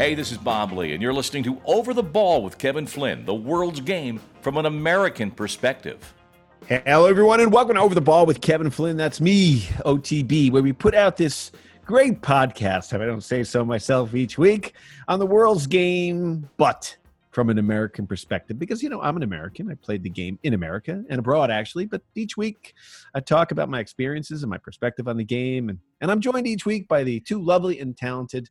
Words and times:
Hey, 0.00 0.14
this 0.14 0.32
is 0.32 0.38
Bob 0.38 0.72
Lee, 0.72 0.94
and 0.94 1.02
you're 1.02 1.12
listening 1.12 1.42
to 1.42 1.60
Over 1.66 1.92
the 1.92 2.02
Ball 2.02 2.42
with 2.42 2.56
Kevin 2.56 2.86
Flynn, 2.86 3.26
the 3.26 3.34
world's 3.34 3.82
game 3.82 4.18
from 4.40 4.56
an 4.56 4.64
American 4.64 5.30
perspective. 5.30 6.14
Hello, 6.66 7.04
everyone, 7.04 7.40
and 7.40 7.52
welcome 7.52 7.74
to 7.74 7.82
Over 7.82 7.94
the 7.94 8.00
Ball 8.00 8.24
with 8.24 8.40
Kevin 8.40 8.70
Flynn. 8.70 8.96
That's 8.96 9.20
me, 9.20 9.60
OTB, 9.84 10.52
where 10.52 10.62
we 10.62 10.72
put 10.72 10.94
out 10.94 11.18
this 11.18 11.52
great 11.84 12.22
podcast, 12.22 12.94
if 12.94 13.02
I 13.02 13.04
don't 13.04 13.20
say 13.20 13.44
so 13.44 13.62
myself, 13.62 14.14
each 14.14 14.38
week 14.38 14.72
on 15.06 15.18
the 15.18 15.26
world's 15.26 15.66
game, 15.66 16.48
but 16.56 16.96
from 17.30 17.50
an 17.50 17.58
American 17.58 18.06
perspective. 18.06 18.58
Because, 18.58 18.82
you 18.82 18.88
know, 18.88 19.02
I'm 19.02 19.18
an 19.18 19.22
American. 19.22 19.70
I 19.70 19.74
played 19.74 20.02
the 20.02 20.08
game 20.08 20.38
in 20.44 20.54
America 20.54 21.04
and 21.10 21.18
abroad, 21.18 21.50
actually. 21.50 21.84
But 21.84 22.00
each 22.14 22.38
week 22.38 22.72
I 23.14 23.20
talk 23.20 23.52
about 23.52 23.68
my 23.68 23.80
experiences 23.80 24.42
and 24.42 24.48
my 24.48 24.56
perspective 24.56 25.08
on 25.08 25.18
the 25.18 25.24
game. 25.24 25.68
And, 25.68 25.78
and 26.00 26.10
I'm 26.10 26.22
joined 26.22 26.46
each 26.46 26.64
week 26.64 26.88
by 26.88 27.04
the 27.04 27.20
two 27.20 27.38
lovely 27.38 27.80
and 27.80 27.94
talented 27.94 28.48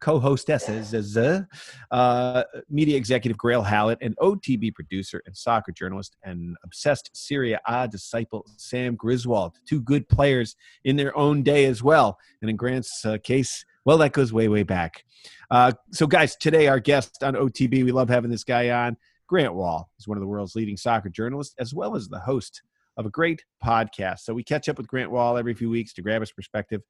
co-hostesses, 0.00 1.16
uh, 1.16 1.42
uh, 1.90 2.44
media 2.68 2.96
executive 2.96 3.36
Grayle 3.38 3.64
Hallett, 3.64 3.98
and 4.00 4.16
OTB 4.18 4.74
producer 4.74 5.22
and 5.26 5.36
soccer 5.36 5.72
journalist 5.72 6.16
and 6.22 6.56
obsessed 6.64 7.10
Serie 7.14 7.58
A 7.66 7.88
disciple 7.88 8.46
Sam 8.56 8.94
Griswold. 8.94 9.56
Two 9.66 9.80
good 9.80 10.08
players 10.08 10.56
in 10.84 10.96
their 10.96 11.16
own 11.16 11.42
day 11.42 11.64
as 11.66 11.82
well. 11.82 12.18
And 12.40 12.50
in 12.50 12.56
Grant's 12.56 13.04
uh, 13.04 13.18
case, 13.22 13.64
well, 13.84 13.98
that 13.98 14.12
goes 14.12 14.32
way, 14.32 14.48
way 14.48 14.62
back. 14.62 15.04
Uh, 15.50 15.72
so, 15.92 16.06
guys, 16.06 16.36
today 16.36 16.68
our 16.68 16.80
guest 16.80 17.22
on 17.22 17.34
OTB, 17.34 17.84
we 17.84 17.92
love 17.92 18.08
having 18.08 18.30
this 18.30 18.44
guy 18.44 18.70
on. 18.70 18.96
Grant 19.26 19.54
Wahl 19.54 19.90
is 19.98 20.08
one 20.08 20.16
of 20.16 20.20
the 20.20 20.26
world's 20.26 20.54
leading 20.54 20.76
soccer 20.76 21.08
journalists, 21.10 21.54
as 21.58 21.74
well 21.74 21.94
as 21.94 22.08
the 22.08 22.18
host 22.18 22.62
of 22.98 23.06
a 23.06 23.10
great 23.10 23.44
podcast. 23.64 24.20
So 24.20 24.34
we 24.34 24.42
catch 24.42 24.68
up 24.68 24.76
with 24.76 24.88
Grant 24.88 25.10
Wahl 25.10 25.38
every 25.38 25.54
few 25.54 25.70
weeks 25.70 25.92
to 25.94 26.02
grab 26.02 26.20
his 26.20 26.32
perspective 26.32 26.82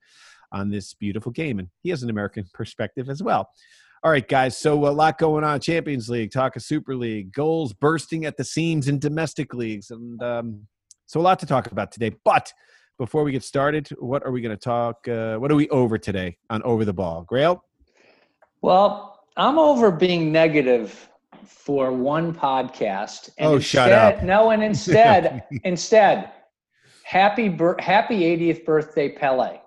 on 0.52 0.70
this 0.70 0.94
beautiful 0.94 1.32
game. 1.32 1.58
And 1.58 1.68
he 1.82 1.90
has 1.90 2.02
an 2.02 2.10
American 2.10 2.44
perspective 2.54 3.08
as 3.08 3.22
well. 3.22 3.48
All 4.04 4.12
right, 4.12 4.26
guys. 4.26 4.56
So 4.56 4.86
a 4.86 4.90
lot 4.90 5.18
going 5.18 5.42
on. 5.42 5.58
Champions 5.58 6.08
League, 6.08 6.30
talk 6.30 6.54
of 6.54 6.62
Super 6.62 6.94
League, 6.94 7.32
goals 7.32 7.72
bursting 7.72 8.26
at 8.26 8.36
the 8.36 8.44
seams 8.44 8.86
in 8.86 9.00
domestic 9.00 9.54
leagues, 9.54 9.90
and 9.90 10.22
um, 10.22 10.60
so 11.06 11.20
a 11.20 11.22
lot 11.22 11.40
to 11.40 11.46
talk 11.46 11.72
about 11.72 11.90
today. 11.90 12.14
But 12.24 12.52
before 12.96 13.24
we 13.24 13.32
get 13.32 13.42
started, 13.42 13.88
what 13.98 14.24
are 14.24 14.30
we 14.30 14.40
going 14.40 14.56
to 14.56 14.60
talk? 14.60 15.08
Uh, 15.08 15.36
what 15.38 15.50
are 15.50 15.56
we 15.56 15.68
over 15.70 15.98
today 15.98 16.36
on 16.48 16.62
Over 16.62 16.84
the 16.84 16.92
Ball? 16.92 17.26
Grayle. 17.28 17.60
Well, 18.62 19.20
I'm 19.36 19.58
over 19.58 19.90
being 19.90 20.30
negative 20.30 21.08
for 21.44 21.92
one 21.92 22.32
podcast. 22.32 23.30
And 23.38 23.48
oh, 23.48 23.56
instead, 23.56 23.88
shut 23.88 23.92
up! 23.92 24.22
No, 24.22 24.50
and 24.50 24.62
instead, 24.70 25.42
instead, 25.64 26.30
happy 27.02 27.48
happy 27.80 28.20
80th 28.20 28.64
birthday, 28.64 29.08
Pele. 29.08 29.58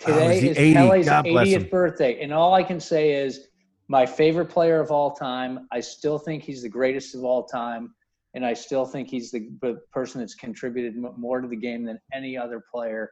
Today 0.00 0.26
oh, 0.26 0.30
is 0.30 0.58
80. 0.58 0.74
Pele's 0.74 1.06
80th 1.06 1.70
birthday, 1.70 2.22
and 2.22 2.32
all 2.32 2.54
I 2.54 2.62
can 2.62 2.80
say 2.80 3.12
is 3.12 3.48
my 3.88 4.06
favorite 4.06 4.46
player 4.46 4.80
of 4.80 4.90
all 4.90 5.12
time. 5.12 5.68
I 5.70 5.80
still 5.80 6.18
think 6.18 6.42
he's 6.42 6.62
the 6.62 6.70
greatest 6.70 7.14
of 7.14 7.22
all 7.22 7.44
time, 7.44 7.94
and 8.32 8.44
I 8.44 8.54
still 8.54 8.86
think 8.86 9.10
he's 9.10 9.30
the, 9.30 9.50
the 9.60 9.80
person 9.92 10.20
that's 10.20 10.34
contributed 10.34 10.96
more 11.18 11.42
to 11.42 11.48
the 11.48 11.56
game 11.56 11.84
than 11.84 12.00
any 12.14 12.34
other 12.34 12.64
player, 12.72 13.10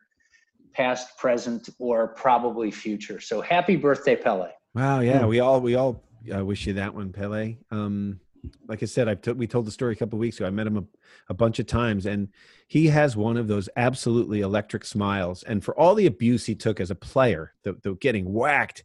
past, 0.72 1.18
present, 1.18 1.68
or 1.78 2.08
probably 2.08 2.70
future. 2.70 3.20
So 3.20 3.42
happy 3.42 3.76
birthday, 3.76 4.16
Pele! 4.16 4.48
Wow, 4.74 5.00
yeah, 5.00 5.26
we 5.26 5.40
all 5.40 5.60
we 5.60 5.74
all 5.74 6.02
uh, 6.34 6.42
wish 6.42 6.66
you 6.66 6.72
that 6.74 6.94
one, 6.94 7.12
Pele. 7.12 7.58
Um, 7.70 8.18
like 8.66 8.82
I 8.82 8.86
said, 8.86 9.08
I 9.08 9.14
t- 9.14 9.32
we 9.32 9.46
told 9.46 9.66
the 9.66 9.70
story 9.70 9.92
a 9.92 9.96
couple 9.96 10.18
weeks 10.18 10.36
ago. 10.36 10.46
I 10.46 10.50
met 10.50 10.66
him 10.66 10.76
a, 10.76 10.84
a, 11.30 11.34
bunch 11.34 11.58
of 11.58 11.66
times, 11.66 12.06
and 12.06 12.28
he 12.66 12.86
has 12.86 13.16
one 13.16 13.36
of 13.36 13.48
those 13.48 13.68
absolutely 13.76 14.40
electric 14.40 14.84
smiles. 14.84 15.42
And 15.42 15.64
for 15.64 15.78
all 15.78 15.94
the 15.94 16.06
abuse 16.06 16.46
he 16.46 16.54
took 16.54 16.80
as 16.80 16.90
a 16.90 16.94
player, 16.94 17.54
the, 17.64 17.74
the 17.82 17.94
getting 17.94 18.32
whacked, 18.32 18.84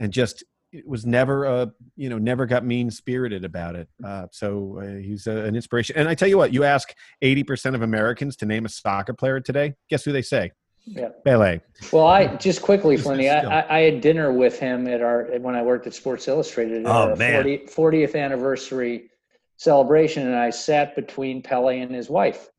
and 0.00 0.12
just 0.12 0.44
it 0.72 0.86
was 0.86 1.06
never 1.06 1.44
a 1.44 1.72
you 1.96 2.08
know 2.08 2.18
never 2.18 2.46
got 2.46 2.64
mean 2.64 2.90
spirited 2.90 3.44
about 3.44 3.76
it. 3.76 3.88
Uh, 4.04 4.26
so 4.32 4.80
uh, 4.82 4.96
he's 4.96 5.26
a, 5.26 5.36
an 5.44 5.54
inspiration. 5.54 5.96
And 5.96 6.08
I 6.08 6.14
tell 6.14 6.28
you 6.28 6.38
what, 6.38 6.52
you 6.52 6.64
ask 6.64 6.94
eighty 7.22 7.44
percent 7.44 7.76
of 7.76 7.82
Americans 7.82 8.36
to 8.36 8.46
name 8.46 8.64
a 8.64 8.68
soccer 8.68 9.14
player 9.14 9.40
today. 9.40 9.74
Guess 9.88 10.04
who 10.04 10.12
they 10.12 10.22
say? 10.22 10.50
Yeah. 10.86 11.08
Pele. 11.24 11.60
Well, 11.92 12.06
I 12.06 12.36
just 12.36 12.60
quickly, 12.60 12.96
Flinny, 12.96 13.30
I, 13.30 13.66
I, 13.68 13.80
had 13.80 14.02
dinner 14.02 14.32
with 14.32 14.58
him 14.58 14.86
at 14.86 15.00
our 15.00 15.24
when 15.38 15.54
I 15.54 15.62
worked 15.62 15.86
at 15.86 15.94
Sports 15.94 16.28
Illustrated 16.28 16.84
at 16.84 16.86
oh, 16.86 17.10
our 17.10 17.16
man. 17.16 17.42
40, 17.42 17.58
40th 18.06 18.14
anniversary 18.14 19.10
celebration, 19.56 20.26
and 20.26 20.36
I 20.36 20.50
sat 20.50 20.94
between 20.94 21.42
Pele 21.42 21.80
and 21.80 21.94
his 21.94 22.10
wife. 22.10 22.50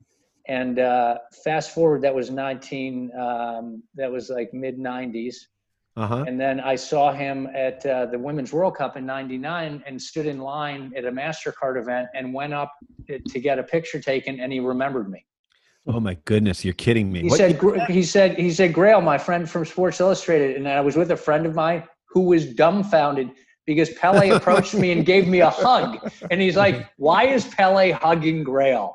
And 0.47 0.79
uh, 0.79 1.19
fast 1.43 1.73
forward, 1.73 2.01
that 2.01 2.13
was 2.13 2.31
19, 2.31 3.11
um, 3.19 3.83
that 3.95 4.11
was 4.11 4.29
like 4.29 4.53
mid 4.53 4.77
90s. 4.77 5.35
Uh-huh. 5.97 6.25
And 6.27 6.39
then 6.39 6.59
I 6.59 6.75
saw 6.75 7.13
him 7.13 7.47
at 7.55 7.85
uh, 7.85 8.07
the 8.07 8.19
Women's 8.19 8.51
World 8.51 8.75
Cup 8.75 8.97
in 8.97 9.05
'99 9.05 9.81
and 9.87 10.01
stood 10.01 10.25
in 10.25 10.39
line 10.39 10.91
at 10.97 11.05
a 11.05 11.11
MasterCard 11.11 11.79
event 11.79 12.09
and 12.13 12.33
went 12.33 12.53
up 12.53 12.73
to 13.07 13.39
get 13.39 13.59
a 13.59 13.63
picture 13.63 14.01
taken, 14.01 14.41
and 14.41 14.51
he 14.51 14.59
remembered 14.59 15.09
me. 15.09 15.25
Oh 15.87 15.99
my 15.99 16.15
goodness, 16.25 16.65
you're 16.65 16.73
kidding 16.73 17.11
me. 17.11 17.21
He 17.21 17.29
what? 17.29 17.37
said 17.37 17.59
he 17.89 18.03
said 18.03 18.37
he 18.37 18.51
said 18.51 18.73
Grayle, 18.73 19.03
my 19.03 19.17
friend 19.17 19.49
from 19.49 19.65
Sports 19.65 19.99
Illustrated, 19.99 20.55
and 20.55 20.67
I 20.67 20.81
was 20.81 20.95
with 20.95 21.11
a 21.11 21.17
friend 21.17 21.45
of 21.45 21.53
mine 21.53 21.83
who 22.09 22.21
was 22.21 22.53
dumbfounded 22.53 23.29
because 23.65 23.89
Pele 23.91 24.29
approached 24.35 24.73
me 24.73 24.91
and 24.91 25.05
gave 25.05 25.27
me 25.27 25.41
a 25.41 25.49
hug. 25.49 25.97
And 26.31 26.41
he's 26.41 26.55
like, 26.55 26.89
Why 26.97 27.25
is 27.25 27.45
Pele 27.45 27.91
hugging 27.91 28.43
Grayle? 28.43 28.93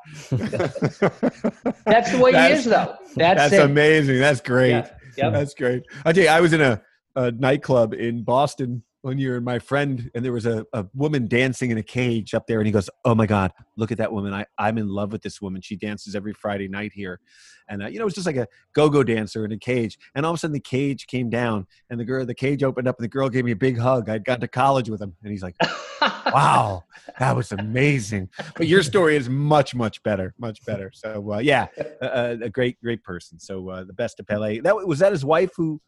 that's 1.85 2.11
the 2.11 2.19
way 2.19 2.31
that's, 2.31 2.53
he 2.53 2.59
is 2.59 2.65
though. 2.65 2.95
That's, 3.15 3.49
that's 3.49 3.53
amazing. 3.53 4.19
That's 4.19 4.41
great. 4.41 4.69
Yeah. 4.71 4.89
Yep. 5.17 5.33
That's 5.33 5.53
great. 5.53 5.83
I 6.05 6.13
tell 6.13 6.23
you, 6.23 6.29
I 6.29 6.41
was 6.41 6.53
in 6.53 6.61
a, 6.61 6.81
a 7.15 7.31
nightclub 7.31 7.93
in 7.93 8.23
Boston 8.23 8.83
one 9.01 9.17
you're 9.17 9.41
my 9.41 9.57
friend 9.59 10.11
and 10.13 10.23
there 10.23 10.31
was 10.31 10.45
a, 10.45 10.65
a 10.73 10.85
woman 10.93 11.27
dancing 11.27 11.71
in 11.71 11.77
a 11.77 11.83
cage 11.83 12.33
up 12.33 12.45
there 12.47 12.59
and 12.59 12.67
he 12.67 12.71
goes 12.71 12.89
oh 13.05 13.15
my 13.15 13.25
god 13.25 13.51
look 13.77 13.91
at 13.91 13.97
that 13.97 14.11
woman. 14.11 14.33
I, 14.33 14.45
i'm 14.57 14.77
in 14.77 14.87
love 14.87 15.11
with 15.11 15.21
this 15.21 15.41
woman. 15.41 15.61
She 15.61 15.75
dances 15.75 16.15
every 16.15 16.33
friday 16.33 16.67
night 16.67 16.91
here. 16.93 17.19
And 17.67 17.83
uh, 17.83 17.87
you 17.87 17.97
know 17.97 18.03
it 18.03 18.05
was 18.05 18.13
just 18.13 18.27
like 18.27 18.35
a 18.35 18.47
go-go 18.73 19.03
dancer 19.03 19.43
in 19.45 19.51
a 19.51 19.57
cage. 19.57 19.97
And 20.15 20.25
all 20.25 20.33
of 20.33 20.35
a 20.35 20.39
sudden 20.39 20.53
the 20.53 20.59
cage 20.59 21.07
came 21.07 21.29
down 21.29 21.65
and 21.89 21.99
the 21.99 22.05
girl 22.05 22.25
the 22.25 22.35
cage 22.35 22.63
opened 22.63 22.87
up 22.87 22.97
and 22.97 23.03
the 23.03 23.09
girl 23.09 23.29
gave 23.29 23.45
me 23.45 23.51
a 23.51 23.55
big 23.55 23.77
hug. 23.77 24.09
I'd 24.09 24.25
gone 24.25 24.39
to 24.41 24.47
college 24.47 24.89
with 24.89 25.01
him 25.01 25.15
and 25.23 25.31
he's 25.31 25.43
like 25.43 25.55
wow 26.01 26.83
that 27.19 27.35
was 27.35 27.51
amazing. 27.51 28.29
But 28.55 28.67
your 28.67 28.83
story 28.83 29.15
is 29.15 29.29
much 29.29 29.73
much 29.73 30.01
better 30.03 30.33
much 30.37 30.63
better. 30.65 30.91
So 30.93 31.33
uh, 31.33 31.37
yeah 31.39 31.67
a, 32.01 32.37
a, 32.43 32.49
great 32.49 32.79
great 32.81 33.03
person. 33.03 33.39
So 33.39 33.69
uh, 33.69 33.83
the 33.83 33.93
best 33.93 34.19
of 34.19 34.27
pele 34.27 34.59
that 34.59 34.75
was 34.75 34.99
that 34.99 35.11
his 35.11 35.25
wife 35.25 35.51
who 35.55 35.81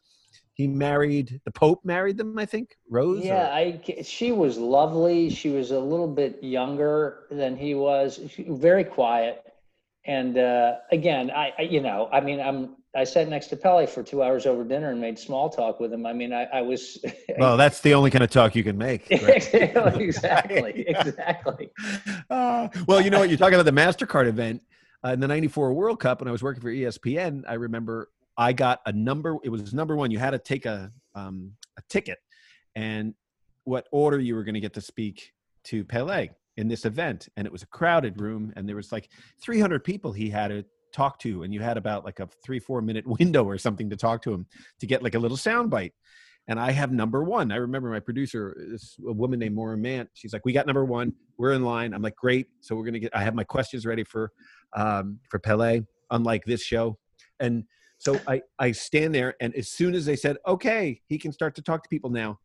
he 0.54 0.68
married 0.68 1.42
the 1.46 1.52
pope 1.52 1.84
married 1.84 2.18
them 2.18 2.38
i 2.38 2.46
think 2.46 2.78
rose 2.90 3.24
yeah 3.24 3.50
or? 3.50 3.54
i 3.54 3.82
she 4.02 4.32
was 4.32 4.58
lovely. 4.58 5.30
She 5.30 5.50
was 5.50 5.72
a 5.72 5.80
little 5.80 6.08
bit 6.08 6.44
younger 6.44 7.26
than 7.32 7.56
he 7.56 7.76
was. 7.76 8.20
She, 8.30 8.46
very 8.48 8.84
quiet. 8.84 9.44
And 10.06 10.38
uh, 10.38 10.76
again 10.92 11.32
I, 11.32 11.54
I, 11.58 11.62
you 11.64 11.82
know 11.82 12.10
i 12.12 12.20
mean 12.20 12.42
i'm 12.42 12.76
i 12.96 13.06
sat 13.06 13.30
next 13.30 13.48
to 13.48 13.56
pele 13.56 13.86
for 13.86 14.04
two 14.04 14.22
hours 14.22 14.46
over 14.46 14.64
dinner 14.66 14.92
and 14.92 15.00
made 15.00 15.18
small 15.18 15.50
talk 15.50 15.80
with 15.80 15.94
him. 15.94 16.06
I 16.06 16.14
mean 16.14 16.34
i, 16.34 16.44
I 16.46 16.62
was 16.62 17.04
well 17.38 17.56
that's 17.56 17.80
the 17.80 17.94
only 17.94 18.12
kind 18.12 18.24
of 18.24 18.30
talk 18.30 18.56
you 18.56 18.64
can 18.64 18.78
make 18.78 19.08
right? 19.12 19.54
exactly 19.96 20.86
exactly 20.88 21.70
uh, 22.30 22.68
well 22.88 23.00
you 23.00 23.10
know 23.10 23.20
what? 23.20 23.30
You're 23.30 23.38
talking 23.38 23.56
about 23.60 23.66
the 23.66 23.82
mastercard 23.82 24.28
event 24.28 24.62
uh, 25.06 25.10
in 25.10 25.20
the 25.20 25.28
94 25.28 25.74
world 25.74 26.00
cup 26.00 26.20
when 26.20 26.28
i 26.28 26.32
was 26.32 26.44
working 26.44 26.62
for 26.62 26.72
espn 26.72 27.44
i 27.48 27.54
remember 27.54 28.10
I 28.38 28.54
got 28.54 28.82
a 28.86 28.92
number. 28.92 29.38
It 29.44 29.50
was 29.50 29.74
number 29.74 29.96
one. 29.96 30.12
You 30.12 30.20
had 30.20 30.32
to 30.32 30.40
take 30.40 30.66
a 30.66 30.92
um, 31.16 31.54
a 31.78 31.82
ticket, 31.90 32.20
and 32.76 33.14
what 33.64 33.88
order 33.92 34.20
you 34.20 34.36
were 34.36 34.44
going 34.44 34.56
to 34.56 34.60
get 34.60 34.74
to 34.74 34.82
speak 34.82 35.32
to 35.66 35.84
Pele 35.84 36.30
in 36.58 36.68
this 36.68 36.86
event. 36.86 37.30
And 37.38 37.48
it 37.48 37.52
was 37.52 37.64
a 37.64 37.68
crowded 37.68 38.20
room, 38.20 38.54
and 38.56 38.68
there 38.68 38.76
was 38.76 38.92
like 38.92 39.10
300 39.42 39.84
people 39.84 40.12
he 40.12 40.30
had 40.30 40.50
to 40.50 40.66
talk 40.92 41.20
to, 41.20 41.44
and 41.44 41.54
you 41.54 41.62
had 41.62 41.78
about 41.78 42.06
like 42.06 42.20
a 42.20 42.30
three 42.44 42.60
four 42.60 42.82
minute 42.82 43.06
window 43.20 43.44
or 43.44 43.58
something 43.58 43.90
to 43.90 43.96
talk 43.96 44.22
to 44.24 44.34
him 44.34 44.46
to 44.80 44.88
get 44.88 45.04
like 45.04 45.16
a 45.16 45.20
little 45.20 45.38
sound 45.38 45.70
bite. 45.70 45.94
And 46.48 46.60
I 46.60 46.72
have 46.72 46.92
number 46.92 47.24
one. 47.24 47.54
I 47.54 47.56
remember 47.56 47.90
my 47.90 48.02
producer, 48.02 48.54
this 48.70 48.98
a 49.08 49.14
woman 49.14 49.40
named 49.40 49.56
Maura 49.56 49.78
Mant. 49.78 50.10
She's 50.14 50.34
like, 50.34 50.44
"We 50.44 50.52
got 50.52 50.68
number 50.68 50.84
one. 50.84 51.14
We're 51.38 51.54
in 51.54 51.64
line." 51.64 51.94
I'm 51.94 52.02
like, 52.02 52.18
"Great." 52.18 52.48
So 52.60 52.76
we're 52.76 52.84
gonna 52.84 53.00
get. 53.00 53.16
I 53.16 53.24
have 53.24 53.34
my 53.34 53.46
questions 53.46 53.86
ready 53.86 54.04
for 54.04 54.32
um, 54.76 55.20
for 55.30 55.40
Pele. 55.40 55.82
Unlike 56.12 56.44
this 56.44 56.62
show, 56.62 56.98
and 57.40 57.64
so 58.04 58.20
I, 58.28 58.42
I 58.60 58.74
stand 58.74 59.16
there, 59.16 59.36
and 59.40 59.56
as 59.56 59.70
soon 59.70 59.96
as 59.96 60.06
they 60.06 60.18
said, 60.18 60.36
okay, 60.46 61.00
he 61.08 61.18
can 61.18 61.32
start 61.32 61.56
to 61.56 61.62
talk 61.62 61.84
to 61.84 61.90
people 61.90 62.10
now, 62.10 62.38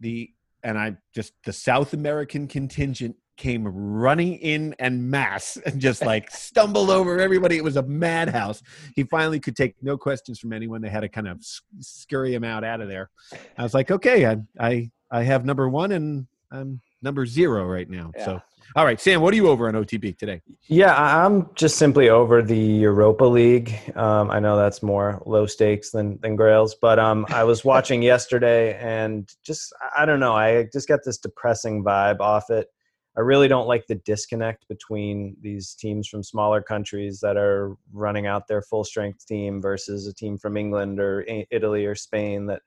the 0.00 0.30
and 0.64 0.76
I 0.76 0.96
just 1.14 1.32
the 1.44 1.52
South 1.52 1.92
American 1.92 2.48
contingent 2.48 3.14
came 3.36 3.68
running 3.68 4.34
in 4.38 4.74
en 4.80 5.08
masse 5.08 5.56
and 5.58 5.80
just 5.80 6.02
like 6.04 6.28
stumbled 6.32 6.90
over 6.90 7.20
everybody. 7.20 7.56
It 7.56 7.62
was 7.62 7.76
a 7.76 7.84
madhouse. 7.84 8.62
He 8.96 9.04
finally 9.04 9.38
could 9.38 9.54
take 9.54 9.76
no 9.80 9.96
questions 9.96 10.40
from 10.40 10.52
anyone. 10.52 10.82
They 10.82 10.88
had 10.88 11.00
to 11.00 11.08
kind 11.08 11.28
of 11.28 11.38
scurry 11.78 12.34
him 12.34 12.42
out 12.42 12.64
out 12.64 12.80
of 12.80 12.88
there. 12.88 13.10
I 13.56 13.62
was 13.62 13.74
like, 13.74 13.92
okay, 13.92 14.26
I 14.26 14.38
I 14.58 14.90
I 15.08 15.22
have 15.22 15.44
number 15.44 15.68
one 15.68 15.92
and 15.92 16.26
I'm 16.50 16.80
number 17.00 17.26
zero 17.26 17.64
right 17.64 17.88
now. 17.88 18.10
Yeah. 18.16 18.24
So 18.24 18.42
All 18.76 18.84
right, 18.84 19.00
Sam, 19.00 19.20
what 19.20 19.32
are 19.32 19.36
you 19.36 19.48
over 19.48 19.68
on 19.68 19.74
OTB 19.74 20.18
today? 20.18 20.40
Yeah, 20.66 20.94
I'm 20.96 21.48
just 21.54 21.76
simply 21.76 22.08
over 22.08 22.42
the 22.42 22.58
Europa 22.58 23.24
League. 23.24 23.78
Um, 23.94 24.30
I 24.30 24.40
know 24.40 24.56
that's 24.56 24.82
more 24.82 25.22
low 25.26 25.46
stakes 25.46 25.90
than 25.90 26.18
than 26.20 26.34
Grayle's, 26.34 26.74
but 26.74 26.98
um, 26.98 27.24
I 27.28 27.44
was 27.44 27.64
watching 27.64 28.02
yesterday 28.02 28.76
and 28.78 29.32
just 29.44 29.72
I 29.96 30.04
don't 30.04 30.20
know. 30.20 30.34
I 30.34 30.64
just 30.72 30.88
got 30.88 31.00
this 31.04 31.18
depressing 31.18 31.84
vibe 31.84 32.20
off 32.20 32.50
it. 32.50 32.68
I 33.16 33.20
really 33.20 33.46
don't 33.46 33.68
like 33.68 33.86
the 33.86 33.94
disconnect 33.94 34.66
between 34.68 35.36
these 35.40 35.74
teams 35.74 36.08
from 36.08 36.24
smaller 36.24 36.60
countries 36.60 37.20
that 37.20 37.36
are 37.36 37.76
running 37.92 38.26
out 38.26 38.48
their 38.48 38.62
full 38.62 38.82
strength 38.82 39.24
team 39.24 39.62
versus 39.62 40.08
a 40.08 40.12
team 40.12 40.36
from 40.36 40.56
England 40.56 40.98
or 40.98 41.24
Italy 41.50 41.86
or 41.86 41.94
Spain 41.94 42.46
that 42.46 42.62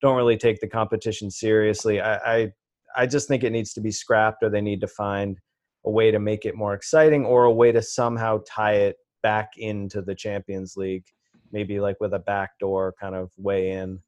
don't 0.00 0.16
really 0.16 0.36
take 0.36 0.60
the 0.60 0.66
competition 0.66 1.30
seriously. 1.30 2.00
I, 2.00 2.16
I, 2.16 2.52
I 2.96 3.06
just 3.06 3.28
think 3.28 3.44
it 3.44 3.52
needs 3.52 3.72
to 3.74 3.80
be 3.80 3.90
scrapped 3.90 4.42
or 4.42 4.50
they 4.50 4.60
need 4.60 4.80
to 4.80 4.88
find 4.88 5.38
a 5.84 5.90
way 5.90 6.10
to 6.10 6.18
make 6.18 6.44
it 6.44 6.54
more 6.54 6.74
exciting 6.74 7.24
or 7.24 7.44
a 7.44 7.52
way 7.52 7.72
to 7.72 7.82
somehow 7.82 8.40
tie 8.48 8.74
it 8.74 8.96
back 9.22 9.50
into 9.56 10.02
the 10.02 10.14
Champions 10.14 10.76
League, 10.76 11.04
maybe 11.50 11.80
like 11.80 11.96
with 12.00 12.14
a 12.14 12.18
backdoor 12.18 12.94
kind 13.00 13.14
of 13.14 13.30
way 13.36 13.70
in. 13.70 13.98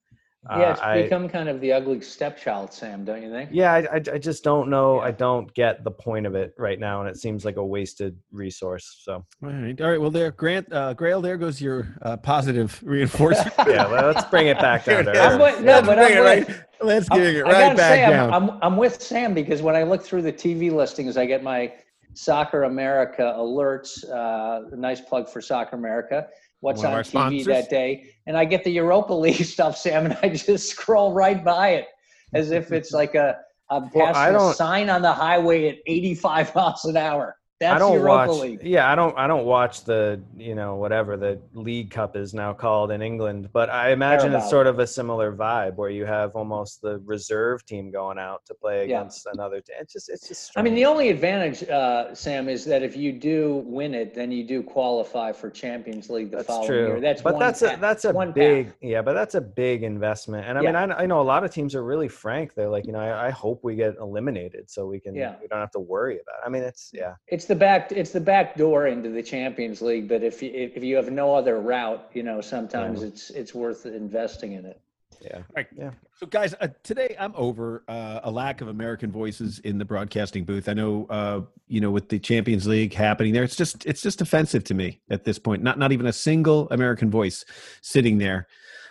Yeah, 0.51 0.73
it's 0.73 0.81
uh, 0.83 0.95
become 0.95 1.25
I, 1.25 1.29
kind 1.29 1.49
of 1.49 1.61
the 1.61 1.73
ugly 1.73 2.01
stepchild, 2.03 2.73
Sam. 2.73 3.05
Don't 3.05 3.23
you 3.23 3.31
think? 3.31 3.49
Yeah, 3.53 3.73
I, 3.73 3.79
I, 3.79 3.95
I 3.97 4.19
just 4.19 4.45
don't 4.45 4.69
know. 4.69 4.97
Yeah. 4.97 5.07
I 5.07 5.11
don't 5.11 5.53
get 5.55 5.85
the 5.85 5.91
point 5.91 6.27
of 6.27 6.35
it 6.35 6.55
right 6.59 6.79
now, 6.79 7.01
and 7.01 7.09
it 7.09 7.17
seems 7.17 7.47
like 7.47 7.57
a 7.57 7.65
wasted 7.65 8.19
resource. 8.31 9.01
So, 9.03 9.25
all 9.43 9.51
right, 9.51 9.81
all 9.81 9.91
right. 9.91 10.01
Well, 10.01 10.11
there, 10.11 10.31
Grant, 10.33 10.71
uh, 10.71 10.95
Grayle, 10.95 11.23
there 11.23 11.39
goes 11.39 11.63
your 11.63 11.97
uh, 12.03 12.19
positive 12.19 12.79
reinforcement. 12.85 13.55
yeah, 13.67 13.91
well, 13.91 14.13
let's 14.13 14.29
bring 14.29 14.49
it 14.49 14.59
back 14.59 14.85
down. 14.85 15.09
I'm 15.09 15.41
with, 15.41 15.61
no, 15.63 15.81
but 15.81 15.99
I'm 15.99 16.23
with, 16.23 16.49
right, 16.49 16.61
let's 16.83 17.09
bring 17.09 17.37
it 17.37 17.45
right 17.45 17.75
back 17.75 17.95
say, 17.95 18.01
down. 18.01 18.33
I'm, 18.33 18.51
I'm, 18.51 18.59
I'm 18.63 18.77
with 18.77 19.01
Sam 19.01 19.33
because 19.33 19.63
when 19.63 19.77
I 19.77 19.83
look 19.83 20.03
through 20.03 20.23
the 20.23 20.33
TV 20.33 20.71
listings, 20.71 21.17
I 21.17 21.25
get 21.25 21.43
my 21.43 21.73
Soccer 22.13 22.65
America 22.65 23.35
alerts. 23.39 24.09
Uh, 24.11 24.77
nice 24.77 25.01
plug 25.01 25.29
for 25.29 25.41
Soccer 25.41 25.77
America 25.77 26.29
what's 26.65 26.83
on 26.83 26.95
TV 26.95 27.07
sponsors. 27.07 27.47
that 27.47 27.69
day. 27.69 28.07
And 28.27 28.39
I 28.39 28.47
get 28.47 28.65
the 28.65 28.71
Europa 28.71 29.13
League 29.25 29.45
stuff, 29.45 29.77
Sam, 29.77 30.07
and 30.07 30.19
I 30.23 30.31
just 30.31 30.69
scroll 30.71 31.13
right 31.13 31.45
by 31.45 31.71
it 31.71 31.87
as 32.33 32.51
if 32.51 32.73
it's 32.73 32.91
like 32.91 33.15
a 33.15 33.37
I'm 33.71 33.91
passing 33.91 34.35
well, 34.35 34.51
a 34.51 34.55
sign 34.55 34.91
on 34.91 35.03
the 35.03 35.13
highway 35.13 35.69
at 35.69 35.77
85 35.87 36.55
miles 36.55 36.85
an 36.85 36.97
hour. 36.97 37.37
That's 37.65 37.77
I 37.77 37.79
don't 37.79 37.95
Europa 37.95 38.33
watch, 38.33 38.41
League. 38.43 38.61
Yeah, 38.63 38.93
I 38.93 38.95
don't. 38.95 39.17
I 39.17 39.27
don't 39.27 39.47
watch 39.47 39.85
the 39.85 40.21
you 40.37 40.55
know 40.55 40.75
whatever 40.77 41.17
the 41.17 41.41
League 41.55 41.91
Cup 41.91 42.15
is 42.15 42.35
now 42.35 42.53
called 42.53 42.91
in 42.91 43.01
England, 43.01 43.49
but 43.55 43.71
I 43.71 43.91
imagine 43.91 44.35
it's 44.35 44.51
sort 44.51 44.67
of 44.67 44.79
a 44.81 44.87
similar 44.87 45.35
vibe 45.35 45.77
where 45.77 45.89
you 45.89 46.05
have 46.05 46.37
almost 46.37 46.83
the 46.83 46.99
reserve 47.07 47.65
team 47.65 47.91
going 47.91 48.19
out 48.19 48.45
to 48.47 48.55
play 48.55 48.85
against 48.85 49.25
yeah. 49.25 49.33
another. 49.33 49.63
It's 49.81 49.93
just 49.95 50.11
it's 50.11 50.29
just. 50.29 50.45
Strange. 50.45 50.63
I 50.63 50.63
mean, 50.63 50.75
the 50.75 50.85
only 50.85 51.09
advantage, 51.09 51.67
uh, 51.71 52.15
Sam, 52.15 52.51
is 52.51 52.67
that 52.67 52.83
if 52.83 52.97
you 52.97 53.13
do 53.13 53.63
win 53.65 53.95
it, 53.95 54.15
then 54.15 54.31
you 54.31 54.45
do 54.45 54.63
qualify 54.63 55.33
for 55.33 55.49
Champions 55.49 56.11
League 56.11 56.31
the 56.31 56.39
that's 56.39 56.49
following 56.49 56.67
true. 56.67 56.87
year. 56.89 57.01
That's 57.01 57.23
but 57.23 57.39
that's 57.39 57.63
path. 57.63 57.79
a 57.79 57.81
that's 57.81 58.05
a 58.05 58.13
one 58.13 58.33
big 58.33 58.67
path. 58.67 58.77
yeah, 58.83 59.01
but 59.01 59.15
that's 59.15 59.37
a 59.37 59.41
big 59.41 59.85
investment. 59.85 60.47
And 60.47 60.59
I 60.59 60.63
yeah. 60.63 60.73
mean, 60.73 60.93
I, 60.93 61.03
I, 61.03 61.07
know 61.07 61.21
a 61.21 61.23
lot 61.23 61.45
of 61.45 61.51
teams 61.51 61.75
are 61.75 61.85
really 61.85 62.09
frank. 62.09 62.55
They're 62.55 62.69
like, 62.69 62.85
you 62.87 62.93
know, 62.93 63.01
I, 63.01 63.29
I 63.29 63.31
hope 63.31 63.65
we 63.65 63.75
get 63.75 63.95
eliminated 64.01 64.71
so 64.71 64.87
we 64.87 65.01
can 65.01 65.15
yeah. 65.15 65.37
we 65.41 65.47
don't 65.49 65.61
have 65.61 65.71
to 65.73 65.81
worry 65.81 66.17
about. 66.17 66.37
It. 66.43 66.47
I 66.47 66.51
mean, 66.51 66.63
it's 66.63 66.91
yeah. 66.93 67.15
It's 67.29 67.47
the 67.47 67.54
back. 67.55 67.93
It's 67.93 68.11
the 68.11 68.21
back 68.21 68.57
door 68.57 68.87
into 68.87 69.11
the 69.11 69.23
Champions 69.23 69.83
League, 69.83 70.09
but 70.09 70.23
if 70.23 70.43
you, 70.43 70.51
if 70.53 70.83
you 70.83 70.97
have 70.97 71.11
no 71.11 71.35
other 71.35 71.61
route, 71.61 72.09
you 72.13 72.23
know, 72.23 72.41
sometimes 72.41 73.01
yeah. 73.01 73.09
it's 73.09 73.31
it's 73.31 73.55
worth 73.55 73.87
investing 73.87 74.53
in 74.53 74.65
it. 74.65 74.81
Yeah. 75.21 75.43
Right. 75.57 75.67
Yeah. 75.77 75.91
So, 76.19 76.27
guys, 76.27 76.55
uh, 76.61 76.69
today 76.83 77.17
I'm 77.19 77.33
over 77.35 77.83
uh, 77.89 78.21
a 78.25 78.31
lack 78.31 78.61
of 78.61 78.69
American 78.69 79.11
voices 79.11 79.59
in 79.61 79.79
the 79.79 79.85
broadcasting 79.85 80.45
booth. 80.45 80.69
I 80.69 80.75
know, 80.75 81.07
uh, 81.09 81.41
you 81.67 81.81
know, 81.81 81.91
with 81.91 82.11
the 82.11 82.19
Champions 82.19 82.67
League 82.67 82.93
happening 82.93 83.33
there, 83.33 83.43
it's 83.43 83.57
just 83.57 83.87
it's 83.87 84.03
just 84.03 84.21
offensive 84.21 84.65
to 84.65 84.75
me 84.75 85.01
at 85.09 85.25
this 85.25 85.39
point. 85.39 85.63
Not 85.63 85.79
not 85.79 85.93
even 85.93 86.07
a 86.07 86.13
single 86.13 86.69
American 86.71 87.11
voice 87.11 87.45
sitting 87.81 88.19
there 88.19 88.47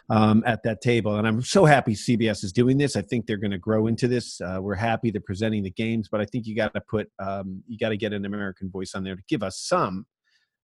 um, 0.09 0.43
at 0.45 0.63
that 0.63 0.81
table. 0.81 1.15
And 1.15 1.27
I'm 1.27 1.41
so 1.41 1.65
happy 1.65 1.93
CBS 1.93 2.43
is 2.43 2.51
doing 2.51 2.77
this. 2.77 2.95
I 2.95 3.01
think 3.01 3.25
they're 3.25 3.37
going 3.37 3.51
to 3.51 3.57
grow 3.57 3.87
into 3.87 4.07
this. 4.07 4.39
Uh, 4.41 4.59
we're 4.61 4.75
happy 4.75 5.11
they're 5.11 5.21
presenting 5.21 5.63
the 5.63 5.71
games, 5.71 6.07
but 6.11 6.21
I 6.21 6.25
think 6.25 6.45
you 6.45 6.55
got 6.55 6.73
to 6.73 6.81
put 6.81 7.09
um, 7.19 7.63
you 7.67 7.77
got 7.77 7.89
to 7.89 7.97
get 7.97 8.13
an 8.13 8.25
American 8.25 8.69
voice 8.69 8.93
on 8.95 9.03
there 9.03 9.15
to 9.15 9.23
give 9.27 9.43
us 9.43 9.59
some 9.59 10.05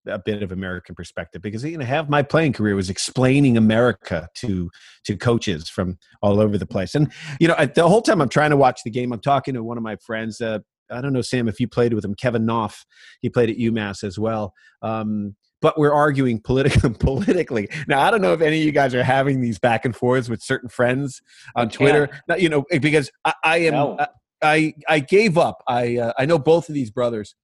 a 0.08 0.20
bit 0.20 0.42
of 0.42 0.52
American 0.52 0.96
perspective 0.96 1.42
because 1.42 1.64
you 1.64 1.78
know 1.78 1.86
half 1.86 2.08
my 2.08 2.24
playing 2.24 2.54
career 2.54 2.76
was 2.76 2.90
explaining 2.90 3.58
America 3.58 4.30
to 4.36 4.70
to 5.06 5.18
coaches 5.18 5.70
from 5.70 5.98
all 6.22 6.40
over 6.40 6.58
the 6.58 6.66
place. 6.66 6.96
And 6.96 7.12
you 7.40 7.48
know, 7.48 7.56
I, 7.58 7.66
the 7.66 7.88
whole 7.88 8.02
time 8.02 8.22
I'm 8.22 8.30
trying 8.30 8.52
to 8.52 8.58
watch 8.58 8.82
the 8.84 8.92
game, 8.92 9.12
I'm 9.12 9.20
talking 9.20 9.54
to 9.54 9.64
one 9.64 9.78
of 9.78 9.84
my 9.84 9.98
friends. 9.98 10.42
Uh, 10.42 10.60
I 10.90 11.02
don't 11.02 11.14
know, 11.14 11.22
Sam, 11.22 11.50
if 11.50 11.60
you 11.60 11.68
played 11.68 11.94
with 11.94 12.06
him, 12.06 12.16
Kevin 12.16 12.46
Knopf. 12.46 12.86
He 13.22 13.30
played 13.30 13.50
at 13.50 13.58
UMass 13.58 14.04
as 14.04 14.18
well. 14.18 14.54
Um, 14.82 15.36
but 15.62 15.78
we're 15.78 15.94
arguing 15.94 16.40
politically. 16.40 16.90
politically. 17.00 17.70
Now, 17.88 18.02
I 18.02 18.12
don't 18.12 18.22
know 18.22 18.34
if 18.34 18.42
any 18.42 18.60
of 18.60 18.66
you 18.66 18.72
guys 18.72 18.94
are 18.94 19.04
having 19.04 19.42
these 19.42 19.60
back 19.60 19.86
and 19.86 19.96
forths 19.96 20.30
with 20.30 20.42
certain 20.42 20.70
friends 20.70 21.22
on 21.56 21.70
Twitter. 21.70 22.10
you 22.38 22.50
know, 22.50 22.66
because 22.80 23.12
I, 23.26 23.34
I 23.44 23.58
am. 23.60 23.74
No. 23.74 23.98
I 24.42 24.74
I 24.88 25.00
gave 25.00 25.38
up. 25.38 25.64
I 25.68 25.98
uh, 25.98 26.14
I 26.18 26.26
know 26.26 26.38
both 26.38 26.70
of 26.70 26.76
these 26.76 26.92
brothers. 26.92 27.36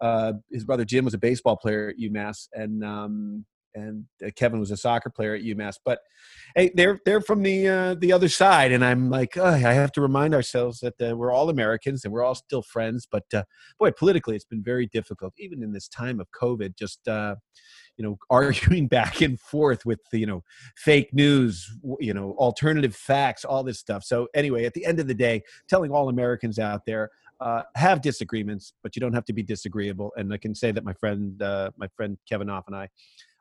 Uh, 0.00 0.34
his 0.50 0.64
brother 0.64 0.84
Jim 0.84 1.04
was 1.04 1.14
a 1.14 1.18
baseball 1.18 1.56
player 1.56 1.88
at 1.88 1.96
UMass, 1.98 2.48
and 2.54 2.84
um, 2.84 3.44
and 3.74 4.04
uh, 4.24 4.30
Kevin 4.34 4.60
was 4.60 4.70
a 4.70 4.76
soccer 4.76 5.10
player 5.10 5.34
at 5.34 5.42
UMass. 5.42 5.76
But 5.84 6.00
hey, 6.54 6.70
they're 6.74 7.00
they're 7.04 7.20
from 7.20 7.42
the 7.42 7.68
uh, 7.68 7.94
the 7.94 8.12
other 8.12 8.28
side, 8.28 8.72
and 8.72 8.84
I'm 8.84 9.10
like, 9.10 9.36
oh, 9.36 9.44
I 9.44 9.58
have 9.58 9.92
to 9.92 10.00
remind 10.00 10.34
ourselves 10.34 10.80
that 10.80 10.94
uh, 11.00 11.16
we're 11.16 11.32
all 11.32 11.50
Americans 11.50 12.04
and 12.04 12.12
we're 12.12 12.22
all 12.22 12.34
still 12.34 12.62
friends. 12.62 13.06
But 13.10 13.24
uh, 13.32 13.44
boy, 13.78 13.92
politically, 13.92 14.36
it's 14.36 14.44
been 14.44 14.62
very 14.62 14.86
difficult, 14.86 15.34
even 15.38 15.62
in 15.62 15.72
this 15.72 15.88
time 15.88 16.20
of 16.20 16.28
COVID. 16.30 16.76
Just 16.76 17.06
uh, 17.08 17.36
you 17.96 18.04
know, 18.04 18.18
arguing 18.30 18.88
back 18.88 19.20
and 19.20 19.38
forth 19.40 19.84
with 19.86 20.00
you 20.12 20.26
know 20.26 20.42
fake 20.76 21.12
news, 21.12 21.70
you 22.00 22.14
know, 22.14 22.34
alternative 22.38 22.94
facts, 22.94 23.44
all 23.44 23.62
this 23.62 23.78
stuff. 23.78 24.04
So 24.04 24.28
anyway, 24.34 24.64
at 24.64 24.74
the 24.74 24.84
end 24.84 25.00
of 25.00 25.06
the 25.06 25.14
day, 25.14 25.42
telling 25.68 25.90
all 25.90 26.08
Americans 26.08 26.58
out 26.58 26.82
there. 26.86 27.10
Uh, 27.40 27.62
have 27.76 28.02
disagreements, 28.02 28.72
but 28.82 28.96
you 28.96 29.00
don't 29.00 29.12
have 29.12 29.24
to 29.24 29.32
be 29.32 29.44
disagreeable. 29.44 30.10
And 30.16 30.34
I 30.34 30.38
can 30.38 30.56
say 30.56 30.72
that 30.72 30.82
my 30.82 30.92
friend, 30.94 31.38
my 31.38 31.86
friend 31.96 32.18
Kevin 32.28 32.50
Off 32.50 32.64
and 32.66 32.74
I, 32.74 32.88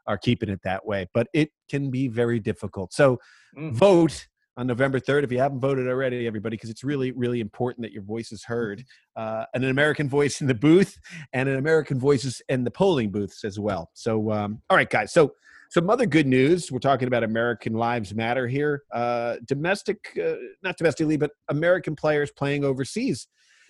are 0.08 0.18
keeping 0.18 0.50
it 0.50 0.62
that 0.64 0.86
way. 0.86 1.08
But 1.14 1.28
it 1.34 1.52
can 1.70 1.90
be 1.90 2.08
very 2.08 2.40
difficult. 2.40 2.94
So 2.94 3.20
mm. 3.58 3.74
vote 3.74 4.28
on 4.58 4.66
November 4.66 5.00
3rd 5.00 5.24
if 5.24 5.32
you 5.32 5.38
haven't 5.38 5.60
voted 5.60 5.88
already, 5.88 6.26
everybody, 6.26 6.56
because 6.58 6.70
it's 6.70 6.84
really, 6.84 7.12
really 7.12 7.40
important 7.40 7.84
that 7.84 7.92
your 7.92 8.04
voice 8.04 8.32
is 8.32 8.44
heard. 8.44 8.84
Uh, 9.18 9.46
an 9.56 9.64
American 9.64 10.08
voice 10.08 10.42
in 10.42 10.48
the 10.48 10.54
booth 10.54 11.00
and 11.34 11.50
an 11.50 11.56
American 11.56 12.00
voice 12.00 12.40
in 12.50 12.64
the 12.64 12.70
polling 12.70 13.10
booths 13.10 13.44
as 13.44 13.60
well. 13.60 13.90
So, 13.96 14.32
um, 14.32 14.62
all 14.70 14.78
right, 14.78 14.88
guys. 14.88 15.12
So, 15.12 15.34
some 15.72 15.90
other 15.90 16.06
good 16.06 16.28
news. 16.28 16.72
We're 16.72 16.78
talking 16.78 17.08
about 17.08 17.24
American 17.24 17.74
Lives 17.74 18.14
Matter 18.14 18.48
here. 18.48 18.84
Uh, 18.94 19.38
domestic, 19.46 19.98
uh, 20.24 20.36
not 20.62 20.78
domestically, 20.78 21.18
but 21.18 21.32
American 21.50 21.96
players 21.96 22.30
playing 22.32 22.64
overseas. 22.64 23.28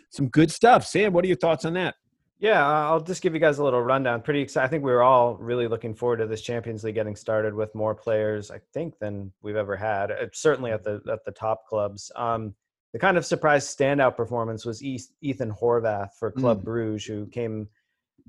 Some 0.09 0.27
good 0.27 0.51
stuff. 0.51 0.85
Sam, 0.85 1.13
what 1.13 1.23
are 1.23 1.29
your 1.29 1.37
thoughts 1.37 1.63
on 1.63 1.73
that? 1.75 1.95
Yeah, 2.39 2.65
I'll 2.65 2.99
just 2.99 3.23
give 3.23 3.33
you 3.33 3.39
guys 3.39 3.57
a 3.57 3.63
little 3.63 3.81
rundown. 3.81 4.21
Pretty 4.21 4.41
excited. 4.41 4.67
I 4.67 4.69
think 4.69 4.83
we 4.83 4.91
were 4.91 5.01
all 5.01 5.35
really 5.37 5.67
looking 5.67 5.95
forward 5.95 6.17
to 6.17 6.27
this 6.27 6.41
Champions 6.41 6.83
League 6.83 6.93
getting 6.93 7.15
started 7.15 7.53
with 7.53 7.73
more 7.73 7.95
players, 7.95 8.51
I 8.51 8.59
think, 8.73 8.99
than 8.99 9.31
we've 9.41 9.55
ever 9.55 9.75
had. 9.75 10.11
Uh, 10.11 10.27
certainly 10.33 10.71
at 10.71 10.83
the 10.83 11.01
at 11.11 11.25
the 11.25 11.31
top 11.31 11.65
clubs. 11.65 12.11
Um, 12.15 12.53
the 12.93 12.99
kind 12.99 13.17
of 13.17 13.25
surprise 13.25 13.65
standout 13.65 14.15
performance 14.15 14.65
was 14.65 14.83
Ethan 14.83 15.51
Horvath 15.51 16.09
for 16.19 16.31
Club 16.31 16.61
mm. 16.61 16.63
Bruges, 16.63 17.05
who 17.05 17.25
came 17.27 17.67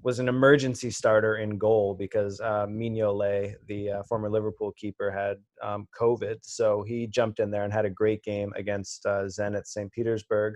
was 0.03 0.21
an 0.21 0.29
emergency 0.29 0.91
starter 0.91 1.37
in 1.37 1.59
goal 1.59 1.95
because 1.95 2.41
uh, 2.41 2.67
Mignolet, 2.67 3.55
the 3.67 3.91
uh, 3.91 4.03
former 4.05 4.31
Liverpool 4.31 4.73
keeper, 4.77 5.11
had 5.11 5.37
um, 5.63 5.89
COVID. 5.99 6.37
So 6.43 6.83
he 6.83 7.07
jumped 7.07 7.41
in 7.41 7.51
there 7.51 7.65
and 7.65 7.73
had 7.73 7.85
a 7.85 7.91
great 7.91 8.23
game 8.23 8.53
against 8.57 9.05
uh, 9.07 9.25
Zenit 9.25 9.67
St. 9.67 9.91
Petersburg 9.91 10.55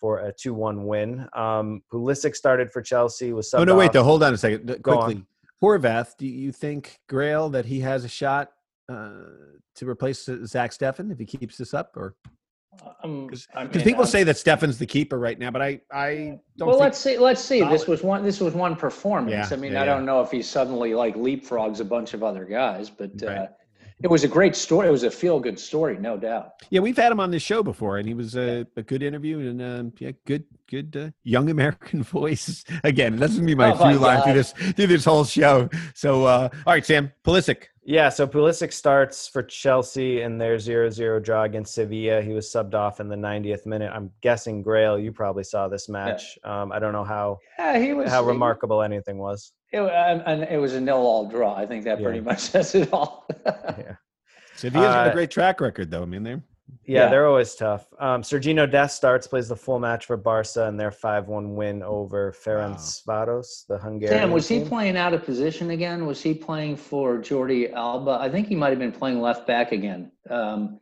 for 0.00 0.20
a 0.20 0.32
2-1 0.32 0.84
win. 0.84 1.28
Um, 1.34 1.82
Pulisic 1.92 2.34
started 2.34 2.70
for 2.70 2.82
Chelsea. 2.82 3.32
Was 3.32 3.52
oh 3.54 3.64
no, 3.64 3.76
wait, 3.76 3.92
though. 3.92 4.02
Hold 4.02 4.22
on 4.22 4.34
a 4.34 4.38
second, 4.38 4.66
Go 4.82 4.96
quickly. 4.96 5.16
On. 5.16 5.26
Horvath, 5.62 6.16
do 6.16 6.26
you 6.26 6.52
think 6.52 6.98
Grayle 7.08 7.52
that 7.52 7.66
he 7.66 7.80
has 7.80 8.04
a 8.04 8.08
shot 8.08 8.50
uh, 8.88 9.10
to 9.76 9.88
replace 9.88 10.24
Zach 10.46 10.72
Steffen 10.72 11.12
if 11.12 11.18
he 11.18 11.26
keeps 11.26 11.58
this 11.58 11.74
up, 11.74 11.96
or? 11.96 12.16
Because 13.02 13.46
um, 13.54 13.68
people 13.68 14.04
I'm, 14.04 14.06
say 14.06 14.22
that 14.22 14.36
Steffen's 14.36 14.78
the 14.78 14.86
keeper 14.86 15.18
right 15.18 15.38
now, 15.38 15.50
but 15.50 15.60
I, 15.60 15.80
I 15.92 16.38
don't. 16.56 16.68
Well, 16.68 16.78
let's 16.78 16.98
see. 16.98 17.18
Let's 17.18 17.42
see. 17.42 17.60
Solid. 17.60 17.74
This 17.74 17.86
was 17.86 18.02
one. 18.02 18.22
This 18.22 18.40
was 18.40 18.54
one 18.54 18.76
performance. 18.76 19.50
Yeah, 19.50 19.56
I 19.56 19.60
mean, 19.60 19.72
yeah, 19.72 19.82
I 19.82 19.84
don't 19.84 20.06
know 20.06 20.22
if 20.22 20.30
he 20.30 20.40
suddenly 20.40 20.94
like 20.94 21.16
leapfrogs 21.16 21.80
a 21.80 21.84
bunch 21.84 22.14
of 22.14 22.22
other 22.22 22.44
guys, 22.44 22.88
but 22.88 23.10
right. 23.22 23.38
uh, 23.38 23.46
it 24.02 24.08
was 24.08 24.24
a 24.24 24.28
great 24.28 24.56
story. 24.56 24.88
It 24.88 24.90
was 24.90 25.02
a 25.02 25.10
feel 25.10 25.40
good 25.40 25.58
story, 25.58 25.98
no 25.98 26.16
doubt. 26.16 26.52
Yeah, 26.70 26.80
we've 26.80 26.96
had 26.96 27.12
him 27.12 27.20
on 27.20 27.30
this 27.30 27.42
show 27.42 27.62
before, 27.62 27.98
and 27.98 28.08
he 28.08 28.14
was 28.14 28.34
a, 28.36 28.66
a 28.76 28.82
good 28.82 29.02
interview 29.02 29.38
and 29.40 29.62
um, 29.62 29.92
yeah, 29.98 30.12
good, 30.26 30.44
good 30.68 30.96
uh, 30.96 31.10
young 31.22 31.50
American 31.50 32.02
voice. 32.04 32.64
Again, 32.84 33.16
that's 33.16 33.34
gonna 33.34 33.46
be 33.46 33.54
my 33.54 33.72
oh, 33.72 33.76
through 33.76 33.98
line 33.98 34.22
through 34.22 34.34
this 34.34 34.52
through 34.52 34.86
this 34.86 35.04
whole 35.04 35.24
show. 35.24 35.68
So, 35.94 36.24
uh, 36.24 36.48
all 36.66 36.72
right, 36.72 36.84
Sam 36.84 37.12
Pulisic. 37.24 37.64
Yeah, 37.82 38.08
so 38.08 38.26
Pulisic 38.26 38.72
starts 38.72 39.26
for 39.26 39.42
Chelsea 39.42 40.20
in 40.20 40.38
their 40.38 40.58
0-0 40.58 41.24
draw 41.24 41.44
against 41.44 41.74
Sevilla. 41.74 42.22
He 42.22 42.32
was 42.32 42.46
subbed 42.46 42.74
off 42.74 43.00
in 43.00 43.08
the 43.08 43.16
90th 43.16 43.66
minute. 43.66 43.90
I'm 43.92 44.12
guessing 44.20 44.62
Grayle, 44.62 45.02
you 45.02 45.10
probably 45.12 45.44
saw 45.44 45.66
this 45.66 45.88
match. 45.88 46.38
Yeah. 46.44 46.62
Um, 46.62 46.72
I 46.72 46.78
don't 46.78 46.92
know 46.92 47.04
how 47.04 47.38
yeah, 47.58 47.78
he 47.78 47.94
was, 47.94 48.08
how 48.08 48.22
remarkable 48.22 48.80
he, 48.80 48.84
anything 48.84 49.18
was. 49.18 49.52
It, 49.72 49.80
and 49.80 50.42
it 50.44 50.58
was 50.60 50.74
a 50.74 50.80
nil-all 50.80 51.28
draw. 51.28 51.54
I 51.54 51.66
think 51.66 51.84
that 51.84 52.00
yeah. 52.00 52.04
pretty 52.04 52.20
much 52.20 52.38
says 52.52 52.74
it 52.74 52.92
all. 52.92 53.26
yeah. 53.46 53.96
Sevilla's 54.56 54.88
uh, 54.88 54.94
got 54.94 55.06
a 55.06 55.10
uh, 55.10 55.14
great 55.14 55.30
track 55.30 55.60
record, 55.60 55.90
though. 55.90 56.02
I 56.02 56.06
mean, 56.06 56.22
they're 56.22 56.42
yeah, 56.84 57.04
yeah, 57.04 57.10
they're 57.10 57.26
always 57.26 57.54
tough. 57.54 57.86
Um, 57.98 58.22
Sergiño 58.22 58.70
Dest 58.70 58.96
starts, 58.96 59.26
plays 59.26 59.48
the 59.48 59.56
full 59.56 59.78
match 59.78 60.06
for 60.06 60.16
Barca 60.16 60.66
and 60.66 60.78
their 60.78 60.90
5 60.90 61.28
1 61.28 61.54
win 61.54 61.82
over 61.82 62.32
Ferencváros, 62.32 63.06
wow. 63.68 63.76
the 63.76 63.78
Hungarian. 63.78 64.20
Sam, 64.20 64.30
was 64.30 64.48
team. 64.48 64.62
he 64.62 64.68
playing 64.68 64.96
out 64.96 65.14
of 65.14 65.24
position 65.24 65.70
again? 65.70 66.06
Was 66.06 66.22
he 66.22 66.34
playing 66.34 66.76
for 66.76 67.18
Jordi 67.18 67.72
Alba? 67.72 68.18
I 68.20 68.30
think 68.30 68.48
he 68.48 68.54
might 68.54 68.70
have 68.70 68.78
been 68.78 68.92
playing 68.92 69.20
left 69.20 69.46
back 69.46 69.72
again 69.72 70.10
um, 70.30 70.80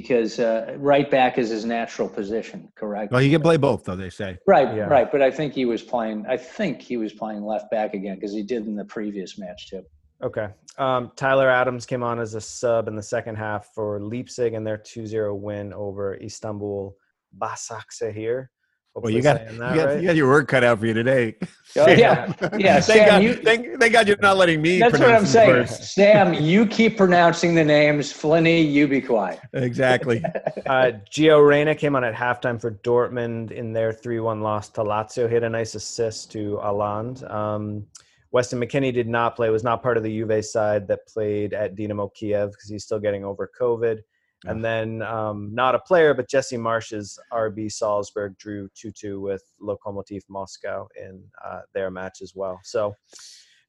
because 0.00 0.40
uh, 0.40 0.74
right 0.78 1.08
back 1.08 1.38
is 1.38 1.50
his 1.50 1.64
natural 1.64 2.08
position, 2.08 2.68
correct? 2.74 3.12
Well, 3.12 3.20
he 3.20 3.30
can 3.30 3.40
play 3.40 3.56
both, 3.56 3.84
though, 3.84 3.94
they 3.94 4.10
say. 4.10 4.36
Right, 4.44 4.76
yeah. 4.76 4.86
right. 4.86 5.10
But 5.10 5.22
I 5.22 5.30
think 5.30 5.54
he 5.54 5.66
was 5.66 5.82
playing, 5.82 6.26
I 6.28 6.36
think 6.36 6.82
he 6.82 6.96
was 6.96 7.12
playing 7.12 7.44
left 7.44 7.70
back 7.70 7.94
again 7.94 8.16
because 8.16 8.32
he 8.32 8.42
did 8.42 8.66
in 8.66 8.74
the 8.74 8.84
previous 8.86 9.38
match, 9.38 9.70
too. 9.70 9.84
Okay. 10.20 10.48
Um, 10.78 11.12
Tyler 11.14 11.48
Adams 11.48 11.86
came 11.86 12.02
on 12.02 12.18
as 12.18 12.34
a 12.34 12.40
sub 12.40 12.88
in 12.88 12.96
the 12.96 13.02
second 13.02 13.36
half 13.36 13.68
for 13.72 14.00
Leipzig 14.00 14.54
in 14.54 14.64
their 14.64 14.78
2-0 14.78 15.38
win 15.38 15.72
over 15.72 16.16
Istanbul 16.16 16.96
Basaksehir. 17.38 18.48
Well, 18.94 19.10
you 19.10 19.22
got, 19.22 19.52
you, 19.52 19.58
got 19.58 19.76
right? 19.76 20.00
you 20.00 20.06
got 20.06 20.14
your 20.14 20.28
work 20.28 20.46
cut 20.46 20.62
out 20.62 20.78
for 20.78 20.86
you 20.86 20.94
today. 20.94 21.36
Oh, 21.76 21.88
yeah, 21.88 22.32
yeah. 22.56 22.78
thank, 22.78 22.84
Sam, 22.84 23.08
God, 23.08 23.22
you, 23.24 23.34
thank, 23.34 23.80
thank, 23.80 23.92
God 23.92 24.06
you're 24.06 24.16
not 24.18 24.36
letting 24.36 24.62
me. 24.62 24.78
That's 24.78 24.96
what 24.96 25.10
I'm 25.10 25.26
saying. 25.26 25.66
Sam, 25.66 26.32
you 26.32 26.66
keep 26.66 26.96
pronouncing 26.96 27.56
the 27.56 27.64
names. 27.64 28.12
Flinny, 28.12 28.70
you 28.70 28.86
be 28.86 29.00
quiet. 29.00 29.40
Exactly. 29.54 30.22
uh, 30.66 30.92
Gio 31.10 31.44
Reyna 31.44 31.74
came 31.74 31.96
on 31.96 32.04
at 32.04 32.14
halftime 32.14 32.60
for 32.60 32.70
Dortmund 32.70 33.50
in 33.50 33.72
their 33.72 33.92
3-1 33.92 34.40
loss 34.40 34.68
to 34.68 34.82
Lazio. 34.82 35.28
Hit 35.28 35.42
a 35.42 35.50
nice 35.50 35.74
assist 35.74 36.30
to 36.30 36.60
Haaland. 36.62 37.28
Um, 37.28 37.84
Weston 38.30 38.60
McKennie 38.60 38.94
did 38.94 39.08
not 39.08 39.34
play, 39.34 39.50
was 39.50 39.64
not 39.64 39.82
part 39.82 39.96
of 39.96 40.04
the 40.04 40.16
Juve 40.16 40.44
side 40.44 40.86
that 40.86 41.08
played 41.08 41.54
at 41.54 41.74
Dynamo 41.74 42.06
Kiev 42.10 42.52
because 42.52 42.68
he's 42.68 42.84
still 42.84 43.00
getting 43.00 43.24
over 43.24 43.50
COVID. 43.60 43.98
And 44.46 44.64
then 44.64 45.02
um, 45.02 45.50
not 45.54 45.74
a 45.74 45.78
player, 45.78 46.14
but 46.14 46.28
Jesse 46.28 46.56
Marsch's 46.56 47.18
RB 47.32 47.70
Salzburg 47.70 48.36
drew 48.38 48.68
2 48.74 48.92
2 48.92 49.20
with 49.20 49.42
Lokomotiv 49.60 50.22
Moscow 50.28 50.86
in 51.00 51.22
uh, 51.44 51.60
their 51.72 51.90
match 51.90 52.18
as 52.22 52.34
well. 52.34 52.60
So, 52.62 52.94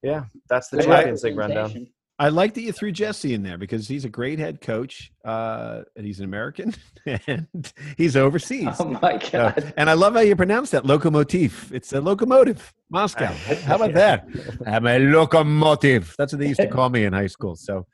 yeah, 0.03 0.25
that's 0.49 0.69
the 0.69 0.83
Champions 0.83 1.23
League 1.23 1.37
rundown. 1.37 1.87
I 2.17 2.29
like 2.29 2.53
that 2.53 2.61
you 2.61 2.71
threw 2.71 2.93
Jesse 2.93 3.33
in 3.33 3.43
there 3.43 3.57
because 3.57 3.89
he's 3.89 4.05
a 4.05 4.09
great 4.09 4.39
head 4.39 4.61
coach, 4.61 5.11
uh, 5.25 5.81
and 5.97 6.05
he's 6.05 6.19
an 6.19 6.25
American, 6.25 6.73
and 7.27 7.73
he's 7.97 8.15
overseas. 8.15 8.69
Oh 8.79 8.85
my 8.85 9.17
god! 9.17 9.63
Uh, 9.63 9.71
and 9.75 9.89
I 9.89 9.93
love 9.93 10.13
how 10.13 10.21
you 10.21 10.35
pronounce 10.35 10.69
that 10.71 10.85
locomotive. 10.85 11.71
It's 11.73 11.91
a 11.91 11.99
locomotive, 11.99 12.73
Moscow. 12.89 13.25
how 13.65 13.75
about 13.75 13.93
that? 13.93 14.27
I'm 14.65 14.87
a 14.87 14.99
locomotive. 14.99 16.15
That's 16.17 16.31
what 16.31 16.39
they 16.39 16.47
used 16.47 16.61
to 16.61 16.67
call 16.67 16.89
me 16.89 17.03
in 17.03 17.11
high 17.11 17.27
school. 17.27 17.55
So, 17.55 17.85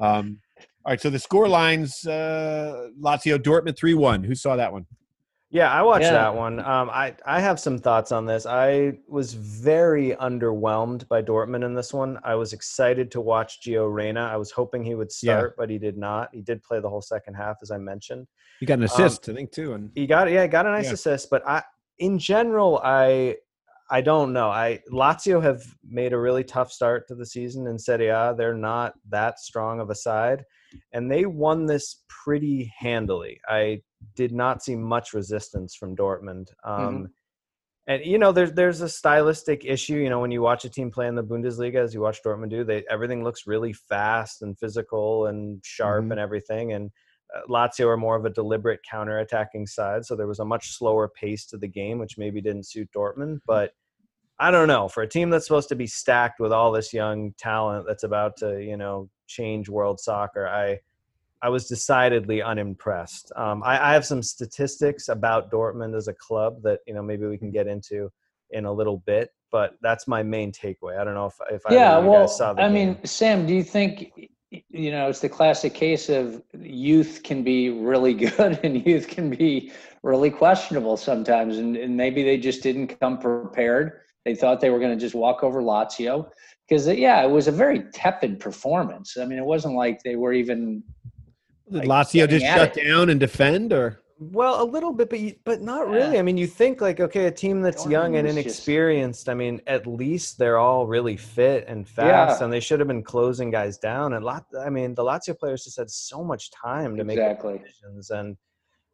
um, 0.00 0.40
all 0.84 0.92
right. 0.92 1.00
So 1.00 1.10
the 1.10 1.18
score 1.18 1.48
lines: 1.48 2.06
uh, 2.06 2.88
Lazio 3.00 3.38
Dortmund 3.38 3.76
three 3.76 3.94
one. 3.94 4.24
Who 4.24 4.34
saw 4.34 4.56
that 4.56 4.72
one? 4.72 4.86
Yeah, 5.50 5.72
I 5.72 5.80
watched 5.80 6.04
yeah. 6.04 6.12
that 6.12 6.34
one. 6.34 6.60
Um, 6.60 6.90
I 6.90 7.14
I 7.24 7.40
have 7.40 7.58
some 7.58 7.78
thoughts 7.78 8.12
on 8.12 8.26
this. 8.26 8.44
I 8.44 8.98
was 9.08 9.32
very 9.32 10.10
underwhelmed 10.20 11.08
by 11.08 11.22
Dortmund 11.22 11.64
in 11.64 11.74
this 11.74 11.94
one. 11.94 12.18
I 12.22 12.34
was 12.34 12.52
excited 12.52 13.10
to 13.12 13.22
watch 13.22 13.62
Gio 13.62 13.92
Reyna. 13.92 14.20
I 14.20 14.36
was 14.36 14.50
hoping 14.50 14.84
he 14.84 14.94
would 14.94 15.10
start, 15.10 15.52
yeah. 15.52 15.54
but 15.56 15.70
he 15.70 15.78
did 15.78 15.96
not. 15.96 16.28
He 16.34 16.42
did 16.42 16.62
play 16.62 16.80
the 16.80 16.90
whole 16.90 17.00
second 17.00 17.34
half, 17.34 17.56
as 17.62 17.70
I 17.70 17.78
mentioned. 17.78 18.26
He 18.60 18.66
got 18.66 18.74
an 18.74 18.80
um, 18.80 18.84
assist, 18.86 19.26
um, 19.28 19.34
I 19.34 19.36
think, 19.38 19.52
too. 19.52 19.72
And 19.72 19.90
he 19.94 20.06
got 20.06 20.30
yeah, 20.30 20.46
got 20.46 20.66
a 20.66 20.70
nice 20.70 20.86
yeah. 20.86 20.92
assist. 20.92 21.30
But 21.30 21.46
I, 21.48 21.62
in 21.98 22.18
general, 22.18 22.82
I 22.84 23.36
I 23.90 24.02
don't 24.02 24.34
know. 24.34 24.50
I 24.50 24.80
Lazio 24.92 25.42
have 25.42 25.62
made 25.88 26.12
a 26.12 26.18
really 26.18 26.44
tough 26.44 26.70
start 26.70 27.08
to 27.08 27.14
the 27.14 27.24
season 27.24 27.66
in 27.68 27.78
Serie 27.78 28.08
A. 28.08 28.34
They're 28.36 28.52
not 28.52 28.92
that 29.08 29.38
strong 29.38 29.80
of 29.80 29.88
a 29.88 29.94
side, 29.94 30.44
and 30.92 31.10
they 31.10 31.26
won 31.26 31.66
this 31.66 32.02
pretty 32.08 32.72
handily. 32.78 33.40
I 33.48 33.82
did 34.14 34.32
not 34.32 34.62
see 34.62 34.76
much 34.76 35.12
resistance 35.12 35.74
from 35.74 35.96
Dortmund. 35.96 36.48
Um, 36.64 36.80
mm-hmm. 36.80 37.04
And 37.88 38.04
you 38.04 38.18
know, 38.18 38.32
there's 38.32 38.52
there's 38.52 38.82
a 38.82 38.88
stylistic 38.88 39.64
issue. 39.64 39.96
You 39.96 40.10
know, 40.10 40.20
when 40.20 40.30
you 40.30 40.42
watch 40.42 40.64
a 40.64 40.68
team 40.68 40.90
play 40.90 41.06
in 41.06 41.14
the 41.14 41.24
Bundesliga, 41.24 41.76
as 41.76 41.94
you 41.94 42.02
watch 42.02 42.22
Dortmund 42.22 42.50
do, 42.50 42.62
they 42.62 42.84
everything 42.90 43.24
looks 43.24 43.46
really 43.46 43.72
fast 43.72 44.42
and 44.42 44.58
physical 44.58 45.26
and 45.26 45.62
sharp 45.64 46.02
mm-hmm. 46.02 46.12
and 46.12 46.20
everything. 46.20 46.72
And 46.74 46.90
uh, 47.34 47.40
Lazio 47.48 47.86
are 47.86 47.96
more 47.96 48.16
of 48.16 48.24
a 48.24 48.30
deliberate 48.30 48.80
counter-attacking 48.90 49.66
side, 49.66 50.04
so 50.04 50.16
there 50.16 50.26
was 50.26 50.38
a 50.38 50.44
much 50.44 50.76
slower 50.76 51.08
pace 51.08 51.46
to 51.46 51.58
the 51.58 51.68
game, 51.68 51.98
which 51.98 52.18
maybe 52.18 52.40
didn't 52.40 52.66
suit 52.66 52.88
Dortmund. 52.94 53.36
Mm-hmm. 53.36 53.52
I 54.40 54.50
don't 54.50 54.68
know 54.68 54.88
for 54.88 55.02
a 55.02 55.08
team 55.08 55.30
that's 55.30 55.46
supposed 55.46 55.68
to 55.70 55.74
be 55.74 55.86
stacked 55.86 56.38
with 56.38 56.52
all 56.52 56.70
this 56.70 56.92
young 56.92 57.34
talent 57.38 57.86
that's 57.86 58.04
about 58.04 58.36
to, 58.38 58.62
you 58.62 58.76
know, 58.76 59.08
change 59.26 59.68
world 59.68 60.00
soccer. 60.00 60.48
I 60.48 60.78
I 61.42 61.48
was 61.48 61.68
decidedly 61.68 62.42
unimpressed. 62.42 63.30
Um, 63.36 63.62
I, 63.62 63.90
I, 63.90 63.92
have 63.92 64.04
some 64.04 64.22
statistics 64.22 65.08
about 65.08 65.52
Dortmund 65.52 65.96
as 65.96 66.08
a 66.08 66.12
club 66.14 66.62
that 66.62 66.80
you 66.86 66.94
know 66.94 67.02
maybe 67.02 67.26
we 67.26 67.38
can 67.38 67.50
get 67.50 67.66
into 67.66 68.10
in 68.50 68.64
a 68.64 68.72
little 68.72 68.98
bit, 69.06 69.30
but 69.52 69.74
that's 69.80 70.08
my 70.08 70.22
main 70.22 70.50
takeaway. 70.50 70.98
I 70.98 71.04
don't 71.04 71.14
know 71.14 71.26
if 71.26 71.34
if 71.50 71.62
yeah, 71.70 71.96
I 71.96 71.98
well, 72.00 72.28
I 72.40 72.54
game. 72.54 72.72
mean, 72.72 72.98
Sam, 73.04 73.46
do 73.46 73.54
you 73.54 73.62
think 73.62 74.30
you 74.50 74.90
know 74.90 75.08
it's 75.08 75.20
the 75.20 75.28
classic 75.28 75.74
case 75.74 76.08
of 76.08 76.42
youth 76.58 77.20
can 77.22 77.44
be 77.44 77.70
really 77.70 78.14
good 78.36 78.58
and 78.64 78.84
youth 78.84 79.06
can 79.06 79.30
be 79.30 79.72
really 80.02 80.30
questionable 80.30 80.96
sometimes, 80.96 81.58
and, 81.58 81.76
and 81.76 81.96
maybe 81.96 82.22
they 82.22 82.38
just 82.38 82.62
didn't 82.62 82.98
come 83.00 83.18
prepared. 83.18 84.00
They 84.24 84.34
thought 84.34 84.60
they 84.60 84.70
were 84.70 84.78
going 84.78 84.96
to 84.96 85.00
just 85.00 85.14
walk 85.14 85.42
over 85.42 85.62
Lazio 85.62 86.28
because 86.68 86.86
yeah, 86.86 87.22
it 87.22 87.30
was 87.30 87.48
a 87.48 87.52
very 87.52 87.84
tepid 87.92 88.40
performance. 88.40 89.16
I 89.16 89.24
mean, 89.24 89.38
it 89.38 89.44
wasn't 89.44 89.74
like 89.74 90.02
they 90.02 90.16
were 90.16 90.32
even 90.32 90.82
did 91.70 91.86
like 91.86 92.08
Lazio 92.08 92.28
just 92.28 92.44
shut 92.44 92.76
it. 92.76 92.84
down 92.84 93.10
and 93.10 93.20
defend, 93.20 93.72
or? 93.72 94.00
Well, 94.20 94.62
a 94.62 94.64
little 94.64 94.92
bit, 94.92 95.10
but 95.10 95.20
but 95.44 95.62
not 95.62 95.88
really. 95.88 96.14
Yeah. 96.14 96.20
I 96.20 96.22
mean, 96.22 96.36
you 96.36 96.46
think 96.46 96.80
like 96.80 96.98
okay, 96.98 97.26
a 97.26 97.30
team 97.30 97.62
that's 97.62 97.86
young 97.86 98.16
and 98.16 98.26
inexperienced. 98.26 99.20
Just... 99.20 99.28
I 99.28 99.34
mean, 99.34 99.60
at 99.66 99.86
least 99.86 100.38
they're 100.38 100.58
all 100.58 100.86
really 100.86 101.16
fit 101.16 101.66
and 101.68 101.88
fast, 101.88 102.40
yeah. 102.40 102.44
and 102.44 102.52
they 102.52 102.60
should 102.60 102.80
have 102.80 102.88
been 102.88 103.02
closing 103.02 103.50
guys 103.50 103.78
down. 103.78 104.14
And 104.14 104.24
lot, 104.24 104.46
I 104.60 104.70
mean, 104.70 104.94
the 104.94 105.04
Lazio 105.04 105.38
players 105.38 105.64
just 105.64 105.76
had 105.76 105.90
so 105.90 106.24
much 106.24 106.50
time 106.50 106.96
to 106.96 107.02
exactly. 107.02 107.54
make 107.54 107.66
decisions. 107.66 108.10
And 108.10 108.36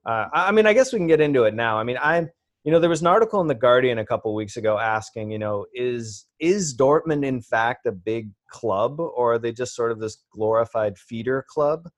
uh, 0.04 0.26
I 0.33 0.52
mean, 0.52 0.66
I 0.66 0.75
guess 0.75 0.93
we 0.93 0.99
can 0.99 1.07
get 1.07 1.21
into 1.21 1.45
it 1.45 1.54
now. 1.54 1.78
I 1.78 1.85
mean, 1.85 1.97
I 1.97 2.26
you 2.64 2.73
know 2.73 2.80
there 2.80 2.90
was 2.90 3.02
an 3.02 3.06
article 3.06 3.42
in 3.42 3.47
the 3.47 3.54
Guardian 3.54 3.99
a 3.99 4.06
couple 4.06 4.35
weeks 4.35 4.56
ago 4.56 4.78
asking, 4.78 5.30
you 5.30 5.38
know, 5.38 5.66
is 5.75 6.26
is 6.40 6.75
Dortmund 6.76 7.25
in 7.25 7.42
fact 7.42 7.87
a 7.87 7.92
big 7.92 8.30
club, 8.50 8.99
or 8.99 9.35
are 9.35 9.38
they 9.38 9.52
just 9.52 9.76
sort 9.76 9.92
of 9.92 10.00
this 10.00 10.16
glorified 10.33 10.99
feeder 10.99 11.44
club? 11.47 11.88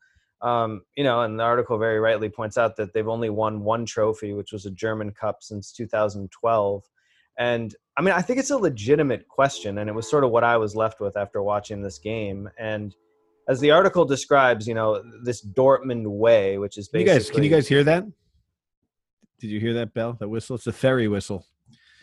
Um, 0.42 0.82
you 0.96 1.04
know, 1.04 1.22
and 1.22 1.38
the 1.38 1.44
article 1.44 1.78
very 1.78 2.00
rightly 2.00 2.28
points 2.28 2.58
out 2.58 2.76
that 2.76 2.92
they've 2.92 3.08
only 3.08 3.30
won 3.30 3.62
one 3.62 3.86
trophy, 3.86 4.32
which 4.32 4.52
was 4.52 4.66
a 4.66 4.70
German 4.70 5.12
Cup 5.12 5.36
since 5.40 5.72
2012. 5.72 6.82
And 7.38 7.74
I 7.96 8.02
mean, 8.02 8.12
I 8.12 8.20
think 8.20 8.40
it's 8.40 8.50
a 8.50 8.58
legitimate 8.58 9.28
question, 9.28 9.78
and 9.78 9.88
it 9.88 9.94
was 9.94 10.10
sort 10.10 10.24
of 10.24 10.30
what 10.30 10.42
I 10.42 10.56
was 10.56 10.74
left 10.74 11.00
with 11.00 11.16
after 11.16 11.42
watching 11.42 11.80
this 11.80 11.98
game. 11.98 12.50
And 12.58 12.94
as 13.48 13.60
the 13.60 13.70
article 13.70 14.04
describes, 14.04 14.66
you 14.66 14.74
know, 14.74 15.00
this 15.22 15.46
Dortmund 15.46 16.06
way, 16.08 16.58
which 16.58 16.76
is 16.76 16.88
basically. 16.88 17.04
Can 17.04 17.14
you 17.14 17.20
guys, 17.20 17.30
can 17.30 17.44
you 17.44 17.50
guys 17.50 17.68
hear 17.68 17.84
that? 17.84 18.04
Did 19.38 19.48
you 19.48 19.60
hear 19.60 19.74
that 19.74 19.92
bell? 19.94 20.16
That 20.18 20.28
whistle? 20.28 20.56
It's 20.56 20.66
a 20.66 20.72
ferry 20.72 21.08
whistle. 21.08 21.46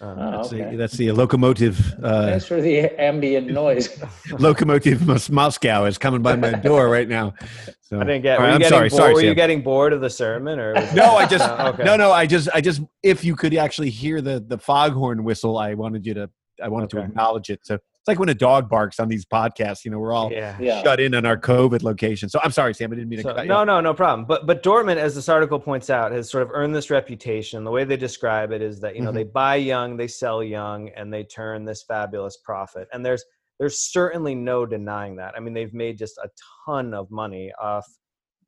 Uh, 0.02 0.16
oh, 0.18 0.32
that's, 0.32 0.54
okay. 0.54 0.72
the, 0.72 0.76
that's 0.76 0.98
the 0.98 1.12
locomotive. 1.14 1.94
Uh, 2.04 2.26
Thanks 2.28 2.46
for 2.46 2.60
the 2.60 2.80
ambient 3.02 3.48
noise. 3.48 4.04
locomotive 4.40 5.30
Moscow 5.32 5.86
is 5.86 5.98
coming 5.98 6.22
by 6.22 6.36
my 6.36 6.52
door 6.52 6.90
right 6.90 7.08
now. 7.08 7.34
So, 7.80 8.02
I 8.02 8.04
didn't 8.04 8.24
get. 8.24 8.40
Right, 8.40 8.54
I'm 8.54 8.64
sorry. 8.64 8.90
Bored, 8.90 9.00
sorry. 9.00 9.14
Were 9.14 9.20
Sam. 9.22 9.30
you 9.30 9.36
getting 9.36 9.62
bored 9.62 9.94
of 9.94 10.02
the 10.02 10.10
sermon, 10.10 10.60
or 10.60 10.74
no? 10.94 11.16
I 11.16 11.26
just 11.30 11.50
oh, 11.50 11.68
okay. 11.70 11.84
no, 11.84 11.96
no. 11.96 12.12
I 12.12 12.26
just, 12.26 12.50
I 12.54 12.60
just, 12.60 12.82
if 13.02 13.24
you 13.24 13.36
could 13.36 13.56
actually 13.56 13.92
hear 13.92 14.20
the 14.20 14.44
the 14.46 14.58
foghorn 14.58 15.24
whistle, 15.24 15.58
I 15.58 15.74
wanted 15.74 16.06
you 16.06 16.14
to, 16.16 16.30
I 16.62 16.68
wanted 16.68 16.94
okay. 16.94 16.98
to 16.98 17.10
acknowledge 17.10 17.50
it. 17.50 17.62
So 17.64 17.80
it's 18.04 18.10
like 18.10 18.20
when 18.20 18.28
a 18.28 18.34
dog 18.34 18.68
barks 18.68 19.00
on 19.00 19.08
these 19.08 19.24
podcasts. 19.26 19.86
You 19.86 19.92
know, 19.92 19.98
we're 19.98 20.12
all 20.12 20.30
yeah. 20.30 20.84
shut 20.84 21.00
in 21.00 21.16
on 21.16 21.26
our 21.26 21.38
COVID 21.38 21.84
location. 21.84 22.28
So 22.28 22.38
I'm 22.44 22.52
sorry, 22.52 22.74
Sam. 22.74 22.92
I 22.92 22.96
didn't 22.96 23.08
mean 23.08 23.20
to. 23.20 23.24
So, 23.24 23.34
cut 23.34 23.48
no, 23.48 23.64
no, 23.64 23.80
no 23.80 23.94
problem. 23.94 24.26
But 24.26 24.46
but 24.46 24.62
Dortmund, 24.62 24.98
as 24.98 25.16
this 25.16 25.30
article 25.30 25.58
points 25.58 25.90
out, 25.90 26.12
has 26.12 26.30
sort 26.30 26.44
of 26.44 26.50
earned 26.52 26.76
this 26.76 26.90
reputation. 26.90 27.64
The 27.64 27.72
way 27.72 27.86
they 27.86 27.96
describe 27.96 28.52
it 28.52 28.62
is 28.62 28.82
that 28.82 28.96
you 28.96 29.02
know 29.04 29.08
mm-hmm. 29.08 29.20
they 29.20 29.24
buy 29.24 29.56
young, 29.56 29.96
they 29.96 30.10
sell 30.10 30.44
young, 30.44 30.90
and 30.98 31.14
they 31.14 31.24
turn 31.24 31.64
this 31.64 31.84
fabulous 31.84 32.36
profit. 32.44 32.90
And 32.92 33.06
there's 33.06 33.24
there's 33.58 33.80
certainly 33.80 34.36
no 34.36 34.66
denying 34.66 35.16
that. 35.16 35.34
I 35.38 35.40
mean, 35.40 35.54
they've 35.54 35.74
made 35.74 35.98
just 35.98 36.18
a 36.18 36.28
ton 36.66 36.94
of 36.94 37.10
money 37.10 37.54
off 37.58 37.88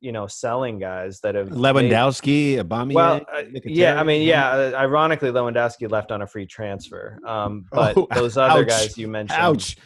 you 0.00 0.12
know 0.12 0.26
selling 0.26 0.78
guys 0.78 1.20
that 1.20 1.34
have 1.34 1.48
Lewandowski, 1.48 2.56
Aubameyang. 2.56 2.94
Well, 2.94 3.20
uh, 3.32 3.42
yeah, 3.64 4.00
I 4.00 4.04
mean, 4.04 4.22
yeah. 4.22 4.48
Uh, 4.50 4.72
ironically, 4.76 5.30
Lewandowski 5.30 5.90
left 5.90 6.12
on 6.12 6.22
a 6.22 6.26
free 6.26 6.46
transfer, 6.46 7.18
um, 7.26 7.66
but 7.72 7.96
oh, 7.96 8.06
those 8.14 8.36
other 8.36 8.62
ouch, 8.62 8.68
guys 8.68 8.98
you 8.98 9.08
mentioned, 9.08 9.40
ouch. 9.40 9.76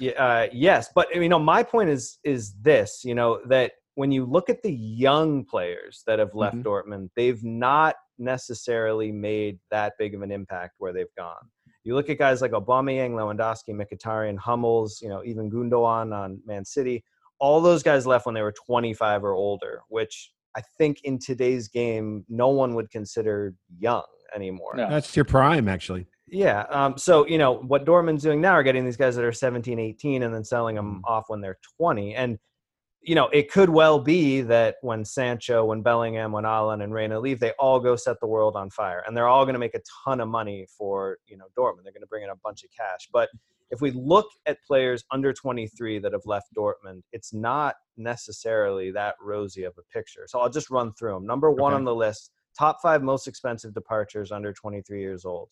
Yeah, 0.00 0.12
uh, 0.12 0.46
yes, 0.52 0.88
but 0.94 1.14
you 1.14 1.28
know, 1.28 1.38
my 1.38 1.62
point 1.62 1.90
is 1.90 2.18
is 2.24 2.54
this: 2.62 3.02
you 3.04 3.14
know 3.14 3.40
that 3.46 3.72
when 3.94 4.10
you 4.10 4.24
look 4.24 4.50
at 4.50 4.62
the 4.62 4.72
young 4.72 5.44
players 5.44 6.02
that 6.06 6.18
have 6.18 6.34
left 6.34 6.56
mm-hmm. 6.56 6.68
Dortmund, 6.68 7.10
they've 7.16 7.42
not 7.44 7.94
necessarily 8.18 9.12
made 9.12 9.58
that 9.70 9.92
big 9.98 10.14
of 10.14 10.22
an 10.22 10.30
impact 10.30 10.74
where 10.78 10.92
they've 10.92 11.14
gone. 11.16 11.48
You 11.84 11.94
look 11.94 12.08
at 12.08 12.18
guys 12.18 12.40
like 12.40 12.52
Aubameyang, 12.52 13.10
Lewandowski, 13.10 13.70
Mkhitaryan, 13.70 14.38
Hummels, 14.38 15.00
you 15.02 15.08
know, 15.08 15.22
even 15.24 15.50
Gundogan 15.50 16.14
on 16.14 16.40
Man 16.46 16.64
City. 16.64 17.04
All 17.40 17.60
those 17.60 17.82
guys 17.82 18.06
left 18.06 18.26
when 18.26 18.34
they 18.34 18.42
were 18.42 18.54
25 18.66 19.24
or 19.24 19.32
older, 19.32 19.82
which 19.88 20.32
I 20.56 20.62
think 20.78 21.00
in 21.04 21.18
today's 21.18 21.68
game, 21.68 22.24
no 22.28 22.48
one 22.48 22.74
would 22.74 22.90
consider 22.90 23.54
young 23.78 24.04
anymore. 24.34 24.74
No. 24.76 24.88
That's 24.88 25.14
your 25.16 25.24
prime, 25.24 25.68
actually. 25.68 26.06
Yeah. 26.26 26.64
Um, 26.70 26.96
so, 26.96 27.26
you 27.26 27.38
know, 27.38 27.56
what 27.56 27.84
Dortmund's 27.84 28.22
doing 28.22 28.40
now 28.40 28.52
are 28.52 28.62
getting 28.62 28.84
these 28.84 28.96
guys 28.96 29.16
that 29.16 29.24
are 29.24 29.32
17, 29.32 29.78
18 29.78 30.22
and 30.22 30.34
then 30.34 30.44
selling 30.44 30.76
them 30.76 31.02
mm. 31.04 31.10
off 31.10 31.24
when 31.28 31.40
they're 31.40 31.58
20. 31.78 32.14
And 32.14 32.38
you 33.04 33.14
know, 33.14 33.28
it 33.28 33.52
could 33.52 33.68
well 33.68 33.98
be 33.98 34.40
that 34.40 34.76
when 34.80 35.04
Sancho, 35.04 35.66
when 35.66 35.82
Bellingham, 35.82 36.32
when 36.32 36.46
Allen 36.46 36.80
and 36.80 36.92
Reyna 36.92 37.20
leave, 37.20 37.38
they 37.38 37.52
all 37.58 37.78
go 37.78 37.96
set 37.96 38.18
the 38.20 38.26
world 38.26 38.56
on 38.56 38.70
fire, 38.70 39.04
and 39.06 39.14
they're 39.14 39.28
all 39.28 39.44
going 39.44 39.54
to 39.54 39.58
make 39.58 39.74
a 39.74 39.82
ton 40.04 40.20
of 40.20 40.28
money 40.28 40.66
for 40.76 41.18
you 41.26 41.36
know 41.36 41.44
Dortmund. 41.56 41.84
They're 41.84 41.92
going 41.92 42.00
to 42.00 42.08
bring 42.08 42.24
in 42.24 42.30
a 42.30 42.36
bunch 42.42 42.64
of 42.64 42.70
cash. 42.70 43.08
But 43.12 43.28
if 43.70 43.80
we 43.80 43.90
look 43.92 44.26
at 44.46 44.58
players 44.66 45.04
under 45.10 45.32
23 45.32 45.98
that 46.00 46.12
have 46.12 46.26
left 46.26 46.48
Dortmund, 46.56 47.02
it's 47.12 47.32
not 47.32 47.74
necessarily 47.96 48.90
that 48.92 49.14
rosy 49.20 49.64
of 49.64 49.74
a 49.78 49.82
picture. 49.92 50.26
So 50.26 50.40
I'll 50.40 50.50
just 50.50 50.70
run 50.70 50.92
through 50.92 51.14
them. 51.14 51.26
Number 51.26 51.50
one 51.50 51.72
okay. 51.72 51.78
on 51.78 51.84
the 51.84 51.94
list: 51.94 52.30
top 52.58 52.78
five 52.82 53.02
most 53.02 53.26
expensive 53.26 53.74
departures 53.74 54.32
under 54.32 54.52
23 54.52 55.00
years 55.00 55.24
old. 55.24 55.48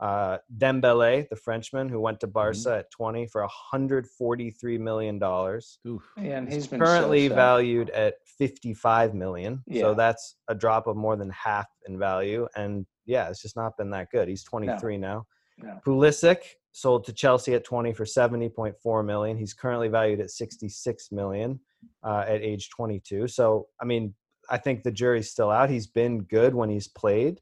Uh, 0.00 0.38
Dembele, 0.58 1.28
the 1.28 1.36
Frenchman 1.36 1.88
who 1.88 2.00
went 2.00 2.20
to 2.20 2.26
mm-hmm. 2.26 2.32
Barca 2.32 2.58
mm-hmm. 2.58 2.78
at 2.80 2.90
20 2.90 3.26
for 3.28 3.42
143 3.42 4.78
million 4.78 5.18
dollars. 5.18 5.78
And 6.16 6.52
he's 6.52 6.66
been 6.66 6.80
currently 6.80 7.28
so 7.28 7.34
valued 7.34 7.90
at 7.90 8.14
55 8.38 9.14
million. 9.14 9.62
Yeah. 9.66 9.82
So 9.82 9.94
that's 9.94 10.36
a 10.48 10.54
drop 10.54 10.88
of 10.88 10.96
more 10.96 11.16
than 11.16 11.30
half 11.30 11.66
in 11.86 11.98
value. 11.98 12.48
And 12.56 12.86
yeah, 13.06 13.28
it's 13.28 13.40
just 13.40 13.56
not 13.56 13.76
been 13.76 13.90
that 13.90 14.10
good. 14.10 14.28
He's 14.28 14.42
23 14.42 14.98
no. 14.98 15.08
now. 15.08 15.26
No. 15.58 15.80
Pulisic 15.86 16.38
sold 16.74 17.04
to 17.04 17.12
Chelsea 17.12 17.54
at 17.54 17.64
20 17.64 17.92
for 17.92 18.04
70.4 18.04 19.06
million. 19.06 19.36
He's 19.36 19.54
currently 19.54 19.88
valued 19.88 20.20
at 20.20 20.30
66 20.30 21.12
million 21.12 21.60
uh, 22.02 22.24
at 22.26 22.42
age 22.42 22.68
22. 22.70 23.28
So 23.28 23.68
I 23.80 23.84
mean, 23.84 24.12
I 24.50 24.58
think 24.58 24.82
the 24.82 24.90
jury's 24.90 25.30
still 25.30 25.50
out. 25.50 25.70
He's 25.70 25.86
been 25.86 26.22
good 26.22 26.54
when 26.54 26.68
he's 26.68 26.88
played. 26.88 27.40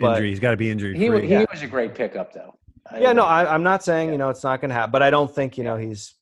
Injury. 0.00 0.28
He's 0.28 0.40
got 0.40 0.50
to 0.50 0.56
be 0.56 0.70
injured. 0.70 0.96
He, 0.96 1.04
he 1.04 1.26
yeah. 1.28 1.44
was 1.50 1.62
a 1.62 1.66
great 1.66 1.94
pickup, 1.94 2.32
though. 2.32 2.54
I 2.90 2.98
yeah, 2.98 3.12
no, 3.12 3.24
I, 3.24 3.54
am 3.54 3.62
not 3.62 3.82
saying 3.82 4.08
yeah. 4.08 4.12
you 4.12 4.18
know 4.18 4.28
it's 4.28 4.44
not 4.44 4.60
going 4.60 4.68
to 4.68 4.74
happen, 4.74 4.92
but 4.92 5.02
I 5.02 5.10
don't 5.10 5.32
think 5.32 5.56
you 5.56 5.64
know 5.64 5.76
he's. 5.76 6.14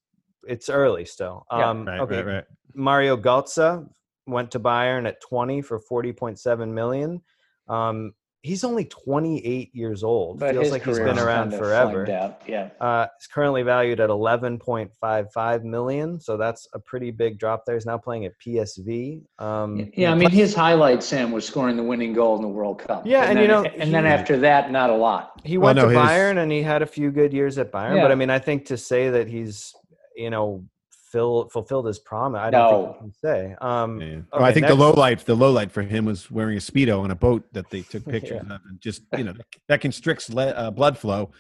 It's 0.47 0.69
early 0.69 1.05
still. 1.05 1.47
Um, 1.51 1.87
yeah. 1.87 1.93
right, 1.93 2.01
okay. 2.01 2.17
Right, 2.23 2.35
right. 2.35 2.45
Mario 2.75 3.17
Götze 3.17 3.89
went 4.27 4.51
to 4.53 4.61
Bayern 4.61 5.07
at 5.07 5.21
20 5.21 5.63
for 5.63 5.81
40.7 5.81 6.73
million. 6.73 7.23
Um, 7.69 8.13
he's 8.43 8.65
only 8.65 8.85
28 8.85 9.75
years 9.75 10.03
old. 10.03 10.41
But 10.41 10.55
Feels 10.55 10.71
like 10.71 10.85
he's 10.85 10.99
been 10.99 11.19
around 11.19 11.53
forever. 11.53 12.05
Yeah. 12.47 12.71
Uh, 12.81 13.07
he's 13.19 13.27
currently 13.29 13.63
valued 13.63 14.01
at 14.01 14.11
11.55 14.11 15.63
million, 15.63 16.21
so 16.21 16.37
that's 16.37 16.67
a 16.75 16.79
pretty 16.79 17.13
big 17.13 17.39
drop 17.39 17.65
there. 17.65 17.77
He's 17.77 17.87
now 17.87 17.99
playing 17.99 18.27
at 18.27 18.33
PSV. 18.45 19.23
Um, 19.39 19.91
yeah, 19.95 20.13
I 20.13 20.15
mean 20.15 20.31
his 20.31 20.55
highlight, 20.55 21.03
Sam, 21.03 21.31
was 21.31 21.47
scoring 21.47 21.77
the 21.77 21.83
winning 21.83 22.13
goal 22.13 22.37
in 22.37 22.43
the 22.43 22.49
World 22.49 22.81
Cup. 22.81 23.07
Yeah, 23.07 23.23
and, 23.23 23.39
and 23.39 23.41
you 23.41 23.49
know, 23.49 23.65
and 23.65 23.85
he, 23.85 23.91
then 23.91 24.07
after 24.07 24.37
that, 24.39 24.71
not 24.71 24.91
a 24.91 24.97
lot. 24.97 25.41
He 25.45 25.57
went 25.57 25.77
well, 25.77 25.87
no, 25.87 25.93
to 25.93 25.99
Bayern 25.99 26.39
and 26.43 26.51
he 26.51 26.63
had 26.63 26.83
a 26.83 26.87
few 26.87 27.11
good 27.11 27.33
years 27.33 27.59
at 27.59 27.71
Bayern, 27.71 27.97
yeah. 27.97 28.03
but 28.03 28.13
I 28.13 28.17
mean, 28.17 28.31
I 28.31 28.39
think 28.39 28.67
to 28.67 28.77
say 28.77 29.11
that 29.11 29.29
he's 29.29 29.75
you 30.17 30.31
know 30.31 30.65
fill, 31.13 31.49
fulfilled 31.51 31.87
his 31.87 31.99
promise. 31.99 32.41
I 32.41 32.51
don't 32.51 32.71
no. 32.71 32.83
think 32.85 32.95
you 32.95 33.01
can 33.01 33.13
say. 33.13 33.57
Um, 33.61 34.01
yeah. 34.01 34.07
okay, 34.07 34.25
well, 34.33 34.45
I 34.45 34.53
think 34.53 34.63
next. 34.63 34.75
the 34.75 34.81
low 34.81 34.93
light, 34.93 35.19
the 35.21 35.35
low 35.35 35.53
light 35.53 35.71
for 35.71 35.83
him 35.83 36.07
was 36.07 36.31
wearing 36.31 36.57
a 36.57 36.61
speedo 36.61 37.01
on 37.01 37.11
a 37.11 37.15
boat 37.15 37.45
that 37.53 37.69
they 37.71 37.83
took 37.83 38.05
pictures 38.09 38.43
yeah. 38.47 38.55
of, 38.55 38.61
and 38.69 38.81
just 38.81 39.03
you 39.17 39.25
know 39.25 39.35
that 39.69 39.81
constricts 39.81 40.31
le- 40.31 40.47
uh, 40.51 40.71
blood 40.71 40.97
flow, 40.97 41.31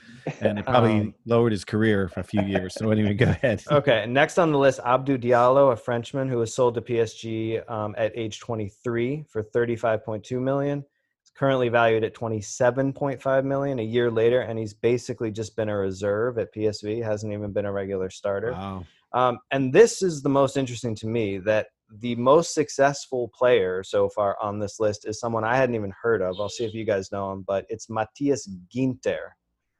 and 0.40 0.58
it 0.58 0.66
probably 0.66 1.00
um, 1.00 1.14
lowered 1.24 1.52
his 1.52 1.64
career 1.64 2.08
for 2.08 2.20
a 2.20 2.24
few 2.24 2.42
years. 2.42 2.74
So 2.74 2.90
anyway, 2.90 3.14
go 3.14 3.26
ahead. 3.26 3.62
Okay, 3.72 4.04
next 4.06 4.38
on 4.38 4.52
the 4.52 4.58
list, 4.58 4.80
Abdou 4.84 5.18
Diallo, 5.18 5.72
a 5.72 5.76
Frenchman 5.76 6.28
who 6.28 6.36
was 6.38 6.54
sold 6.54 6.74
to 6.74 6.82
PSG 6.82 7.68
um, 7.70 7.94
at 7.96 8.12
age 8.14 8.38
23 8.38 9.24
for 9.28 9.42
35.2 9.42 10.40
million. 10.40 10.84
It's 11.22 11.30
currently 11.34 11.68
valued 11.68 12.04
at 12.04 12.14
27.5 12.14 13.44
million 13.44 13.78
a 13.78 13.82
year 13.82 14.10
later, 14.10 14.42
and 14.42 14.58
he's 14.58 14.74
basically 14.74 15.30
just 15.30 15.56
been 15.56 15.68
a 15.68 15.76
reserve 15.76 16.38
at 16.38 16.54
PSV. 16.54 17.02
Hasn't 17.02 17.32
even 17.32 17.52
been 17.52 17.64
a 17.64 17.72
regular 17.72 18.10
starter. 18.10 18.52
Wow. 18.52 18.84
Um, 19.14 19.38
and 19.50 19.72
this 19.72 20.02
is 20.02 20.22
the 20.22 20.28
most 20.28 20.56
interesting 20.56 20.94
to 20.96 21.06
me 21.06 21.38
that 21.38 21.68
the 21.98 22.14
most 22.16 22.54
successful 22.54 23.30
player 23.36 23.82
so 23.82 24.08
far 24.08 24.36
on 24.40 24.58
this 24.58 24.80
list 24.80 25.06
is 25.06 25.20
someone 25.20 25.44
I 25.44 25.56
hadn't 25.56 25.74
even 25.74 25.92
heard 26.00 26.22
of. 26.22 26.36
I'll 26.40 26.48
see 26.48 26.64
if 26.64 26.72
you 26.72 26.84
guys 26.84 27.12
know 27.12 27.32
him, 27.32 27.44
but 27.46 27.66
it's 27.68 27.90
Matthias 27.90 28.48
Ginter, 28.74 29.32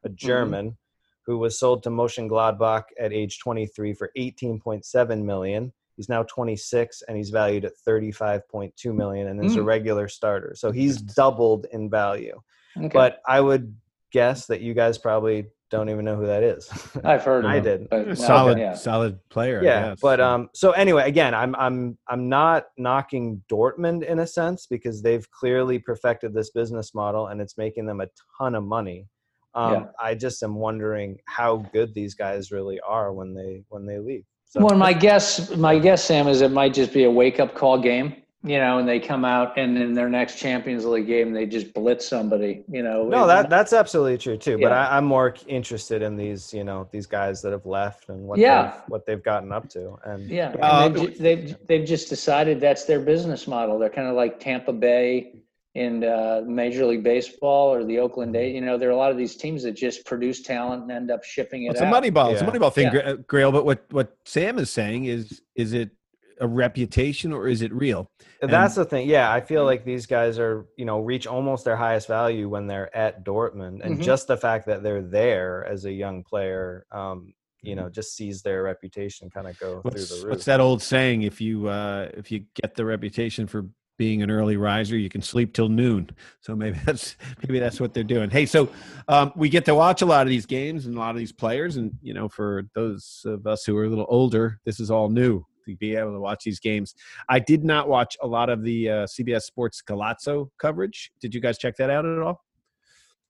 a 0.03 0.09
mm-hmm. 0.09 0.15
German 0.15 0.65
mm-hmm. 0.67 1.31
who 1.31 1.39
was 1.39 1.57
sold 1.57 1.81
to 1.83 1.89
Mönchengladbach 1.89 2.83
at 2.99 3.13
age 3.13 3.39
23 3.39 3.93
for 3.93 4.11
18.7 4.17 5.23
million. 5.23 5.73
He's 5.95 6.09
now 6.09 6.23
26 6.23 7.03
and 7.07 7.17
he's 7.17 7.29
valued 7.29 7.65
at 7.65 7.73
35.2 7.87 8.95
million 8.95 9.27
and 9.27 9.43
is 9.43 9.55
mm. 9.55 9.59
a 9.59 9.63
regular 9.63 10.07
starter. 10.07 10.53
So 10.55 10.71
he's 10.71 10.97
doubled 10.97 11.67
in 11.71 11.87
value. 11.87 12.41
Okay. 12.75 12.87
But 12.87 13.21
I 13.27 13.39
would 13.39 13.75
guess 14.11 14.47
that 14.47 14.61
you 14.61 14.73
guys 14.73 14.97
probably 14.97 15.47
don't 15.73 15.89
even 15.89 16.05
know 16.05 16.15
who 16.15 16.27
that 16.27 16.43
is. 16.43 16.69
I've 17.03 17.23
heard. 17.23 17.45
I 17.45 17.59
did. 17.59 17.87
solid, 18.15 18.59
yeah. 18.59 18.75
solid 18.75 19.17
player. 19.29 19.61
Yeah, 19.63 19.95
but 19.99 20.21
um. 20.21 20.49
So 20.53 20.71
anyway, 20.71 21.07
again, 21.07 21.33
I'm 21.33 21.55
I'm 21.55 21.97
I'm 22.07 22.29
not 22.29 22.65
knocking 22.77 23.41
Dortmund 23.51 24.05
in 24.05 24.19
a 24.19 24.27
sense 24.27 24.67
because 24.67 25.01
they've 25.01 25.29
clearly 25.31 25.79
perfected 25.79 26.33
this 26.33 26.51
business 26.51 26.93
model 26.93 27.27
and 27.27 27.41
it's 27.41 27.57
making 27.57 27.87
them 27.87 28.01
a 28.01 28.07
ton 28.37 28.53
of 28.53 28.63
money. 28.63 29.07
Um, 29.55 29.73
yeah. 29.73 29.85
I 29.99 30.13
just 30.13 30.43
am 30.43 30.55
wondering 30.55 31.17
how 31.25 31.57
good 31.73 31.93
these 31.95 32.13
guys 32.13 32.51
really 32.51 32.79
are 32.87 33.11
when 33.11 33.33
they 33.33 33.63
when 33.69 33.87
they 33.87 33.97
leave. 33.97 34.25
So. 34.45 34.63
Well, 34.63 34.77
my 34.77 34.93
guess, 34.93 35.55
my 35.55 35.79
guess, 35.79 36.03
Sam, 36.03 36.27
is 36.27 36.41
it 36.41 36.51
might 36.51 36.75
just 36.75 36.93
be 36.93 37.05
a 37.05 37.11
wake 37.11 37.39
up 37.39 37.55
call 37.55 37.79
game 37.79 38.22
you 38.45 38.57
know, 38.57 38.77
and 38.77 38.87
they 38.87 38.99
come 38.99 39.23
out 39.23 39.57
and 39.57 39.77
in 39.77 39.93
their 39.93 40.09
next 40.09 40.37
Champions 40.37 40.85
League 40.85 41.07
game 41.07 41.31
they 41.31 41.45
just 41.45 41.73
blitz 41.73 42.05
somebody, 42.07 42.63
you 42.69 42.83
know. 42.83 43.07
No, 43.07 43.25
that 43.25 43.49
that's 43.49 43.71
absolutely 43.71 44.17
true 44.17 44.37
too. 44.37 44.57
Yeah. 44.59 44.67
But 44.67 44.71
I, 44.73 44.97
am 44.97 45.05
more 45.05 45.33
interested 45.47 46.01
in 46.01 46.17
these, 46.17 46.53
you 46.53 46.65
know, 46.65 46.87
these 46.91 47.05
guys 47.05 47.41
that 47.43 47.53
have 47.53 47.65
left 47.65 48.09
and 48.09 48.23
what 48.23 48.39
yeah. 48.39 48.63
they've, 48.63 48.81
what 48.87 49.05
they've 49.05 49.23
gotten 49.23 49.53
up 49.53 49.69
to. 49.69 49.97
And 50.03 50.29
yeah, 50.29 50.53
uh, 50.61 50.85
and 50.87 50.95
they've, 50.95 51.17
they've 51.17 51.57
they've 51.67 51.87
just 51.87 52.09
decided 52.09 52.59
that's 52.59 52.83
their 52.83 52.99
business 52.99 53.47
model. 53.47 53.79
They're 53.79 53.89
kind 53.89 54.09
of 54.09 54.15
like 54.15 54.41
Tampa 54.41 54.73
Bay 54.73 55.35
in 55.75 56.03
uh, 56.03 56.41
Major 56.45 56.85
League 56.85 57.03
Baseball 57.03 57.73
or 57.73 57.85
the 57.85 57.97
Oakland 57.97 58.35
A. 58.35 58.49
You 58.49 58.59
know, 58.59 58.77
there 58.77 58.89
are 58.89 58.93
a 58.93 58.97
lot 58.97 59.11
of 59.11 59.17
these 59.17 59.37
teams 59.37 59.63
that 59.63 59.71
just 59.71 60.05
produce 60.05 60.41
talent 60.41 60.83
and 60.83 60.91
end 60.91 61.11
up 61.11 61.23
shipping 61.23 61.63
it. 61.63 61.67
Well, 61.67 61.73
it's 61.73 61.81
out. 61.81 61.87
a 61.87 61.91
money 61.91 62.09
ball. 62.09 62.27
Yeah. 62.27 62.33
It's 62.33 62.41
a 62.41 62.45
money 62.45 62.59
ball 62.59 62.71
thing, 62.71 62.91
yeah. 62.93 63.13
Grayle. 63.13 63.53
But 63.53 63.63
what 63.63 63.85
what 63.89 64.17
Sam 64.25 64.59
is 64.59 64.69
saying 64.69 65.05
is 65.05 65.41
is 65.55 65.71
it 65.71 65.91
a 66.39 66.47
reputation 66.47 67.33
or 67.33 67.47
is 67.47 67.61
it 67.61 67.73
real? 67.73 68.09
And 68.41 68.51
That's 68.51 68.75
the 68.75 68.85
thing. 68.85 69.07
Yeah, 69.07 69.31
I 69.31 69.41
feel 69.41 69.65
like 69.65 69.85
these 69.85 70.05
guys 70.05 70.37
are, 70.37 70.65
you 70.77 70.85
know, 70.85 70.99
reach 70.99 71.27
almost 71.27 71.65
their 71.65 71.75
highest 71.75 72.07
value 72.07 72.49
when 72.49 72.67
they're 72.67 72.95
at 72.95 73.23
Dortmund, 73.23 73.81
and 73.83 73.95
mm-hmm. 73.95 74.01
just 74.01 74.27
the 74.27 74.37
fact 74.37 74.65
that 74.67 74.83
they're 74.83 75.01
there 75.01 75.65
as 75.65 75.85
a 75.85 75.91
young 75.91 76.23
player, 76.23 76.85
um, 76.91 77.33
you 77.61 77.75
know, 77.75 77.83
mm-hmm. 77.83 77.93
just 77.93 78.15
sees 78.15 78.41
their 78.41 78.63
reputation 78.63 79.29
kind 79.29 79.47
of 79.47 79.57
go 79.59 79.79
what's, 79.81 80.09
through 80.09 80.17
the 80.17 80.25
roof. 80.25 80.31
What's 80.31 80.45
that 80.45 80.59
old 80.59 80.81
saying? 80.81 81.21
If 81.21 81.39
you 81.39 81.67
uh, 81.67 82.09
if 82.13 82.31
you 82.31 82.45
get 82.61 82.75
the 82.75 82.85
reputation 82.85 83.47
for 83.47 83.65
being 83.97 84.21
an 84.21 84.31
early 84.31 84.57
riser, 84.57 84.97
you 84.97 85.09
can 85.09 85.21
sleep 85.21 85.53
till 85.53 85.69
noon. 85.69 86.09
So 86.41 86.55
maybe 86.55 86.77
that's 86.85 87.15
maybe 87.41 87.59
that's 87.59 87.79
what 87.79 87.93
they're 87.93 88.03
doing. 88.03 88.29
Hey, 88.29 88.45
so 88.45 88.69
um, 89.07 89.31
we 89.35 89.47
get 89.47 89.63
to 89.65 89.75
watch 89.75 90.01
a 90.01 90.05
lot 90.05 90.23
of 90.23 90.29
these 90.29 90.45
games 90.45 90.85
and 90.85 90.95
a 90.95 90.99
lot 90.99 91.11
of 91.11 91.17
these 91.17 91.31
players, 91.31 91.77
and 91.77 91.93
you 92.01 92.13
know, 92.13 92.27
for 92.27 92.63
those 92.75 93.21
of 93.25 93.47
us 93.47 93.63
who 93.63 93.77
are 93.77 93.85
a 93.85 93.89
little 93.89 94.07
older, 94.09 94.59
this 94.65 94.79
is 94.81 94.91
all 94.91 95.09
new 95.09 95.45
to 95.65 95.75
be 95.75 95.95
able 95.95 96.13
to 96.13 96.19
watch 96.19 96.43
these 96.43 96.59
games. 96.59 96.95
I 97.29 97.39
did 97.39 97.63
not 97.63 97.87
watch 97.87 98.17
a 98.21 98.27
lot 98.27 98.49
of 98.49 98.63
the 98.63 98.89
uh, 98.89 98.93
CBS 99.05 99.43
Sports 99.43 99.81
Golazo 99.81 100.49
coverage. 100.57 101.11
Did 101.19 101.33
you 101.33 101.41
guys 101.41 101.57
check 101.57 101.75
that 101.77 101.89
out 101.89 102.05
at 102.05 102.19
all? 102.19 102.43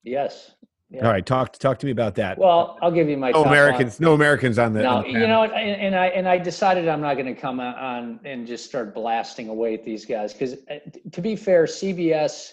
Yes. 0.04 0.52
Yeah. 0.90 1.08
All 1.08 1.12
right, 1.12 1.26
talk 1.26 1.58
talk 1.58 1.80
to 1.80 1.88
me 1.88 1.92
about 1.92 2.14
that. 2.16 2.38
Well, 2.38 2.78
I'll 2.80 2.92
give 2.92 3.10
you 3.10 3.18
my. 3.18 3.32
No 3.32 3.46
Americans, 3.46 4.00
on. 4.00 4.04
no 4.06 4.14
Americans 4.14 4.60
on 4.60 4.74
the. 4.74 4.84
No, 4.84 4.98
on 4.98 5.04
the 5.04 5.10
you 5.10 5.28
know, 5.28 5.44
and, 5.44 5.82
and, 5.82 5.96
I 5.96 6.08
and 6.08 6.28
I 6.30 6.38
decided 6.38 6.88
I'm 6.88 7.02
not 7.02 7.16
going 7.16 7.34
to 7.34 7.34
come 7.34 7.60
on 7.60 8.20
and 8.26 8.46
just 8.46 8.66
start 8.66 8.94
blasting 8.94 9.50
away 9.50 9.74
at 9.74 9.84
these 9.84 10.06
guys 10.06 10.34
because, 10.34 10.54
uh, 10.70 10.76
to 11.12 11.20
be 11.20 11.36
fair, 11.36 11.64
CBS 11.64 12.52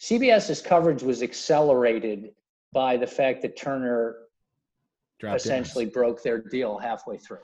CBS's 0.00 0.62
coverage 0.62 1.02
was 1.02 1.22
accelerated 1.22 2.32
by 2.72 2.96
the 2.96 3.06
fact 3.06 3.42
that 3.42 3.56
Turner 3.56 4.16
Dropped 5.18 5.36
essentially 5.36 5.84
broke 5.84 6.22
their 6.22 6.38
deal 6.38 6.78
halfway 6.78 7.18
through. 7.18 7.38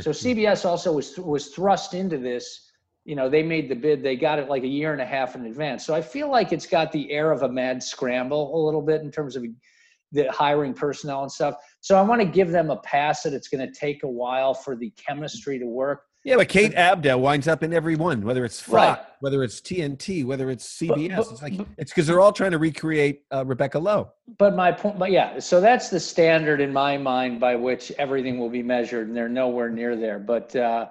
So 0.00 0.10
CBS 0.24 0.64
also 0.64 0.92
was 0.92 1.16
was 1.18 1.48
thrust 1.48 1.94
into 1.94 2.18
this. 2.18 2.70
You 3.04 3.16
know, 3.16 3.28
they 3.28 3.42
made 3.42 3.68
the 3.68 3.74
bid. 3.74 4.02
They 4.02 4.16
got 4.16 4.38
it 4.38 4.48
like 4.48 4.62
a 4.62 4.68
year 4.68 4.92
and 4.92 5.00
a 5.00 5.06
half 5.06 5.34
in 5.34 5.44
advance. 5.44 5.84
So 5.84 5.94
I 5.94 6.00
feel 6.00 6.30
like 6.30 6.52
it's 6.52 6.66
got 6.66 6.90
the 6.90 7.10
air 7.10 7.32
of 7.32 7.42
a 7.42 7.48
mad 7.48 7.82
scramble 7.82 8.56
a 8.56 8.60
little 8.64 8.80
bit 8.80 9.02
in 9.02 9.10
terms 9.10 9.36
of 9.36 9.44
the 10.12 10.30
hiring 10.32 10.72
personnel 10.72 11.22
and 11.22 11.30
stuff. 11.30 11.56
So 11.80 11.98
I 11.98 12.02
want 12.02 12.22
to 12.22 12.26
give 12.26 12.50
them 12.50 12.70
a 12.70 12.76
pass 12.78 13.24
that 13.24 13.34
it's 13.34 13.48
going 13.48 13.66
to 13.66 13.78
take 13.78 14.04
a 14.04 14.08
while 14.08 14.54
for 14.54 14.74
the 14.76 14.90
chemistry 14.90 15.58
to 15.58 15.66
work. 15.66 16.04
Yeah, 16.24 16.36
but 16.36 16.48
Kate 16.48 16.72
Abdo 16.72 17.20
winds 17.20 17.46
up 17.46 17.62
in 17.62 17.74
every 17.74 17.96
one, 17.96 18.22
whether 18.22 18.46
it's 18.46 18.58
Fox, 18.58 18.72
right. 18.72 18.98
whether 19.20 19.44
it's 19.44 19.60
TNT, 19.60 20.24
whether 20.24 20.50
it's 20.50 20.66
CBS. 20.78 21.16
But, 21.16 21.16
but, 21.16 21.32
it's 21.32 21.42
like 21.42 21.52
it's 21.76 21.92
because 21.92 22.06
they're 22.06 22.20
all 22.20 22.32
trying 22.32 22.52
to 22.52 22.58
recreate 22.58 23.24
uh, 23.30 23.44
Rebecca 23.44 23.78
Lowe. 23.78 24.10
But 24.38 24.56
my 24.56 24.72
point, 24.72 24.98
but 24.98 25.10
yeah, 25.10 25.38
so 25.38 25.60
that's 25.60 25.90
the 25.90 26.00
standard 26.00 26.62
in 26.62 26.72
my 26.72 26.96
mind 26.96 27.40
by 27.40 27.56
which 27.56 27.92
everything 27.98 28.38
will 28.38 28.48
be 28.48 28.62
measured, 28.62 29.08
and 29.08 29.16
they're 29.16 29.28
nowhere 29.28 29.68
near 29.68 29.96
there. 29.96 30.18
But 30.18 30.56
uh, 30.56 30.86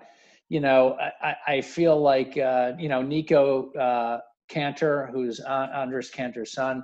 you 0.49 0.59
know, 0.59 0.97
I, 1.19 1.35
I 1.47 1.61
feel 1.61 1.99
like 1.99 2.37
uh, 2.37 2.73
you 2.77 2.87
know 2.87 3.01
Nico 3.01 3.73
uh, 3.73 4.19
Cantor, 4.49 5.09
who's 5.11 5.39
Andres 5.39 6.11
Cantor's 6.11 6.53
son, 6.53 6.83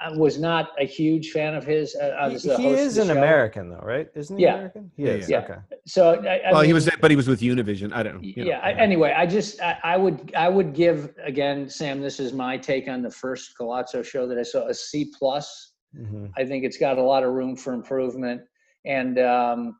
I 0.00 0.10
was 0.10 0.38
not 0.38 0.70
a 0.78 0.86
huge 0.86 1.30
fan 1.30 1.54
of 1.54 1.64
his. 1.64 1.94
Uh, 1.94 2.28
he, 2.30 2.38
he 2.56 2.68
is 2.68 2.98
an 2.98 3.08
show. 3.08 3.12
American, 3.12 3.68
though, 3.68 3.82
right? 3.82 4.08
Isn't 4.14 4.38
he 4.38 4.44
yeah. 4.44 4.54
American? 4.54 4.90
He 4.96 5.04
yeah, 5.04 5.10
is. 5.10 5.28
Yeah. 5.28 5.38
Okay. 5.38 5.56
So, 5.86 6.14
I, 6.24 6.36
I 6.36 6.52
well, 6.52 6.60
mean, 6.62 6.68
he 6.68 6.72
was, 6.72 6.88
but 7.00 7.10
he 7.10 7.16
was 7.16 7.28
with 7.28 7.40
Univision. 7.40 7.92
I 7.92 8.02
don't. 8.02 8.22
know. 8.22 8.22
yeah. 8.22 8.60
I, 8.60 8.72
anyway, 8.72 9.14
I 9.16 9.26
just, 9.26 9.60
I, 9.60 9.78
I, 9.82 9.96
would, 9.96 10.34
I 10.34 10.48
would 10.48 10.74
give 10.74 11.14
again, 11.22 11.68
Sam. 11.68 12.00
This 12.00 12.20
is 12.20 12.32
my 12.32 12.56
take 12.56 12.88
on 12.88 13.02
the 13.02 13.10
first 13.10 13.54
Golazo 13.58 14.04
show 14.04 14.26
that 14.26 14.38
I 14.38 14.42
saw 14.42 14.68
a 14.68 14.74
C 14.74 15.12
plus. 15.18 15.72
Mm-hmm. 15.96 16.26
I 16.36 16.44
think 16.44 16.64
it's 16.64 16.78
got 16.78 16.98
a 16.98 17.02
lot 17.02 17.22
of 17.22 17.32
room 17.32 17.56
for 17.56 17.72
improvement, 17.72 18.42
and 18.84 19.18
um, 19.18 19.78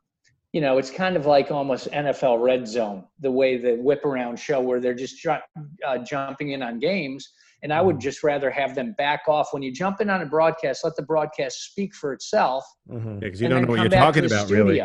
you 0.53 0.61
know, 0.61 0.77
it's 0.77 0.89
kind 0.89 1.15
of 1.15 1.25
like 1.25 1.51
almost 1.51 1.89
NFL 1.91 2.43
Red 2.43 2.67
Zone, 2.67 3.03
the 3.19 3.31
way 3.31 3.57
the 3.57 3.75
whip 3.75 4.05
around 4.05 4.39
show 4.39 4.61
where 4.61 4.79
they're 4.79 4.95
just 4.95 5.25
uh, 5.25 5.97
jumping 5.99 6.51
in 6.51 6.61
on 6.61 6.79
games 6.79 7.33
and 7.63 7.73
I 7.73 7.81
would 7.81 7.99
just 7.99 8.23
rather 8.23 8.49
have 8.49 8.75
them 8.75 8.93
back 8.97 9.21
off. 9.27 9.49
When 9.51 9.63
you 9.63 9.71
jump 9.71 10.01
in 10.01 10.09
on 10.09 10.21
a 10.21 10.25
broadcast, 10.25 10.83
let 10.83 10.95
the 10.95 11.01
broadcast 11.01 11.63
speak 11.63 11.95
for 11.95 12.13
itself. 12.13 12.65
Mm-hmm. 12.89 13.19
because 13.19 13.41
you 13.41 13.47
don't 13.47 13.63
know 13.63 13.67
what 13.67 13.79
you're 13.79 13.89
talking 13.89 14.25
about, 14.25 14.49
really. 14.49 14.81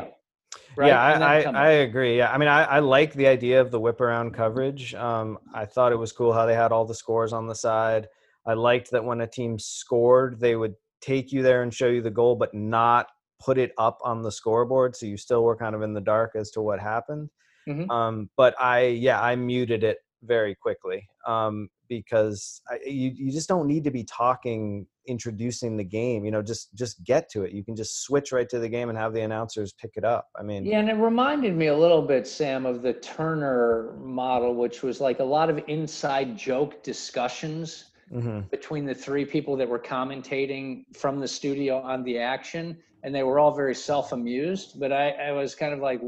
Right? 0.76 0.88
Yeah, 0.88 1.00
I, 1.00 1.40
I, 1.40 1.40
I, 1.42 1.68
agree. 1.70 2.16
Yeah, 2.16 2.32
I 2.32 2.38
mean, 2.38 2.48
I, 2.48 2.64
I 2.64 2.78
like 2.78 3.12
the 3.12 3.26
idea 3.26 3.60
of 3.60 3.70
the 3.70 3.80
whip 3.80 4.00
around 4.00 4.32
coverage. 4.32 4.94
Um, 4.94 5.38
I 5.54 5.66
thought 5.66 5.92
it 5.92 5.96
was 5.96 6.12
cool 6.12 6.32
how 6.32 6.46
they 6.46 6.54
had 6.54 6.72
all 6.72 6.84
the 6.84 6.94
scores 6.94 7.32
on 7.32 7.46
the 7.46 7.54
side. 7.54 8.08
I 8.46 8.54
liked 8.54 8.90
that 8.90 9.04
when 9.04 9.20
a 9.20 9.26
team 9.26 9.58
scored, 9.58 10.40
they 10.40 10.56
would 10.56 10.74
take 11.00 11.32
you 11.32 11.42
there 11.42 11.62
and 11.62 11.72
show 11.72 11.88
you 11.88 12.00
the 12.00 12.10
goal, 12.10 12.36
but 12.36 12.54
not 12.54 13.08
put 13.40 13.58
it 13.58 13.72
up 13.76 13.98
on 14.04 14.22
the 14.22 14.32
scoreboard, 14.32 14.96
so 14.96 15.04
you 15.04 15.16
still 15.16 15.42
were 15.42 15.56
kind 15.56 15.74
of 15.74 15.82
in 15.82 15.92
the 15.92 16.00
dark 16.00 16.32
as 16.36 16.50
to 16.52 16.62
what 16.62 16.80
happened. 16.80 17.28
Mm-hmm. 17.68 17.90
Um, 17.90 18.30
but 18.36 18.54
I, 18.60 18.86
yeah, 18.86 19.20
I 19.20 19.36
muted 19.36 19.84
it 19.84 19.98
very 20.22 20.54
quickly. 20.54 21.06
Um, 21.26 21.68
because 21.96 22.62
I, 22.68 22.78
you 22.86 23.12
you 23.14 23.32
just 23.32 23.48
don't 23.48 23.66
need 23.66 23.84
to 23.84 23.90
be 23.90 24.04
talking 24.04 24.86
introducing 25.08 25.76
the 25.76 25.84
game 25.84 26.24
you 26.24 26.30
know 26.30 26.42
just 26.42 26.74
just 26.74 27.02
get 27.04 27.28
to 27.30 27.42
it. 27.42 27.52
You 27.52 27.64
can 27.64 27.74
just 27.76 28.02
switch 28.02 28.32
right 28.32 28.48
to 28.48 28.58
the 28.58 28.68
game 28.68 28.88
and 28.88 28.96
have 28.96 29.12
the 29.12 29.22
announcers 29.22 29.72
pick 29.72 29.92
it 29.96 30.04
up. 30.04 30.28
I 30.38 30.42
mean 30.42 30.64
yeah 30.64 30.78
and 30.78 30.88
it 30.88 30.94
reminded 30.94 31.56
me 31.56 31.66
a 31.66 31.76
little 31.76 32.02
bit 32.02 32.26
sam 32.26 32.66
of 32.66 32.82
the 32.82 32.94
turner 32.94 33.94
model 34.00 34.54
which 34.54 34.82
was 34.82 35.00
like 35.00 35.20
a 35.20 35.24
lot 35.24 35.50
of 35.50 35.60
inside 35.68 36.36
joke 36.36 36.82
discussions 36.82 37.90
mm-hmm. 38.12 38.40
between 38.50 38.84
the 38.86 38.94
three 38.94 39.24
people 39.24 39.56
that 39.56 39.68
were 39.68 39.78
commentating 39.78 40.84
from 40.96 41.20
the 41.20 41.28
studio 41.28 41.80
on 41.80 42.02
the 42.04 42.18
action 42.18 42.76
and 43.02 43.14
they 43.14 43.22
were 43.22 43.38
all 43.38 43.54
very 43.54 43.74
self-amused 43.74 44.78
but 44.78 44.92
I, 44.92 45.10
I, 45.10 45.32
was 45.32 45.54
kind 45.54 45.72
of 45.72 45.80
like 45.80 46.00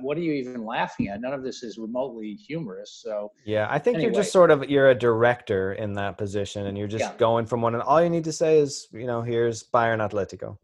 what 0.00 0.16
are 0.16 0.20
you 0.20 0.32
even 0.32 0.64
laughing 0.64 1.08
at 1.08 1.20
none 1.20 1.32
of 1.32 1.42
this 1.42 1.62
is 1.62 1.78
remotely 1.78 2.34
humorous 2.34 3.00
so 3.02 3.30
yeah 3.44 3.66
i 3.70 3.78
think 3.78 3.96
anyway. 3.96 4.12
you're 4.12 4.22
just 4.22 4.32
sort 4.32 4.50
of 4.50 4.68
you're 4.68 4.90
a 4.90 4.94
director 4.94 5.74
in 5.74 5.92
that 5.94 6.18
position 6.18 6.66
and 6.66 6.76
you're 6.76 6.88
just 6.88 7.04
yeah. 7.04 7.12
going 7.18 7.46
from 7.46 7.62
one 7.62 7.74
and 7.74 7.82
all 7.82 8.02
you 8.02 8.10
need 8.10 8.24
to 8.24 8.32
say 8.32 8.58
is 8.58 8.88
you 8.92 9.06
know 9.06 9.22
here's 9.22 9.64
bayern 9.64 9.98
atletico 9.98 10.56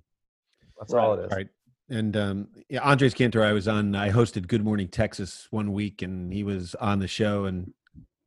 that's 0.78 0.92
right. 0.92 1.04
all 1.04 1.14
it 1.14 1.24
is 1.24 1.32
right 1.32 1.48
and 1.90 2.16
um, 2.16 2.48
yeah, 2.68 2.80
Andres 2.82 3.14
Cantor, 3.14 3.42
I 3.42 3.52
was 3.52 3.66
on. 3.66 3.94
I 3.94 4.10
hosted 4.10 4.46
Good 4.46 4.62
Morning 4.62 4.88
Texas 4.88 5.48
one 5.50 5.72
week, 5.72 6.02
and 6.02 6.32
he 6.32 6.44
was 6.44 6.74
on 6.74 6.98
the 6.98 7.08
show. 7.08 7.46
And 7.46 7.72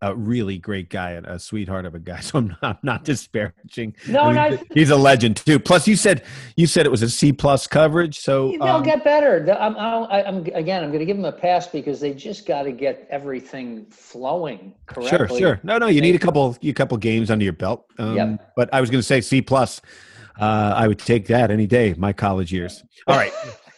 a 0.02 0.16
really 0.16 0.58
great 0.58 0.90
guy 0.90 1.12
and 1.12 1.26
a 1.28 1.38
sweetheart 1.38 1.86
of 1.86 1.94
a 1.96 2.00
guy. 2.00 2.20
So 2.32 2.38
I'm 2.38 2.48
not, 2.48 2.58
I'm 2.64 2.78
not 2.84 3.04
disparaging. 3.04 3.96
No, 4.08 4.22
I 4.22 4.50
mean, 4.50 4.60
no, 4.60 4.64
he's 4.74 4.90
a 4.90 4.96
legend 4.96 5.38
too. 5.38 5.60
Plus, 5.60 5.88
you 5.88 5.96
said 5.96 6.24
you 6.56 6.68
said 6.68 6.86
it 6.86 6.90
was 6.90 7.02
a 7.02 7.10
C 7.10 7.34
plus 7.34 7.68
coverage. 7.68 8.20
So 8.20 8.52
they'll 8.52 8.64
um, 8.64 8.84
get 8.84 9.04
better. 9.04 9.46
I'm, 9.60 9.76
I'm, 9.76 10.46
again, 10.54 10.84
I'm 10.84 10.90
going 10.90 11.00
to 11.00 11.06
give 11.06 11.18
them 11.18 11.26
a 11.26 11.32
pass 11.32 11.68
because 11.68 12.00
they 12.00 12.14
just 12.14 12.46
got 12.46 12.64
to 12.64 12.72
get 12.72 13.08
everything 13.10 13.86
flowing 13.90 14.74
correctly. 14.86 15.10
Sure, 15.10 15.40
sure. 15.40 15.60
No, 15.64 15.78
no, 15.78 15.88
you 15.88 16.00
need 16.00 16.16
a 16.16 16.20
couple, 16.20 16.56
a 16.62 16.74
couple 16.74 16.98
games 16.98 17.32
under 17.32 17.44
your 17.44 17.54
belt. 17.54 17.86
Um, 17.98 18.16
yep. 18.16 18.54
But 18.56 18.74
I 18.74 18.80
was 18.80 18.90
going 18.90 19.02
to 19.02 19.08
say 19.08 19.20
C 19.20 19.42
plus. 19.42 19.82
Uh, 20.40 20.74
I 20.76 20.88
would 20.88 21.00
take 21.00 21.28
that 21.28 21.52
any 21.52 21.68
day. 21.68 21.94
My 21.98 22.14
college 22.14 22.54
years. 22.54 22.84
All 23.08 23.18
right, 23.18 23.34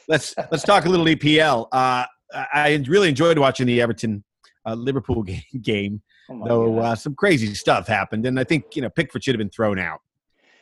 let's 0.07 0.35
let's 0.51 0.63
talk 0.63 0.85
a 0.85 0.89
little 0.89 1.05
EPL. 1.05 1.67
Uh, 1.71 2.05
I 2.33 2.83
really 2.87 3.09
enjoyed 3.09 3.37
watching 3.37 3.67
the 3.67 3.81
Everton 3.81 4.23
uh, 4.65 4.75
Liverpool 4.75 5.23
game. 5.23 5.41
game. 5.61 6.01
Oh 6.29 6.47
though 6.47 6.79
uh, 6.79 6.95
some 6.95 7.15
crazy 7.15 7.53
stuff 7.53 7.87
happened, 7.87 8.25
and 8.25 8.39
I 8.39 8.43
think 8.43 8.75
you 8.75 8.81
know 8.81 8.89
Pickford 8.89 9.23
should 9.23 9.35
have 9.35 9.39
been 9.39 9.49
thrown 9.49 9.79
out 9.79 10.01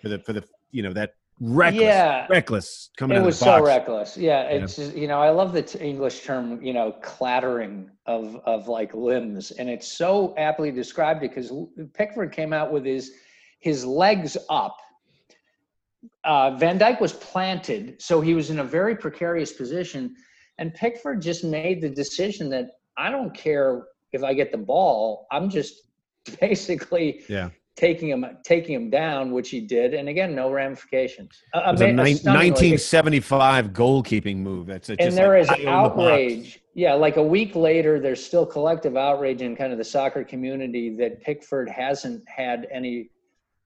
for 0.02 0.10
the 0.10 0.19
for 0.19 0.34
the 0.34 0.43
you 0.71 0.82
know 0.82 0.93
that 0.93 1.13
reckless, 1.39 1.82
yeah. 1.82 2.28
reckless 2.30 2.89
coming. 2.97 3.17
It 3.17 3.24
was 3.26 3.38
so 3.38 3.63
reckless. 3.63 4.17
Yeah, 4.17 4.43
it's 4.43 4.78
yeah. 4.78 4.86
Just, 4.86 4.97
you 4.97 5.08
know 5.08 5.19
I 5.19 5.30
love 5.30 5.54
the 5.54 5.62
t- 5.62 5.80
English 5.80 6.21
term 6.21 6.62
you 6.63 6.74
know 6.74 6.93
clattering 7.04 7.89
of 8.06 8.38
of 8.45 8.67
like 8.67 8.93
limbs, 8.93 9.52
and 9.52 9.69
it's 9.69 9.88
so 9.88 10.34
aptly 10.38 10.71
described 10.71 11.19
because 11.19 11.52
Pickford 11.93 12.32
came 12.32 12.54
out 12.54 12.71
with 12.71 12.86
his 12.86 13.12
his 13.60 13.86
legs 13.86 14.38
up. 14.50 14.78
Uh, 16.24 16.58
Van 16.58 16.80
Dijk 16.80 17.00
was 17.00 17.13
planted, 17.13 18.02
so 18.02 18.21
he 18.21 18.34
was 18.34 18.50
in 18.50 18.60
a 18.60 18.63
very 18.63 18.95
precarious 18.95 19.54
position, 19.54 20.15
and 20.58 20.74
Pickford 20.74 21.21
just 21.21 21.43
made 21.43 21.82
the 21.82 21.89
decision 21.89 22.50
that 22.50 22.71
I 22.97 23.12
don't 23.12 23.36
care 23.36 23.84
if 24.13 24.24
I 24.24 24.34
get 24.34 24.52
the 24.52 24.58
ball, 24.58 25.28
I'm 25.32 25.50
just 25.50 25.84
basically 26.39 27.24
yeah. 27.28 27.50
taking 27.76 28.10
him 28.10 28.26
taking 28.43 28.76
him 28.76 28.89
down, 28.89 29.32
which 29.32 29.50
he 29.50 29.62
did, 29.62 29.93
and 29.93 30.10
again, 30.10 30.36
no 30.36 30.52
ramifications. 30.52 31.41
Uh, 31.54 31.63
it 31.67 31.71
was 31.71 31.82
a, 31.82 31.86
a 31.86 31.95
1975 31.95 33.67
goalkeeping 33.69 34.38
move. 34.38 34.67
That's 34.67 34.89
a, 34.89 35.02
and 35.02 35.15
there 35.15 35.41
like 35.43 35.60
is 35.60 35.65
outrage. 35.65 36.56
The 36.56 36.62
yeah, 36.74 36.93
like 36.93 37.17
a 37.17 37.24
week 37.24 37.56
later, 37.56 38.00
there's 38.00 38.24
still 38.24 38.45
collective 38.45 38.95
outrage 38.95 39.41
in 39.41 39.56
kind 39.56 39.71
of 39.71 39.78
the 39.78 39.84
soccer 39.84 40.24
community 40.24 40.95
that 40.97 41.21
Pickford 41.21 41.69
hasn't 41.69 42.28
had 42.30 42.67
any 42.71 43.10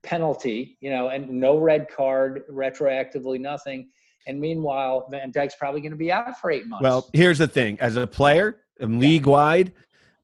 penalty, 0.01 0.77
you 0.81 0.89
know, 0.89 1.09
and 1.09 1.29
no 1.29 1.57
red 1.57 1.87
card, 1.89 2.43
retroactively 2.49 3.39
nothing. 3.39 3.89
And 4.27 4.39
meanwhile, 4.39 5.07
Van 5.11 5.31
Dijk's 5.31 5.55
probably 5.55 5.81
going 5.81 5.91
to 5.91 5.97
be 5.97 6.11
out 6.11 6.39
for 6.39 6.49
eight 6.49 6.65
months. 6.67 6.83
Well, 6.83 7.09
here's 7.13 7.37
the 7.37 7.47
thing: 7.47 7.77
as 7.79 7.95
a 7.95 8.07
player, 8.07 8.61
league 8.79 9.27
wide, 9.27 9.73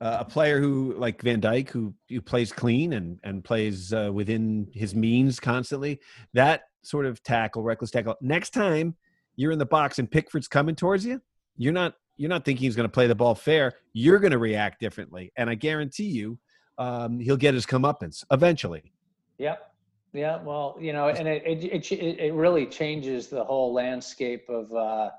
uh, 0.02 0.18
a 0.22 0.26
player 0.26 0.60
who 0.60 0.96
like 0.98 1.22
Van 1.22 1.40
Dijk, 1.40 1.70
who 1.70 1.94
who 2.10 2.22
plays 2.22 2.52
clean 2.52 2.94
and 2.94 3.20
and 3.24 3.44
plays 3.44 3.94
uh, 3.94 4.10
within 4.12 4.68
his 4.74 4.96
means 4.96 5.40
constantly. 5.40 6.02
That 6.34 6.64
sort 6.82 7.06
of 7.06 7.22
tackle, 7.22 7.62
reckless 7.62 7.92
tackle. 7.92 8.16
Next 8.20 8.50
time 8.50 8.96
you're 9.36 9.52
in 9.52 9.60
the 9.60 9.66
box 9.66 10.00
and 10.00 10.10
Pickford's 10.10 10.48
coming 10.48 10.76
towards 10.76 11.06
you, 11.06 11.22
you're 11.56 11.72
not 11.72 11.94
you're 12.18 12.30
not 12.30 12.44
thinking 12.44 12.64
he's 12.64 12.76
going 12.76 12.90
to 12.90 12.92
play 12.92 13.08
the 13.08 13.16
ball 13.16 13.36
fair. 13.36 13.74
You're 13.94 14.20
going 14.20 14.32
to 14.32 14.40
react 14.40 14.80
differently, 14.80 15.32
and 15.38 15.50
I 15.50 15.56
guarantee 15.56 16.10
you, 16.10 16.40
um, 16.80 17.20
he'll 17.20 17.38
get 17.38 17.54
his 17.54 17.68
comeuppance 17.68 18.24
eventually. 18.32 18.92
Yep. 19.38 19.68
Yeah, 20.14 20.44
well, 20.44 20.76
you 20.80 20.92
know, 20.94 21.08
and 21.08 21.28
it 21.28 21.44
it, 21.46 21.92
it, 21.92 22.20
it 22.20 22.34
really 22.34 22.66
changes 22.66 23.28
the 23.28 23.44
whole 23.44 23.72
landscape 23.72 24.50
of 24.50 24.74
uh, 24.74 25.12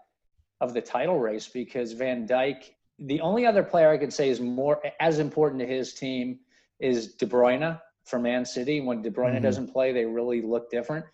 of 0.60 0.74
the 0.74 0.82
title 0.82 1.20
race 1.20 1.46
because 1.46 1.92
Van 1.92 2.26
Dijk 2.26 2.64
the 2.98 3.20
only 3.20 3.46
other 3.46 3.62
player 3.62 3.90
I 3.90 3.98
could 3.98 4.12
say 4.12 4.28
is 4.28 4.40
more 4.40 4.82
as 5.00 5.18
important 5.18 5.60
to 5.60 5.66
his 5.66 5.94
team 5.94 6.38
is 6.80 7.14
De 7.14 7.26
Bruyne 7.26 7.80
for 8.04 8.18
Man 8.18 8.44
City. 8.44 8.80
When 8.80 9.02
De 9.02 9.10
Bruyne 9.10 9.34
mm-hmm. 9.34 9.42
doesn't 9.42 9.72
play, 9.72 9.92
they 9.92 10.04
really 10.04 10.42
look 10.42 10.70
different. 10.70 11.04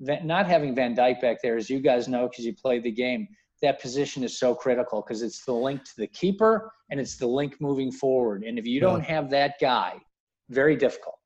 Not 0.00 0.46
having 0.46 0.74
Van 0.74 0.94
Dijk 0.94 1.20
back 1.20 1.40
there, 1.42 1.56
as 1.56 1.70
you 1.70 1.80
guys 1.80 2.08
know, 2.08 2.28
because 2.28 2.44
you 2.44 2.54
played 2.54 2.82
the 2.82 2.90
game, 2.90 3.28
that 3.62 3.80
position 3.80 4.24
is 4.24 4.38
so 4.38 4.54
critical 4.54 5.02
because 5.02 5.22
it's 5.22 5.44
the 5.44 5.52
link 5.52 5.84
to 5.84 5.92
the 5.96 6.06
keeper 6.08 6.72
and 6.90 7.00
it's 7.00 7.16
the 7.16 7.26
link 7.26 7.60
moving 7.60 7.90
forward. 7.90 8.42
And 8.42 8.58
if 8.58 8.66
you 8.66 8.80
don't 8.80 9.00
have 9.00 9.30
that 9.30 9.54
guy, 9.60 9.94
very 10.50 10.76
difficult. 10.76 11.16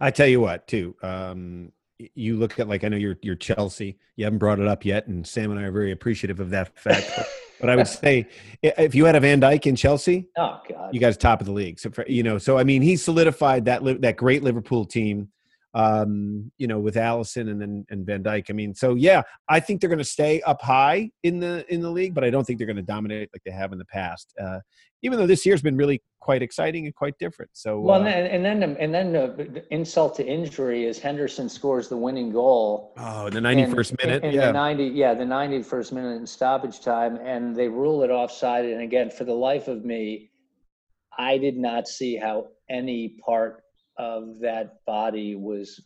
I 0.00 0.10
tell 0.10 0.26
you 0.26 0.40
what, 0.40 0.66
too. 0.66 0.96
Um, 1.02 1.72
you 1.98 2.36
look 2.36 2.58
at 2.58 2.68
like 2.68 2.84
I 2.84 2.88
know 2.88 2.96
you're 2.96 3.18
you're 3.22 3.36
Chelsea. 3.36 3.98
You 4.16 4.24
haven't 4.24 4.38
brought 4.38 4.58
it 4.58 4.66
up 4.66 4.84
yet, 4.84 5.06
and 5.06 5.26
Sam 5.26 5.50
and 5.50 5.60
I 5.60 5.64
are 5.64 5.72
very 5.72 5.92
appreciative 5.92 6.40
of 6.40 6.50
that 6.50 6.76
fact. 6.78 7.10
But 7.60 7.70
I 7.70 7.76
would 7.76 7.86
say 7.86 8.26
if 8.62 8.94
you 8.94 9.04
had 9.04 9.16
a 9.16 9.20
Van 9.20 9.40
Dijk 9.40 9.66
in 9.66 9.76
Chelsea, 9.76 10.26
oh 10.36 10.60
god, 10.68 10.92
you 10.92 11.00
guys 11.00 11.16
top 11.16 11.40
of 11.40 11.46
the 11.46 11.52
league. 11.52 11.78
So 11.78 11.90
for, 11.90 12.04
you 12.08 12.22
know, 12.22 12.38
so 12.38 12.58
I 12.58 12.64
mean, 12.64 12.82
he 12.82 12.96
solidified 12.96 13.64
that 13.66 13.82
that 14.02 14.16
great 14.16 14.42
Liverpool 14.42 14.84
team. 14.84 15.28
Um, 15.76 16.52
you 16.56 16.68
know, 16.68 16.78
with 16.78 16.94
Alisson 16.94 17.50
and 17.50 17.60
then 17.60 17.84
and 17.90 18.06
Van 18.06 18.22
Dijk. 18.22 18.44
I 18.48 18.52
mean, 18.52 18.76
so 18.76 18.94
yeah, 18.94 19.22
I 19.48 19.58
think 19.58 19.80
they're 19.80 19.90
going 19.90 19.98
to 19.98 20.04
stay 20.04 20.40
up 20.42 20.62
high 20.62 21.10
in 21.24 21.40
the 21.40 21.64
in 21.72 21.80
the 21.80 21.90
league, 21.90 22.14
but 22.14 22.22
I 22.22 22.30
don't 22.30 22.44
think 22.44 22.58
they're 22.58 22.66
going 22.66 22.76
to 22.76 22.82
dominate 22.82 23.28
like 23.34 23.42
they 23.44 23.50
have 23.50 23.72
in 23.72 23.78
the 23.78 23.84
past. 23.86 24.32
Uh, 24.40 24.60
even 25.02 25.18
though 25.18 25.26
this 25.26 25.44
year's 25.44 25.60
been 25.60 25.76
really 25.76 26.00
quite 26.20 26.42
exciting 26.42 26.86
and 26.86 26.94
quite 26.94 27.18
different. 27.18 27.50
So 27.52 27.78
well, 27.80 28.02
uh, 28.02 28.06
and 28.06 28.44
then 28.44 28.62
and 28.62 28.94
then 28.94 29.12
the 29.12 29.64
insult 29.70 30.14
to 30.16 30.26
injury 30.26 30.86
is 30.86 30.98
Henderson 30.98 31.48
scores 31.48 31.88
the 31.88 31.96
winning 31.96 32.30
goal. 32.30 32.94
Oh, 32.96 33.26
in 33.26 33.34
the 33.34 33.40
ninety 33.40 33.66
first 33.66 33.94
minute, 34.02 34.22
in, 34.22 34.30
in 34.30 34.36
yeah, 34.36 34.46
the 34.46 34.52
ninety, 34.52 34.86
yeah, 34.86 35.12
the 35.12 35.26
ninety 35.26 35.62
first 35.62 35.92
minute 35.92 36.16
in 36.16 36.26
stoppage 36.26 36.80
time, 36.80 37.16
and 37.16 37.54
they 37.54 37.68
rule 37.68 38.02
it 38.02 38.10
offside. 38.10 38.64
And 38.64 38.80
again, 38.80 39.10
for 39.10 39.24
the 39.24 39.34
life 39.34 39.68
of 39.68 39.84
me, 39.84 40.30
I 41.18 41.36
did 41.36 41.58
not 41.58 41.86
see 41.86 42.16
how 42.16 42.46
any 42.70 43.18
part 43.24 43.63
of 43.96 44.38
that 44.40 44.84
body 44.84 45.34
was 45.34 45.80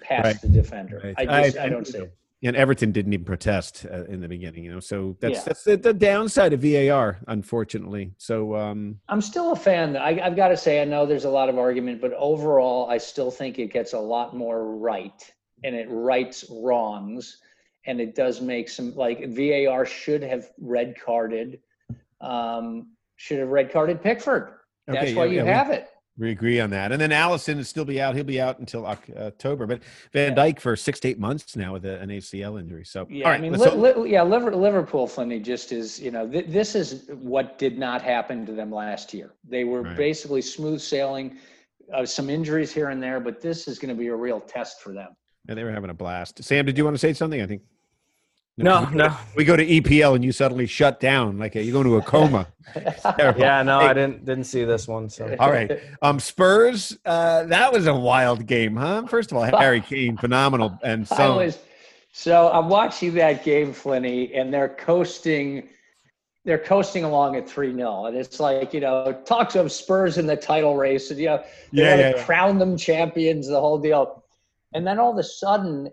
past 0.00 0.24
right. 0.24 0.40
the 0.40 0.48
defender. 0.48 1.00
Right. 1.02 1.14
I 1.18 1.42
just 1.44 1.58
I, 1.58 1.64
I 1.64 1.68
don't 1.68 1.86
see 1.86 1.98
it. 1.98 2.16
And 2.42 2.54
Everton 2.54 2.92
didn't 2.92 3.12
even 3.12 3.24
protest 3.24 3.86
uh, 3.90 4.04
in 4.04 4.20
the 4.20 4.28
beginning, 4.28 4.62
you 4.62 4.70
know. 4.70 4.78
So 4.78 5.16
that's 5.20 5.38
yeah. 5.38 5.42
that's 5.46 5.64
the, 5.64 5.76
the, 5.76 5.94
downside 5.94 6.52
of 6.52 6.60
VAR, 6.60 7.18
unfortunately. 7.26 8.12
So 8.18 8.54
um, 8.54 9.00
I'm 9.08 9.22
still 9.22 9.52
a 9.52 9.56
fan. 9.56 9.96
I, 9.96 10.20
I've 10.20 10.36
got 10.36 10.48
to 10.48 10.56
say, 10.56 10.80
I 10.80 10.84
know 10.84 11.06
there's 11.06 11.24
a 11.24 11.30
lot 11.30 11.48
of 11.48 11.58
argument, 11.58 12.00
but 12.00 12.12
overall, 12.12 12.88
I 12.90 12.98
still 12.98 13.30
think 13.30 13.58
it 13.58 13.72
gets 13.72 13.94
a 13.94 13.98
lot 13.98 14.36
more 14.36 14.76
right, 14.76 15.20
and 15.64 15.74
it 15.74 15.88
rights 15.90 16.44
wrongs, 16.50 17.38
and 17.86 18.00
it 18.00 18.14
does 18.14 18.40
make 18.40 18.68
some 18.68 18.94
like 18.94 19.28
VAR 19.30 19.86
should 19.86 20.22
have 20.22 20.50
red 20.60 20.94
carded, 21.00 21.58
um, 22.20 22.92
should 23.16 23.38
have 23.38 23.48
red 23.48 23.72
carded 23.72 24.02
Pickford. 24.02 24.52
That's 24.86 24.98
okay, 24.98 25.14
why 25.14 25.24
yeah, 25.24 25.30
you 25.30 25.46
yeah, 25.46 25.56
have 25.56 25.68
we, 25.68 25.74
it. 25.76 25.88
We 26.18 26.30
agree 26.30 26.60
on 26.60 26.70
that. 26.70 26.92
And 26.92 27.00
then 27.00 27.10
Alisson 27.10 27.56
will 27.56 27.64
still 27.64 27.84
be 27.84 28.00
out. 28.00 28.14
He'll 28.14 28.24
be 28.24 28.40
out 28.40 28.58
until 28.58 28.86
October. 28.86 29.66
But 29.66 29.82
Van 30.12 30.34
Dijk 30.34 30.60
for 30.60 30.74
six 30.74 30.98
to 31.00 31.08
eight 31.08 31.18
months 31.18 31.56
now 31.56 31.74
with 31.74 31.84
an 31.84 32.08
ACL 32.08 32.58
injury. 32.58 32.84
So 32.84 33.06
yeah, 33.10 33.28
I 33.28 33.38
mean, 33.38 33.52
li- 33.52 33.70
li- 33.70 34.12
yeah, 34.12 34.22
Liverpool, 34.22 35.06
Flinny, 35.06 35.42
just 35.42 35.72
is 35.72 36.00
you 36.00 36.10
know 36.10 36.26
th- 36.26 36.46
this 36.48 36.74
is 36.74 37.10
what 37.10 37.58
did 37.58 37.78
not 37.78 38.00
happen 38.00 38.46
to 38.46 38.52
them 38.52 38.70
last 38.70 39.12
year. 39.12 39.34
They 39.46 39.64
were 39.64 39.82
right. 39.82 39.96
basically 39.96 40.40
smooth 40.40 40.80
sailing, 40.80 41.36
uh, 41.92 42.06
some 42.06 42.30
injuries 42.30 42.72
here 42.72 42.88
and 42.88 43.02
there, 43.02 43.20
but 43.20 43.42
this 43.42 43.68
is 43.68 43.78
going 43.78 43.94
to 43.94 43.98
be 43.98 44.08
a 44.08 44.16
real 44.16 44.40
test 44.40 44.80
for 44.80 44.94
them. 44.94 45.14
And 45.48 45.58
they 45.58 45.64
were 45.64 45.72
having 45.72 45.90
a 45.90 45.94
blast. 45.94 46.42
Sam, 46.42 46.64
did 46.64 46.78
you 46.78 46.84
want 46.84 46.94
to 46.94 46.98
say 46.98 47.12
something? 47.12 47.42
I 47.42 47.46
think. 47.46 47.62
No, 48.58 48.88
no. 48.88 49.14
We 49.34 49.44
go 49.44 49.54
to 49.54 49.66
EPL 49.66 50.14
and 50.14 50.24
you 50.24 50.32
suddenly 50.32 50.66
shut 50.66 50.98
down, 50.98 51.38
like 51.38 51.54
you 51.54 51.72
go 51.72 51.82
into 51.82 51.96
a 51.96 52.02
coma. 52.02 52.48
yeah, 52.76 53.62
no, 53.62 53.80
hey. 53.80 53.86
I 53.86 53.92
didn't 53.92 54.24
didn't 54.24 54.44
see 54.44 54.64
this 54.64 54.88
one. 54.88 55.10
So 55.10 55.36
all 55.38 55.50
right, 55.50 55.78
um, 56.00 56.18
Spurs. 56.18 56.96
Uh, 57.04 57.44
that 57.44 57.70
was 57.70 57.86
a 57.86 57.94
wild 57.94 58.46
game, 58.46 58.76
huh? 58.76 59.06
First 59.06 59.30
of 59.30 59.36
all, 59.36 59.44
Harry 59.58 59.82
Kane, 59.82 60.16
phenomenal, 60.16 60.78
and 60.82 61.06
so. 61.06 61.36
Was, 61.36 61.58
so 62.12 62.50
I'm 62.50 62.70
watching 62.70 63.12
that 63.14 63.44
game, 63.44 63.74
Flinny, 63.74 64.38
and 64.38 64.52
they're 64.52 64.70
coasting. 64.70 65.68
They're 66.46 66.58
coasting 66.58 67.04
along 67.04 67.36
at 67.36 67.48
three 67.48 67.74
0 67.74 68.06
and 68.06 68.16
it's 68.16 68.38
like 68.38 68.72
you 68.72 68.80
know, 68.80 69.20
talks 69.26 69.56
of 69.56 69.70
Spurs 69.70 70.16
in 70.16 70.26
the 70.26 70.36
title 70.36 70.76
race, 70.76 71.10
and 71.10 71.20
you 71.20 71.26
know, 71.26 71.44
they 71.72 71.82
yeah, 71.82 71.96
yeah, 71.96 72.16
yeah. 72.16 72.24
crown 72.24 72.58
them 72.58 72.78
champions, 72.78 73.48
the 73.48 73.60
whole 73.60 73.78
deal, 73.78 74.24
and 74.72 74.86
then 74.86 74.98
all 74.98 75.12
of 75.12 75.18
a 75.18 75.24
sudden, 75.24 75.90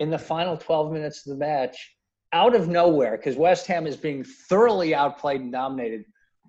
in 0.00 0.10
the 0.10 0.18
final 0.18 0.56
12 0.56 0.92
minutes 0.92 1.26
of 1.26 1.30
the 1.30 1.38
match 1.38 1.93
out 2.34 2.54
of 2.54 2.68
nowhere, 2.68 3.16
because 3.16 3.36
West 3.36 3.66
Ham 3.68 3.86
is 3.86 3.96
being 3.96 4.24
thoroughly 4.24 4.94
outplayed 4.94 5.40
and 5.40 5.52
dominated, 5.52 6.04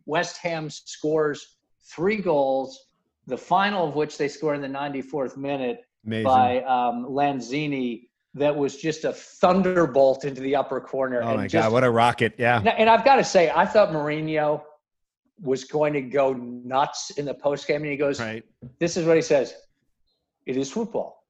West 0.05 0.37
Ham 0.37 0.69
scores 0.69 1.57
three 1.83 2.17
goals, 2.17 2.87
the 3.27 3.37
final 3.37 3.87
of 3.87 3.95
which 3.95 4.17
they 4.17 4.27
score 4.27 4.55
in 4.55 4.61
the 4.61 4.67
94th 4.67 5.37
minute 5.37 5.85
Amazing. 6.05 6.25
by 6.25 6.61
um, 6.63 7.05
Lanzini. 7.05 8.09
That 8.33 8.53
was 8.53 8.75
just 8.75 9.05
a 9.05 9.13
thunderbolt 9.13 10.25
into 10.25 10.41
the 10.41 10.57
upper 10.57 10.81
corner. 10.81 11.21
Oh 11.23 11.37
my 11.37 11.47
just, 11.47 11.63
God, 11.63 11.71
what 11.71 11.85
a 11.85 11.89
rocket. 11.89 12.33
Yeah. 12.37 12.59
And 12.59 12.89
I've 12.89 13.05
got 13.05 13.15
to 13.15 13.23
say, 13.23 13.49
I 13.55 13.65
thought 13.65 13.93
Mourinho 13.93 14.61
was 15.41 15.63
going 15.63 15.93
to 15.93 16.01
go 16.01 16.33
nuts 16.33 17.11
in 17.11 17.23
the 17.23 17.33
post 17.33 17.65
game. 17.65 17.81
And 17.83 17.91
he 17.91 17.95
goes, 17.95 18.19
right. 18.19 18.43
This 18.79 18.97
is 18.97 19.05
what 19.05 19.15
he 19.15 19.21
says 19.21 19.53
it 20.45 20.57
is 20.57 20.69
football. 20.69 21.24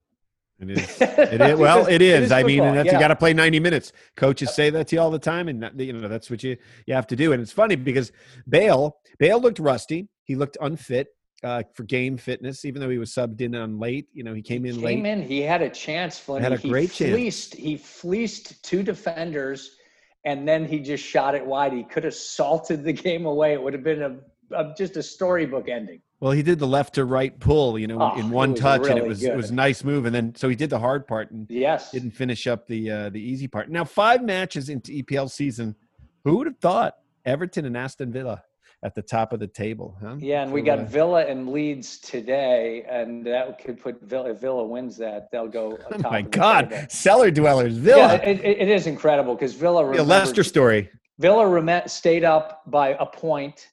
It 0.60 0.72
is. 0.72 1.02
It 1.02 1.42
is. 1.42 1.60
Well, 1.60 1.86
it 1.86 2.02
is. 2.02 2.16
It 2.16 2.24
is 2.24 2.32
I 2.32 2.44
mean, 2.44 2.60
that's, 2.60 2.86
yeah. 2.86 2.94
you 2.94 3.00
got 3.00 3.10
to 3.10 3.16
play 3.16 3.34
90 3.34 3.60
minutes. 3.60 3.92
Coaches 4.16 4.54
say 4.54 4.70
that 4.70 4.88
to 4.88 4.96
you 4.96 5.02
all 5.02 5.12
the 5.12 5.20
time, 5.20 5.48
and 5.48 5.70
you 5.78 5.94
know 5.94 6.08
that's 6.08 6.30
what 6.30 6.44
you 6.44 6.58
you 6.86 6.94
have 6.94 7.08
to 7.08 7.16
do. 7.16 7.34
And 7.34 7.42
it's 7.42 7.52
funny 7.52 7.76
because 7.76 8.12
Bale 8.48 8.98
Bale 9.20 9.40
looked 9.40 9.60
rusty. 9.60 10.08
He 10.24 10.36
looked 10.36 10.58
unfit 10.62 11.08
uh, 11.44 11.64
for 11.74 11.84
game 11.84 12.18
fitness, 12.18 12.66
even 12.66 12.82
though 12.82 12.90
he 12.90 12.98
was 12.98 13.12
subbed 13.12 13.42
in 13.42 13.56
on 13.56 13.80
late. 13.80 14.08
You 14.14 14.24
know, 14.24 14.34
he 14.34 14.42
came 14.42 14.66
in 14.66 14.76
he 14.76 14.82
late. 14.82 14.96
Came 14.96 15.06
in. 15.06 15.22
He 15.22 15.42
had 15.42 15.62
a 15.62 15.70
chance. 15.70 16.20
Flinny. 16.20 16.42
Had 16.42 16.54
a 16.54 16.58
great 16.58 16.92
he 16.92 17.12
fleeced, 17.12 17.54
chance. 17.54 17.64
He 17.64 17.78
fleeced 17.78 18.64
two 18.64 18.84
defenders, 18.84 19.76
and 20.24 20.48
then 20.48 20.66
he 20.66 20.80
just 20.80 21.04
shot 21.04 21.36
it 21.36 21.46
wide. 21.46 21.74
He 21.74 21.84
could 21.84 22.04
have 22.04 22.16
salted 22.16 22.84
the 22.84 22.94
game 23.08 23.26
away. 23.26 23.54
It 23.54 23.62
would 23.62 23.74
have 23.74 23.84
been 23.84 24.02
a, 24.02 24.18
a 24.58 24.74
just 24.78 24.98
a 24.98 25.04
storybook 25.04 25.70
ending. 25.70 26.02
Well, 26.20 26.32
he 26.32 26.44
did 26.44 26.60
the 26.60 26.68
left 26.68 26.96
to 26.96 27.06
right 27.06 27.38
pull, 27.40 27.78
you 27.78 27.88
know, 27.88 28.00
oh, 28.02 28.20
in 28.20 28.30
one 28.30 28.56
touch, 28.56 28.82
really 28.82 28.92
and 28.92 29.00
it 29.00 29.08
was 29.08 29.20
good. 29.20 29.32
it 29.32 29.36
was 29.36 29.52
nice 29.52 29.84
move. 29.84 30.06
And 30.06 30.16
then 30.16 30.34
so 30.36 30.48
he 30.48 30.56
did 30.56 30.70
the 30.70 30.80
hard 30.80 31.08
part 31.08 31.32
and 31.32 31.46
yes, 31.50 31.92
didn't 31.92 32.12
finish 32.12 32.48
up 32.48 32.68
the 32.68 32.90
uh, 32.90 33.10
the 33.10 33.22
easy 33.22 33.48
part. 33.48 33.70
Now 33.70 33.84
five 33.84 34.24
matches 34.24 34.70
into 34.70 34.92
EPL 34.92 35.30
season, 35.30 35.76
who 36.24 36.38
would 36.38 36.48
have 36.48 36.58
thought 36.60 36.96
Everton 37.26 37.66
and 37.66 37.76
Aston 37.76 38.14
Villa 38.14 38.44
at 38.82 38.96
the 38.96 39.02
top 39.02 39.34
of 39.34 39.40
the 39.40 39.48
table? 39.48 39.98
Huh? 40.02 40.16
Yeah, 40.20 40.42
and 40.42 40.52
so, 40.52 40.54
we 40.54 40.62
got 40.62 40.80
uh, 40.80 40.86
Villa 40.86 41.26
and 41.26 41.50
Leeds 41.50 42.00
today, 42.00 42.86
and 42.90 43.26
that 43.26 43.62
could 43.62 43.82
put 43.82 44.02
Villa. 44.02 44.32
If 44.32 44.40
Villa 44.40 44.66
wins 44.66 44.96
that, 44.98 45.30
they'll 45.32 45.50
go. 45.50 45.78
oh 45.92 45.98
my 46.00 46.22
God, 46.22 46.70
table. 46.70 46.88
cellar 46.90 47.30
dwellers, 47.30 47.76
Villa! 47.76 48.14
Yeah, 48.14 48.30
it, 48.30 48.40
it 48.40 48.70
is 48.70 48.88
incredible 48.88 49.36
because 49.36 49.54
Villa. 49.54 49.86
A 49.86 50.02
Leicester 50.02 50.46
story. 50.46 50.90
Villa 51.20 51.48
remained 51.48 51.90
stayed 51.92 52.24
up 52.24 52.62
by 52.68 52.90
a 53.00 53.06
point 53.06 53.70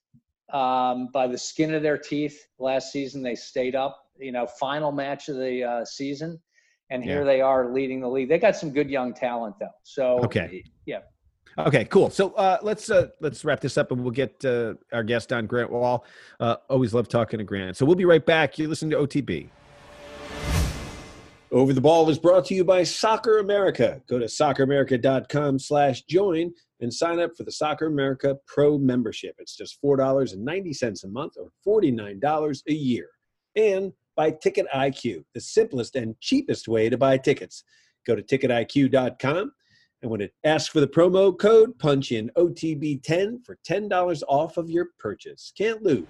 um, 0.52 1.08
by 1.12 1.26
the 1.26 1.38
skin 1.38 1.74
of 1.74 1.82
their 1.82 1.98
teeth 1.98 2.46
last 2.58 2.92
season. 2.92 3.22
They 3.22 3.34
stayed 3.34 3.74
up, 3.74 3.98
you 4.18 4.32
know, 4.32 4.46
final 4.46 4.92
match 4.92 5.28
of 5.28 5.36
the 5.36 5.64
uh, 5.64 5.84
season, 5.84 6.40
and 6.90 7.02
here 7.02 7.20
yeah. 7.20 7.24
they 7.24 7.40
are 7.40 7.72
leading 7.72 8.00
the 8.00 8.08
league. 8.08 8.28
They 8.28 8.38
got 8.38 8.56
some 8.56 8.70
good 8.70 8.90
young 8.90 9.14
talent 9.14 9.56
though. 9.58 9.68
So 9.82 10.18
okay, 10.24 10.62
yeah. 10.86 11.00
Okay, 11.58 11.84
cool. 11.84 12.08
So 12.08 12.30
uh, 12.32 12.58
let's 12.62 12.90
uh, 12.90 13.08
let's 13.20 13.44
wrap 13.44 13.60
this 13.60 13.76
up, 13.76 13.92
and 13.92 14.02
we'll 14.02 14.10
get 14.10 14.42
uh, 14.44 14.74
our 14.92 15.02
guest 15.02 15.32
on 15.32 15.46
Grant 15.46 15.70
Wahl. 15.70 16.04
Uh, 16.40 16.56
always 16.70 16.94
love 16.94 17.08
talking 17.08 17.38
to 17.38 17.44
Grant. 17.44 17.76
So 17.76 17.84
we'll 17.84 17.94
be 17.94 18.04
right 18.04 18.24
back. 18.24 18.58
You're 18.58 18.68
listening 18.68 18.92
to 18.92 18.98
OTB. 18.98 19.48
Over 21.50 21.74
the 21.74 21.82
Ball 21.82 22.08
is 22.08 22.18
brought 22.18 22.46
to 22.46 22.54
you 22.54 22.64
by 22.64 22.82
Soccer 22.82 23.38
America. 23.38 24.00
Go 24.08 24.18
to 24.18 24.24
socceramerica.com 24.24 25.58
slash 25.58 26.00
join 26.02 26.54
and 26.82 26.92
sign 26.92 27.20
up 27.20 27.36
for 27.36 27.44
the 27.44 27.52
Soccer 27.52 27.86
America 27.86 28.36
Pro 28.46 28.78
membership. 28.78 29.34
It's 29.38 29.56
just 29.56 29.80
$4.90 29.82 31.04
a 31.04 31.08
month 31.08 31.34
or 31.38 31.50
$49 31.82 32.62
a 32.68 32.72
year. 32.72 33.08
And 33.56 33.92
by 34.16 34.30
Ticket 34.30 34.66
IQ, 34.74 35.24
the 35.34 35.40
simplest 35.40 35.96
and 35.96 36.14
cheapest 36.20 36.68
way 36.68 36.88
to 36.88 36.98
buy 36.98 37.16
tickets. 37.16 37.64
Go 38.06 38.14
to 38.14 38.22
ticketiq.com 38.22 39.52
and 40.02 40.10
when 40.10 40.20
it 40.20 40.34
asks 40.44 40.68
for 40.68 40.80
the 40.80 40.88
promo 40.88 41.36
code, 41.38 41.78
punch 41.78 42.10
in 42.10 42.30
OTB10 42.36 43.44
for 43.46 43.56
$10 43.66 44.22
off 44.28 44.56
of 44.56 44.68
your 44.68 44.88
purchase. 44.98 45.52
Can't 45.56 45.82
lose. 45.82 46.06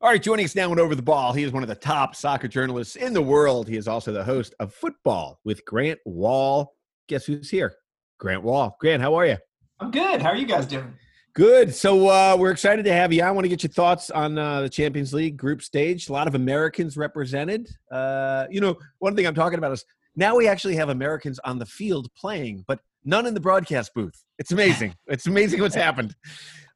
All 0.00 0.10
right, 0.10 0.22
joining 0.22 0.44
us 0.44 0.54
now 0.54 0.70
and 0.70 0.78
over 0.78 0.94
the 0.94 1.02
ball, 1.02 1.32
he 1.32 1.42
is 1.42 1.50
one 1.50 1.62
of 1.62 1.68
the 1.68 1.74
top 1.74 2.14
soccer 2.14 2.46
journalists 2.46 2.96
in 2.96 3.14
the 3.14 3.22
world. 3.22 3.66
He 3.66 3.76
is 3.76 3.88
also 3.88 4.12
the 4.12 4.22
host 4.22 4.54
of 4.60 4.72
Football 4.74 5.40
with 5.44 5.64
Grant 5.64 5.98
Wahl. 6.04 6.74
Guess 7.08 7.24
who's 7.24 7.50
here? 7.50 7.74
Grant 8.18 8.42
Wahl. 8.42 8.76
Grant, 8.80 9.00
how 9.00 9.14
are 9.14 9.26
you? 9.26 9.36
I'm 9.80 9.90
good. 9.90 10.20
How 10.20 10.30
are 10.30 10.36
you 10.36 10.46
guys 10.46 10.66
doing? 10.66 10.92
Good. 11.34 11.72
So 11.72 12.08
uh, 12.08 12.36
we're 12.38 12.50
excited 12.50 12.84
to 12.86 12.92
have 12.92 13.12
you. 13.12 13.22
I 13.22 13.30
want 13.30 13.44
to 13.44 13.48
get 13.48 13.62
your 13.62 13.70
thoughts 13.70 14.10
on 14.10 14.36
uh, 14.36 14.62
the 14.62 14.68
Champions 14.68 15.14
League 15.14 15.36
group 15.36 15.62
stage. 15.62 16.08
A 16.08 16.12
lot 16.12 16.26
of 16.26 16.34
Americans 16.34 16.96
represented. 16.96 17.68
Uh, 17.92 18.46
you 18.50 18.60
know, 18.60 18.76
one 18.98 19.14
thing 19.14 19.24
I'm 19.24 19.36
talking 19.36 19.58
about 19.58 19.70
is 19.70 19.84
now 20.16 20.34
we 20.34 20.48
actually 20.48 20.74
have 20.76 20.88
Americans 20.88 21.38
on 21.44 21.60
the 21.60 21.66
field 21.66 22.08
playing, 22.16 22.64
but 22.66 22.80
none 23.04 23.24
in 23.24 23.34
the 23.34 23.40
broadcast 23.40 23.94
booth. 23.94 24.24
It's 24.38 24.50
amazing. 24.50 24.96
it's 25.06 25.28
amazing 25.28 25.60
what's 25.60 25.76
happened. 25.76 26.16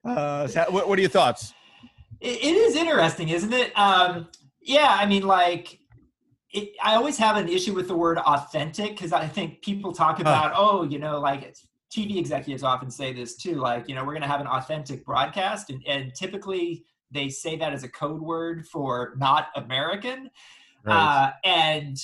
Uh, 0.04 0.46
what, 0.70 0.88
what 0.88 0.96
are 0.96 1.02
your 1.02 1.10
thoughts? 1.10 1.52
it 2.20 2.44
is 2.44 2.76
interesting, 2.76 3.30
isn't 3.30 3.52
it? 3.52 3.76
Um, 3.76 4.28
yeah, 4.60 4.96
I 4.96 5.06
mean, 5.06 5.26
like, 5.26 5.80
it, 6.52 6.72
I 6.82 6.94
always 6.94 7.16
have 7.18 7.36
an 7.36 7.48
issue 7.48 7.74
with 7.74 7.88
the 7.88 7.96
word 7.96 8.18
authentic 8.18 8.90
because 8.90 9.12
I 9.12 9.26
think 9.26 9.62
people 9.62 9.92
talk 9.92 10.20
about, 10.20 10.52
oh, 10.54 10.82
you 10.82 10.98
know, 10.98 11.18
like 11.18 11.56
TV 11.90 12.18
executives 12.18 12.62
often 12.62 12.90
say 12.90 13.12
this 13.12 13.36
too, 13.36 13.56
like, 13.56 13.88
you 13.88 13.94
know, 13.94 14.02
we're 14.04 14.12
going 14.12 14.22
to 14.22 14.28
have 14.28 14.40
an 14.40 14.46
authentic 14.46 15.04
broadcast, 15.04 15.70
and, 15.70 15.82
and 15.86 16.14
typically 16.14 16.84
they 17.10 17.28
say 17.28 17.56
that 17.56 17.72
as 17.72 17.84
a 17.84 17.88
code 17.88 18.20
word 18.20 18.66
for 18.66 19.14
not 19.18 19.48
American. 19.56 20.30
Right. 20.84 20.94
Uh, 20.94 21.32
and 21.44 21.96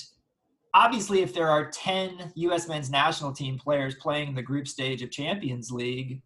obviously, 0.75 1.21
if 1.21 1.35
there 1.35 1.49
are 1.49 1.71
10 1.71 2.33
U.S. 2.37 2.69
men's 2.69 2.91
national 2.91 3.33
team 3.33 3.59
players 3.59 3.95
playing 3.97 4.35
the 4.35 4.43
group 4.43 4.69
stage 4.69 5.03
of 5.03 5.11
Champions 5.11 5.71
League, 5.71 6.23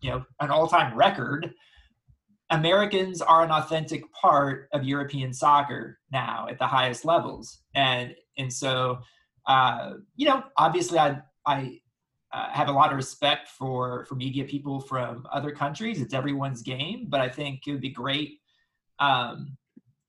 you 0.00 0.10
know, 0.10 0.24
an 0.40 0.50
all 0.50 0.68
time 0.68 0.96
record, 0.96 1.52
Americans 2.50 3.20
are 3.20 3.42
an 3.42 3.50
authentic 3.50 4.10
part 4.12 4.68
of 4.72 4.84
European 4.84 5.32
soccer 5.32 5.98
now 6.12 6.46
at 6.48 6.58
the 6.58 6.66
highest 6.66 7.04
levels, 7.04 7.60
and 7.74 8.14
and 8.38 8.52
so 8.52 9.00
uh, 9.46 9.94
you 10.16 10.26
know, 10.26 10.42
obviously, 10.56 10.98
I 10.98 11.20
I 11.46 11.80
uh, 12.32 12.50
have 12.50 12.68
a 12.68 12.72
lot 12.72 12.90
of 12.90 12.96
respect 12.96 13.48
for 13.48 14.04
for 14.06 14.16
media 14.16 14.44
people 14.44 14.80
from 14.80 15.26
other 15.32 15.52
countries. 15.52 16.00
It's 16.00 16.14
everyone's 16.14 16.62
game, 16.62 17.06
but 17.08 17.20
I 17.20 17.28
think 17.28 17.62
it 17.66 17.72
would 17.72 17.80
be 17.80 17.90
great 17.90 18.40
um, 18.98 19.56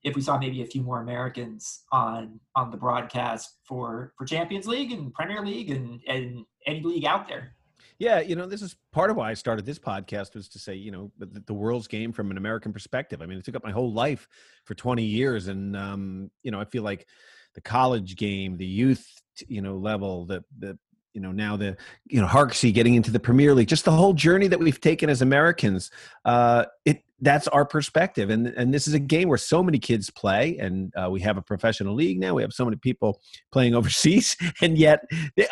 if 0.02 0.16
we 0.16 0.22
saw 0.22 0.38
maybe 0.38 0.62
a 0.62 0.66
few 0.66 0.82
more 0.82 1.00
Americans 1.00 1.84
on 1.92 2.40
on 2.56 2.70
the 2.70 2.76
broadcast 2.76 3.58
for 3.64 4.12
for 4.18 4.24
Champions 4.24 4.66
League 4.66 4.92
and 4.92 5.14
Premier 5.14 5.44
League 5.44 5.70
and 5.70 6.00
and 6.08 6.44
any 6.66 6.82
league 6.82 7.04
out 7.04 7.28
there. 7.28 7.54
Yeah, 7.98 8.20
you 8.20 8.36
know, 8.36 8.46
this 8.46 8.62
is 8.62 8.76
part 8.92 9.10
of 9.10 9.16
why 9.16 9.30
I 9.30 9.34
started 9.34 9.66
this 9.66 9.78
podcast 9.78 10.34
was 10.34 10.48
to 10.50 10.58
say, 10.60 10.74
you 10.74 10.92
know, 10.92 11.10
the, 11.18 11.42
the, 11.46 11.54
world's 11.54 11.88
game 11.88 12.12
from 12.12 12.30
an 12.30 12.36
American 12.36 12.72
perspective. 12.72 13.20
I 13.20 13.26
mean, 13.26 13.38
it 13.38 13.44
took 13.44 13.56
up 13.56 13.64
my 13.64 13.72
whole 13.72 13.92
life 13.92 14.28
for 14.64 14.74
20 14.74 15.02
years, 15.02 15.48
and 15.48 15.76
um, 15.76 16.30
you 16.44 16.52
know, 16.52 16.60
I 16.60 16.64
feel 16.64 16.84
like 16.84 17.06
the 17.54 17.60
college 17.60 18.14
game, 18.14 18.56
the 18.56 18.66
youth, 18.66 19.04
you 19.48 19.62
know, 19.62 19.76
level, 19.76 20.26
the 20.26 20.44
the 20.60 20.78
you 21.12 21.20
know 21.20 21.32
now 21.32 21.56
the 21.56 21.76
you 22.06 22.20
know 22.20 22.28
Harkes 22.28 22.62
getting 22.62 22.94
into 22.94 23.10
the 23.10 23.18
Premier 23.18 23.52
League, 23.52 23.66
just 23.66 23.84
the 23.84 23.90
whole 23.90 24.12
journey 24.12 24.46
that 24.46 24.60
we've 24.60 24.80
taken 24.80 25.10
as 25.10 25.20
Americans. 25.20 25.90
Uh, 26.24 26.66
it 26.84 27.02
that's 27.20 27.48
our 27.48 27.64
perspective, 27.64 28.30
and 28.30 28.46
and 28.48 28.72
this 28.72 28.86
is 28.86 28.94
a 28.94 28.98
game 28.98 29.28
where 29.28 29.38
so 29.38 29.62
many 29.62 29.78
kids 29.78 30.10
play, 30.10 30.56
and 30.58 30.92
uh, 30.96 31.08
we 31.10 31.20
have 31.20 31.36
a 31.36 31.42
professional 31.42 31.94
league 31.94 32.20
now. 32.20 32.34
We 32.34 32.42
have 32.42 32.52
so 32.52 32.64
many 32.64 32.76
people 32.76 33.20
playing 33.52 33.74
overseas, 33.78 34.36
and 34.62 34.78
yet 34.78 35.00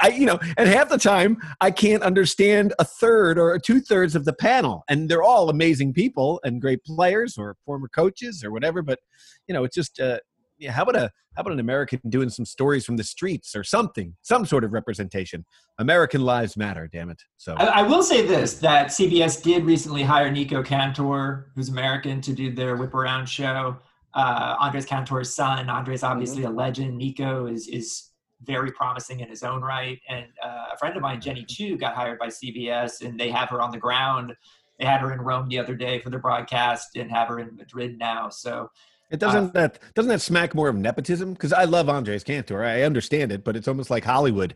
I 0.01 0.09
you 0.09 0.27
know, 0.27 0.39
and 0.57 0.69
half 0.69 0.89
the 0.89 0.99
time 0.99 1.39
I 1.61 1.71
can't 1.71 2.03
understand 2.03 2.73
a 2.79 2.85
third 2.85 3.39
or 3.39 3.59
two 3.59 3.81
thirds 3.81 4.15
of 4.15 4.25
the 4.25 4.33
panel, 4.33 4.85
and 4.89 5.09
they're 5.09 5.23
all 5.23 5.51
amazing 5.51 5.93
people 5.93 6.41
and 6.45 6.61
great 6.61 6.85
players 6.85 7.37
or 7.37 7.57
former 7.65 7.89
coaches 7.89 8.45
or 8.45 8.51
whatever. 8.53 8.83
But 8.83 9.01
you 9.49 9.55
know, 9.55 9.65
it's 9.65 9.75
just 9.75 9.99
uh, 10.01 10.19
yeah, 10.59 10.73
how 10.73 10.83
about 10.83 10.97
a 10.97 11.11
how 11.35 11.43
about 11.43 11.53
an 11.53 11.61
American 11.61 12.01
doing 12.09 12.31
some 12.31 12.45
stories 12.45 12.85
from 12.85 12.97
the 12.97 13.05
streets 13.05 13.55
or 13.55 13.63
something, 13.63 14.17
some 14.23 14.47
sort 14.47 14.65
of 14.65 14.73
representation? 14.73 15.45
American 15.79 16.23
lives 16.23 16.57
matter, 16.57 16.89
damn 16.91 17.11
it. 17.11 17.23
So 17.37 17.55
I, 17.55 17.67
I 17.67 17.83
will 17.83 18.03
say 18.03 18.27
this: 18.27 18.59
that 18.59 18.89
CBS 18.89 19.43
did 19.43 19.65
recently 19.65 20.03
hire 20.03 20.31
Nico 20.31 20.63
Cantor, 20.63 21.51
who's 21.55 21.69
American, 21.69 22.21
to 22.23 22.33
do 22.33 22.53
their 22.53 22.77
whip 22.77 22.95
around 22.95 23.27
show. 23.29 23.77
Uh, 24.15 24.57
Andres 24.59 24.87
Cantor's 24.87 25.35
son. 25.35 25.69
Andres, 25.69 26.03
obviously 26.03 26.43
mm-hmm. 26.43 26.53
a 26.53 26.57
legend. 26.57 26.97
Nico 26.97 27.47
is 27.47 27.69
is 27.69 28.11
very 28.43 28.71
promising 28.71 29.21
in 29.21 29.29
his 29.29 29.43
own 29.43 29.63
right. 29.63 29.99
And 30.09 30.27
uh, 30.45 30.67
a 30.73 30.79
friend 30.79 30.97
of 30.97 31.03
mine, 31.03 31.21
Jenny 31.21 31.45
Chiu, 31.45 31.77
got 31.77 31.95
hired 31.95 32.19
by 32.19 32.29
CBS, 32.29 33.05
and 33.05 33.19
they 33.19 33.31
have 33.31 33.49
her 33.51 33.61
on 33.61 33.71
the 33.71 33.79
ground. 33.79 34.35
They 34.79 34.85
had 34.85 35.01
her 35.01 35.13
in 35.13 35.21
Rome 35.21 35.49
the 35.49 35.59
other 35.59 35.75
day 35.75 36.01
for 36.01 36.11
the 36.11 36.19
broadcast, 36.19 36.97
and 36.97 37.11
have 37.11 37.29
her 37.29 37.41
in 37.41 37.57
Madrid 37.57 37.99
now. 37.99 38.29
So 38.29 38.71
it 39.11 39.21
doesn't 39.21 39.49
uh, 39.51 39.61
that 39.61 39.79
doesn't 39.95 40.09
that 40.09 40.21
smack 40.21 40.55
more 40.55 40.69
of 40.69 40.77
nepotism? 40.77 41.33
Because 41.33 41.53
I 41.53 41.65
love 41.65 41.89
Andres 41.89 42.25
Cantor, 42.25 42.65
I 42.65 42.83
understand 42.83 43.33
it, 43.33 43.45
but 43.45 43.57
it's 43.57 43.69
almost 43.69 43.91
like 43.91 44.05
Hollywood. 44.05 44.55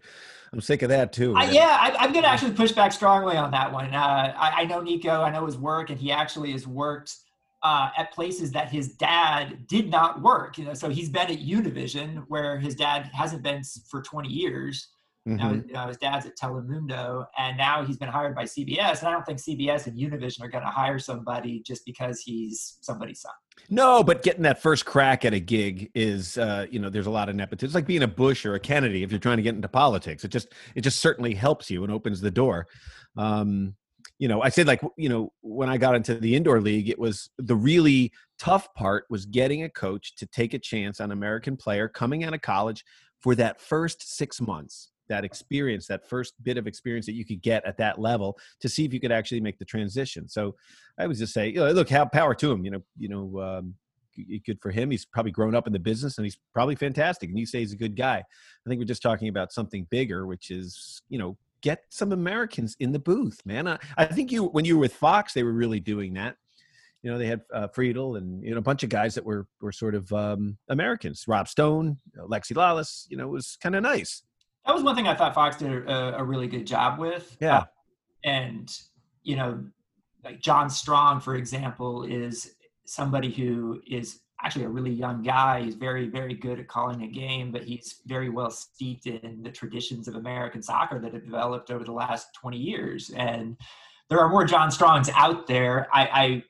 I'm 0.52 0.60
sick 0.60 0.82
of 0.82 0.88
that 0.88 1.12
too. 1.12 1.36
Uh, 1.36 1.44
yeah, 1.44 1.78
I, 1.80 2.04
am 2.04 2.12
going 2.12 2.24
to 2.24 2.28
actually 2.28 2.52
push 2.54 2.72
back 2.72 2.92
strongly 2.92 3.36
on 3.36 3.52
that 3.52 3.72
one. 3.72 3.94
Uh, 3.94 4.34
I, 4.36 4.62
I, 4.62 4.64
know 4.64 4.80
Nico, 4.80 5.22
I 5.22 5.30
know 5.30 5.46
his 5.46 5.56
work, 5.56 5.90
and 5.90 5.98
he 5.98 6.10
actually 6.10 6.50
has 6.50 6.66
worked 6.66 7.14
uh, 7.62 7.90
at 7.96 8.12
places 8.12 8.50
that 8.52 8.68
his 8.68 8.94
dad 8.94 9.66
did 9.68 9.90
not 9.90 10.22
work. 10.22 10.58
You 10.58 10.64
know, 10.64 10.74
so 10.74 10.88
he's 10.88 11.08
been 11.08 11.30
at 11.30 11.38
Univision, 11.38 12.24
where 12.26 12.58
his 12.58 12.74
dad 12.74 13.10
hasn't 13.12 13.42
been 13.42 13.62
for 13.88 14.02
20 14.02 14.28
years. 14.28 14.88
Mm-hmm. 15.28 15.36
Now, 15.36 15.52
you 15.52 15.72
know, 15.72 15.86
his 15.86 15.98
dad's 15.98 16.26
at 16.26 16.36
Telemundo, 16.36 17.26
and 17.38 17.56
now 17.56 17.84
he's 17.84 17.98
been 17.98 18.08
hired 18.08 18.34
by 18.34 18.44
CBS. 18.44 19.00
And 19.00 19.08
I 19.08 19.12
don't 19.12 19.24
think 19.24 19.38
CBS 19.38 19.86
and 19.86 19.96
Univision 19.96 20.42
are 20.42 20.48
going 20.48 20.64
to 20.64 20.70
hire 20.70 20.98
somebody 20.98 21.60
just 21.60 21.84
because 21.84 22.20
he's 22.20 22.78
somebody's 22.80 23.20
son. 23.20 23.32
No, 23.68 24.02
but 24.02 24.22
getting 24.22 24.42
that 24.42 24.62
first 24.62 24.84
crack 24.84 25.24
at 25.24 25.34
a 25.34 25.40
gig 25.40 25.90
is, 25.94 26.38
uh, 26.38 26.66
you 26.70 26.78
know, 26.78 26.88
there's 26.88 27.06
a 27.06 27.10
lot 27.10 27.28
of 27.28 27.36
nepotism. 27.36 27.66
It's 27.66 27.74
like 27.74 27.86
being 27.86 28.02
a 28.02 28.08
Bush 28.08 28.46
or 28.46 28.54
a 28.54 28.60
Kennedy 28.60 29.02
if 29.02 29.10
you're 29.10 29.20
trying 29.20 29.36
to 29.36 29.42
get 29.42 29.54
into 29.54 29.68
politics. 29.68 30.24
It 30.24 30.30
just, 30.30 30.52
it 30.74 30.80
just 30.80 31.00
certainly 31.00 31.34
helps 31.34 31.70
you 31.70 31.84
and 31.84 31.92
opens 31.92 32.20
the 32.20 32.30
door. 32.30 32.66
Um, 33.16 33.74
you 34.18 34.28
know, 34.28 34.42
I 34.42 34.50
said 34.50 34.66
like, 34.66 34.82
you 34.96 35.08
know, 35.08 35.32
when 35.40 35.68
I 35.68 35.78
got 35.78 35.94
into 35.94 36.14
the 36.14 36.34
indoor 36.34 36.60
league, 36.60 36.88
it 36.88 36.98
was 36.98 37.30
the 37.38 37.56
really 37.56 38.12
tough 38.38 38.72
part 38.74 39.04
was 39.08 39.26
getting 39.26 39.62
a 39.62 39.70
coach 39.70 40.14
to 40.16 40.26
take 40.26 40.52
a 40.54 40.58
chance 40.58 41.00
on 41.00 41.10
American 41.10 41.56
player 41.56 41.88
coming 41.88 42.24
out 42.24 42.34
of 42.34 42.42
college 42.42 42.84
for 43.20 43.34
that 43.34 43.60
first 43.60 44.16
six 44.16 44.40
months 44.40 44.89
that 45.10 45.24
experience, 45.24 45.86
that 45.88 46.08
first 46.08 46.34
bit 46.42 46.56
of 46.56 46.66
experience 46.66 47.04
that 47.06 47.12
you 47.12 47.26
could 47.26 47.42
get 47.42 47.64
at 47.66 47.76
that 47.76 48.00
level 48.00 48.38
to 48.60 48.68
see 48.68 48.84
if 48.86 48.94
you 48.94 49.00
could 49.00 49.12
actually 49.12 49.40
make 49.40 49.58
the 49.58 49.64
transition. 49.64 50.28
So 50.28 50.56
I 50.98 51.06
would 51.06 51.18
just 51.18 51.34
say, 51.34 51.48
you 51.48 51.56
know, 51.56 51.70
look, 51.72 51.90
have 51.90 52.10
power 52.10 52.34
to 52.36 52.50
him. 52.50 52.64
You 52.64 52.70
know, 52.70 52.82
you 52.98 53.08
know, 53.08 53.40
um, 53.40 53.74
good 54.46 54.60
for 54.60 54.70
him. 54.70 54.90
He's 54.90 55.04
probably 55.04 55.32
grown 55.32 55.54
up 55.54 55.66
in 55.66 55.72
the 55.72 55.78
business 55.78 56.16
and 56.16 56.24
he's 56.24 56.38
probably 56.52 56.74
fantastic. 56.74 57.28
And 57.28 57.38
you 57.38 57.46
say 57.46 57.58
he's 57.58 57.72
a 57.72 57.76
good 57.76 57.96
guy. 57.96 58.16
I 58.18 58.68
think 58.68 58.78
we're 58.78 58.86
just 58.86 59.02
talking 59.02 59.28
about 59.28 59.52
something 59.52 59.86
bigger, 59.90 60.26
which 60.26 60.50
is, 60.50 61.02
you 61.08 61.18
know, 61.18 61.36
get 61.62 61.84
some 61.90 62.12
Americans 62.12 62.76
in 62.80 62.92
the 62.92 62.98
booth, 62.98 63.40
man. 63.44 63.68
I, 63.68 63.78
I 63.96 64.06
think 64.06 64.32
you, 64.32 64.44
when 64.44 64.64
you 64.64 64.76
were 64.76 64.80
with 64.80 64.94
Fox, 64.94 65.34
they 65.34 65.42
were 65.42 65.52
really 65.52 65.80
doing 65.80 66.14
that. 66.14 66.36
You 67.02 67.10
know, 67.10 67.18
they 67.18 67.26
had 67.26 67.40
uh, 67.52 67.68
Friedel 67.68 68.16
and 68.16 68.44
you 68.44 68.50
know 68.50 68.58
a 68.58 68.62
bunch 68.62 68.82
of 68.82 68.90
guys 68.90 69.14
that 69.14 69.24
were 69.24 69.46
were 69.62 69.72
sort 69.72 69.94
of 69.94 70.12
um, 70.12 70.58
Americans. 70.68 71.24
Rob 71.26 71.48
Stone, 71.48 71.96
Lexi 72.14 72.52
Lalas. 72.52 73.06
You 73.08 73.16
know, 73.16 73.24
it 73.24 73.30
was 73.30 73.56
kind 73.62 73.74
of 73.74 73.82
nice 73.82 74.22
that 74.66 74.74
was 74.74 74.82
one 74.82 74.94
thing 74.94 75.08
I 75.08 75.14
thought 75.14 75.34
Fox 75.34 75.56
did 75.56 75.72
a, 75.88 76.18
a 76.18 76.24
really 76.24 76.46
good 76.46 76.66
job 76.66 76.98
with. 76.98 77.36
Yeah. 77.40 77.58
Uh, 77.58 77.64
and, 78.24 78.78
you 79.22 79.36
know, 79.36 79.64
like 80.24 80.40
John 80.40 80.68
Strong, 80.68 81.20
for 81.20 81.36
example, 81.36 82.04
is 82.04 82.54
somebody 82.84 83.30
who 83.30 83.80
is 83.86 84.20
actually 84.42 84.64
a 84.64 84.68
really 84.68 84.90
young 84.90 85.22
guy. 85.22 85.62
He's 85.62 85.74
very, 85.74 86.08
very 86.08 86.34
good 86.34 86.58
at 86.58 86.68
calling 86.68 87.02
a 87.02 87.06
game, 87.06 87.52
but 87.52 87.62
he's 87.62 88.00
very 88.06 88.28
well 88.28 88.50
steeped 88.50 89.06
in 89.06 89.42
the 89.42 89.50
traditions 89.50 90.08
of 90.08 90.14
American 90.14 90.62
soccer 90.62 90.98
that 90.98 91.12
have 91.12 91.24
developed 91.24 91.70
over 91.70 91.84
the 91.84 91.92
last 91.92 92.28
20 92.40 92.56
years. 92.56 93.10
And 93.16 93.56
there 94.08 94.18
are 94.18 94.28
more 94.28 94.44
John 94.44 94.70
Strongs 94.70 95.10
out 95.14 95.46
there. 95.46 95.88
I, 95.92 96.42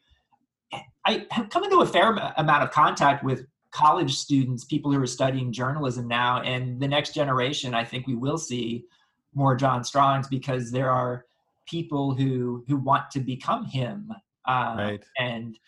I, 0.72 0.82
I 1.04 1.26
have 1.30 1.50
come 1.50 1.64
into 1.64 1.80
a 1.80 1.86
fair 1.86 2.12
amount 2.36 2.62
of 2.62 2.70
contact 2.70 3.24
with 3.24 3.46
college 3.70 4.14
students, 4.16 4.64
people 4.64 4.92
who 4.92 5.00
are 5.00 5.06
studying 5.06 5.52
journalism 5.52 6.08
now, 6.08 6.42
and 6.42 6.80
the 6.80 6.88
next 6.88 7.14
generation, 7.14 7.74
I 7.74 7.84
think 7.84 8.06
we 8.06 8.14
will 8.14 8.38
see 8.38 8.84
more 9.34 9.54
John 9.54 9.84
Strongs 9.84 10.28
because 10.28 10.70
there 10.70 10.90
are 10.90 11.24
people 11.66 12.14
who 12.14 12.64
who 12.66 12.76
want 12.76 13.10
to 13.12 13.20
become 13.20 13.64
him. 13.64 14.12
Uh, 14.46 14.74
right. 14.76 15.04
And 15.18 15.58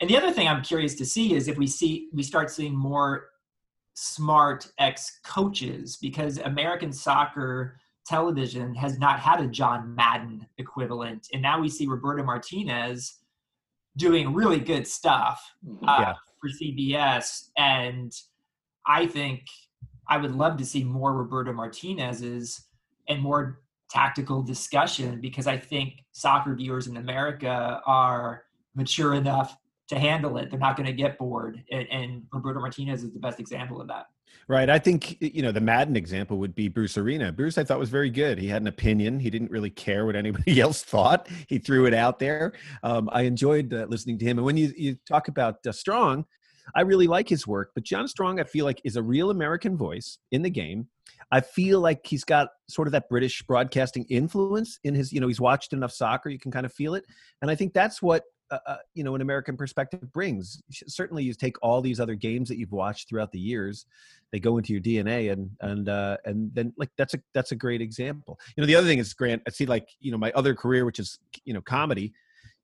and 0.00 0.08
the 0.08 0.16
other 0.16 0.32
thing 0.32 0.48
I'm 0.48 0.62
curious 0.62 0.94
to 0.96 1.04
see 1.04 1.34
is 1.34 1.48
if 1.48 1.58
we 1.58 1.66
see 1.66 2.08
we 2.12 2.22
start 2.22 2.50
seeing 2.50 2.76
more 2.76 3.28
smart 3.94 4.70
ex 4.78 5.20
coaches 5.24 5.98
because 6.00 6.38
American 6.38 6.92
soccer 6.92 7.78
television 8.06 8.74
has 8.74 8.98
not 8.98 9.20
had 9.20 9.40
a 9.40 9.46
John 9.46 9.94
Madden 9.94 10.46
equivalent, 10.56 11.28
and 11.32 11.42
now 11.42 11.60
we 11.60 11.68
see 11.68 11.86
Roberto 11.86 12.24
Martinez 12.24 13.18
doing 13.98 14.32
really 14.32 14.58
good 14.58 14.86
stuff. 14.86 15.54
Uh, 15.86 15.96
yeah 16.00 16.14
for 16.42 16.48
CBS, 16.48 17.50
and 17.56 18.12
I 18.86 19.06
think 19.06 19.44
I 20.08 20.16
would 20.18 20.34
love 20.34 20.56
to 20.58 20.66
see 20.66 20.82
more 20.82 21.14
Roberto 21.14 21.52
Martinez's 21.52 22.66
and 23.08 23.22
more 23.22 23.60
tactical 23.88 24.42
discussion 24.42 25.20
because 25.20 25.46
I 25.46 25.56
think 25.56 26.04
soccer 26.12 26.54
viewers 26.54 26.88
in 26.88 26.96
America 26.96 27.80
are 27.86 28.44
mature 28.74 29.14
enough 29.14 29.56
to 29.88 29.98
handle 29.98 30.36
it. 30.38 30.50
They're 30.50 30.58
not 30.58 30.76
going 30.76 30.86
to 30.86 30.92
get 30.92 31.16
bored, 31.16 31.62
and, 31.70 31.86
and 31.90 32.22
Roberto 32.32 32.60
Martinez 32.60 33.04
is 33.04 33.12
the 33.12 33.20
best 33.20 33.38
example 33.38 33.80
of 33.80 33.86
that. 33.88 34.06
Right. 34.52 34.68
I 34.68 34.78
think, 34.78 35.16
you 35.18 35.40
know, 35.40 35.50
the 35.50 35.62
Madden 35.62 35.96
example 35.96 36.36
would 36.36 36.54
be 36.54 36.68
Bruce 36.68 36.98
Arena. 36.98 37.32
Bruce, 37.32 37.56
I 37.56 37.64
thought, 37.64 37.78
was 37.78 37.88
very 37.88 38.10
good. 38.10 38.38
He 38.38 38.48
had 38.48 38.60
an 38.60 38.68
opinion. 38.68 39.18
He 39.18 39.30
didn't 39.30 39.50
really 39.50 39.70
care 39.70 40.04
what 40.04 40.14
anybody 40.14 40.60
else 40.60 40.82
thought. 40.82 41.26
He 41.48 41.56
threw 41.56 41.86
it 41.86 41.94
out 41.94 42.18
there. 42.18 42.52
Um, 42.82 43.08
I 43.14 43.22
enjoyed 43.22 43.72
uh, 43.72 43.86
listening 43.88 44.18
to 44.18 44.26
him. 44.26 44.36
And 44.36 44.44
when 44.44 44.58
you, 44.58 44.70
you 44.76 44.96
talk 45.08 45.28
about 45.28 45.66
uh, 45.66 45.72
Strong, 45.72 46.26
I 46.76 46.82
really 46.82 47.06
like 47.06 47.30
his 47.30 47.46
work. 47.46 47.70
But 47.74 47.84
John 47.84 48.06
Strong, 48.06 48.40
I 48.40 48.44
feel 48.44 48.66
like, 48.66 48.78
is 48.84 48.96
a 48.96 49.02
real 49.02 49.30
American 49.30 49.74
voice 49.74 50.18
in 50.32 50.42
the 50.42 50.50
game. 50.50 50.86
I 51.30 51.40
feel 51.40 51.80
like 51.80 52.06
he's 52.06 52.24
got 52.24 52.48
sort 52.68 52.86
of 52.88 52.92
that 52.92 53.08
British 53.08 53.42
broadcasting 53.44 54.04
influence 54.10 54.78
in 54.84 54.94
his, 54.94 55.14
you 55.14 55.20
know, 55.20 55.28
he's 55.28 55.40
watched 55.40 55.72
enough 55.72 55.92
soccer, 55.92 56.28
you 56.28 56.38
can 56.38 56.52
kind 56.52 56.66
of 56.66 56.74
feel 56.74 56.94
it. 56.94 57.06
And 57.40 57.50
I 57.50 57.54
think 57.54 57.72
that's 57.72 58.02
what 58.02 58.24
uh, 58.52 58.58
uh, 58.66 58.76
you 58.94 59.02
know 59.02 59.14
an 59.14 59.22
American 59.22 59.56
perspective 59.56 60.12
brings. 60.12 60.62
Certainly, 60.70 61.24
you 61.24 61.32
take 61.32 61.56
all 61.62 61.80
these 61.80 61.98
other 61.98 62.14
games 62.14 62.48
that 62.50 62.58
you've 62.58 62.72
watched 62.72 63.08
throughout 63.08 63.32
the 63.32 63.38
years, 63.38 63.86
they 64.30 64.38
go 64.38 64.58
into 64.58 64.72
your 64.72 64.82
DNA, 64.82 65.32
and 65.32 65.50
and 65.60 65.88
uh, 65.88 66.18
and 66.24 66.54
then 66.54 66.72
like 66.76 66.90
that's 66.96 67.14
a 67.14 67.18
that's 67.32 67.52
a 67.52 67.56
great 67.56 67.80
example. 67.80 68.38
You 68.56 68.62
know, 68.62 68.66
the 68.66 68.74
other 68.74 68.86
thing 68.86 68.98
is 68.98 69.14
Grant. 69.14 69.42
I 69.46 69.50
see 69.50 69.66
like 69.66 69.88
you 70.00 70.12
know 70.12 70.18
my 70.18 70.32
other 70.32 70.54
career, 70.54 70.84
which 70.84 70.98
is 70.98 71.18
you 71.44 71.54
know 71.54 71.60
comedy. 71.62 72.12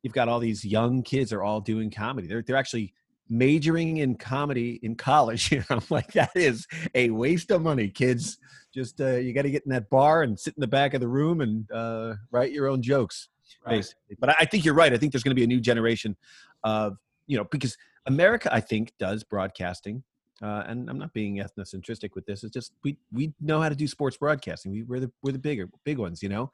You've 0.02 0.12
got 0.12 0.28
all 0.28 0.40
these 0.40 0.64
young 0.64 1.02
kids 1.02 1.32
are 1.32 1.42
all 1.42 1.60
doing 1.60 1.90
comedy. 1.90 2.28
They're 2.28 2.42
they're 2.42 2.56
actually 2.56 2.94
majoring 3.30 3.98
in 3.98 4.16
comedy 4.16 4.80
in 4.82 4.94
college. 4.94 5.52
You 5.52 5.58
know, 5.70 5.76
I'm 5.76 5.82
like 5.90 6.12
that 6.12 6.30
is 6.34 6.66
a 6.94 7.10
waste 7.10 7.50
of 7.50 7.62
money, 7.62 7.88
kids. 7.88 8.38
Just 8.74 9.00
uh, 9.00 9.16
you 9.16 9.32
got 9.32 9.42
to 9.42 9.50
get 9.50 9.64
in 9.64 9.70
that 9.70 9.88
bar 9.90 10.22
and 10.22 10.38
sit 10.38 10.54
in 10.56 10.60
the 10.60 10.66
back 10.66 10.92
of 10.94 11.00
the 11.00 11.08
room 11.08 11.40
and 11.40 11.70
uh, 11.72 12.14
write 12.30 12.52
your 12.52 12.68
own 12.68 12.82
jokes. 12.82 13.28
Right. 13.64 13.76
Basically. 13.76 14.16
But 14.18 14.36
I 14.38 14.44
think 14.44 14.64
you're 14.64 14.74
right. 14.74 14.92
I 14.92 14.96
think 14.96 15.12
there's 15.12 15.22
going 15.22 15.32
to 15.32 15.40
be 15.40 15.44
a 15.44 15.48
new 15.48 15.60
generation 15.60 16.16
of 16.64 16.96
you 17.26 17.36
know 17.36 17.44
because 17.44 17.76
America, 18.06 18.52
I 18.52 18.60
think, 18.60 18.92
does 18.98 19.22
broadcasting. 19.24 20.02
Uh, 20.40 20.62
and 20.68 20.88
I'm 20.88 20.98
not 20.98 21.12
being 21.12 21.36
ethnocentristic 21.36 22.10
with 22.14 22.24
this. 22.26 22.44
It's 22.44 22.52
just 22.52 22.72
we 22.84 22.96
we 23.12 23.32
know 23.40 23.60
how 23.60 23.68
to 23.68 23.74
do 23.74 23.88
sports 23.88 24.16
broadcasting. 24.16 24.72
We, 24.72 24.82
we're 24.84 25.00
the 25.00 25.12
we're 25.22 25.32
the 25.32 25.38
bigger 25.38 25.68
big 25.84 25.98
ones, 25.98 26.22
you 26.22 26.28
know. 26.28 26.50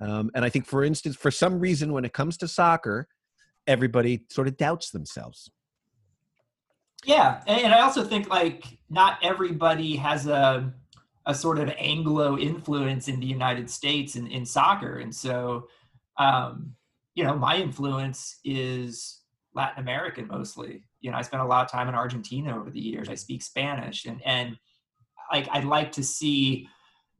Um, 0.00 0.30
and 0.34 0.44
I 0.44 0.48
think, 0.48 0.66
for 0.66 0.84
instance, 0.84 1.16
for 1.16 1.30
some 1.30 1.58
reason, 1.58 1.92
when 1.92 2.04
it 2.04 2.12
comes 2.12 2.36
to 2.38 2.48
soccer, 2.48 3.08
everybody 3.66 4.24
sort 4.30 4.48
of 4.48 4.56
doubts 4.56 4.90
themselves. 4.90 5.50
Yeah, 7.04 7.42
and 7.46 7.72
I 7.74 7.80
also 7.80 8.04
think 8.04 8.28
like 8.30 8.78
not 8.88 9.18
everybody 9.22 9.96
has 9.96 10.26
a 10.26 10.72
a 11.26 11.34
sort 11.34 11.58
of 11.58 11.70
Anglo 11.76 12.38
influence 12.38 13.08
in 13.08 13.20
the 13.20 13.26
United 13.26 13.68
States 13.68 14.16
in, 14.16 14.28
in 14.28 14.46
soccer, 14.46 14.98
and 14.98 15.14
so 15.14 15.68
um, 16.18 16.74
you 17.14 17.24
know 17.24 17.36
my 17.36 17.56
influence 17.56 18.38
is 18.44 19.20
Latin 19.54 19.82
American 19.82 20.28
mostly. 20.28 20.84
You 21.00 21.10
know, 21.10 21.16
I 21.16 21.22
spent 21.22 21.42
a 21.42 21.46
lot 21.46 21.64
of 21.64 21.70
time 21.70 21.88
in 21.88 21.94
Argentina 21.94 22.58
over 22.58 22.70
the 22.70 22.80
years. 22.80 23.08
I 23.08 23.14
speak 23.14 23.42
Spanish, 23.42 24.04
and 24.04 24.20
and 24.24 24.56
like 25.32 25.48
I'd 25.50 25.64
like 25.64 25.92
to 25.92 26.04
see 26.04 26.68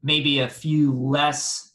maybe 0.03 0.39
a 0.39 0.49
few 0.49 0.93
less 0.93 1.73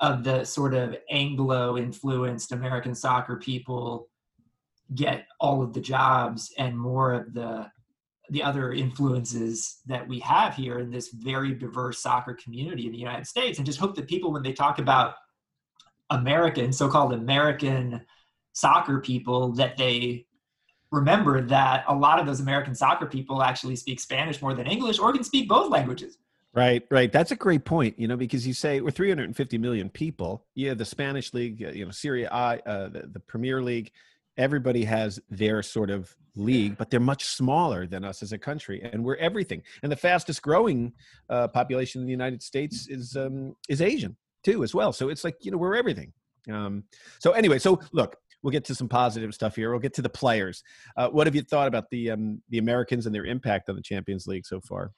of 0.00 0.24
the 0.24 0.44
sort 0.44 0.74
of 0.74 0.96
Anglo 1.10 1.76
influenced 1.76 2.52
American 2.52 2.94
soccer 2.94 3.36
people 3.36 4.08
get 4.94 5.26
all 5.40 5.62
of 5.62 5.72
the 5.72 5.80
jobs 5.80 6.52
and 6.58 6.78
more 6.78 7.12
of 7.12 7.34
the 7.34 7.66
the 8.30 8.42
other 8.42 8.72
influences 8.72 9.78
that 9.86 10.06
we 10.06 10.18
have 10.18 10.54
here 10.54 10.80
in 10.80 10.90
this 10.90 11.10
very 11.10 11.54
diverse 11.54 12.00
soccer 12.00 12.34
community 12.34 12.86
in 12.86 12.92
the 12.92 12.98
United 12.98 13.24
States 13.26 13.58
and 13.58 13.66
just 13.66 13.78
hope 13.78 13.94
that 13.94 14.08
people 14.08 14.32
when 14.32 14.42
they 14.42 14.52
talk 14.52 14.80
about 14.80 15.14
American 16.10 16.72
so-called 16.72 17.12
American 17.12 18.00
soccer 18.52 19.00
people 19.00 19.52
that 19.52 19.76
they 19.76 20.26
remember 20.90 21.42
that 21.42 21.84
a 21.88 21.94
lot 21.94 22.18
of 22.18 22.26
those 22.26 22.40
American 22.40 22.74
soccer 22.74 23.06
people 23.06 23.42
actually 23.42 23.76
speak 23.76 24.00
Spanish 24.00 24.40
more 24.40 24.54
than 24.54 24.66
English 24.66 24.98
or 24.98 25.12
can 25.12 25.24
speak 25.24 25.48
both 25.48 25.70
languages. 25.70 26.18
Right, 26.54 26.84
right. 26.90 27.12
That's 27.12 27.32
a 27.32 27.36
great 27.36 27.66
point. 27.66 27.98
You 27.98 28.08
know, 28.08 28.16
because 28.16 28.46
you 28.46 28.54
say 28.54 28.80
we're 28.80 28.90
350 28.90 29.58
million 29.58 29.90
people. 29.90 30.46
Yeah, 30.54 30.72
the 30.72 30.86
Spanish 30.86 31.34
league, 31.34 31.60
you 31.60 31.84
know, 31.84 31.90
Serie 31.90 32.24
A, 32.24 32.28
uh, 32.30 32.88
the, 32.88 33.10
the 33.12 33.20
Premier 33.20 33.62
League, 33.62 33.92
everybody 34.38 34.84
has 34.84 35.20
their 35.28 35.62
sort 35.62 35.90
of 35.90 36.14
league, 36.34 36.78
but 36.78 36.90
they're 36.90 37.00
much 37.00 37.24
smaller 37.24 37.86
than 37.86 38.04
us 38.04 38.22
as 38.22 38.32
a 38.32 38.38
country, 38.38 38.80
and 38.90 39.04
we're 39.04 39.16
everything. 39.16 39.62
And 39.82 39.92
the 39.92 39.96
fastest 39.96 40.40
growing 40.40 40.92
uh, 41.28 41.48
population 41.48 42.00
in 42.00 42.06
the 42.06 42.12
United 42.12 42.42
States 42.42 42.88
is 42.88 43.16
um, 43.16 43.54
is 43.68 43.82
Asian 43.82 44.16
too, 44.46 44.62
as 44.62 44.74
well. 44.74 44.92
So 44.92 45.08
it's 45.08 45.24
like 45.24 45.36
you 45.44 45.50
know 45.50 45.58
we're 45.58 45.76
everything. 45.76 46.12
Um, 46.50 46.84
so 47.18 47.32
anyway, 47.32 47.58
so 47.58 47.80
look, 47.92 48.16
we'll 48.42 48.52
get 48.52 48.64
to 48.66 48.74
some 48.74 48.88
positive 48.88 49.34
stuff 49.34 49.56
here. 49.56 49.70
We'll 49.70 49.80
get 49.80 49.94
to 49.94 50.02
the 50.02 50.08
players. 50.08 50.62
Uh, 50.96 51.08
what 51.08 51.26
have 51.26 51.34
you 51.34 51.42
thought 51.42 51.68
about 51.68 51.90
the 51.90 52.12
um, 52.12 52.40
the 52.50 52.58
Americans 52.58 53.06
and 53.06 53.14
their 53.14 53.24
impact 53.24 53.68
on 53.68 53.76
the 53.76 53.82
Champions 53.82 54.26
League 54.26 54.46
so 54.46 54.60
far? 54.60 54.92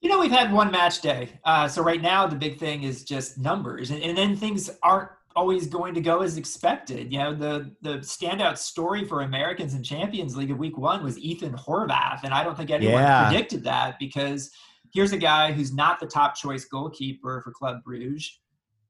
You 0.00 0.08
know, 0.08 0.18
we've 0.18 0.30
had 0.30 0.52
one 0.52 0.70
match 0.70 1.02
day. 1.02 1.28
Uh, 1.44 1.68
so 1.68 1.82
right 1.82 2.00
now, 2.00 2.26
the 2.26 2.36
big 2.36 2.58
thing 2.58 2.82
is 2.82 3.04
just 3.04 3.38
numbers, 3.38 3.90
and, 3.90 4.02
and 4.02 4.16
then 4.16 4.36
things 4.36 4.70
aren't 4.82 5.10
always 5.36 5.68
going 5.68 5.94
to 5.94 6.00
go 6.00 6.22
as 6.22 6.36
expected. 6.36 7.12
You 7.12 7.18
know, 7.18 7.34
the 7.34 7.74
the 7.82 7.98
standout 7.98 8.58
story 8.58 9.04
for 9.04 9.22
Americans 9.22 9.74
in 9.74 9.82
Champions 9.82 10.36
League 10.36 10.50
of 10.50 10.58
Week 10.58 10.76
One 10.76 11.04
was 11.04 11.18
Ethan 11.18 11.52
Horvath, 11.52 12.24
and 12.24 12.34
I 12.34 12.42
don't 12.42 12.56
think 12.56 12.70
anyone 12.70 12.94
yeah. 12.94 13.28
predicted 13.28 13.62
that 13.64 13.98
because 13.98 14.50
here's 14.92 15.12
a 15.12 15.18
guy 15.18 15.52
who's 15.52 15.72
not 15.72 16.00
the 16.00 16.06
top 16.06 16.34
choice 16.34 16.64
goalkeeper 16.64 17.42
for 17.44 17.52
Club 17.52 17.84
Bruges, 17.84 18.40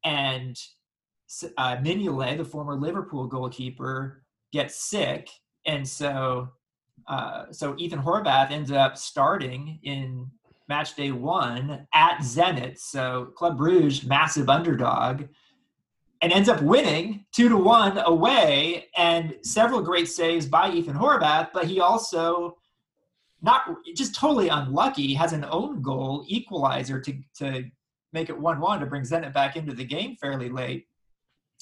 and 0.05 0.57
uh, 1.57 1.77
Mignolet, 1.77 2.39
the 2.39 2.45
former 2.45 2.75
Liverpool 2.75 3.27
goalkeeper, 3.27 4.23
gets 4.53 4.91
sick, 4.91 5.29
and 5.67 5.87
so 5.87 6.49
uh, 7.07 7.45
so 7.51 7.75
Ethan 7.79 8.03
Horvath 8.03 8.51
ends 8.51 8.71
up 8.71 8.97
starting 8.97 9.79
in 9.83 10.31
match 10.69 10.95
day 10.95 11.11
one 11.11 11.87
at 11.93 12.19
Zenit. 12.19 12.79
So 12.79 13.33
Club 13.37 13.57
Bruges, 13.57 14.05
massive 14.05 14.49
underdog 14.49 15.25
and 16.23 16.33
ends 16.33 16.49
up 16.49 16.61
winning 16.63 17.25
two 17.33 17.49
to 17.49 17.57
one 17.57 17.99
away 17.99 18.89
and 18.97 19.35
several 19.43 19.81
great 19.81 20.09
saves 20.09 20.47
by 20.47 20.71
Ethan 20.71 20.97
Horvath, 20.97 21.49
but 21.53 21.65
he 21.65 21.81
also 21.81 22.57
not 23.43 23.63
just 23.97 24.15
totally 24.15 24.49
unlucky 24.49 25.15
has 25.15 25.33
an 25.33 25.47
own 25.51 25.81
goal 25.81 26.25
equalizer 26.27 27.01
to 27.01 27.15
to 27.37 27.65
make 28.13 28.29
it 28.29 28.39
one 28.39 28.61
one 28.61 28.81
to 28.81 28.87
bring 28.87 29.03
Zenit 29.03 29.33
back 29.33 29.57
into 29.57 29.75
the 29.75 29.85
game 29.85 30.17
fairly 30.21 30.49
late. 30.49 30.87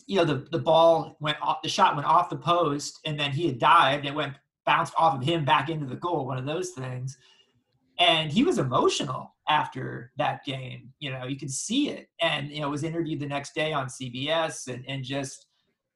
You 0.07 0.17
know 0.17 0.25
the 0.25 0.47
the 0.51 0.59
ball 0.59 1.17
went 1.21 1.39
off 1.43 1.63
the 1.63 1.69
shot 1.69 1.95
went 1.95 2.07
off 2.07 2.31
the 2.31 2.37
post 2.37 3.01
and 3.05 3.19
then 3.19 3.31
he 3.31 3.47
had 3.47 3.59
dived 3.59 4.07
it 4.07 4.15
went 4.15 4.35
bounced 4.65 4.95
off 4.97 5.17
of 5.17 5.25
him 5.25 5.45
back 5.45 5.69
into 5.69 5.87
the 5.87 5.97
goal 5.97 6.27
one 6.27 6.39
of 6.39 6.47
those 6.47 6.71
things 6.71 7.19
and 7.99 8.31
he 8.31 8.45
was 8.45 8.59
emotional 8.59 9.35
after 9.49 10.13
that 10.19 10.45
game. 10.45 10.93
You 11.01 11.13
know, 11.13 11.25
you 11.25 11.37
could 11.37 11.51
see 11.51 11.91
it, 11.91 12.09
and 12.21 12.51
you 12.51 12.61
know, 12.61 12.71
was 12.71 12.85
interviewed 12.85 13.21
the 13.21 13.27
next 13.27 13.55
day 13.55 13.73
on 13.73 13.87
CBS, 13.87 14.69
and 14.69 14.85
and 14.89 15.05
just 15.05 15.47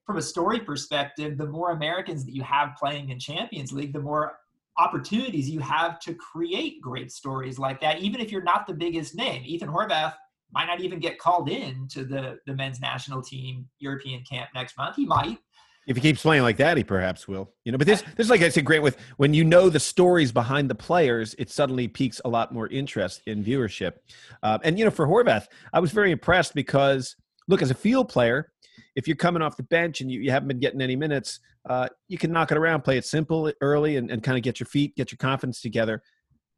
from 0.07 0.17
a 0.17 0.23
story 0.23 0.61
perspective, 0.61 1.39
the 1.39 1.47
more 1.47 1.71
Americans 1.71 2.25
that 2.25 2.35
you 2.35 2.43
have 2.43 2.75
playing 2.79 3.11
in 3.11 3.19
Champions 3.19 3.73
League, 3.73 3.93
the 3.93 4.01
more 4.01 4.39
opportunities 4.79 5.49
you 5.49 5.61
have 5.61 6.01
to 6.01 6.15
create 6.15 6.81
great 6.81 7.13
stories 7.13 7.59
like 7.59 7.81
that. 7.81 8.01
Even 8.01 8.21
if 8.21 8.33
you're 8.33 8.43
not 8.43 8.67
the 8.67 8.75
biggest 8.75 9.15
name, 9.15 9.43
Ethan 9.45 9.69
Horvath 9.69 10.15
might 10.53 10.67
not 10.67 10.81
even 10.81 10.99
get 10.99 11.19
called 11.19 11.49
in 11.49 11.89
to 11.89 12.05
the 12.05 12.39
the 12.47 12.55
men's 12.55 12.81
national 12.81 13.23
team 13.23 13.67
European 13.79 14.23
camp 14.29 14.51
next 14.55 14.77
month. 14.77 14.97
He 14.97 15.07
might, 15.07 15.39
if 15.87 15.97
he 15.97 16.03
keeps 16.03 16.23
playing 16.23 16.43
like 16.43 16.59
that, 16.59 16.77
he 16.77 16.85
perhaps 16.85 17.27
will. 17.27 17.53
You 17.65 17.73
know, 17.73 17.79
but 17.79 17.87
this 17.87 18.05
this 18.17 18.31
like 18.31 18.43
I 18.43 18.49
said, 18.49 18.65
Grant, 18.65 18.83
with 18.83 18.97
when 19.17 19.35
you 19.35 19.45
know 19.45 19.69
the 19.69 19.81
stories 19.81 20.31
behind 20.31 20.71
the 20.71 20.75
players, 20.75 21.35
it 21.39 21.51
suddenly 21.51 21.89
piques 21.89 22.21
a 22.25 22.29
lot 22.29 22.53
more 22.53 22.69
interest 22.69 23.23
in 23.27 23.45
viewership. 23.45 23.95
Uh, 24.43 24.59
and 24.63 24.79
you 24.79 24.85
know, 24.85 24.91
for 24.91 25.07
Horvath, 25.07 25.47
I 25.73 25.81
was 25.81 25.91
very 25.91 26.13
impressed 26.13 26.55
because 26.55 27.17
look, 27.49 27.63
as 27.63 27.71
a 27.71 27.75
field 27.75 28.09
player, 28.09 28.53
if 28.95 29.09
you're 29.09 29.17
coming 29.17 29.43
off 29.43 29.57
the 29.57 29.65
bench 29.65 30.01
and 30.01 30.11
you, 30.11 30.21
you 30.21 30.31
haven't 30.31 30.49
been 30.49 30.61
getting 30.61 30.81
any 30.81 30.95
minutes, 30.95 31.41
uh, 31.69 31.89
you 32.09 32.19
can 32.19 32.31
knock 32.31 32.53
it 32.53 32.59
around, 32.59 32.83
play 32.83 32.97
it 32.97 33.05
simple 33.05 33.53
early, 33.61 33.97
and, 33.97 34.11
and 34.11 34.23
kind 34.23 34.39
of 34.39 34.45
get 34.45 34.61
your 34.61 34.67
feet, 34.67 34.95
get 34.95 35.11
your 35.11 35.19
confidence 35.19 35.61
together. 35.61 36.03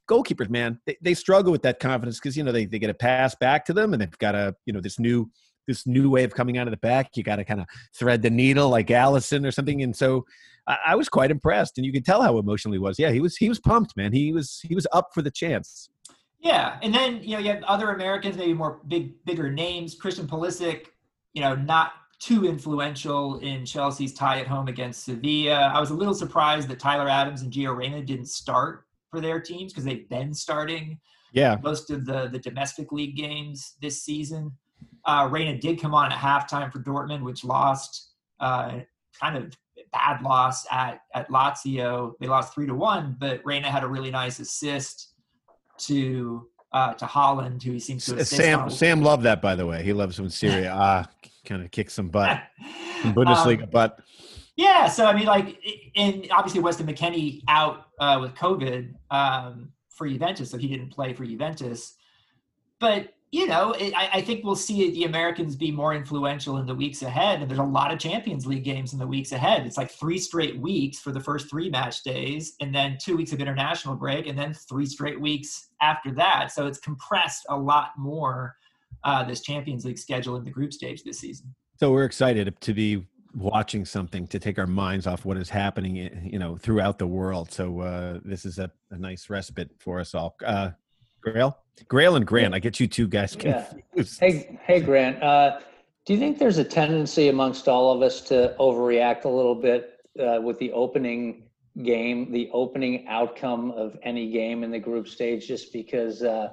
Goalkeepers, 0.08 0.50
man, 0.50 0.80
they, 0.86 0.96
they 1.00 1.14
struggle 1.14 1.50
with 1.50 1.62
that 1.62 1.80
confidence 1.80 2.18
because 2.18 2.36
you 2.36 2.44
know 2.44 2.52
they, 2.52 2.66
they 2.66 2.78
get 2.78 2.90
a 2.90 2.94
pass 2.94 3.34
back 3.34 3.64
to 3.66 3.72
them, 3.72 3.92
and 3.92 4.02
they've 4.02 4.18
got 4.18 4.34
a 4.34 4.54
you 4.66 4.72
know 4.72 4.80
this 4.80 4.98
new 4.98 5.30
this 5.66 5.86
new 5.86 6.10
way 6.10 6.24
of 6.24 6.34
coming 6.34 6.58
out 6.58 6.66
of 6.66 6.72
the 6.72 6.78
back. 6.78 7.16
You 7.16 7.22
got 7.22 7.36
to 7.36 7.44
kind 7.44 7.60
of 7.60 7.66
thread 7.94 8.22
the 8.22 8.30
needle 8.30 8.68
like 8.68 8.88
Alisson 8.88 9.46
or 9.46 9.50
something. 9.50 9.82
And 9.82 9.96
so 9.96 10.26
I, 10.66 10.76
I, 10.88 10.94
was 10.94 11.08
quite 11.08 11.30
impressed, 11.30 11.78
and 11.78 11.86
you 11.86 11.92
could 11.92 12.04
tell 12.04 12.22
how 12.22 12.38
emotional 12.38 12.72
he 12.72 12.78
was. 12.78 12.98
Yeah, 12.98 13.10
he 13.10 13.20
was 13.20 13.36
he 13.36 13.48
was 13.48 13.60
pumped, 13.60 13.96
man. 13.96 14.12
He 14.12 14.32
was 14.32 14.60
he 14.62 14.74
was 14.74 14.86
up 14.92 15.10
for 15.14 15.22
the 15.22 15.30
chance. 15.30 15.88
Yeah, 16.40 16.78
and 16.82 16.94
then 16.94 17.22
you 17.22 17.36
know 17.36 17.38
you 17.38 17.50
have 17.50 17.62
other 17.64 17.90
Americans, 17.90 18.36
maybe 18.36 18.54
more 18.54 18.80
big 18.86 19.24
bigger 19.24 19.50
names. 19.50 19.94
Christian 19.94 20.26
Pulisic, 20.26 20.86
you 21.32 21.40
know, 21.40 21.54
not 21.54 21.92
too 22.18 22.46
influential 22.46 23.38
in 23.40 23.66
Chelsea's 23.66 24.14
tie 24.14 24.40
at 24.40 24.46
home 24.46 24.68
against 24.68 25.04
Sevilla. 25.04 25.72
I 25.74 25.80
was 25.80 25.90
a 25.90 25.94
little 25.94 26.14
surprised 26.14 26.68
that 26.68 26.78
Tyler 26.78 27.08
Adams 27.08 27.42
and 27.42 27.52
Gio 27.52 27.76
Reyna 27.76 28.02
didn't 28.02 28.26
start 28.26 28.86
for 29.14 29.20
their 29.20 29.40
teams 29.40 29.72
because 29.72 29.84
they've 29.84 30.08
been 30.08 30.34
starting 30.34 30.98
yeah 31.32 31.56
most 31.62 31.90
of 31.90 32.04
the 32.04 32.28
the 32.28 32.38
domestic 32.38 32.92
league 32.92 33.16
games 33.16 33.74
this 33.80 34.02
season. 34.02 34.52
Uh, 35.06 35.28
Reyna 35.30 35.58
did 35.58 35.80
come 35.80 35.94
on 35.94 36.10
at 36.12 36.18
halftime 36.18 36.72
for 36.72 36.78
Dortmund, 36.78 37.22
which 37.22 37.44
lost 37.44 38.12
uh, 38.40 38.80
kind 39.20 39.36
of 39.36 39.52
bad 39.92 40.22
loss 40.22 40.66
at 40.70 41.00
at 41.14 41.28
Lazio. 41.30 42.12
They 42.20 42.26
lost 42.26 42.54
three 42.54 42.66
to 42.66 42.74
one, 42.74 43.16
but 43.18 43.40
Reyna 43.44 43.70
had 43.70 43.84
a 43.84 43.86
really 43.86 44.10
nice 44.10 44.40
assist 44.40 45.12
to 45.78 46.48
uh, 46.72 46.94
to 46.94 47.04
Haaland, 47.04 47.62
who 47.62 47.72
he 47.72 47.80
seems 47.80 48.06
to 48.06 48.24
Sam 48.24 48.60
on. 48.60 48.70
Sam 48.70 49.02
loved 49.02 49.22
that 49.24 49.40
by 49.40 49.54
the 49.54 49.66
way. 49.66 49.82
He 49.82 49.92
loves 49.92 50.20
when 50.20 50.30
Serie 50.30 50.64
A 50.64 51.08
kind 51.44 51.62
of 51.62 51.70
kicks 51.70 51.94
some 51.94 52.08
butt, 52.08 52.40
some 53.02 53.14
Bundesliga 53.14 53.64
um, 53.64 53.70
butt. 53.70 54.00
Yeah, 54.56 54.86
so 54.88 55.06
I 55.06 55.14
mean, 55.14 55.26
like, 55.26 55.58
and 55.96 56.28
obviously 56.30 56.60
Weston 56.60 56.86
McKennie 56.86 57.42
out 57.48 57.83
uh, 57.98 58.18
with 58.20 58.34
COVID 58.34 58.94
um, 59.10 59.72
for 59.88 60.08
Juventus, 60.08 60.50
so 60.50 60.58
he 60.58 60.68
didn't 60.68 60.90
play 60.90 61.12
for 61.12 61.24
Juventus. 61.24 61.94
But 62.80 63.14
you 63.34 63.48
know, 63.48 63.72
it, 63.72 63.92
I, 63.96 64.10
I, 64.12 64.20
think 64.20 64.44
we'll 64.44 64.54
see 64.54 64.92
the 64.92 65.04
Americans 65.04 65.56
be 65.56 65.72
more 65.72 65.92
influential 65.92 66.58
in 66.58 66.66
the 66.66 66.74
weeks 66.74 67.02
ahead. 67.02 67.40
And 67.40 67.50
there's 67.50 67.58
a 67.58 67.64
lot 67.64 67.92
of 67.92 67.98
Champions 67.98 68.46
League 68.46 68.62
games 68.62 68.92
in 68.92 69.00
the 69.00 69.06
weeks 69.08 69.32
ahead. 69.32 69.66
It's 69.66 69.76
like 69.76 69.90
three 69.90 70.20
straight 70.20 70.56
weeks 70.56 71.00
for 71.00 71.10
the 71.10 71.18
first 71.18 71.50
three 71.50 71.68
match 71.68 72.04
days, 72.04 72.54
and 72.60 72.72
then 72.72 72.96
two 73.00 73.16
weeks 73.16 73.32
of 73.32 73.40
international 73.40 73.96
break, 73.96 74.28
and 74.28 74.38
then 74.38 74.54
three 74.54 74.86
straight 74.86 75.20
weeks 75.20 75.70
after 75.80 76.12
that. 76.12 76.52
So 76.52 76.68
it's 76.68 76.78
compressed 76.78 77.44
a 77.48 77.56
lot 77.56 77.90
more 77.98 78.54
uh, 79.02 79.24
this 79.24 79.40
Champions 79.40 79.84
League 79.84 79.98
schedule 79.98 80.36
in 80.36 80.44
the 80.44 80.50
group 80.50 80.72
stage 80.72 81.02
this 81.02 81.18
season. 81.18 81.52
So 81.80 81.90
we're 81.90 82.04
excited 82.04 82.54
to 82.60 82.72
be 82.72 83.04
watching 83.34 83.84
something 83.84 84.26
to 84.28 84.38
take 84.38 84.58
our 84.58 84.66
minds 84.66 85.06
off 85.06 85.24
what 85.24 85.36
is 85.36 85.50
happening, 85.50 85.96
you 86.24 86.38
know, 86.38 86.56
throughout 86.56 86.98
the 86.98 87.06
world. 87.06 87.50
So 87.50 87.80
uh, 87.80 88.20
this 88.24 88.44
is 88.44 88.58
a, 88.58 88.70
a 88.90 88.98
nice 88.98 89.28
respite 89.28 89.70
for 89.78 90.00
us 90.00 90.14
all. 90.14 90.36
Uh, 90.44 90.70
Grayle? 91.24 91.54
Grayle 91.86 92.16
and 92.16 92.26
Grant. 92.26 92.54
I 92.54 92.58
get 92.58 92.78
you 92.78 92.86
two 92.86 93.08
guys 93.08 93.34
confused. 93.34 94.22
Yeah. 94.22 94.28
Hey, 94.28 94.58
hey, 94.62 94.80
Grant. 94.80 95.22
Uh, 95.22 95.58
do 96.06 96.12
you 96.12 96.18
think 96.18 96.38
there's 96.38 96.58
a 96.58 96.64
tendency 96.64 97.28
amongst 97.28 97.66
all 97.66 97.92
of 97.92 98.02
us 98.02 98.20
to 98.22 98.54
overreact 98.60 99.24
a 99.24 99.28
little 99.28 99.54
bit 99.54 99.98
uh, 100.20 100.40
with 100.40 100.58
the 100.58 100.70
opening 100.72 101.48
game, 101.82 102.30
the 102.30 102.48
opening 102.52 103.06
outcome 103.08 103.72
of 103.72 103.96
any 104.02 104.30
game 104.30 104.62
in 104.62 104.70
the 104.70 104.78
group 104.78 105.08
stage, 105.08 105.48
just 105.48 105.72
because 105.72 106.22
uh, 106.22 106.50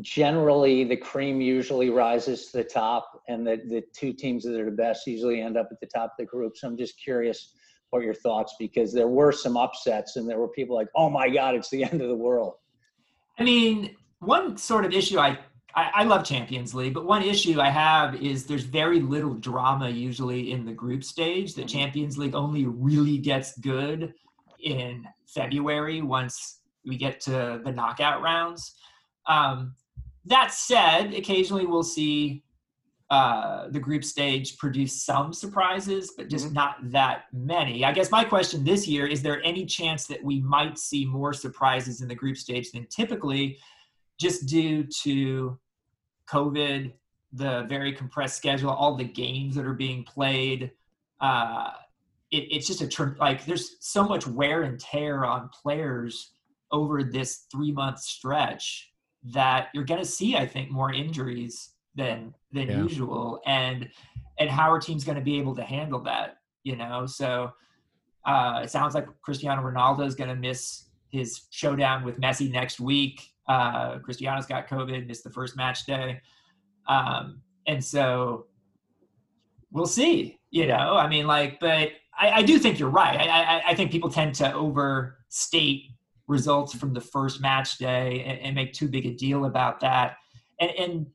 generally 0.00 0.84
the 0.84 0.96
cream 0.96 1.40
usually 1.40 1.90
rises 1.90 2.46
to 2.46 2.58
the 2.58 2.64
top, 2.64 3.22
and 3.28 3.46
the 3.46 3.60
the 3.68 3.82
two 3.92 4.12
teams 4.12 4.44
that 4.44 4.58
are 4.58 4.64
the 4.64 4.70
best 4.70 5.06
usually 5.06 5.40
end 5.40 5.56
up 5.56 5.68
at 5.70 5.80
the 5.80 5.86
top 5.86 6.12
of 6.12 6.16
the 6.18 6.24
group. 6.24 6.56
So 6.56 6.68
I'm 6.68 6.76
just 6.76 7.02
curious 7.02 7.52
what 7.90 8.04
your 8.04 8.14
thoughts 8.14 8.54
because 8.58 8.92
there 8.92 9.08
were 9.08 9.32
some 9.32 9.56
upsets 9.56 10.14
and 10.14 10.28
there 10.28 10.38
were 10.38 10.48
people 10.48 10.76
like, 10.76 10.88
oh 10.94 11.10
my 11.10 11.28
god, 11.28 11.54
it's 11.54 11.70
the 11.70 11.84
end 11.90 12.00
of 12.00 12.08
the 12.08 12.16
world. 12.16 12.54
I 13.38 13.42
mean, 13.42 13.96
one 14.20 14.56
sort 14.56 14.84
of 14.84 14.92
issue 14.92 15.18
I 15.18 15.38
I, 15.74 15.90
I, 15.94 16.04
love 16.04 16.24
Champions 16.24 16.74
League, 16.74 16.94
but 16.94 17.04
one 17.04 17.22
issue 17.22 17.60
I 17.60 17.70
have 17.70 18.16
is 18.16 18.44
there's 18.44 18.64
very 18.64 19.00
little 19.00 19.34
drama 19.34 19.88
usually 19.88 20.50
in 20.50 20.64
the 20.64 20.72
group 20.72 21.04
stage. 21.04 21.54
The 21.54 21.62
mm-hmm. 21.62 21.68
Champions 21.68 22.18
League 22.18 22.34
only 22.34 22.66
really 22.66 23.18
gets 23.18 23.56
good 23.58 24.12
in 24.60 25.06
February 25.26 26.02
once 26.02 26.58
we 26.84 26.96
get 26.96 27.20
to 27.20 27.60
the 27.64 27.70
knockout 27.70 28.20
rounds. 28.20 28.74
Um, 29.26 29.76
that 30.26 30.52
said, 30.52 31.14
occasionally 31.14 31.66
we'll 31.66 31.82
see 31.82 32.44
uh, 33.10 33.68
the 33.70 33.80
group 33.80 34.04
stage 34.04 34.56
produce 34.58 35.02
some 35.02 35.32
surprises, 35.32 36.12
but 36.16 36.28
just 36.28 36.46
mm-hmm. 36.46 36.54
not 36.54 36.76
that 36.92 37.24
many. 37.32 37.84
I 37.84 37.92
guess 37.92 38.10
my 38.10 38.24
question 38.24 38.62
this 38.62 38.86
year 38.86 39.06
is 39.06 39.22
there 39.22 39.42
any 39.42 39.66
chance 39.66 40.06
that 40.06 40.22
we 40.22 40.40
might 40.40 40.78
see 40.78 41.04
more 41.04 41.32
surprises 41.32 42.02
in 42.02 42.08
the 42.08 42.14
group 42.14 42.36
stage 42.36 42.70
than 42.70 42.86
typically? 42.86 43.58
just 44.20 44.46
due 44.46 44.84
to 44.84 45.58
COVID, 46.28 46.92
the 47.32 47.64
very 47.68 47.92
compressed 47.92 48.36
schedule, 48.36 48.70
all 48.70 48.94
the 48.94 49.04
games 49.04 49.54
that 49.56 49.64
are 49.64 49.74
being 49.74 50.04
played. 50.04 50.70
Uh, 51.20 51.70
it, 52.30 52.44
it's 52.50 52.66
just 52.66 52.82
a 52.82 52.86
tr- 52.86 53.16
like 53.18 53.46
there's 53.46 53.76
so 53.80 54.04
much 54.04 54.26
wear 54.26 54.62
and 54.62 54.78
tear 54.78 55.24
on 55.24 55.48
players 55.48 56.32
over 56.70 57.02
this 57.02 57.46
three 57.50 57.72
month 57.72 57.98
stretch 57.98 58.89
that 59.32 59.68
you're 59.74 59.84
going 59.84 60.00
to 60.00 60.06
see, 60.06 60.36
I 60.36 60.46
think, 60.46 60.70
more 60.70 60.92
injuries 60.92 61.70
than 61.94 62.34
than 62.52 62.68
yeah. 62.68 62.82
usual, 62.82 63.40
and 63.46 63.88
and 64.38 64.50
how 64.50 64.70
our 64.70 64.80
teams 64.80 65.04
going 65.04 65.18
to 65.18 65.24
be 65.24 65.38
able 65.38 65.54
to 65.56 65.62
handle 65.62 66.00
that? 66.00 66.38
You 66.62 66.76
know, 66.76 67.06
so 67.06 67.52
uh, 68.24 68.60
it 68.62 68.70
sounds 68.70 68.94
like 68.94 69.06
Cristiano 69.22 69.62
Ronaldo 69.62 70.06
is 70.06 70.14
going 70.14 70.30
to 70.30 70.36
miss 70.36 70.86
his 71.10 71.42
showdown 71.50 72.04
with 72.04 72.20
Messi 72.20 72.50
next 72.50 72.80
week. 72.80 73.30
Uh, 73.48 73.98
Cristiano's 73.98 74.46
got 74.46 74.68
COVID, 74.68 75.06
missed 75.06 75.24
the 75.24 75.30
first 75.30 75.56
match 75.56 75.84
day. 75.84 76.20
Um, 76.86 77.42
and 77.66 77.84
so 77.84 78.46
we'll 79.72 79.86
see, 79.86 80.38
you 80.50 80.66
know, 80.66 80.96
I 80.96 81.08
mean, 81.08 81.26
like, 81.26 81.60
but 81.60 81.90
I, 82.18 82.30
I 82.30 82.42
do 82.42 82.58
think 82.58 82.78
you're 82.78 82.90
right. 82.90 83.18
I, 83.18 83.24
I, 83.26 83.62
I, 83.70 83.74
think 83.74 83.90
people 83.90 84.10
tend 84.10 84.34
to 84.36 84.52
overstate 84.52 85.90
results 86.30 86.74
from 86.74 86.94
the 86.94 87.00
first 87.00 87.40
match 87.40 87.76
day 87.76 88.24
and, 88.24 88.38
and 88.38 88.54
make 88.54 88.72
too 88.72 88.88
big 88.88 89.04
a 89.04 89.10
deal 89.10 89.44
about 89.44 89.80
that. 89.80 90.16
And, 90.60 90.70
and 90.70 91.06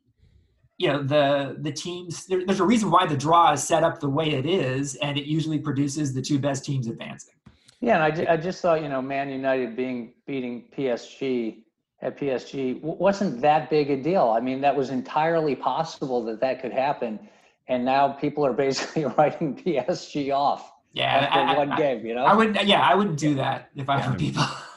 you 0.78 0.90
know, 0.90 1.02
the, 1.02 1.56
the 1.60 1.72
teams, 1.72 2.28
there, 2.28 2.46
there's 2.46 2.60
a 2.60 2.66
reason 2.66 2.92
why 2.92 3.06
the 3.06 3.16
draw 3.16 3.54
is 3.54 3.64
set 3.64 3.84
up 3.84 4.00
the 4.00 4.10
way 4.10 4.32
it 4.32 4.46
is, 4.46 4.96
and 4.96 5.18
it 5.18 5.26
usually 5.26 5.58
produces 5.58 6.14
the 6.14 6.22
two 6.22 6.38
best 6.38 6.66
teams 6.66 6.88
advancing. 6.88 7.34
Yeah, 7.80 8.04
and 8.06 8.28
I, 8.28 8.34
I 8.34 8.38
just 8.38 8.62
thought, 8.62 8.82
you 8.82 8.90
know, 8.90 9.02
Man 9.02 9.30
United 9.30 9.76
being 9.76 10.14
beating 10.28 10.66
PSG 10.78 11.62
at 12.02 12.20
PSG 12.20 12.82
wasn't 12.82 13.42
that 13.42 13.70
big 13.70 13.90
a 13.90 14.02
deal. 14.02 14.34
I 14.36 14.42
mean, 14.42 14.60
that 14.62 14.76
was 14.76 14.90
entirely 14.90 15.56
possible 15.56 16.24
that 16.26 16.42
that 16.42 16.62
could 16.62 16.74
happen, 16.74 17.20
and 17.68 17.86
now 17.86 18.10
people 18.10 18.46
are 18.46 18.54
basically 18.66 19.06
writing 19.06 19.56
PSG 19.56 20.36
off. 20.36 20.72
Yeah, 20.92 21.28
after 21.30 21.40
I, 21.40 21.58
one 21.58 21.72
I, 21.72 21.78
game, 21.78 22.06
you 22.06 22.16
know. 22.16 22.26
I 22.26 22.34
would, 22.34 22.58
yeah, 22.64 22.82
I 22.82 22.96
wouldn't 22.96 23.20
do 23.20 23.36
that 23.36 23.70
if 23.76 23.90
I 23.90 24.10
were 24.10 24.16
people. 24.16 24.44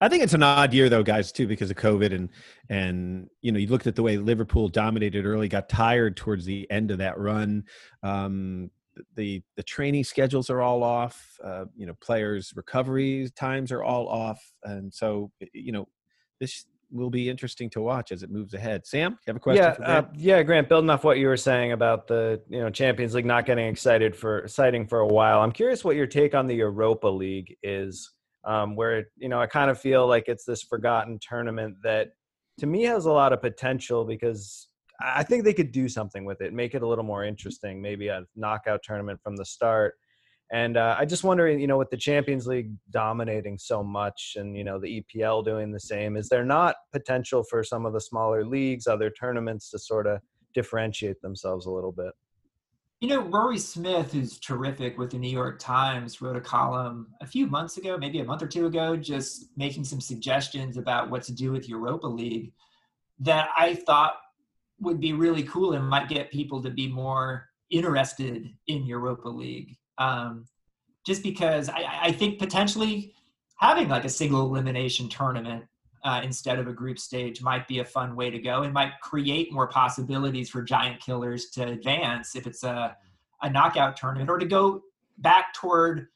I 0.00 0.08
think 0.08 0.22
it's 0.22 0.34
an 0.34 0.42
odd 0.42 0.72
year 0.72 0.88
though, 0.88 1.02
guys, 1.02 1.32
too, 1.32 1.46
because 1.46 1.70
of 1.70 1.76
COVID 1.76 2.14
and 2.14 2.28
and 2.68 3.28
you 3.42 3.52
know 3.52 3.58
you 3.58 3.68
looked 3.68 3.86
at 3.86 3.96
the 3.96 4.02
way 4.02 4.16
Liverpool 4.16 4.68
dominated 4.68 5.26
early, 5.26 5.48
got 5.48 5.68
tired 5.68 6.16
towards 6.16 6.44
the 6.44 6.70
end 6.70 6.90
of 6.90 6.98
that 6.98 7.18
run. 7.18 7.64
Um, 8.02 8.70
the 9.16 9.42
the 9.56 9.62
training 9.62 10.04
schedules 10.04 10.50
are 10.50 10.60
all 10.60 10.82
off. 10.82 11.38
Uh, 11.42 11.64
you 11.76 11.86
know, 11.86 11.94
players' 12.00 12.52
recovery 12.56 13.28
times 13.36 13.72
are 13.72 13.82
all 13.82 14.08
off, 14.08 14.40
and 14.64 14.92
so 14.92 15.30
you 15.52 15.72
know 15.72 15.88
this 16.40 16.66
will 16.92 17.10
be 17.10 17.28
interesting 17.28 17.70
to 17.70 17.80
watch 17.80 18.12
as 18.12 18.22
it 18.22 18.30
moves 18.30 18.54
ahead. 18.54 18.86
Sam, 18.86 19.12
you 19.12 19.18
have 19.28 19.36
a 19.36 19.40
question? 19.40 19.64
Yeah, 19.64 19.86
uh, 19.86 20.02
yeah, 20.16 20.42
Grant. 20.42 20.68
Building 20.68 20.90
off 20.90 21.04
what 21.04 21.18
you 21.18 21.28
were 21.28 21.36
saying 21.36 21.72
about 21.72 22.06
the 22.06 22.40
you 22.48 22.60
know 22.60 22.70
Champions 22.70 23.14
League 23.14 23.26
not 23.26 23.46
getting 23.46 23.66
excited 23.66 24.14
for 24.14 24.40
exciting 24.40 24.86
for 24.86 25.00
a 25.00 25.06
while, 25.06 25.40
I'm 25.40 25.52
curious 25.52 25.84
what 25.84 25.96
your 25.96 26.06
take 26.06 26.34
on 26.34 26.46
the 26.46 26.54
Europa 26.54 27.08
League 27.08 27.56
is, 27.62 28.10
um, 28.44 28.76
where 28.76 29.06
you 29.16 29.28
know 29.28 29.40
I 29.40 29.46
kind 29.46 29.70
of 29.70 29.78
feel 29.78 30.06
like 30.06 30.24
it's 30.26 30.44
this 30.44 30.62
forgotten 30.62 31.18
tournament 31.20 31.76
that 31.82 32.08
to 32.58 32.66
me 32.66 32.82
has 32.84 33.06
a 33.06 33.12
lot 33.12 33.32
of 33.32 33.40
potential 33.40 34.04
because 34.04 34.68
I 35.02 35.22
think 35.22 35.44
they 35.44 35.54
could 35.54 35.72
do 35.72 35.88
something 35.88 36.24
with 36.24 36.40
it, 36.42 36.52
make 36.52 36.74
it 36.74 36.82
a 36.82 36.86
little 36.86 37.04
more 37.04 37.24
interesting, 37.24 37.80
maybe 37.80 38.08
a 38.08 38.24
knockout 38.36 38.80
tournament 38.82 39.20
from 39.22 39.36
the 39.36 39.46
start. 39.46 39.94
And 40.52 40.76
uh, 40.76 40.96
I 40.98 41.04
just 41.04 41.22
wonder, 41.22 41.48
you 41.48 41.66
know, 41.66 41.78
with 41.78 41.90
the 41.90 41.96
Champions 41.96 42.46
League 42.46 42.72
dominating 42.90 43.56
so 43.56 43.84
much 43.84 44.34
and, 44.36 44.56
you 44.56 44.64
know, 44.64 44.80
the 44.80 45.02
EPL 45.16 45.44
doing 45.44 45.70
the 45.70 45.80
same, 45.80 46.16
is 46.16 46.28
there 46.28 46.44
not 46.44 46.74
potential 46.92 47.44
for 47.48 47.62
some 47.62 47.86
of 47.86 47.92
the 47.92 48.00
smaller 48.00 48.44
leagues, 48.44 48.86
other 48.86 49.10
tournaments 49.10 49.70
to 49.70 49.78
sort 49.78 50.06
of 50.08 50.18
differentiate 50.52 51.20
themselves 51.22 51.66
a 51.66 51.70
little 51.70 51.92
bit? 51.92 52.12
You 53.00 53.08
know, 53.08 53.22
Rory 53.22 53.58
Smith, 53.58 54.12
who's 54.12 54.38
terrific 54.38 54.98
with 54.98 55.10
the 55.10 55.18
New 55.18 55.30
York 55.30 55.58
Times, 55.58 56.20
wrote 56.20 56.36
a 56.36 56.40
column 56.40 57.08
a 57.22 57.26
few 57.26 57.46
months 57.46 57.78
ago, 57.78 57.96
maybe 57.96 58.20
a 58.20 58.24
month 58.24 58.42
or 58.42 58.46
two 58.46 58.66
ago, 58.66 58.94
just 58.94 59.46
making 59.56 59.84
some 59.84 60.02
suggestions 60.02 60.76
about 60.76 61.08
what 61.08 61.22
to 61.22 61.32
do 61.32 61.50
with 61.50 61.66
Europa 61.66 62.06
League 62.06 62.52
that 63.20 63.48
I 63.56 63.74
thought 63.74 64.16
would 64.80 65.00
be 65.00 65.14
really 65.14 65.42
cool 65.44 65.72
and 65.72 65.88
might 65.88 66.10
get 66.10 66.30
people 66.30 66.62
to 66.62 66.70
be 66.70 66.88
more 66.88 67.48
interested 67.70 68.50
in 68.66 68.84
Europa 68.84 69.28
League. 69.28 69.76
Um, 69.96 70.46
just 71.06 71.22
because 71.22 71.70
I, 71.70 72.00
I, 72.02 72.12
think 72.12 72.38
potentially 72.38 73.14
having 73.56 73.88
like 73.88 74.04
a 74.04 74.10
single 74.10 74.42
elimination 74.42 75.08
tournament 75.08 75.64
uh, 76.04 76.20
instead 76.24 76.58
of 76.58 76.66
a 76.66 76.72
group 76.72 76.98
stage 76.98 77.42
might 77.42 77.68
be 77.68 77.80
a 77.80 77.84
fun 77.84 78.16
way 78.16 78.30
to 78.30 78.38
go 78.38 78.62
and 78.62 78.72
might 78.72 78.92
create 79.02 79.52
more 79.52 79.68
possibilities 79.68 80.48
for 80.48 80.62
giant 80.62 81.00
killers 81.00 81.50
to 81.50 81.66
advance 81.66 82.36
if 82.36 82.46
it's 82.46 82.64
a, 82.64 82.96
a 83.42 83.50
knockout 83.50 83.96
tournament 83.96 84.30
or 84.30 84.38
to 84.38 84.46
go 84.46 84.82
back 85.18 85.52
toward 85.54 86.08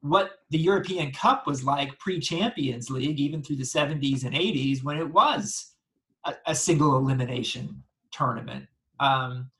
what 0.00 0.32
the 0.50 0.58
European 0.58 1.12
Cup 1.12 1.46
was 1.46 1.64
like 1.64 1.98
pre 1.98 2.20
Champions 2.20 2.90
League, 2.90 3.18
even 3.18 3.42
through 3.42 3.56
the 3.56 3.64
70s 3.64 4.24
and 4.24 4.34
80s 4.34 4.84
when 4.84 4.96
it 4.96 5.10
was 5.10 5.72
a, 6.24 6.34
a 6.46 6.54
single 6.54 6.96
elimination 6.96 7.82
tournament. 8.12 8.66
Um, 9.00 9.50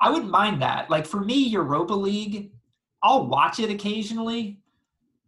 I 0.00 0.10
wouldn't 0.10 0.30
mind 0.30 0.62
that. 0.62 0.90
Like 0.90 1.06
for 1.06 1.20
me, 1.20 1.34
Europa 1.34 1.94
League 1.94 2.52
I'll 3.02 3.26
watch 3.26 3.60
it 3.60 3.70
occasionally, 3.70 4.60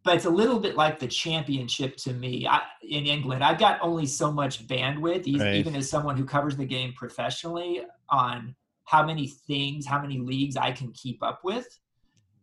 but 0.02 0.16
it's 0.16 0.24
a 0.24 0.30
little 0.30 0.58
bit 0.58 0.76
like 0.76 0.98
the 0.98 1.06
championship 1.06 1.96
to 1.98 2.12
me 2.12 2.46
I, 2.46 2.62
in 2.82 3.06
England. 3.06 3.44
I've 3.44 3.58
got 3.58 3.78
only 3.82 4.06
so 4.06 4.32
much 4.32 4.66
bandwidth, 4.66 5.38
right. 5.38 5.54
even 5.54 5.76
as 5.76 5.90
someone 5.90 6.16
who 6.16 6.24
covers 6.24 6.56
the 6.56 6.64
game 6.64 6.92
professionally, 6.94 7.82
on 8.08 8.54
how 8.84 9.04
many 9.04 9.28
things, 9.28 9.86
how 9.86 10.00
many 10.00 10.18
leagues 10.18 10.56
I 10.56 10.72
can 10.72 10.90
keep 10.92 11.22
up 11.22 11.40
with. 11.44 11.66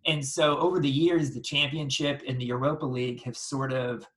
And 0.06 0.26
so 0.26 0.58
over 0.60 0.80
the 0.80 0.90
years, 0.90 1.34
the 1.34 1.42
championship 1.42 2.22
and 2.28 2.40
the 2.40 2.46
Europa 2.46 2.86
League 2.86 3.24
have 3.24 3.36
sort 3.36 3.74
of 3.74 4.08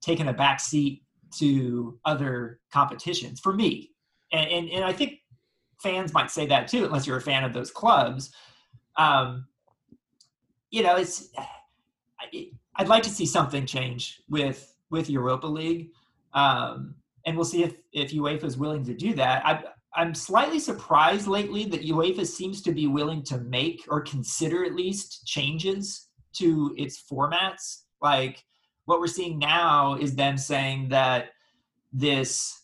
taken 0.00 0.28
a 0.28 0.32
back 0.32 0.60
seat 0.60 1.02
to 1.38 1.98
other 2.04 2.60
competitions 2.72 3.40
for 3.40 3.52
me. 3.52 3.90
And, 4.32 4.50
and, 4.50 4.70
and 4.70 4.84
I 4.84 4.92
think 4.92 5.18
fans 5.82 6.14
might 6.14 6.30
say 6.30 6.46
that 6.46 6.68
too, 6.68 6.84
unless 6.84 7.06
you're 7.06 7.18
a 7.18 7.22
fan 7.22 7.44
of 7.44 7.52
those 7.52 7.70
clubs. 7.70 8.32
Um, 8.96 9.46
you 10.70 10.82
know, 10.82 10.96
it's 10.96 11.28
I'd 12.78 12.88
like 12.88 13.02
to 13.02 13.10
see 13.10 13.26
something 13.26 13.66
change 13.66 14.22
with 14.28 14.74
with 14.90 15.10
Europa 15.10 15.46
League, 15.46 15.90
um, 16.32 16.94
and 17.26 17.36
we'll 17.36 17.44
see 17.44 17.64
if 17.64 17.74
if 17.92 18.12
UEFA 18.12 18.44
is 18.44 18.56
willing 18.56 18.84
to 18.84 18.94
do 18.94 19.14
that. 19.14 19.44
I, 19.44 19.64
I'm 19.94 20.14
slightly 20.14 20.60
surprised 20.60 21.26
lately 21.26 21.64
that 21.66 21.82
UEFA 21.82 22.26
seems 22.26 22.62
to 22.62 22.72
be 22.72 22.86
willing 22.86 23.22
to 23.24 23.38
make 23.38 23.84
or 23.88 24.00
consider 24.00 24.64
at 24.64 24.74
least 24.74 25.26
changes 25.26 26.08
to 26.34 26.74
its 26.78 27.02
formats. 27.02 27.82
Like 28.00 28.44
what 28.84 29.00
we're 29.00 29.06
seeing 29.08 29.38
now 29.38 29.94
is 29.94 30.14
them 30.14 30.38
saying 30.38 30.88
that 30.90 31.30
this 31.92 32.57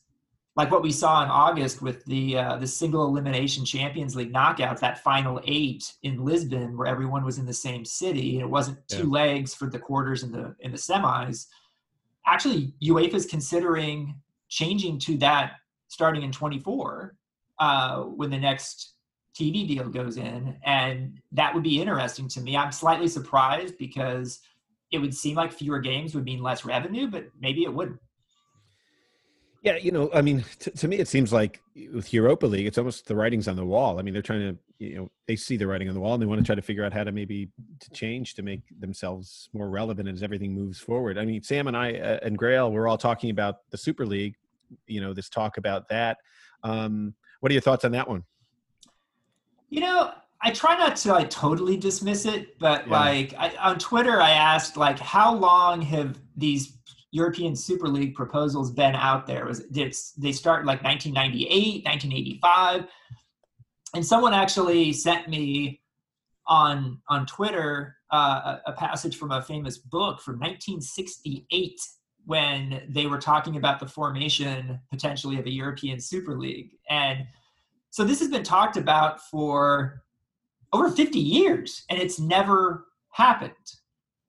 like 0.56 0.70
what 0.70 0.82
we 0.82 0.92
saw 0.92 1.22
in 1.24 1.30
August 1.30 1.82
with 1.82 2.04
the 2.04 2.38
uh, 2.38 2.56
the 2.56 2.66
single 2.66 3.06
elimination 3.06 3.64
Champions 3.64 4.14
League 4.14 4.32
knockouts, 4.32 4.80
that 4.80 5.02
final 5.02 5.40
eight 5.44 5.92
in 6.02 6.24
Lisbon, 6.24 6.76
where 6.76 6.86
everyone 6.86 7.24
was 7.24 7.38
in 7.38 7.46
the 7.46 7.52
same 7.52 7.84
city, 7.84 8.36
and 8.36 8.42
it 8.42 8.50
wasn't 8.50 8.78
two 8.88 8.98
yeah. 8.98 9.24
legs 9.24 9.54
for 9.54 9.68
the 9.68 9.78
quarters 9.78 10.22
and 10.22 10.32
the 10.32 10.54
in 10.60 10.70
the 10.70 10.78
semis. 10.78 11.46
Actually, 12.26 12.72
UEFA 12.82 13.14
is 13.14 13.26
considering 13.26 14.14
changing 14.48 14.98
to 15.00 15.16
that 15.18 15.54
starting 15.88 16.22
in 16.22 16.32
24 16.32 17.14
uh, 17.58 18.02
when 18.02 18.30
the 18.30 18.38
next 18.38 18.94
TV 19.38 19.66
deal 19.66 19.88
goes 19.88 20.16
in, 20.16 20.56
and 20.64 21.20
that 21.32 21.52
would 21.52 21.64
be 21.64 21.80
interesting 21.80 22.28
to 22.28 22.40
me. 22.40 22.56
I'm 22.56 22.72
slightly 22.72 23.08
surprised 23.08 23.76
because 23.78 24.40
it 24.92 24.98
would 24.98 25.14
seem 25.14 25.34
like 25.34 25.52
fewer 25.52 25.80
games 25.80 26.14
would 26.14 26.24
mean 26.24 26.42
less 26.42 26.64
revenue, 26.64 27.08
but 27.08 27.24
maybe 27.40 27.64
it 27.64 27.74
wouldn't. 27.74 27.98
Yeah, 29.64 29.76
you 29.76 29.92
know, 29.92 30.10
I 30.12 30.20
mean, 30.20 30.44
t- 30.58 30.72
to 30.72 30.88
me, 30.88 30.98
it 30.98 31.08
seems 31.08 31.32
like 31.32 31.62
with 31.90 32.12
Europa 32.12 32.44
League, 32.44 32.66
it's 32.66 32.76
almost 32.76 33.06
the 33.06 33.16
writing's 33.16 33.48
on 33.48 33.56
the 33.56 33.64
wall. 33.64 33.98
I 33.98 34.02
mean, 34.02 34.12
they're 34.12 34.22
trying 34.22 34.40
to, 34.40 34.58
you 34.78 34.96
know, 34.96 35.10
they 35.26 35.36
see 35.36 35.56
the 35.56 35.66
writing 35.66 35.88
on 35.88 35.94
the 35.94 36.00
wall 36.00 36.12
and 36.12 36.22
they 36.22 36.26
want 36.26 36.38
to 36.38 36.44
try 36.44 36.54
to 36.54 36.60
figure 36.60 36.84
out 36.84 36.92
how 36.92 37.02
to 37.02 37.12
maybe 37.12 37.48
to 37.80 37.90
change 37.92 38.34
to 38.34 38.42
make 38.42 38.60
themselves 38.78 39.48
more 39.54 39.70
relevant 39.70 40.06
as 40.06 40.22
everything 40.22 40.52
moves 40.52 40.78
forward. 40.78 41.16
I 41.16 41.24
mean, 41.24 41.42
Sam 41.42 41.66
and 41.66 41.74
I 41.74 41.94
uh, 41.94 42.18
and 42.22 42.38
Grayle, 42.38 42.70
we're 42.70 42.86
all 42.86 42.98
talking 42.98 43.30
about 43.30 43.60
the 43.70 43.78
Super 43.78 44.04
League. 44.04 44.34
You 44.86 45.00
know, 45.00 45.14
this 45.14 45.30
talk 45.30 45.56
about 45.56 45.88
that. 45.88 46.18
Um, 46.62 47.14
what 47.40 47.50
are 47.50 47.54
your 47.54 47.62
thoughts 47.62 47.86
on 47.86 47.92
that 47.92 48.06
one? 48.06 48.22
You 49.70 49.80
know, 49.80 50.12
I 50.42 50.50
try 50.50 50.76
not 50.76 50.96
to 50.96 51.12
like 51.12 51.30
totally 51.30 51.78
dismiss 51.78 52.26
it, 52.26 52.58
but 52.58 52.86
yeah. 52.86 52.92
like 52.92 53.34
I, 53.38 53.56
on 53.56 53.78
Twitter, 53.78 54.20
I 54.20 54.32
asked 54.32 54.76
like, 54.76 54.98
how 54.98 55.34
long 55.34 55.80
have 55.80 56.18
these 56.36 56.76
European 57.14 57.54
Super 57.54 57.86
League 57.88 58.16
proposals 58.16 58.72
been 58.72 58.96
out 58.96 59.24
there? 59.24 59.46
Was 59.46 59.60
did 59.66 59.94
they 60.18 60.32
start 60.32 60.66
like 60.66 60.82
1998, 60.82 61.84
1985? 61.84 62.86
And 63.94 64.04
someone 64.04 64.34
actually 64.34 64.92
sent 64.92 65.28
me 65.28 65.80
on 66.48 67.00
on 67.08 67.24
Twitter 67.26 67.96
uh, 68.10 68.58
a, 68.66 68.70
a 68.70 68.72
passage 68.72 69.16
from 69.16 69.30
a 69.30 69.40
famous 69.40 69.78
book 69.78 70.20
from 70.20 70.40
1968 70.40 71.80
when 72.26 72.82
they 72.88 73.06
were 73.06 73.18
talking 73.18 73.56
about 73.56 73.78
the 73.78 73.86
formation 73.86 74.80
potentially 74.90 75.38
of 75.38 75.46
a 75.46 75.52
European 75.52 76.00
Super 76.00 76.36
League. 76.36 76.72
And 76.90 77.26
so 77.90 78.02
this 78.02 78.18
has 78.18 78.28
been 78.28 78.42
talked 78.42 78.76
about 78.76 79.20
for 79.20 80.02
over 80.72 80.90
50 80.90 81.16
years 81.20 81.84
and 81.88 82.00
it's 82.00 82.18
never 82.18 82.86
happened. 83.10 83.52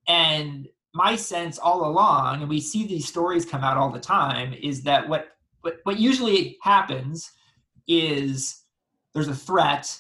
And 0.08 0.68
my 0.96 1.16
sense 1.16 1.60
all 1.60 1.86
along, 1.86 2.42
and 2.42 2.50
we 2.50 2.62
see 2.62 2.88
these 2.88 3.08
stories 3.08 3.46
come 3.46 3.64
out 3.64 3.78
all 3.78 3.92
the 3.92 4.00
time, 4.00 4.54
is 4.54 4.82
that 4.84 5.08
what 5.08 5.28
what, 5.62 5.80
what 5.84 6.00
usually 6.00 6.58
happens 6.62 7.32
is 7.88 8.64
there's 9.14 9.28
a 9.28 9.36
threat 9.36 10.00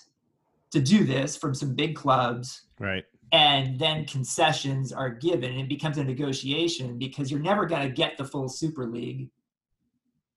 to 0.71 0.79
do 0.79 1.03
this 1.03 1.35
from 1.35 1.55
some 1.55 1.73
big 1.73 1.95
clubs. 1.95 2.63
Right. 2.79 3.03
And 3.31 3.79
then 3.79 4.05
concessions 4.05 4.93
are 4.93 5.09
given 5.09 5.51
and 5.51 5.61
it 5.61 5.69
becomes 5.69 5.97
a 5.97 6.03
negotiation 6.03 6.99
because 6.99 7.31
you're 7.31 7.39
never 7.39 7.65
going 7.65 7.81
to 7.81 7.89
get 7.89 8.15
the 8.15 8.25
full 8.25 8.47
Super 8.47 8.85
League. 8.85 9.31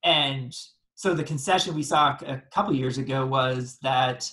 And 0.03 0.57
so 0.95 1.13
the 1.13 1.25
concession 1.25 1.75
we 1.75 1.83
saw 1.83 2.17
a 2.27 2.43
couple 2.51 2.73
years 2.73 2.97
ago 2.97 3.27
was 3.27 3.79
that 3.83 4.31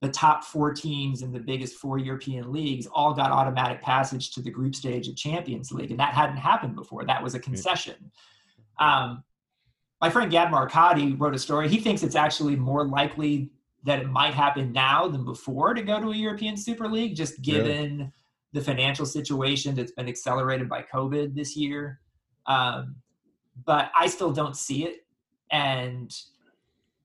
the 0.00 0.08
top 0.08 0.44
four 0.44 0.72
teams 0.72 1.22
in 1.22 1.30
the 1.32 1.38
biggest 1.38 1.76
four 1.76 1.98
European 1.98 2.52
leagues 2.52 2.86
all 2.86 3.12
got 3.12 3.30
automatic 3.30 3.82
passage 3.82 4.30
to 4.32 4.40
the 4.40 4.50
group 4.50 4.74
stage 4.74 5.08
of 5.08 5.16
Champions 5.16 5.70
League, 5.72 5.90
and 5.90 6.00
that 6.00 6.14
hadn't 6.14 6.38
happened 6.38 6.74
before. 6.74 7.04
That 7.04 7.22
was 7.22 7.34
a 7.34 7.38
concession. 7.38 8.10
Um, 8.78 9.22
my 10.00 10.08
friend 10.08 10.30
Gab 10.30 10.50
Marcotti 10.50 11.18
wrote 11.20 11.34
a 11.34 11.38
story. 11.38 11.68
He 11.68 11.78
thinks 11.78 12.02
it's 12.02 12.16
actually 12.16 12.56
more 12.56 12.86
likely 12.86 13.50
that 13.84 14.00
it 14.00 14.08
might 14.08 14.32
happen 14.32 14.72
now 14.72 15.06
than 15.06 15.24
before 15.24 15.74
to 15.74 15.82
go 15.82 16.00
to 16.00 16.12
a 16.12 16.16
European 16.16 16.56
Super 16.56 16.88
League, 16.88 17.14
just 17.14 17.42
given 17.42 17.98
yeah. 17.98 18.06
the 18.54 18.60
financial 18.62 19.04
situation 19.04 19.74
that's 19.74 19.92
been 19.92 20.08
accelerated 20.08 20.68
by 20.68 20.82
COVID 20.82 21.34
this 21.34 21.56
year. 21.56 22.00
Um, 22.46 22.96
but 23.66 23.90
I 23.94 24.06
still 24.06 24.32
don't 24.32 24.56
see 24.56 24.84
it. 24.84 25.06
And 25.50 26.10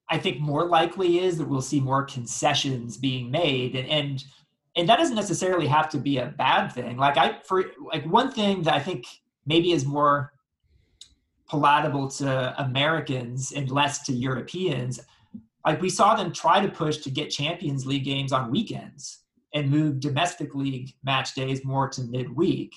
I 0.10 0.18
think 0.18 0.40
more 0.40 0.68
likely 0.68 1.20
is 1.20 1.38
that 1.38 1.48
we'll 1.48 1.62
see 1.62 1.80
more 1.80 2.04
concessions 2.04 2.98
being 2.98 3.32
made, 3.32 3.76
and 3.76 3.90
and 3.90 4.24
and 4.76 4.90
that 4.90 4.98
doesn't 4.98 5.16
necessarily 5.16 5.68
have 5.68 5.90
to 5.90 5.98
be 5.98 6.18
a 6.18 6.28
bad 6.28 6.70
thing. 6.70 6.98
Like 6.98 7.18
I 7.18 7.40
for 7.44 7.66
like 7.92 8.06
one 8.06 8.32
thing 8.32 8.64
that 8.64 8.74
I 8.74 8.80
think 8.80 9.06
maybe 9.46 9.72
is 9.72 9.86
more 9.86 10.34
palatable 11.50 12.10
to 12.10 12.62
Americans 12.62 13.52
and 13.52 13.70
less 13.70 14.04
to 14.04 14.14
Europeans. 14.14 15.00
Like 15.66 15.82
we 15.82 15.90
saw 15.90 16.16
them 16.16 16.32
try 16.32 16.60
to 16.60 16.72
push 16.72 16.98
to 16.98 17.10
get 17.10 17.30
Champions 17.30 17.86
League 17.86 18.06
games 18.06 18.32
on 18.32 18.52
weekends 18.52 19.20
and 19.54 19.72
move 19.72 20.00
domestic 20.00 20.54
league 20.54 20.94
match 21.04 21.34
days 21.34 21.64
more 21.64 21.88
to 21.90 22.02
midweek. 22.04 22.76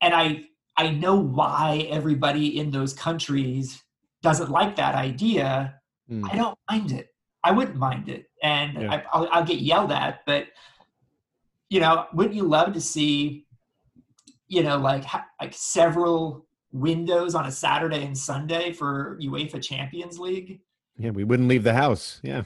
And 0.00 0.14
I 0.14 0.44
I 0.76 0.90
know 0.90 1.16
why 1.16 1.86
everybody 1.90 2.58
in 2.58 2.70
those 2.70 2.94
countries 2.94 3.82
doesn't 4.22 4.50
like 4.50 4.76
that 4.76 4.94
idea 4.94 5.80
Mm. 6.10 6.28
I 6.30 6.36
don't 6.36 6.58
mind 6.70 6.92
it. 6.92 7.08
I 7.44 7.50
wouldn't 7.50 7.76
mind 7.76 8.08
it, 8.08 8.30
and 8.42 8.82
yeah. 8.82 9.02
I, 9.12 9.18
will 9.18 9.28
I'll 9.32 9.44
get 9.44 9.58
yelled 9.58 9.90
at. 9.90 10.20
But 10.26 10.46
you 11.68 11.80
know, 11.80 12.06
wouldn't 12.12 12.34
you 12.34 12.44
love 12.44 12.72
to 12.74 12.80
see, 12.80 13.46
you 14.46 14.62
know, 14.62 14.78
like 14.78 15.04
like 15.40 15.52
several 15.52 16.46
windows 16.72 17.34
on 17.34 17.46
a 17.46 17.50
Saturday 17.50 18.04
and 18.04 18.16
Sunday 18.16 18.72
for 18.72 19.18
UEFA 19.20 19.62
Champions 19.62 20.18
League? 20.18 20.60
Yeah, 20.96 21.10
we 21.10 21.24
wouldn't 21.24 21.48
leave 21.48 21.64
the 21.64 21.74
house. 21.74 22.20
Yeah, 22.22 22.44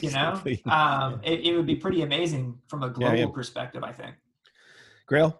you 0.00 0.10
know, 0.12 0.40
um, 0.66 1.20
it, 1.22 1.40
it, 1.40 1.56
would 1.56 1.66
be 1.66 1.76
pretty 1.76 2.02
amazing 2.02 2.58
from 2.68 2.82
a 2.82 2.90
global 2.90 3.16
yeah, 3.16 3.26
yeah. 3.26 3.32
perspective. 3.32 3.84
I 3.84 3.92
think. 3.92 4.14
Grayle. 5.10 5.38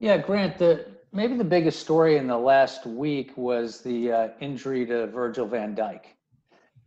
Yeah, 0.00 0.16
Grant. 0.18 0.56
The 0.56 0.86
maybe 1.12 1.36
the 1.36 1.44
biggest 1.44 1.80
story 1.80 2.16
in 2.16 2.26
the 2.26 2.38
last 2.38 2.86
week 2.86 3.36
was 3.36 3.82
the 3.82 4.12
uh, 4.12 4.28
injury 4.40 4.86
to 4.86 5.08
Virgil 5.08 5.46
Van 5.46 5.76
Dijk 5.76 6.00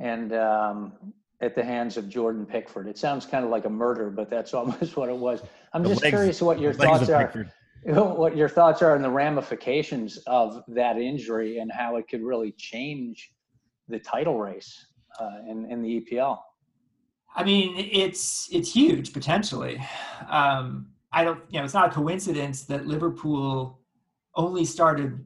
and 0.02 0.34
um, 0.34 0.93
at 1.41 1.56
the 1.56 1.64
hands 1.64 1.95
of 1.95 2.10
Jordan 2.10 2.45
Pickford. 2.45 2.88
It 2.88 2.97
sounds 2.97 3.26
kind 3.26 3.45
of 3.45 3.52
like 3.52 3.66
a 3.66 3.70
murder, 3.70 4.10
but 4.10 4.30
that's 4.30 4.54
almost 4.60 4.97
what 4.97 5.10
it 5.10 5.16
was. 5.16 5.41
I'm 5.74 5.84
the 5.84 5.89
just 5.89 6.04
legs, 6.04 6.12
curious 6.12 6.41
what 6.41 6.60
your 6.60 6.74
thoughts 6.74 7.10
are. 7.10 7.47
What 7.84 8.38
your 8.38 8.47
thoughts 8.47 8.84
are 8.84 8.93
on 8.93 9.02
the 9.02 9.10
ramifications 9.10 10.18
of 10.28 10.64
that 10.68 10.97
injury 10.99 11.58
and 11.58 11.72
how 11.72 11.95
it 11.95 12.08
could 12.08 12.22
really 12.22 12.52
change 12.56 13.34
the 13.88 13.97
title 13.97 14.39
race 14.39 14.86
uh, 15.20 15.38
in 15.49 15.66
in 15.66 15.82
the 15.82 15.99
EPL. 15.99 16.38
I 17.36 17.43
mean, 17.43 17.74
it's 17.76 18.47
it's 18.52 18.72
huge 18.72 19.14
potentially. 19.14 19.82
Um, 20.30 20.91
I 21.12 21.24
don't, 21.24 21.39
you 21.49 21.58
know, 21.58 21.66
it's 21.66 21.74
not 21.74 21.89
a 21.89 21.91
coincidence 21.91 22.66
that 22.66 22.86
Liverpool 22.86 23.80
only 24.36 24.64
started 24.64 25.26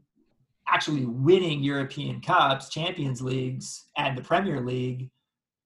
actually 0.68 1.06
winning 1.06 1.64
European 1.64 2.22
Cups, 2.22 2.70
Champions 2.70 3.22
Leagues, 3.22 3.86
and 3.98 4.18
the 4.18 4.22
Premier 4.22 4.62
League 4.62 5.10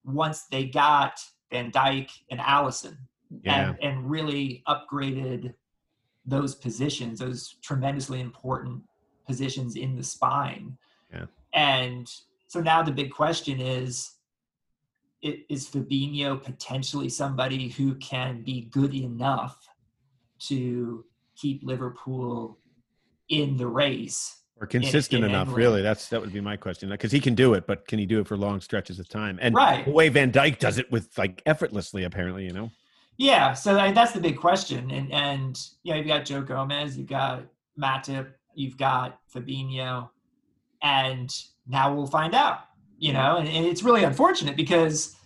once 0.04 0.44
they 0.50 0.64
got 0.64 1.20
Van 1.50 1.70
Dijk 1.70 2.10
and 2.30 2.40
Alisson 2.40 2.96
yeah. 3.42 3.70
and, 3.70 3.78
and 3.82 4.10
really 4.10 4.62
upgraded 4.68 5.54
those 6.26 6.54
positions, 6.54 7.18
those 7.18 7.56
tremendously 7.62 8.20
important 8.20 8.82
positions 9.26 9.76
in 9.76 9.96
the 9.96 10.02
spine. 10.02 10.76
Yeah. 11.12 11.26
And 11.54 12.10
so 12.46 12.60
now 12.60 12.82
the 12.82 12.92
big 12.92 13.10
question 13.10 13.60
is 13.60 14.12
is 15.22 15.68
Fabinho 15.68 16.42
potentially 16.42 17.10
somebody 17.10 17.68
who 17.68 17.94
can 17.96 18.40
be 18.42 18.62
good 18.70 18.94
enough 18.94 19.68
to 20.38 21.04
keep 21.36 21.62
Liverpool 21.62 22.58
in 23.28 23.58
the 23.58 23.66
race 23.66 24.39
or 24.60 24.66
consistent 24.66 25.20
in, 25.20 25.24
in 25.24 25.30
enough 25.30 25.48
England. 25.48 25.56
really 25.56 25.82
that's 25.82 26.08
that 26.08 26.20
would 26.20 26.32
be 26.32 26.40
my 26.40 26.56
question 26.56 26.88
because 26.90 27.10
he 27.10 27.20
can 27.20 27.34
do 27.34 27.54
it 27.54 27.66
but 27.66 27.86
can 27.88 27.98
he 27.98 28.06
do 28.06 28.20
it 28.20 28.26
for 28.28 28.36
long 28.36 28.60
stretches 28.60 28.98
of 28.98 29.08
time 29.08 29.38
and 29.40 29.54
right. 29.54 29.84
the 29.86 29.90
way 29.90 30.08
van 30.08 30.30
Dijk 30.30 30.58
does 30.58 30.78
it 30.78 30.90
with 30.92 31.16
like 31.16 31.42
effortlessly 31.46 32.04
apparently 32.04 32.44
you 32.44 32.52
know 32.52 32.70
yeah 33.16 33.54
so 33.54 33.78
I 33.78 33.92
that's 33.92 34.12
the 34.12 34.20
big 34.20 34.36
question 34.36 34.90
and 34.90 35.10
and 35.12 35.58
you 35.82 35.92
know 35.92 35.98
you've 35.98 36.06
got 36.06 36.24
joe 36.24 36.42
gomez 36.42 36.96
you've 36.98 37.08
got 37.08 37.44
matip 37.80 38.32
you've 38.54 38.76
got 38.76 39.18
fabinho 39.34 40.10
and 40.82 41.30
now 41.66 41.94
we'll 41.94 42.06
find 42.06 42.34
out 42.34 42.60
you 42.98 43.12
know 43.12 43.36
and, 43.36 43.48
and 43.48 43.64
it's 43.64 43.82
really 43.82 44.04
unfortunate 44.04 44.56
because 44.56 45.16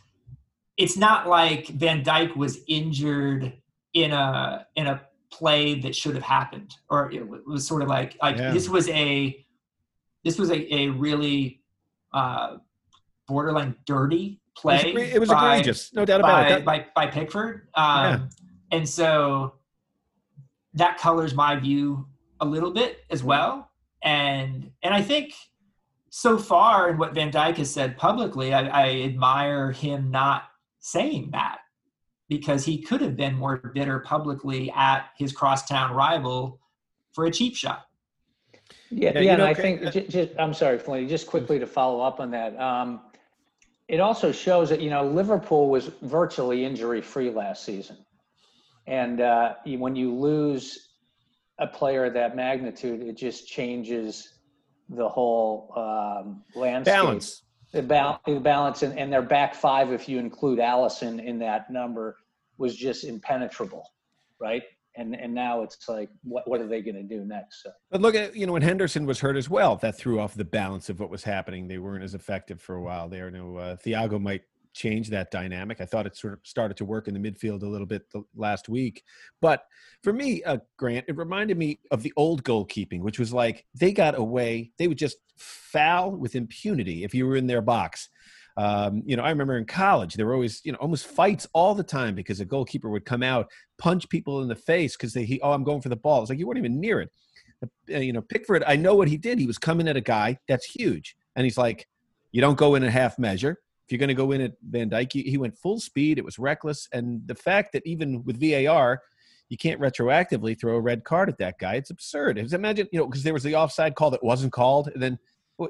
it's 0.77 0.97
not 0.97 1.29
like 1.29 1.69
van 1.69 2.03
Dijk 2.03 2.37
was 2.37 2.59
injured 2.67 3.53
in 3.93 4.13
a 4.13 4.67
in 4.77 4.87
a 4.87 5.01
play 5.39 5.81
that 5.81 5.95
should 5.97 6.15
have 6.15 6.23
happened 6.23 6.77
or 6.89 7.11
it 7.11 7.27
was 7.47 7.67
sort 7.67 7.83
of 7.83 7.89
like 7.89 8.17
like 8.23 8.37
yeah. 8.37 8.53
this 8.53 8.69
was 8.69 8.89
a 8.91 9.45
this 10.23 10.39
was 10.39 10.51
a, 10.51 10.75
a 10.75 10.89
really 10.89 11.61
uh, 12.13 12.57
borderline 13.27 13.75
dirty 13.85 14.41
play. 14.57 14.81
It 14.81 14.95
was, 14.95 15.09
it 15.15 15.19
was 15.21 15.29
by, 15.29 15.57
egregious, 15.57 15.93
no 15.93 16.05
doubt 16.05 16.21
about 16.21 16.49
by, 16.49 16.57
it. 16.57 16.65
By, 16.65 16.87
by 16.95 17.07
Pickford, 17.09 17.69
um, 17.75 18.05
yeah. 18.05 18.21
and 18.73 18.89
so 18.89 19.55
that 20.75 20.99
colors 20.99 21.35
my 21.35 21.57
view 21.57 22.07
a 22.41 22.47
little 22.47 22.71
bit 22.71 23.05
as 23.11 23.23
well. 23.23 23.71
And 24.03 24.71
and 24.83 24.95
I 24.95 25.03
think 25.03 25.35
so 26.11 26.39
far 26.39 26.91
in 26.91 26.99
what 26.99 27.15
Van 27.15 27.31
Dijk 27.31 27.57
has 27.57 27.71
said 27.71 27.97
publicly, 27.97 28.55
I, 28.55 28.67
I 28.67 28.91
admire 29.03 29.73
him 29.73 30.11
not 30.11 30.45
saying 30.81 31.31
that 31.33 31.59
because 32.29 32.65
he 32.65 32.81
could 32.81 33.01
have 33.01 33.17
been 33.17 33.35
more 33.35 33.57
bitter 33.75 34.01
publicly 34.01 34.71
at 34.75 35.11
his 35.17 35.33
crosstown 35.33 35.93
rival 35.93 36.61
for 37.13 37.27
a 37.27 37.31
cheap 37.31 37.57
shot. 37.57 37.87
Yeah, 38.91 39.13
yeah, 39.15 39.21
yeah 39.21 39.33
and 39.35 39.43
I 39.43 39.55
think 39.55 39.83
just, 39.93 40.11
just, 40.11 40.31
I'm 40.39 40.55
sorry, 40.55 40.79
Flynn, 40.79 41.09
just 41.09 41.27
quickly 41.27 41.59
to 41.59 41.67
follow 41.67 42.01
up 42.01 42.21
on 42.21 42.31
that. 42.31 42.59
Um, 42.59 43.01
it 43.89 44.01
also 44.01 44.33
shows 44.33 44.71
that 44.71 44.81
you 44.81 44.91
know 44.91 45.05
Liverpool 45.05 45.69
was 45.69 45.91
virtually 46.03 46.65
injury 46.65 47.03
free 47.03 47.31
last 47.31 47.65
season, 47.65 47.99
and 48.87 49.21
uh, 49.21 49.55
when 49.67 49.95
you 49.95 50.15
lose 50.15 50.89
a 51.59 51.67
player 51.67 52.07
of 52.07 52.15
that 52.15 52.35
magnitude, 52.35 53.03
it 53.03 53.17
just 53.17 53.47
changes 53.47 54.35
the 54.89 55.09
whole 55.09 55.73
um, 55.77 56.43
landscape. 56.55 56.95
Balance. 56.95 57.43
The, 57.75 57.83
ba- 57.83 58.21
the 58.27 58.41
balance, 58.41 58.83
and, 58.83 58.99
and 58.99 59.13
their 59.13 59.23
back 59.23 59.55
five, 59.55 59.93
if 59.93 60.09
you 60.09 60.19
include 60.19 60.59
Alisson 60.59 61.23
in 61.23 61.39
that 61.41 61.71
number, 61.71 62.17
was 62.57 62.77
just 62.77 63.05
impenetrable, 63.05 63.91
right? 64.41 64.63
and 64.97 65.15
and 65.17 65.35
now 65.35 65.63
it's 65.63 65.89
like 65.89 66.09
what 66.23 66.47
what 66.49 66.61
are 66.61 66.67
they 66.67 66.81
going 66.81 66.95
to 66.95 67.03
do 67.03 67.25
next 67.25 67.63
so. 67.63 67.71
but 67.91 68.01
look 68.01 68.15
at 68.15 68.35
you 68.37 68.47
know 68.47 68.53
when 68.53 68.63
henderson 68.63 69.07
was 69.07 69.21
hurt 69.21 69.37
as 69.37 69.49
well 69.49 69.77
that 69.77 69.97
threw 69.97 70.21
off 70.21 70.35
the 70.35 70.45
balance 70.45 70.89
of 70.89 71.01
what 71.01 71.11
was 71.11 71.25
happening 71.25 71.67
they 71.67 71.79
weren't 71.79 72.05
as 72.05 72.15
effective 72.15 72.61
for 72.61 72.77
a 72.77 72.83
while 72.83 73.09
there 73.09 73.31
no 73.31 73.57
uh, 73.57 73.77
thiago 73.77 74.21
might 74.21 74.43
change 74.75 75.09
that 75.09 75.31
dynamic 75.31 75.81
i 75.81 75.87
thought 75.87 76.07
it 76.07 76.17
sort 76.17 76.33
of 76.33 76.41
started 76.43 76.77
to 76.77 76.85
work 76.85 77.09
in 77.09 77.15
the 77.15 77.31
midfield 77.31 77.63
a 77.63 77.67
little 77.67 77.87
bit 77.87 78.03
last 78.35 78.69
week 78.69 79.03
but 79.41 79.65
for 80.03 80.13
me 80.13 80.43
uh, 80.45 80.59
grant 80.77 81.05
it 81.09 81.17
reminded 81.17 81.57
me 81.57 81.79
of 81.91 82.03
the 82.03 82.13
old 82.17 82.43
goalkeeping 82.45 83.01
which 83.01 83.19
was 83.19 83.33
like 83.33 83.65
they 83.75 83.93
got 83.93 84.19
away 84.19 84.71
they 84.79 84.89
would 84.89 84.99
just 84.99 85.19
foul 85.37 86.11
with 86.11 86.35
impunity 86.35 87.05
if 87.05 87.15
you 87.15 87.27
were 87.27 87.37
in 87.37 87.47
their 87.47 87.63
box 87.63 88.09
um, 88.57 89.03
you 89.05 89.17
know, 89.17 89.25
I 89.25 89.31
remember 89.31 89.57
in 89.57 89.65
college 89.65 90.15
there 90.15 90.27
were 90.27 90.35
always 90.35 90.61
you 90.65 90.73
know 90.73 90.79
almost 90.79 91.07
fights 91.07 91.47
all 91.53 91.75
the 91.75 91.83
time 91.83 92.15
because 92.15 92.41
a 92.41 92.45
goalkeeper 92.45 92.89
would 92.89 93.05
come 93.05 93.23
out 93.23 93.51
punch 93.79 94.09
people 94.09 94.43
in 94.43 94.49
the 94.49 94.55
face 94.55 94.97
because 94.97 95.13
they 95.13 95.25
he 95.25 95.41
oh 95.41 95.53
I'm 95.53 95.65
going 95.65 95.81
for 95.81 95.89
the 95.89 95.97
ball. 95.97 96.21
It's 96.21 96.31
like 96.31 96.39
you 96.39 96.47
weren't 96.47 96.59
even 96.59 96.81
near 96.81 97.01
it. 97.01 97.11
Uh, 97.93 97.99
you 97.99 98.13
know, 98.13 98.23
Pickford. 98.23 98.63
I 98.67 98.77
know 98.77 98.95
what 98.95 99.09
he 99.09 99.17
did. 99.17 99.39
He 99.39 99.47
was 99.47 99.59
coming 99.59 99.89
at 99.89 99.97
a 99.97 100.01
guy 100.01 100.39
that's 100.47 100.67
huge, 100.67 101.17
and 101.35 101.45
he's 101.45 101.59
like, 101.59 101.89
you 102.31 102.41
don't 102.41 102.59
go 102.59 102.77
in 102.77 102.85
a 102.85 102.91
half 102.91 103.19
measure. 103.19 103.59
If 103.87 103.93
you're 103.93 103.99
going 103.99 104.09
to 104.09 104.15
go 104.15 104.33
in 104.33 104.41
at 104.41 104.53
Van 104.71 104.89
Dijk, 104.89 105.13
he 105.13 105.37
went 105.37 105.59
full 105.59 105.79
speed. 105.79 106.19
It 106.19 106.25
was 106.25 106.39
reckless, 106.39 106.89
and 106.93 107.21
the 107.27 107.35
fact 107.35 107.73
that 107.73 107.83
even 107.85 108.25
with 108.25 108.41
VAR, 108.41 109.03
you 109.51 109.59
can't 109.59 109.81
retroactively 109.81 110.59
throw 110.59 110.77
a 110.77 110.81
red 110.81 111.05
card 111.05 111.29
at 111.29 111.39
that 111.39 111.59
guy. 111.59 111.75
It's 111.75 111.91
absurd. 111.91 112.39
Imagine, 112.39 112.89
you 112.93 112.99
know, 112.99 113.07
because 113.07 113.23
there 113.23 113.35
was 113.35 113.43
the 113.43 113.55
offside 113.55 113.95
call 113.95 114.11
that 114.11 114.25
wasn't 114.25 114.53
called, 114.53 114.89
and 114.89 115.03
then 115.03 115.19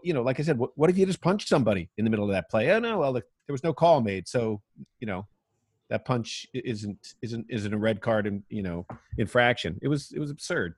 you 0.02 0.14
know, 0.14 0.22
like 0.22 0.40
I 0.40 0.42
said, 0.42 0.58
what, 0.58 0.70
what 0.76 0.90
if 0.90 0.96
you 0.96 1.06
just 1.06 1.20
punched 1.20 1.48
somebody 1.48 1.90
in 1.98 2.04
the 2.04 2.10
middle 2.10 2.24
of 2.24 2.32
that 2.32 2.48
play? 2.50 2.70
Oh 2.70 2.78
no, 2.78 2.98
well, 2.98 3.12
there 3.12 3.22
was 3.50 3.64
no 3.64 3.72
call 3.72 4.00
made, 4.00 4.28
so 4.28 4.62
you 5.00 5.06
know, 5.06 5.26
that 5.90 6.04
punch 6.04 6.46
isn't 6.54 7.14
isn't 7.22 7.46
isn't 7.48 7.74
a 7.74 7.78
red 7.78 8.00
card 8.00 8.26
and 8.26 8.42
you 8.48 8.62
know 8.62 8.86
infraction. 9.18 9.78
It 9.82 9.88
was 9.88 10.12
it 10.12 10.18
was 10.18 10.30
absurd. 10.30 10.74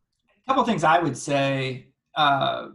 A 0.47 0.51
couple 0.51 0.65
things 0.65 0.85
I 0.85 0.99
would 0.99 1.17
say. 1.17 1.89
Uh, 2.15 2.69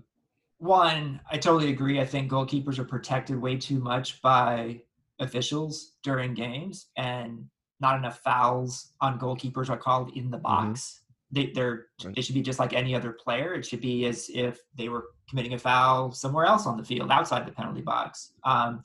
one, 0.61 1.19
I 1.29 1.37
totally 1.37 1.71
agree. 1.71 1.99
I 1.99 2.05
think 2.05 2.31
goalkeepers 2.31 2.79
are 2.79 2.85
protected 2.85 3.41
way 3.41 3.57
too 3.57 3.79
much 3.79 4.21
by 4.21 4.81
officials 5.19 5.93
during 6.03 6.33
games, 6.33 6.87
and 6.97 7.45
not 7.79 7.97
enough 7.97 8.19
fouls 8.19 8.93
on 9.01 9.19
goalkeepers 9.19 9.69
are 9.69 9.77
called 9.77 10.15
in 10.15 10.29
the 10.29 10.37
mm-hmm. 10.37 10.43
box 10.43 11.01
they 11.31 11.51
they're 11.55 11.87
they 12.15 12.21
should 12.21 12.35
be 12.35 12.41
just 12.41 12.59
like 12.59 12.73
any 12.73 12.93
other 12.93 13.11
player. 13.11 13.53
It 13.53 13.65
should 13.65 13.81
be 13.81 14.05
as 14.05 14.29
if 14.33 14.59
they 14.75 14.89
were 14.89 15.07
committing 15.29 15.53
a 15.53 15.57
foul 15.57 16.11
somewhere 16.11 16.45
else 16.45 16.65
on 16.65 16.77
the 16.77 16.83
field 16.83 17.11
outside 17.11 17.47
the 17.47 17.51
penalty 17.51 17.81
box. 17.81 18.33
Um, 18.43 18.83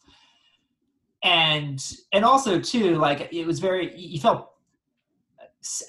and 1.23 1.85
and 2.13 2.25
also 2.25 2.61
too, 2.61 2.97
like 2.97 3.33
it 3.33 3.47
was 3.47 3.59
very 3.59 3.97
you 3.99 4.21
felt 4.21 4.53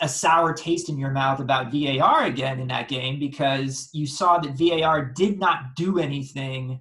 a 0.01 0.09
sour 0.09 0.53
taste 0.53 0.89
in 0.89 0.97
your 0.97 1.11
mouth 1.11 1.39
about 1.39 1.71
VAR 1.71 2.25
again 2.25 2.59
in 2.59 2.67
that 2.67 2.88
game 2.88 3.19
because 3.19 3.89
you 3.93 4.05
saw 4.05 4.38
that 4.39 4.57
VAR 4.57 5.05
did 5.05 5.39
not 5.39 5.75
do 5.75 5.99
anything 5.99 6.80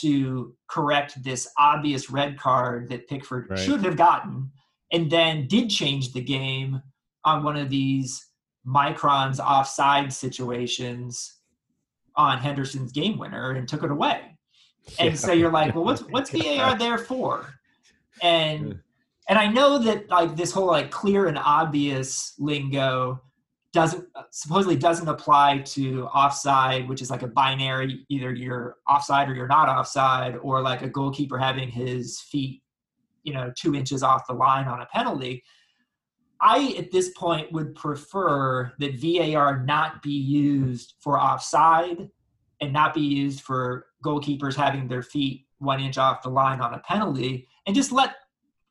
to 0.00 0.54
correct 0.68 1.22
this 1.22 1.48
obvious 1.58 2.10
red 2.10 2.38
card 2.38 2.88
that 2.90 3.08
Pickford 3.08 3.48
right. 3.48 3.58
should 3.58 3.84
have 3.84 3.96
gotten, 3.96 4.50
and 4.92 5.10
then 5.10 5.46
did 5.46 5.70
change 5.70 6.12
the 6.12 6.20
game 6.20 6.82
on 7.24 7.42
one 7.42 7.56
of 7.56 7.70
these 7.70 8.28
microns 8.66 9.38
offside 9.38 10.12
situations 10.12 11.38
on 12.16 12.38
Henderson's 12.38 12.92
game 12.92 13.18
winner 13.18 13.52
and 13.52 13.66
took 13.66 13.82
it 13.82 13.90
away. 13.90 14.38
And 14.98 15.10
yeah. 15.10 15.14
so 15.14 15.32
you're 15.32 15.52
like, 15.52 15.74
well, 15.74 15.84
what's 15.84 16.02
what's 16.10 16.30
VAR 16.30 16.76
there 16.76 16.98
for? 16.98 17.54
And 18.22 18.80
and 19.28 19.38
I 19.38 19.46
know 19.46 19.78
that 19.78 20.08
like 20.08 20.36
this 20.36 20.52
whole 20.52 20.66
like 20.66 20.90
clear 20.90 21.26
and 21.26 21.38
obvious 21.38 22.34
lingo 22.38 23.20
doesn't 23.72 24.06
uh, 24.14 24.22
supposedly 24.30 24.76
doesn't 24.76 25.08
apply 25.08 25.58
to 25.58 26.06
offside, 26.06 26.88
which 26.88 27.02
is 27.02 27.10
like 27.10 27.22
a 27.22 27.28
binary, 27.28 28.06
either 28.08 28.32
you're 28.32 28.76
offside 28.88 29.28
or 29.28 29.34
you're 29.34 29.46
not 29.46 29.68
offside, 29.68 30.36
or 30.36 30.62
like 30.62 30.82
a 30.82 30.88
goalkeeper 30.88 31.36
having 31.36 31.68
his 31.68 32.20
feet, 32.20 32.62
you 33.24 33.34
know, 33.34 33.52
two 33.56 33.74
inches 33.74 34.02
off 34.02 34.26
the 34.26 34.32
line 34.32 34.66
on 34.66 34.80
a 34.80 34.86
penalty. 34.86 35.42
I, 36.40 36.74
at 36.78 36.90
this 36.90 37.10
point, 37.10 37.52
would 37.52 37.74
prefer 37.74 38.72
that 38.78 39.00
VAR 39.00 39.64
not 39.64 40.02
be 40.02 40.12
used 40.12 40.94
for 41.00 41.20
offside 41.20 42.08
and 42.60 42.72
not 42.72 42.94
be 42.94 43.00
used 43.00 43.40
for 43.40 43.86
goalkeepers 44.04 44.54
having 44.54 44.88
their 44.88 45.02
feet 45.02 45.46
one 45.58 45.80
inch 45.80 45.98
off 45.98 46.22
the 46.22 46.28
line 46.30 46.60
on 46.60 46.74
a 46.74 46.78
penalty, 46.78 47.46
and 47.66 47.74
just 47.74 47.92
let 47.92 48.14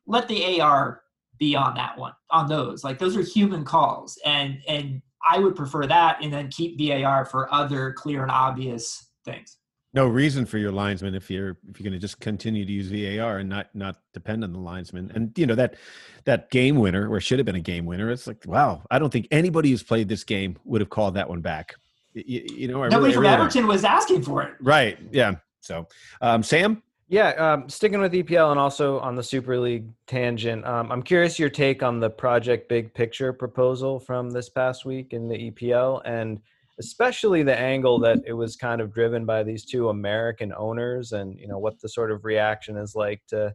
let 0.08 0.26
the 0.26 0.60
AR 0.60 1.02
be 1.38 1.54
on 1.54 1.74
that 1.74 1.96
one, 1.96 2.14
on 2.30 2.48
those. 2.48 2.82
Like 2.82 2.98
those 2.98 3.16
are 3.16 3.22
human 3.22 3.64
calls, 3.64 4.18
and 4.24 4.58
and 4.66 5.00
I 5.28 5.38
would 5.38 5.54
prefer 5.54 5.86
that, 5.86 6.18
and 6.22 6.32
then 6.32 6.48
keep 6.48 6.78
VAR 6.80 7.24
for 7.24 7.52
other 7.54 7.92
clear 7.92 8.22
and 8.22 8.30
obvious 8.30 9.06
things 9.24 9.58
no 9.94 10.06
reason 10.06 10.44
for 10.44 10.58
your 10.58 10.70
linesman 10.70 11.14
if 11.14 11.30
you're 11.30 11.56
if 11.68 11.78
you're 11.78 11.84
going 11.84 11.92
to 11.92 11.98
just 11.98 12.20
continue 12.20 12.64
to 12.64 12.72
use 12.72 12.88
VAR 12.88 13.38
and 13.38 13.48
not 13.48 13.68
not 13.74 13.96
depend 14.12 14.44
on 14.44 14.52
the 14.52 14.58
linesman. 14.58 15.10
And 15.14 15.36
you 15.36 15.46
know 15.46 15.54
that 15.54 15.76
that 16.24 16.50
game 16.50 16.76
winner 16.76 17.10
or 17.10 17.20
should 17.20 17.38
have 17.38 17.46
been 17.46 17.56
a 17.56 17.60
game 17.60 17.86
winner. 17.86 18.10
It's 18.10 18.26
like 18.26 18.44
wow, 18.46 18.82
I 18.90 18.98
don't 18.98 19.10
think 19.10 19.28
anybody 19.30 19.70
who's 19.70 19.82
played 19.82 20.08
this 20.08 20.24
game 20.24 20.58
would 20.64 20.80
have 20.80 20.90
called 20.90 21.14
that 21.14 21.28
one 21.28 21.40
back. 21.40 21.74
You, 22.12 22.44
you 22.54 22.68
know, 22.68 22.82
I 22.82 22.88
nobody 22.88 23.00
really, 23.00 23.12
from 23.14 23.22
really 23.22 23.34
Everton 23.34 23.62
don't. 23.62 23.68
was 23.68 23.84
asking 23.84 24.22
for 24.22 24.42
it. 24.42 24.54
Right? 24.60 24.98
Yeah. 25.10 25.36
So, 25.60 25.86
um, 26.20 26.42
Sam. 26.42 26.82
Yeah, 27.10 27.30
um, 27.30 27.70
sticking 27.70 28.00
with 28.00 28.12
EPL 28.12 28.50
and 28.50 28.60
also 28.60 28.98
on 29.00 29.14
the 29.14 29.22
Super 29.22 29.58
League 29.58 29.86
tangent, 30.06 30.66
um, 30.66 30.92
I'm 30.92 31.02
curious 31.02 31.38
your 31.38 31.48
take 31.48 31.82
on 31.82 32.00
the 32.00 32.10
Project 32.10 32.68
Big 32.68 32.92
Picture 32.92 33.32
proposal 33.32 33.98
from 33.98 34.30
this 34.30 34.50
past 34.50 34.84
week 34.84 35.14
in 35.14 35.26
the 35.26 35.50
EPL 35.50 36.02
and 36.04 36.38
especially 36.78 37.42
the 37.42 37.58
angle 37.58 37.98
that 37.98 38.18
it 38.26 38.34
was 38.34 38.56
kind 38.56 38.82
of 38.82 38.92
driven 38.92 39.24
by 39.24 39.42
these 39.42 39.64
two 39.64 39.88
American 39.88 40.52
owners 40.56 41.12
and 41.12 41.38
you 41.38 41.48
know 41.48 41.58
what 41.58 41.80
the 41.80 41.88
sort 41.88 42.12
of 42.12 42.24
reaction 42.24 42.76
is 42.76 42.94
like 42.94 43.20
to 43.28 43.54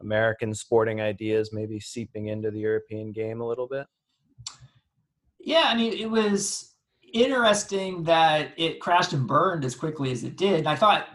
American 0.00 0.54
sporting 0.54 1.00
ideas 1.00 1.50
maybe 1.52 1.78
seeping 1.78 2.28
into 2.28 2.50
the 2.50 2.58
European 2.58 3.12
game 3.12 3.40
a 3.42 3.46
little 3.46 3.68
bit. 3.68 3.86
Yeah, 5.38 5.64
I 5.66 5.76
mean 5.76 5.92
it 5.92 6.10
was 6.10 6.74
interesting 7.12 8.02
that 8.04 8.52
it 8.56 8.80
crashed 8.80 9.12
and 9.12 9.26
burned 9.26 9.64
as 9.64 9.76
quickly 9.76 10.10
as 10.10 10.24
it 10.24 10.36
did. 10.36 10.60
And 10.60 10.68
I 10.68 10.74
thought 10.74 11.06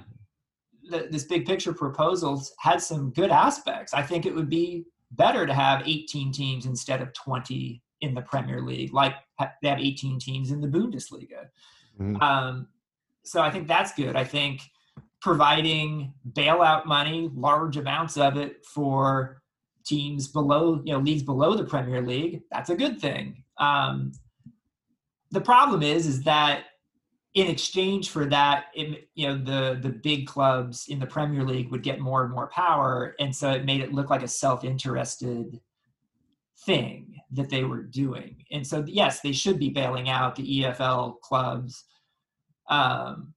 that 0.89 1.11
this 1.11 1.25
big 1.25 1.45
picture 1.45 1.73
proposals 1.73 2.53
had 2.59 2.81
some 2.81 3.11
good 3.11 3.31
aspects. 3.31 3.93
I 3.93 4.01
think 4.01 4.25
it 4.25 4.35
would 4.35 4.49
be 4.49 4.85
better 5.11 5.45
to 5.45 5.53
have 5.53 5.87
18 5.87 6.31
teams 6.31 6.65
instead 6.65 7.01
of 7.01 7.13
20 7.13 7.81
in 8.01 8.13
the 8.13 8.21
Premier 8.21 8.61
League, 8.61 8.93
like 8.93 9.15
they 9.61 9.69
have 9.69 9.79
18 9.79 10.19
teams 10.19 10.51
in 10.51 10.61
the 10.61 10.67
Bundesliga. 10.67 11.47
Mm-hmm. 11.99 12.21
Um, 12.21 12.67
so 13.23 13.41
I 13.41 13.51
think 13.51 13.67
that's 13.67 13.93
good. 13.93 14.15
I 14.15 14.23
think 14.23 14.61
providing 15.21 16.13
bailout 16.31 16.85
money, 16.85 17.29
large 17.33 17.77
amounts 17.77 18.17
of 18.17 18.37
it 18.37 18.65
for 18.65 19.41
teams 19.85 20.27
below, 20.27 20.81
you 20.85 20.93
know, 20.93 20.99
leagues 20.99 21.23
below 21.23 21.55
the 21.55 21.65
Premier 21.65 22.01
League, 22.01 22.41
that's 22.51 22.69
a 22.69 22.75
good 22.75 22.99
thing. 22.99 23.43
Um, 23.57 24.13
the 25.31 25.41
problem 25.41 25.83
is, 25.83 26.07
is 26.07 26.23
that 26.23 26.63
in 27.35 27.47
exchange 27.47 28.09
for 28.09 28.25
that, 28.25 28.65
it, 28.73 29.07
you 29.13 29.27
know, 29.27 29.37
the 29.37 29.79
the 29.79 29.89
big 29.89 30.27
clubs 30.27 30.87
in 30.87 30.99
the 30.99 31.05
Premier 31.05 31.43
League 31.43 31.69
would 31.71 31.83
get 31.83 31.99
more 31.99 32.23
and 32.23 32.33
more 32.33 32.47
power, 32.47 33.15
and 33.19 33.35
so 33.35 33.51
it 33.51 33.65
made 33.65 33.81
it 33.81 33.93
look 33.93 34.09
like 34.09 34.23
a 34.23 34.27
self-interested 34.27 35.59
thing 36.65 37.15
that 37.31 37.49
they 37.49 37.63
were 37.63 37.83
doing. 37.83 38.43
And 38.51 38.65
so, 38.65 38.83
yes, 38.87 39.21
they 39.21 39.31
should 39.31 39.59
be 39.59 39.69
bailing 39.69 40.09
out 40.09 40.35
the 40.35 40.61
EFL 40.61 41.19
clubs. 41.21 41.85
Um, 42.67 43.33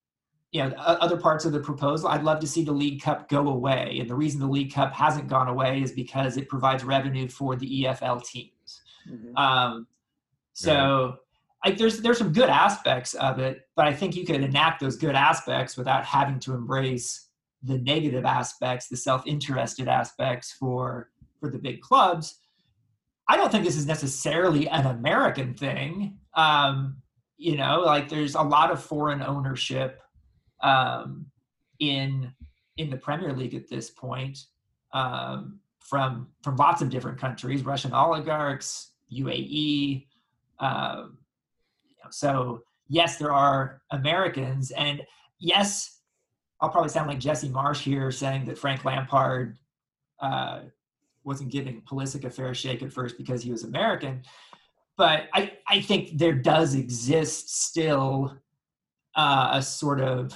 you 0.51 0.63
know, 0.63 0.75
other 0.77 1.17
parts 1.17 1.47
of 1.47 1.53
the 1.53 1.61
proposal, 1.61 2.09
I'd 2.09 2.25
love 2.25 2.41
to 2.41 2.47
see 2.47 2.63
the 2.63 2.73
League 2.73 3.01
Cup 3.01 3.29
go 3.29 3.49
away. 3.49 3.99
And 4.01 4.11
the 4.11 4.15
reason 4.15 4.39
the 4.39 4.47
League 4.47 4.73
Cup 4.73 4.93
hasn't 4.93 5.29
gone 5.29 5.49
away 5.49 5.81
is 5.83 5.93
because 5.93 6.37
it 6.37 6.49
provides 6.49 6.85
revenue 6.85 7.29
for 7.29 7.57
the 7.57 7.85
EFL 7.85 8.23
teams. 8.23 8.83
Mm-hmm. 9.11 9.37
Um, 9.37 9.87
so, 10.53 10.73
yeah. 10.73 11.13
I, 11.65 11.73
there's 11.73 12.01
there's 12.01 12.19
some 12.19 12.33
good 12.33 12.49
aspects 12.51 13.15
of 13.15 13.39
it, 13.39 13.69
but 13.77 13.87
I 13.87 13.93
think 13.95 14.17
you 14.17 14.27
could 14.27 14.43
enact 14.43 14.81
those 14.81 14.97
good 14.97 15.15
aspects 15.15 15.77
without 15.77 16.05
having 16.05 16.41
to 16.41 16.55
embrace 16.55 17.29
the 17.63 17.79
negative 17.79 18.25
aspects, 18.25 18.89
the 18.89 18.97
self-interested 18.97 19.89
aspects 19.89 20.53
for 20.53 21.11
for 21.41 21.51
the 21.51 21.59
big 21.59 21.81
clubs 21.81 22.39
I 23.29 23.37
don't 23.37 23.51
think 23.51 23.65
this 23.65 23.77
is 23.77 23.87
necessarily 23.87 24.69
an 24.69 24.87
American 24.87 25.55
thing. 25.55 26.19
Um, 26.35 26.99
you 27.37 27.57
know, 27.57 27.81
like 27.81 28.09
there's 28.09 28.35
a 28.35 28.43
lot 28.43 28.71
of 28.71 28.83
foreign 28.83 29.23
ownership 29.23 30.01
um, 30.63 31.27
in 31.79 32.33
in 32.77 32.91
the 32.91 32.97
Premier 32.97 33.33
League 33.33 33.55
at 33.55 33.69
this 33.69 33.91
point. 33.91 34.39
um, 34.93 35.59
from 35.81 36.29
from 36.43 36.57
lots 36.57 36.83
of 36.83 36.91
different 36.91 37.19
countries, 37.19 37.65
Russian 37.65 37.93
oligarchs, 37.93 38.93
UAE. 39.13 40.07
Uh, 40.59 41.07
so 42.11 42.63
yes, 42.89 43.17
there 43.17 43.33
are 43.33 43.81
Americans, 43.91 44.71
and 44.73 45.03
yes, 45.39 46.01
I'll 46.61 46.71
probably 46.71 46.91
sound 46.91 47.09
like 47.09 47.19
Jesse 47.19 47.49
Marsch 47.49 47.81
here 47.83 48.11
saying 48.11 48.45
that 48.47 48.59
Frank 48.59 48.85
Lampard 48.85 49.59
uh, 50.21 50.61
wasn't 51.25 51.51
giving 51.51 51.83
Pulisic 51.83 52.25
a 52.25 52.31
fair 52.31 52.55
shake 52.55 52.83
at 52.83 52.93
first 52.93 53.19
because 53.19 53.43
he 53.43 53.51
was 53.51 53.65
American. 53.65 54.23
But 54.97 55.29
I, 55.33 55.53
I 55.67 55.81
think 55.81 56.19
there 56.19 56.35
does 56.35 56.75
exist 56.75 57.65
still 57.65 58.37
uh, 59.17 59.51
a 59.55 59.63
sort 59.63 60.01
of 60.01 60.33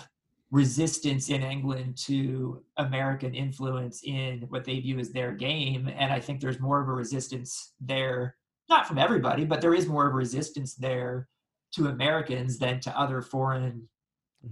resistance 0.50 1.28
in 1.28 1.42
England 1.42 1.96
to 1.96 2.62
American 2.76 3.34
influence 3.34 4.02
in 4.04 4.46
what 4.48 4.64
they 4.64 4.80
view 4.80 4.98
as 4.98 5.10
their 5.10 5.32
game. 5.32 5.88
And 5.88 6.12
I 6.12 6.20
think 6.20 6.40
there's 6.40 6.60
more 6.60 6.80
of 6.80 6.88
a 6.88 6.92
resistance 6.92 7.72
there, 7.80 8.36
not 8.68 8.86
from 8.86 8.98
everybody, 8.98 9.44
but 9.44 9.60
there 9.60 9.74
is 9.74 9.86
more 9.86 10.06
of 10.06 10.14
a 10.14 10.16
resistance 10.16 10.74
there 10.74 11.28
to 11.76 11.88
Americans 11.88 12.58
than 12.58 12.80
to 12.80 12.98
other 12.98 13.22
foreign 13.22 13.88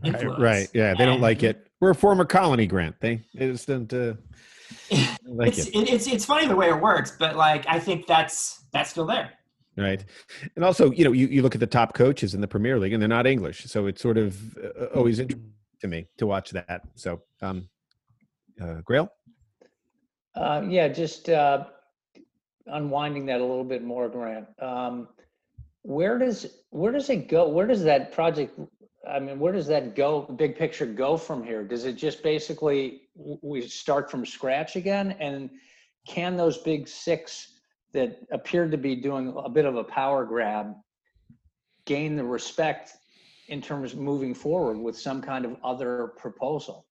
influence. 0.04 0.40
Right, 0.40 0.56
right. 0.56 0.68
yeah, 0.72 0.94
they 0.94 1.04
and, 1.04 1.12
don't 1.12 1.20
like 1.20 1.42
it. 1.42 1.68
We're 1.80 1.90
a 1.90 1.94
former 1.94 2.24
colony, 2.24 2.66
Grant. 2.66 2.96
They, 3.00 3.22
they 3.34 3.50
just 3.50 3.66
don't. 3.66 3.92
Uh, 3.92 4.14
like 5.26 5.58
it's, 5.58 5.66
it. 5.68 5.88
it's 5.88 6.06
it's 6.06 6.24
funny 6.24 6.46
the 6.46 6.56
way 6.56 6.68
it 6.68 6.80
works, 6.80 7.16
but 7.18 7.36
like 7.36 7.64
I 7.68 7.78
think 7.78 8.06
that's 8.06 8.64
that's 8.72 8.90
still 8.90 9.06
there. 9.06 9.32
Right, 9.76 10.04
and 10.56 10.64
also 10.64 10.90
you 10.92 11.04
know 11.04 11.12
you, 11.12 11.26
you 11.26 11.42
look 11.42 11.54
at 11.54 11.60
the 11.60 11.66
top 11.66 11.94
coaches 11.94 12.34
in 12.34 12.40
the 12.40 12.48
Premier 12.48 12.78
League 12.78 12.92
and 12.92 13.02
they're 13.02 13.08
not 13.08 13.26
English, 13.26 13.64
so 13.64 13.86
it's 13.86 14.00
sort 14.00 14.18
of 14.18 14.56
uh, 14.58 14.86
always 14.94 15.18
interesting 15.18 15.52
to 15.80 15.88
me 15.88 16.06
to 16.18 16.26
watch 16.26 16.50
that. 16.50 16.82
So, 16.94 17.22
um, 17.42 17.68
uh, 18.60 18.80
Grayle. 18.88 19.08
Uh, 20.34 20.62
yeah, 20.68 20.88
just 20.88 21.28
uh, 21.28 21.64
unwinding 22.66 23.26
that 23.26 23.40
a 23.40 23.44
little 23.44 23.64
bit 23.64 23.82
more, 23.82 24.08
Grant. 24.08 24.46
Um, 24.60 25.08
where 25.84 26.18
does 26.18 26.46
where 26.70 26.90
does 26.90 27.08
it 27.10 27.28
go? 27.28 27.48
Where 27.48 27.66
does 27.66 27.84
that 27.84 28.10
project 28.10 28.58
I 29.08 29.18
mean, 29.20 29.38
where 29.38 29.52
does 29.52 29.66
that 29.66 29.94
go, 29.94 30.22
big 30.22 30.56
picture 30.56 30.86
go 30.86 31.18
from 31.18 31.44
here? 31.44 31.62
Does 31.62 31.84
it 31.84 31.92
just 31.92 32.22
basically 32.22 33.02
we 33.14 33.60
start 33.60 34.10
from 34.10 34.24
scratch 34.24 34.76
again? 34.76 35.14
And 35.20 35.50
can 36.08 36.36
those 36.36 36.58
big 36.58 36.88
six 36.88 37.52
that 37.92 38.18
appeared 38.32 38.70
to 38.70 38.78
be 38.78 38.96
doing 38.96 39.34
a 39.36 39.48
bit 39.48 39.66
of 39.66 39.76
a 39.76 39.84
power 39.84 40.24
grab 40.24 40.74
gain 41.84 42.16
the 42.16 42.24
respect 42.24 42.92
in 43.48 43.60
terms 43.60 43.92
of 43.92 43.98
moving 43.98 44.34
forward 44.34 44.78
with 44.78 44.98
some 44.98 45.20
kind 45.20 45.44
of 45.44 45.56
other 45.62 46.14
proposal? 46.16 46.86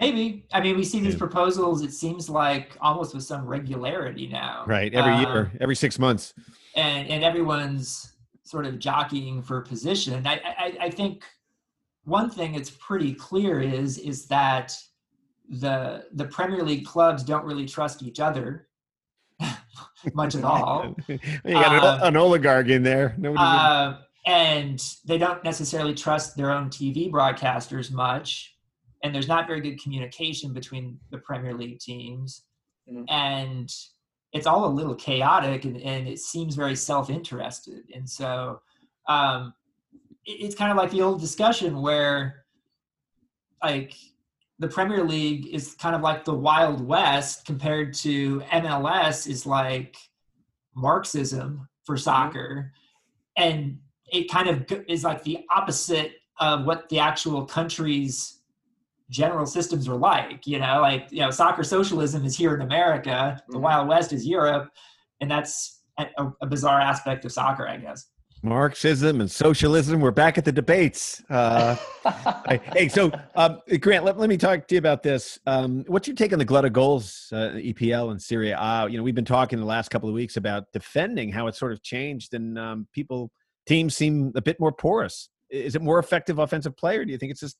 Maybe. 0.00 0.46
I 0.52 0.60
mean, 0.60 0.76
we 0.76 0.84
see 0.84 1.00
these 1.00 1.16
proposals, 1.16 1.82
it 1.82 1.92
seems 1.92 2.30
like 2.30 2.76
almost 2.80 3.14
with 3.14 3.24
some 3.24 3.44
regularity 3.44 4.28
now. 4.28 4.64
Right. 4.66 4.94
Every 4.94 5.12
um, 5.12 5.22
year, 5.22 5.52
every 5.60 5.74
six 5.74 5.98
months. 5.98 6.34
And, 6.76 7.08
and 7.08 7.24
everyone's 7.24 8.12
sort 8.44 8.64
of 8.64 8.78
jockeying 8.78 9.42
for 9.42 9.60
position. 9.60 10.26
I, 10.26 10.40
I, 10.58 10.76
I 10.82 10.90
think 10.90 11.24
one 12.04 12.30
thing 12.30 12.52
that's 12.52 12.70
pretty 12.70 13.12
clear 13.12 13.60
is 13.60 13.98
is 13.98 14.26
that 14.26 14.76
the 15.48 16.06
the 16.12 16.24
Premier 16.24 16.62
League 16.62 16.86
clubs 16.86 17.22
don't 17.22 17.44
really 17.44 17.66
trust 17.66 18.02
each 18.02 18.20
other 18.20 18.68
much 20.14 20.34
at 20.34 20.44
all. 20.44 20.96
you 21.08 21.18
got 21.44 21.84
uh, 21.84 22.06
an, 22.06 22.16
oligarch 22.16 22.68
in 22.68 22.82
there. 22.82 23.16
Uh, 23.36 23.98
and 24.26 24.82
they 25.04 25.18
don't 25.18 25.42
necessarily 25.44 25.94
trust 25.94 26.36
their 26.36 26.50
own 26.50 26.68
TV 26.70 27.10
broadcasters 27.10 27.90
much. 27.90 28.56
And 29.02 29.14
there's 29.14 29.28
not 29.28 29.46
very 29.46 29.60
good 29.60 29.80
communication 29.80 30.52
between 30.52 30.98
the 31.10 31.18
Premier 31.18 31.54
League 31.54 31.78
teams. 31.78 32.44
Mm-hmm. 32.90 33.04
And 33.08 33.72
it's 34.32 34.46
all 34.46 34.66
a 34.66 34.68
little 34.68 34.94
chaotic 34.94 35.64
and, 35.64 35.80
and 35.82 36.06
it 36.06 36.18
seems 36.18 36.54
very 36.54 36.76
self-interested 36.76 37.84
and 37.94 38.08
so 38.08 38.60
um, 39.08 39.54
it, 40.24 40.32
it's 40.40 40.54
kind 40.54 40.70
of 40.70 40.76
like 40.76 40.90
the 40.90 41.02
old 41.02 41.20
discussion 41.20 41.80
where 41.80 42.44
like 43.62 43.94
the 44.58 44.68
premier 44.68 45.04
league 45.04 45.46
is 45.46 45.74
kind 45.74 45.94
of 45.94 46.02
like 46.02 46.24
the 46.24 46.34
wild 46.34 46.86
west 46.86 47.44
compared 47.46 47.94
to 47.94 48.40
mls 48.52 49.26
is 49.26 49.46
like 49.46 49.96
marxism 50.74 51.68
for 51.84 51.96
mm-hmm. 51.96 52.02
soccer 52.02 52.72
and 53.36 53.78
it 54.12 54.30
kind 54.30 54.48
of 54.48 54.84
is 54.88 55.04
like 55.04 55.22
the 55.22 55.38
opposite 55.54 56.12
of 56.40 56.64
what 56.64 56.88
the 56.88 56.98
actual 56.98 57.44
countries 57.44 58.37
general 59.10 59.46
systems 59.46 59.88
are 59.88 59.96
like. 59.96 60.46
You 60.46 60.58
know, 60.58 60.80
like 60.80 61.08
you 61.10 61.20
know, 61.20 61.30
soccer 61.30 61.62
socialism 61.62 62.24
is 62.24 62.36
here 62.36 62.54
in 62.54 62.62
America, 62.62 63.40
the 63.48 63.54
mm-hmm. 63.54 63.62
Wild 63.62 63.88
West 63.88 64.12
is 64.12 64.26
Europe, 64.26 64.70
and 65.20 65.30
that's 65.30 65.80
a, 65.98 66.06
a, 66.40 66.46
bizarre 66.46 66.80
aspect 66.80 67.24
of 67.24 67.32
soccer, 67.32 67.66
I 67.66 67.76
guess. 67.76 68.06
Marxism 68.42 69.20
and 69.20 69.28
socialism. 69.28 70.00
We're 70.00 70.12
back 70.12 70.38
at 70.38 70.44
the 70.44 70.52
debates. 70.52 71.22
Uh, 71.28 71.74
hey, 72.72 72.88
so 72.88 73.10
um, 73.34 73.58
Grant, 73.80 74.04
let, 74.04 74.16
let 74.16 74.28
me 74.28 74.36
talk 74.36 74.68
to 74.68 74.74
you 74.76 74.78
about 74.78 75.02
this. 75.02 75.40
Um, 75.46 75.84
what's 75.88 76.06
your 76.06 76.14
take 76.14 76.32
on 76.32 76.38
the 76.38 76.44
glut 76.44 76.64
of 76.64 76.72
goals, 76.72 77.28
uh, 77.32 77.54
EPL 77.56 78.12
and 78.12 78.22
Serie? 78.22 78.52
A? 78.52 78.86
You 78.88 78.96
know, 78.96 79.02
we've 79.02 79.14
been 79.14 79.24
talking 79.24 79.58
the 79.58 79.64
last 79.64 79.88
couple 79.88 80.08
of 80.08 80.14
weeks 80.14 80.36
about 80.36 80.70
defending, 80.72 81.32
how 81.32 81.48
it's 81.48 81.58
sort 81.58 81.72
of 81.72 81.82
changed, 81.82 82.32
and 82.34 82.56
um, 82.58 82.86
people, 82.92 83.32
teams 83.66 83.96
seem 83.96 84.32
a 84.36 84.42
bit 84.42 84.60
more 84.60 84.72
porous. 84.72 85.30
Is 85.50 85.74
it 85.74 85.82
more 85.82 85.98
effective 85.98 86.38
offensive 86.38 86.76
play, 86.76 86.96
or 86.96 87.04
do 87.04 87.10
you 87.10 87.18
think 87.18 87.32
it's 87.32 87.40
just 87.40 87.56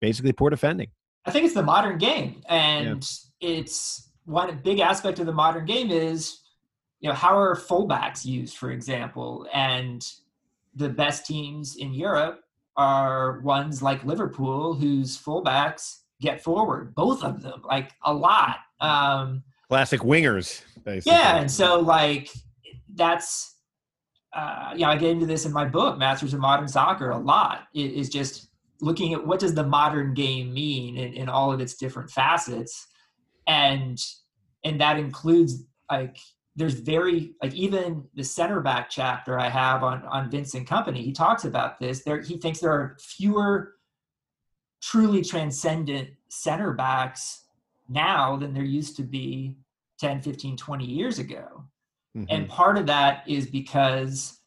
basically 0.00 0.32
poor 0.32 0.50
defending. 0.50 0.88
I 1.24 1.30
think 1.30 1.44
it's 1.44 1.54
the 1.54 1.62
modern 1.62 1.98
game, 1.98 2.42
and 2.48 3.06
yeah. 3.40 3.50
it's 3.50 4.10
one 4.24 4.58
big 4.62 4.80
aspect 4.80 5.18
of 5.18 5.26
the 5.26 5.32
modern 5.32 5.66
game 5.66 5.90
is 5.90 6.40
you 7.00 7.08
know 7.08 7.14
how 7.14 7.36
are 7.36 7.56
fullbacks 7.56 8.24
used, 8.24 8.56
for 8.56 8.70
example, 8.70 9.46
and 9.52 10.06
the 10.74 10.88
best 10.88 11.26
teams 11.26 11.76
in 11.76 11.92
Europe 11.92 12.40
are 12.76 13.40
ones 13.40 13.82
like 13.82 14.04
Liverpool, 14.04 14.74
whose 14.74 15.18
fullbacks 15.18 15.98
get 16.20 16.42
forward, 16.42 16.94
both 16.94 17.24
of 17.24 17.42
them, 17.42 17.62
like 17.64 17.92
a 18.04 18.12
lot. 18.12 18.58
Um, 18.80 19.42
Classic 19.68 20.00
wingers, 20.00 20.62
basically. 20.84 21.12
Yeah, 21.12 21.38
and 21.38 21.50
so 21.50 21.80
like 21.80 22.30
that's 22.94 23.56
uh, 24.32 24.70
you 24.74 24.80
know 24.80 24.88
I 24.88 24.96
get 24.96 25.10
into 25.10 25.26
this 25.26 25.46
in 25.46 25.52
my 25.52 25.64
book, 25.64 25.98
Masters 25.98 26.34
of 26.34 26.40
Modern 26.40 26.68
Soccer, 26.68 27.10
a 27.10 27.18
lot. 27.18 27.68
It 27.74 27.92
is 27.92 28.08
just 28.08 28.49
looking 28.80 29.14
at 29.14 29.26
what 29.26 29.40
does 29.40 29.54
the 29.54 29.64
modern 29.64 30.14
game 30.14 30.52
mean 30.52 30.96
in, 30.96 31.12
in 31.14 31.28
all 31.28 31.52
of 31.52 31.60
its 31.60 31.74
different 31.74 32.10
facets 32.10 32.86
and 33.46 33.98
and 34.64 34.80
that 34.80 34.98
includes 34.98 35.64
like 35.90 36.16
there's 36.56 36.74
very 36.74 37.32
like 37.42 37.54
even 37.54 38.04
the 38.14 38.24
center 38.24 38.60
back 38.60 38.90
chapter 38.90 39.38
I 39.38 39.48
have 39.48 39.82
on 39.82 40.04
on 40.04 40.30
Vincent 40.30 40.68
Kompany, 40.68 40.98
he 40.98 41.12
talks 41.12 41.44
about 41.44 41.80
this. 41.80 42.02
There 42.02 42.20
he 42.20 42.36
thinks 42.36 42.60
there 42.60 42.72
are 42.72 42.96
fewer 43.00 43.74
truly 44.82 45.22
transcendent 45.22 46.10
center 46.28 46.72
backs 46.72 47.44
now 47.88 48.36
than 48.36 48.54
there 48.54 48.64
used 48.64 48.96
to 48.96 49.02
be 49.02 49.56
10, 50.00 50.22
15, 50.22 50.56
20 50.56 50.84
years 50.84 51.18
ago. 51.18 51.64
Mm-hmm. 52.16 52.24
And 52.30 52.48
part 52.48 52.78
of 52.78 52.86
that 52.86 53.24
is 53.26 53.46
because 53.46 54.38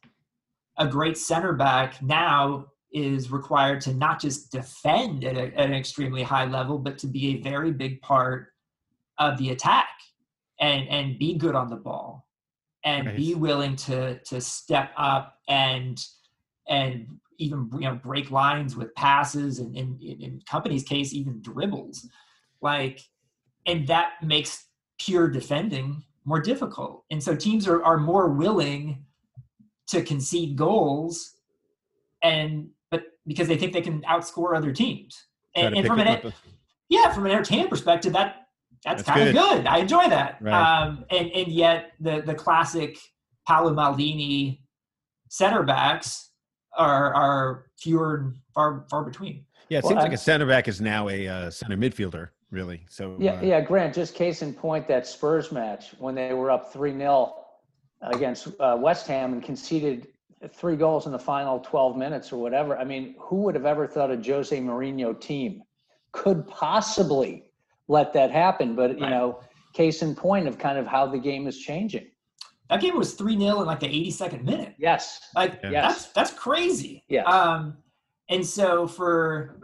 a 0.78 0.88
great 0.88 1.18
center 1.18 1.54
back 1.54 2.02
now 2.02 2.68
is 2.94 3.32
required 3.32 3.82
to 3.82 3.94
not 3.94 4.22
just 4.22 4.52
defend 4.52 5.24
at, 5.24 5.36
a, 5.36 5.46
at, 5.58 5.66
an 5.66 5.74
extremely 5.74 6.22
high 6.24 6.46
level, 6.46 6.78
but 6.78 6.98
to 7.00 7.08
be 7.08 7.36
a 7.36 7.42
very 7.42 7.72
big 7.72 8.02
part 8.02 8.50
of 9.18 9.38
the 9.38 9.50
attack 9.50 9.90
and 10.60 10.88
and 10.90 11.20
be 11.20 11.36
good 11.36 11.56
on 11.56 11.70
the 11.70 11.76
ball 11.76 12.28
and 12.86 13.06
nice. 13.06 13.18
be 13.18 13.36
willing 13.36 13.76
to 13.76 14.20
to 14.20 14.40
step 14.42 14.92
up 14.98 15.40
and 15.48 16.06
and 16.68 17.08
even 17.40 17.70
you 17.74 17.82
know 17.82 17.96
break 17.96 18.32
lines 18.32 18.76
with 18.76 18.94
passes 18.96 19.60
and 19.60 19.76
in, 19.76 19.98
in 20.02 20.42
Kompany's 20.50 20.84
case 20.84 21.14
even 21.14 21.42
dribbles 21.42 22.08
like 22.62 23.02
and 23.66 23.88
that 23.88 24.14
makes 24.22 24.68
pure 25.00 25.28
defending 25.28 26.04
more 26.26 26.42
difficult 26.42 27.04
and 27.12 27.22
so 27.22 27.36
teams 27.36 27.68
are, 27.68 27.84
are 27.84 27.98
more 27.98 28.30
willing 28.30 29.04
to 29.88 30.02
concede 30.02 30.56
goals 30.56 31.34
and 32.24 32.70
because 33.26 33.48
they 33.48 33.58
think 33.58 33.74
they 33.74 33.82
can 33.82 34.02
outscore 34.04 34.56
other 34.56 34.72
teams. 34.72 35.26
And, 35.56 35.76
and 35.76 35.86
from 35.86 36.00
an 36.00 36.08
a... 36.08 36.34
yeah, 36.90 37.14
from 37.14 37.26
an 37.26 37.32
entertainment 37.32 37.70
perspective, 37.70 38.14
that 38.14 38.48
that's, 38.84 39.04
that's 39.04 39.18
kind 39.18 39.30
of 39.30 39.36
good. 39.36 39.68
I 39.68 39.78
enjoy 39.80 40.10
that. 40.10 40.38
Right. 40.42 40.54
Um, 40.54 41.06
and 41.10 41.32
and 41.32 41.48
yet 41.48 41.92
the 42.00 42.22
the 42.22 42.34
classic 42.34 42.98
Paolo 43.48 43.74
Maldini 43.74 44.60
center 45.30 45.64
backs 45.64 46.32
are 46.78 47.14
are 47.14 47.66
fewer 47.78 48.18
and 48.18 48.36
far 48.54 48.86
far 48.90 49.04
between. 49.04 49.46
Yeah, 49.70 49.80
it 49.80 49.84
well, 49.84 49.92
seems 49.92 50.00
I, 50.00 50.04
like 50.04 50.14
a 50.14 50.18
center 50.18 50.46
back 50.46 50.68
is 50.68 50.82
now 50.82 51.10
a 51.10 51.28
uh, 51.28 51.50
center 51.50 51.78
midfielder, 51.78 52.30
really. 52.52 52.86
So 52.90 53.16
yeah, 53.20 53.34
uh, 53.34 53.42
yeah. 53.42 53.62
Grant, 53.62 53.96
just 53.96 54.16
case 54.16 54.42
in 54.42 54.54
point 54.54 54.88
that 54.88 55.08
Spurs 55.08 55.52
match 55.52 55.94
when 56.00 56.16
they 56.16 56.34
were 56.34 56.52
up 56.52 56.74
three 56.74 56.96
0 56.96 57.34
against 58.02 58.48
uh, 58.60 58.78
West 58.80 59.08
Ham 59.08 59.34
and 59.34 59.44
conceded 59.44 60.08
three 60.52 60.76
goals 60.76 61.06
in 61.06 61.12
the 61.12 61.20
final 61.20 61.60
12 61.60 61.98
minutes 61.98 62.32
or 62.32 62.38
whatever. 62.38 62.78
I 62.78 62.84
mean, 62.84 63.16
who 63.20 63.38
would 63.44 63.56
have 63.56 63.66
ever 63.66 63.88
thought 63.88 64.12
a 64.12 64.16
Jose 64.16 64.58
Mourinho 64.58 65.20
team 65.20 65.64
could 66.12 66.48
possibly 66.48 67.52
let 67.88 68.14
that 68.14 68.32
happen. 68.32 68.76
But 68.76 69.00
you 69.00 69.10
know, 69.10 69.40
case 69.74 70.02
in 70.02 70.16
point 70.16 70.48
of 70.48 70.58
kind 70.58 70.78
of 70.78 70.88
how 70.88 71.08
the 71.08 71.18
game 71.18 71.48
is 71.48 71.60
changing. 71.60 72.08
That 72.70 72.82
game 72.82 72.98
was 72.98 73.14
three 73.14 73.38
0 73.38 73.62
in 73.62 73.68
like 73.68 73.82
the 73.82 73.88
82nd 73.88 74.44
minute. 74.44 74.76
Yes. 74.78 75.20
Like 75.36 75.60
yes. 75.64 75.94
that's 75.94 76.14
that's 76.14 76.32
crazy. 76.32 77.04
Yeah. 77.10 77.24
Um, 77.24 77.78
and 78.30 78.46
so 78.46 78.88
for 78.88 79.58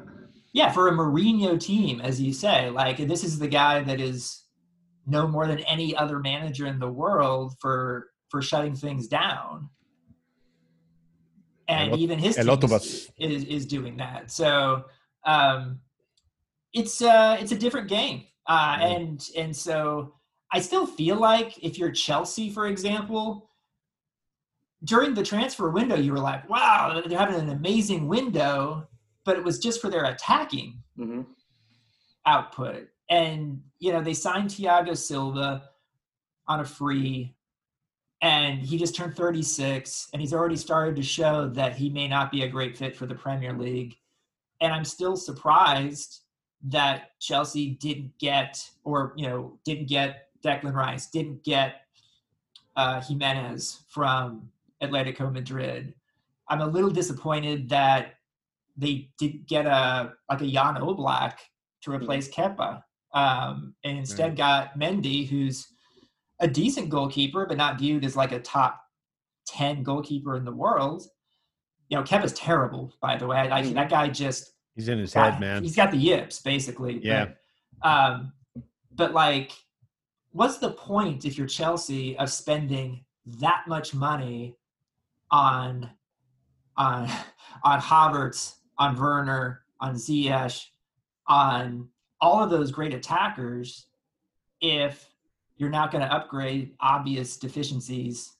yeah, 0.53 0.71
for 0.71 0.87
a 0.87 0.91
Mourinho 0.91 1.59
team, 1.59 2.01
as 2.01 2.19
you 2.19 2.33
say, 2.33 2.69
like 2.69 2.97
this 2.97 3.23
is 3.23 3.39
the 3.39 3.47
guy 3.47 3.81
that 3.83 4.01
is 4.01 4.43
no 5.05 5.27
more 5.27 5.47
than 5.47 5.59
any 5.61 5.95
other 5.95 6.19
manager 6.19 6.67
in 6.67 6.79
the 6.79 6.89
world 6.89 7.55
for 7.59 8.07
for 8.29 8.41
shutting 8.41 8.75
things 8.75 9.07
down. 9.07 9.69
And 11.69 11.95
even 11.97 12.19
his 12.19 12.35
team 12.35 12.49
is, 12.63 13.11
is, 13.17 13.43
is 13.45 13.65
doing 13.65 13.95
that. 13.97 14.31
So 14.31 14.85
um, 15.25 15.79
it's 16.73 17.01
uh, 17.01 17.37
it's 17.39 17.51
a 17.51 17.57
different 17.57 17.87
game. 17.87 18.25
Uh, 18.47 18.75
mm-hmm. 18.75 18.81
and 18.81 19.29
and 19.37 19.55
so 19.55 20.15
I 20.51 20.59
still 20.59 20.87
feel 20.87 21.17
like 21.17 21.63
if 21.63 21.77
you're 21.77 21.91
Chelsea, 21.91 22.49
for 22.49 22.67
example, 22.67 23.51
during 24.83 25.13
the 25.13 25.23
transfer 25.23 25.69
window, 25.69 25.95
you 25.95 26.11
were 26.11 26.19
like, 26.19 26.49
wow, 26.49 27.01
they're 27.05 27.17
having 27.17 27.39
an 27.39 27.49
amazing 27.49 28.07
window, 28.07 28.87
but 29.25 29.37
it 29.37 29.43
was 29.43 29.59
just 29.59 29.81
for 29.81 29.89
their 29.89 30.05
attacking 30.05 30.81
mm-hmm. 30.97 31.21
output. 32.25 32.87
And, 33.09 33.61
you 33.79 33.91
know, 33.91 34.01
they 34.01 34.13
signed 34.13 34.49
Thiago 34.49 34.95
Silva 34.97 35.63
on 36.47 36.61
a 36.61 36.65
free, 36.65 37.35
and 38.21 38.59
he 38.59 38.77
just 38.77 38.95
turned 38.95 39.15
36, 39.15 40.09
and 40.11 40.21
he's 40.21 40.33
already 40.33 40.57
started 40.57 40.95
to 40.97 41.03
show 41.03 41.47
that 41.49 41.75
he 41.75 41.89
may 41.89 42.07
not 42.07 42.31
be 42.31 42.43
a 42.43 42.47
great 42.47 42.77
fit 42.77 42.95
for 42.95 43.05
the 43.05 43.15
Premier 43.15 43.53
League. 43.53 43.95
And 44.61 44.73
I'm 44.73 44.83
still 44.83 45.15
surprised 45.15 46.21
that 46.63 47.11
Chelsea 47.19 47.71
didn't 47.71 48.11
get, 48.19 48.69
or, 48.83 49.13
you 49.15 49.27
know, 49.27 49.57
didn't 49.63 49.87
get 49.87 50.27
Declan 50.43 50.73
Rice, 50.73 51.09
didn't 51.09 51.43
get 51.43 51.81
uh, 52.75 53.01
Jimenez 53.01 53.83
from 53.89 54.49
Atletico 54.81 55.31
Madrid. 55.31 55.93
I'm 56.49 56.61
a 56.61 56.67
little 56.67 56.89
disappointed 56.89 57.69
that 57.69 58.15
they 58.75 59.09
didn't 59.17 59.47
get 59.47 59.65
a 59.65 60.13
like 60.29 60.41
a 60.41 60.47
Jan 60.47 60.75
Oblak 60.75 61.37
to 61.81 61.91
mm-hmm. 61.91 62.01
replace 62.01 62.29
Kepa, 62.29 62.81
um, 63.13 63.75
and 63.83 63.97
instead 63.97 64.35
got 64.35 64.79
Mendy, 64.79 65.27
who's 65.27 65.67
a 66.39 66.47
decent 66.47 66.89
goalkeeper, 66.89 67.45
but 67.45 67.57
not 67.57 67.77
viewed 67.77 68.05
as 68.05 68.15
like 68.15 68.31
a 68.31 68.39
top 68.39 68.81
ten 69.47 69.83
goalkeeper 69.83 70.35
in 70.35 70.45
the 70.45 70.51
world. 70.51 71.03
You 71.89 71.97
know, 71.97 72.03
Kepa's 72.03 72.33
terrible, 72.33 72.93
by 73.01 73.17
the 73.17 73.27
way. 73.27 73.49
I, 73.51 73.61
mm-hmm. 73.61 73.73
that 73.73 73.89
guy 73.89 74.09
just 74.09 74.53
he's 74.75 74.89
in 74.89 74.99
his 74.99 75.13
got, 75.13 75.33
head, 75.33 75.41
man. 75.41 75.63
He's 75.63 75.75
got 75.75 75.91
the 75.91 75.97
yips, 75.97 76.39
basically. 76.41 76.99
Yeah. 77.03 77.29
But, 77.81 77.89
um, 77.89 78.33
but 78.93 79.13
like, 79.13 79.51
what's 80.31 80.57
the 80.57 80.71
point 80.71 81.25
if 81.25 81.37
you're 81.37 81.47
Chelsea 81.47 82.17
of 82.17 82.29
spending 82.29 83.03
that 83.25 83.63
much 83.67 83.93
money 83.93 84.55
on 85.31 85.89
on 86.77 87.09
on 87.63 87.81
Havertz, 87.81 88.55
on 88.77 88.95
Werner, 88.95 89.61
on 89.79 89.95
Ziyech, 89.95 90.65
on 91.27 91.89
all 92.21 92.43
of 92.43 92.49
those 92.49 92.71
great 92.71 92.93
attackers 92.93 93.87
if 94.61 95.08
you're 95.59 95.69
not 95.69 95.91
going 95.91 96.03
to 96.03 96.11
upgrade 96.11 96.71
obvious 96.79 97.37
deficiencies 97.37 98.37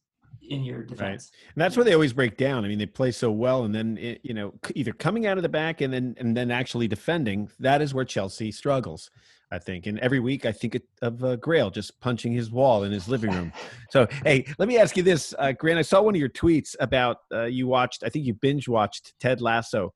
in 0.50 0.64
your 0.64 0.82
defense. 0.82 1.32
Right. 1.32 1.54
And 1.54 1.62
that's 1.62 1.78
where 1.78 1.84
they 1.84 1.94
always 1.94 2.14
break 2.14 2.38
down. 2.38 2.66
I 2.66 2.70
mean, 2.70 2.80
they 2.80 2.88
play 2.88 3.12
so 3.12 3.30
well, 3.30 3.66
and 3.66 3.76
then 3.76 3.98
it, 3.98 4.22
you 4.24 4.34
know, 4.34 4.54
either 4.74 4.94
coming 4.94 5.28
out 5.28 5.38
of 5.38 5.44
the 5.44 5.50
back 5.50 5.82
and 5.82 5.94
then 5.94 6.16
and 6.18 6.36
then 6.36 6.50
actually 6.50 6.88
defending. 6.88 7.52
That 7.60 7.82
is 7.82 7.94
where 7.94 8.06
Chelsea 8.06 8.52
struggles. 8.52 9.12
I 9.52 9.58
think. 9.58 9.88
And 9.88 9.98
every 10.00 10.20
week 10.20 10.46
I 10.46 10.52
think 10.52 10.80
of 11.02 11.24
uh, 11.24 11.36
Grayle 11.38 11.74
just 11.74 12.00
punching 12.00 12.32
his 12.32 12.52
wall 12.52 12.84
in 12.84 12.92
his 12.92 13.08
living 13.08 13.32
room. 13.32 13.52
so, 13.90 14.08
hey, 14.24 14.46
let 14.60 14.68
me 14.68 14.78
ask 14.78 14.96
you 14.96 15.02
this, 15.02 15.34
uh, 15.40 15.52
Grant. 15.54 15.80
I 15.80 15.82
saw 15.82 16.04
one 16.04 16.14
of 16.14 16.20
your 16.20 16.30
tweets 16.30 16.76
about 16.80 17.22
uh, 17.34 17.46
you 17.46 17.66
watched, 17.66 18.04
I 18.04 18.10
think 18.10 18.26
you 18.26 18.36
binge 18.36 18.68
watched 18.68 19.14
Ted 19.20 19.42
Lasso 19.42 19.94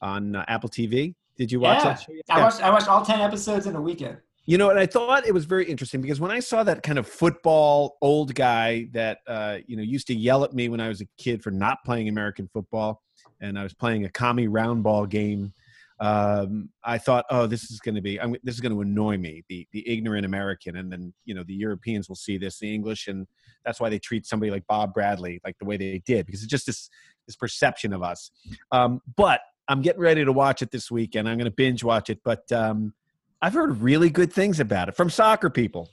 on 0.00 0.36
uh, 0.36 0.44
Apple 0.48 0.70
TV. 0.70 1.14
Did 1.36 1.52
you 1.52 1.60
watch 1.60 1.84
yeah. 1.84 1.92
that? 1.92 2.06
Yeah. 2.08 2.22
I 2.30 2.40
watched, 2.40 2.62
I 2.62 2.70
watched 2.70 2.88
all 2.88 3.04
10 3.04 3.20
episodes 3.20 3.66
in 3.66 3.76
a 3.76 3.80
weekend. 3.80 4.16
You 4.48 4.56
know, 4.56 4.70
and 4.70 4.78
I 4.78 4.86
thought 4.86 5.26
it 5.26 5.34
was 5.34 5.44
very 5.44 5.66
interesting 5.66 6.00
because 6.00 6.20
when 6.20 6.30
I 6.30 6.40
saw 6.40 6.62
that 6.64 6.82
kind 6.82 6.98
of 6.98 7.06
football 7.06 7.98
old 8.00 8.34
guy 8.34 8.88
that, 8.92 9.18
uh, 9.26 9.58
you 9.66 9.76
know, 9.76 9.82
used 9.82 10.06
to 10.06 10.14
yell 10.14 10.42
at 10.42 10.54
me 10.54 10.70
when 10.70 10.80
I 10.80 10.88
was 10.88 11.02
a 11.02 11.06
kid 11.18 11.42
for 11.42 11.50
not 11.50 11.84
playing 11.84 12.08
American 12.08 12.48
football, 12.50 13.02
and 13.42 13.58
I 13.58 13.62
was 13.62 13.74
playing 13.74 14.06
a 14.06 14.08
commie 14.08 14.48
round 14.48 14.82
ball 14.82 15.04
game 15.04 15.52
um, 16.00 16.70
I 16.84 16.98
thought, 16.98 17.24
oh, 17.30 17.46
this 17.46 17.70
is 17.70 17.80
going 17.80 17.96
to 17.96 18.00
be, 18.00 18.20
I'm, 18.20 18.36
this 18.44 18.54
is 18.54 18.60
going 18.60 18.72
to 18.72 18.80
annoy 18.80 19.18
me, 19.18 19.42
the 19.48 19.66
the 19.72 19.88
ignorant 19.88 20.24
American, 20.24 20.76
and 20.76 20.92
then 20.92 21.12
you 21.24 21.34
know 21.34 21.42
the 21.42 21.54
Europeans 21.54 22.08
will 22.08 22.16
see 22.16 22.38
this, 22.38 22.58
the 22.58 22.72
English, 22.72 23.08
and 23.08 23.26
that's 23.64 23.80
why 23.80 23.88
they 23.88 23.98
treat 23.98 24.24
somebody 24.24 24.50
like 24.50 24.66
Bob 24.68 24.94
Bradley 24.94 25.40
like 25.44 25.56
the 25.58 25.64
way 25.64 25.76
they 25.76 26.00
did 26.06 26.26
because 26.26 26.42
it's 26.42 26.50
just 26.50 26.66
this 26.66 26.88
this 27.26 27.36
perception 27.36 27.92
of 27.92 28.02
us. 28.02 28.30
Um, 28.70 29.00
but 29.16 29.40
I'm 29.66 29.82
getting 29.82 30.00
ready 30.00 30.24
to 30.24 30.32
watch 30.32 30.62
it 30.62 30.70
this 30.70 30.90
weekend. 30.90 31.28
I'm 31.28 31.36
going 31.36 31.50
to 31.50 31.54
binge 31.56 31.82
watch 31.82 32.10
it, 32.10 32.20
but 32.24 32.50
um, 32.52 32.94
I've 33.40 33.54
heard 33.54 33.80
really 33.80 34.10
good 34.10 34.32
things 34.32 34.60
about 34.60 34.88
it 34.88 34.96
from 34.96 35.10
soccer 35.10 35.50
people. 35.50 35.90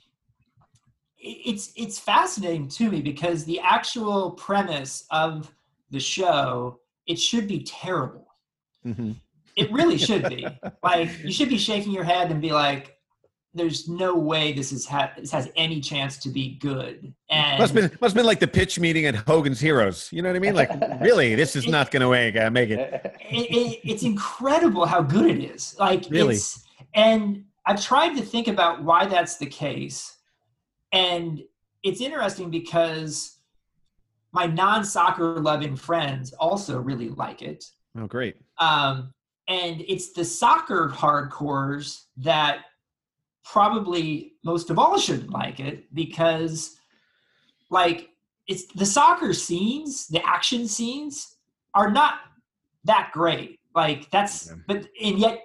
It's 1.18 1.72
it's 1.76 1.98
fascinating 1.98 2.68
to 2.68 2.90
me 2.90 3.00
because 3.02 3.44
the 3.44 3.60
actual 3.60 4.32
premise 4.32 5.06
of 5.10 5.52
the 5.90 6.00
show 6.00 6.80
it 7.06 7.18
should 7.18 7.46
be 7.46 7.62
terrible. 7.62 8.26
Mm-hmm 8.84 9.12
it 9.56 9.72
really 9.72 9.98
should 10.06 10.28
be. 10.28 10.46
like 10.82 11.10
you 11.24 11.32
should 11.32 11.48
be 11.48 11.58
shaking 11.58 11.92
your 11.92 12.04
head 12.04 12.30
and 12.30 12.40
be 12.40 12.52
like, 12.52 12.98
"There's 13.54 13.88
no 13.88 14.14
way 14.14 14.52
this 14.52 14.70
is 14.70 14.86
ha- 14.86 15.12
this 15.18 15.32
has 15.32 15.50
any 15.56 15.80
chance 15.80 16.18
to 16.18 16.28
be 16.28 16.56
good." 16.58 17.12
And 17.30 17.58
must 17.58 17.74
have 17.74 17.90
been 17.90 17.98
must 18.00 18.14
been 18.14 18.26
like 18.26 18.40
the 18.40 18.46
pitch 18.46 18.78
meeting 18.78 19.06
at 19.06 19.16
Hogan's 19.16 19.58
Heroes. 19.58 20.08
You 20.12 20.22
know 20.22 20.28
what 20.28 20.36
I 20.36 20.40
mean? 20.40 20.54
Like, 20.54 20.70
really, 21.00 21.34
this 21.34 21.56
is 21.56 21.66
not 21.66 21.90
going 21.90 22.02
to 22.02 22.10
make 22.10 22.36
uh, 22.36 22.50
make 22.50 22.70
it. 22.70 23.16
It, 23.30 23.50
it. 23.50 23.80
It's 23.82 24.02
incredible 24.02 24.86
how 24.86 25.02
good 25.02 25.26
it 25.26 25.42
is. 25.42 25.74
Like, 25.78 26.04
really, 26.10 26.38
and 26.94 27.44
I've 27.66 27.82
tried 27.82 28.16
to 28.16 28.22
think 28.22 28.48
about 28.48 28.82
why 28.82 29.06
that's 29.06 29.36
the 29.36 29.46
case, 29.46 30.16
and 30.92 31.42
it's 31.82 32.00
interesting 32.00 32.50
because 32.50 33.38
my 34.32 34.46
non-soccer 34.46 35.40
loving 35.40 35.76
friends 35.76 36.32
also 36.34 36.78
really 36.78 37.08
like 37.10 37.42
it. 37.42 37.64
Oh, 37.98 38.06
great. 38.06 38.36
Um, 38.58 39.12
and 39.48 39.82
it's 39.88 40.12
the 40.12 40.24
soccer 40.24 40.88
hardcores 40.88 42.04
that 42.18 42.60
probably 43.44 44.32
most 44.44 44.70
of 44.70 44.78
all 44.78 44.98
should 44.98 45.30
like 45.30 45.60
it 45.60 45.92
because 45.94 46.76
like 47.70 48.10
it's 48.48 48.66
the 48.74 48.84
soccer 48.86 49.32
scenes 49.32 50.08
the 50.08 50.24
action 50.26 50.66
scenes 50.66 51.36
are 51.74 51.90
not 51.90 52.14
that 52.84 53.10
great 53.12 53.60
like 53.74 54.10
that's 54.10 54.52
but 54.66 54.88
and 55.00 55.18
yet 55.20 55.42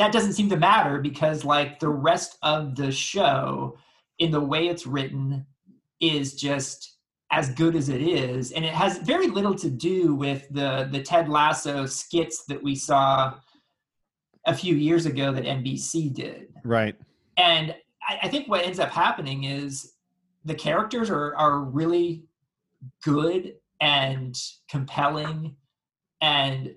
that 0.00 0.12
doesn't 0.12 0.32
seem 0.32 0.48
to 0.48 0.56
matter 0.56 0.98
because 0.98 1.44
like 1.44 1.78
the 1.78 1.90
rest 1.90 2.38
of 2.42 2.74
the 2.74 2.90
show 2.90 3.76
in 4.18 4.30
the 4.30 4.40
way 4.40 4.68
it's 4.68 4.86
written 4.86 5.44
is 6.00 6.34
just 6.34 6.96
as 7.30 7.50
good 7.50 7.76
as 7.76 7.90
it 7.90 8.00
is. 8.00 8.52
And 8.52 8.64
it 8.64 8.72
has 8.72 8.96
very 8.96 9.26
little 9.26 9.54
to 9.56 9.68
do 9.68 10.14
with 10.14 10.48
the 10.50 10.88
the 10.90 11.02
ted 11.02 11.28
lasso 11.28 11.84
skits 11.84 12.44
that 12.46 12.62
we 12.62 12.74
saw 12.76 13.34
a 14.46 14.54
few 14.54 14.74
years 14.74 15.04
ago 15.04 15.32
that 15.32 15.44
nbc 15.44 16.14
did. 16.14 16.48
Right. 16.64 16.96
And 17.36 17.74
I, 18.02 18.20
I 18.22 18.28
think 18.28 18.48
what 18.48 18.64
ends 18.64 18.78
up 18.78 18.88
happening 18.88 19.44
is 19.44 19.92
the 20.46 20.54
characters 20.54 21.10
are 21.10 21.36
are 21.36 21.58
really 21.58 22.24
good 23.04 23.56
and 23.82 24.34
compelling 24.70 25.56
and 26.22 26.74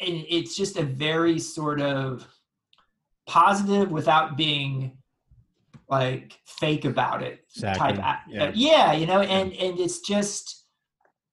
and 0.00 0.24
it's 0.28 0.56
just 0.56 0.76
a 0.76 0.82
very 0.82 1.38
sort 1.38 1.80
of 1.80 2.26
positive 3.26 3.90
without 3.90 4.36
being 4.36 4.96
like 5.88 6.38
fake 6.46 6.84
about 6.84 7.22
it 7.22 7.44
exactly. 7.54 7.92
type 7.96 8.18
yeah. 8.28 8.44
Uh, 8.44 8.52
yeah 8.54 8.92
you 8.92 9.06
know 9.06 9.20
and 9.20 9.52
and 9.52 9.78
it's 9.78 10.00
just 10.00 10.64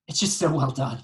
it's 0.07 0.20
just 0.20 0.38
so 0.38 0.51
well 0.51 0.72
done 0.72 0.99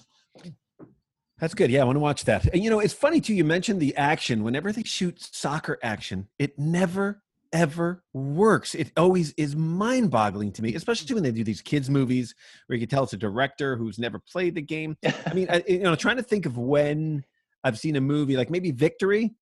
that's 1.39 1.53
good. 1.53 1.71
Yeah, 1.71 1.81
I 1.81 1.83
want 1.85 1.95
to 1.95 2.01
watch 2.01 2.25
that. 2.25 2.53
And 2.53 2.63
you 2.63 2.69
know, 2.69 2.79
it's 2.79 2.93
funny 2.93 3.21
too. 3.21 3.33
You 3.33 3.45
mentioned 3.45 3.79
the 3.79 3.95
action. 3.95 4.43
Whenever 4.43 4.71
they 4.71 4.83
shoot 4.83 5.21
soccer 5.21 5.79
action, 5.81 6.27
it 6.37 6.59
never 6.59 7.23
ever 7.51 8.03
works. 8.13 8.75
It 8.75 8.91
always 8.97 9.33
is 9.37 9.55
mind 9.55 10.11
boggling 10.11 10.51
to 10.53 10.61
me, 10.61 10.75
especially 10.75 11.13
when 11.13 11.23
they 11.23 11.31
do 11.31 11.43
these 11.43 11.61
kids' 11.61 11.89
movies 11.89 12.35
where 12.67 12.75
you 12.75 12.85
can 12.85 12.89
tell 12.89 13.03
it's 13.03 13.13
a 13.13 13.17
director 13.17 13.75
who's 13.75 13.97
never 13.97 14.19
played 14.19 14.55
the 14.55 14.61
game. 14.61 14.97
I 15.25 15.33
mean, 15.33 15.47
I, 15.49 15.63
you 15.67 15.79
know, 15.79 15.95
trying 15.95 16.17
to 16.17 16.23
think 16.23 16.45
of 16.45 16.57
when 16.57 17.23
I've 17.63 17.77
seen 17.77 17.95
a 17.95 18.01
movie 18.01 18.37
like 18.37 18.49
maybe 18.49 18.71
Victory, 18.71 19.33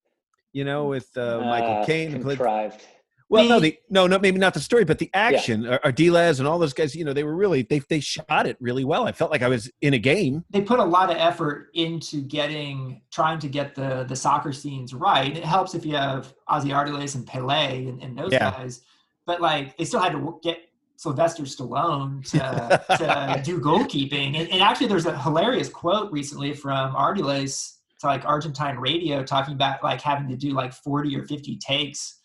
you 0.52 0.64
know, 0.64 0.86
with 0.86 1.08
uh, 1.16 1.40
Michael 1.40 1.82
uh, 1.82 1.86
Caine. 1.86 2.22
Contrived. 2.22 2.82
Well, 3.30 3.42
the, 3.42 3.48
no, 3.48 3.60
the 3.60 3.78
no, 3.90 4.06
no, 4.06 4.18
maybe 4.18 4.38
not 4.38 4.54
the 4.54 4.60
story, 4.60 4.84
but 4.84 4.98
the 4.98 5.10
action. 5.12 5.62
Yeah. 5.62 5.78
Ardiles 5.84 6.38
and 6.38 6.48
all 6.48 6.58
those 6.58 6.72
guys, 6.72 6.94
you 6.96 7.04
know, 7.04 7.12
they 7.12 7.24
were 7.24 7.36
really 7.36 7.62
they 7.62 7.80
they 7.80 8.00
shot 8.00 8.46
it 8.46 8.56
really 8.58 8.84
well. 8.84 9.06
I 9.06 9.12
felt 9.12 9.30
like 9.30 9.42
I 9.42 9.48
was 9.48 9.70
in 9.82 9.92
a 9.92 9.98
game. 9.98 10.44
They 10.50 10.62
put 10.62 10.78
a 10.78 10.84
lot 10.84 11.10
of 11.10 11.18
effort 11.18 11.68
into 11.74 12.22
getting 12.22 13.02
trying 13.10 13.38
to 13.40 13.48
get 13.48 13.74
the 13.74 14.04
the 14.08 14.16
soccer 14.16 14.52
scenes 14.52 14.94
right. 14.94 15.36
It 15.36 15.44
helps 15.44 15.74
if 15.74 15.84
you 15.84 15.94
have 15.96 16.32
Ossie 16.48 16.70
Ardiles 16.70 17.16
and 17.16 17.26
Pele 17.26 17.86
and, 17.86 18.02
and 18.02 18.16
those 18.16 18.32
yeah. 18.32 18.50
guys, 18.50 18.80
but 19.26 19.42
like 19.42 19.76
they 19.76 19.84
still 19.84 20.00
had 20.00 20.12
to 20.12 20.40
get 20.42 20.60
Sylvester 20.96 21.42
Stallone 21.42 22.24
to, 22.30 22.96
to 22.96 23.42
do 23.44 23.60
goalkeeping. 23.60 24.36
And, 24.36 24.50
and, 24.50 24.60
actually, 24.60 24.88
there's 24.88 25.06
a 25.06 25.16
hilarious 25.16 25.68
quote 25.68 26.10
recently 26.10 26.52
from 26.52 26.92
Ardiles 26.92 27.77
to 28.00 28.06
like 28.06 28.24
Argentine 28.24 28.78
radio 28.78 29.22
talking 29.22 29.54
about 29.54 29.82
like 29.82 30.00
having 30.00 30.28
to 30.28 30.36
do 30.36 30.52
like 30.52 30.72
40 30.72 31.16
or 31.16 31.24
50 31.24 31.56
takes 31.58 32.18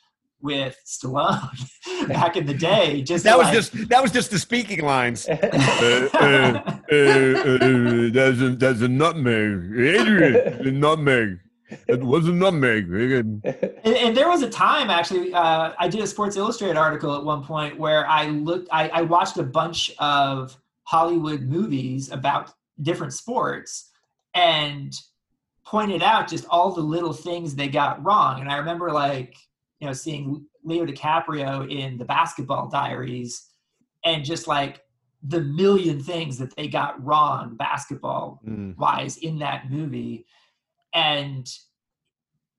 with 0.44 0.78
Stallone 0.86 2.08
back 2.08 2.36
in 2.36 2.46
the 2.46 2.54
day. 2.54 3.02
Just 3.02 3.24
that 3.24 3.38
was 3.38 3.46
like, 3.46 3.56
just 3.56 3.90
that 3.90 4.02
was 4.02 4.12
just 4.12 4.30
the 4.30 4.38
speaking 4.38 4.86
lines. 4.86 5.28
uh, 5.30 5.40
uh, 6.14 6.18
uh, 6.20 6.96
uh, 6.96 8.10
there's 8.12 8.42
a 8.42 8.50
there's 8.50 8.82
a 8.82 8.88
nutmeg, 8.88 9.80
Adrian, 9.80 10.68
a 10.68 10.72
nutmeg. 10.72 11.40
It 11.88 12.04
was 12.04 12.28
a 12.28 12.32
nutmeg. 12.32 12.92
and, 12.92 13.44
and, 13.84 14.16
there 14.16 14.30
was 14.30 14.44
a 14.44 14.50
time 14.50 14.92
actually. 14.92 15.34
Uh, 15.34 15.74
I 15.80 15.88
did 15.88 16.02
a 16.02 16.08
Sports 16.08 16.36
Illustrated 16.38 16.78
article 16.78 17.16
at 17.16 17.24
one 17.24 17.44
point 17.44 17.80
where 17.80 18.06
I 18.08 18.28
looked. 18.28 18.68
I, 18.72 18.90
I 18.90 19.02
watched 19.02 19.38
a 19.38 19.44
bunch 19.44 19.92
of 19.98 20.56
Hollywood 20.84 21.42
movies 21.42 22.12
about 22.12 22.54
different 22.82 23.14
sports 23.14 23.90
and 24.36 24.94
pointed 25.66 26.04
out 26.04 26.28
just 26.28 26.46
all 26.50 26.72
the 26.72 26.82
little 26.82 27.14
things 27.14 27.56
they 27.56 27.68
got 27.68 28.04
wrong. 28.04 28.42
And 28.42 28.50
I 28.50 28.58
remember 28.58 28.92
like 28.92 29.36
you 29.84 29.88
know, 29.88 29.94
seeing 29.94 30.46
Leo 30.64 30.86
DiCaprio 30.86 31.70
in 31.70 31.98
the 31.98 32.06
Basketball 32.06 32.70
Diaries, 32.70 33.50
and 34.06 34.24
just 34.24 34.48
like 34.48 34.82
the 35.22 35.42
million 35.42 36.02
things 36.02 36.38
that 36.38 36.56
they 36.56 36.70
got 36.70 37.04
wrong 37.04 37.58
basketball 37.58 38.40
mm. 38.48 38.78
wise 38.78 39.18
in 39.18 39.40
that 39.40 39.70
movie, 39.70 40.26
and 40.94 41.50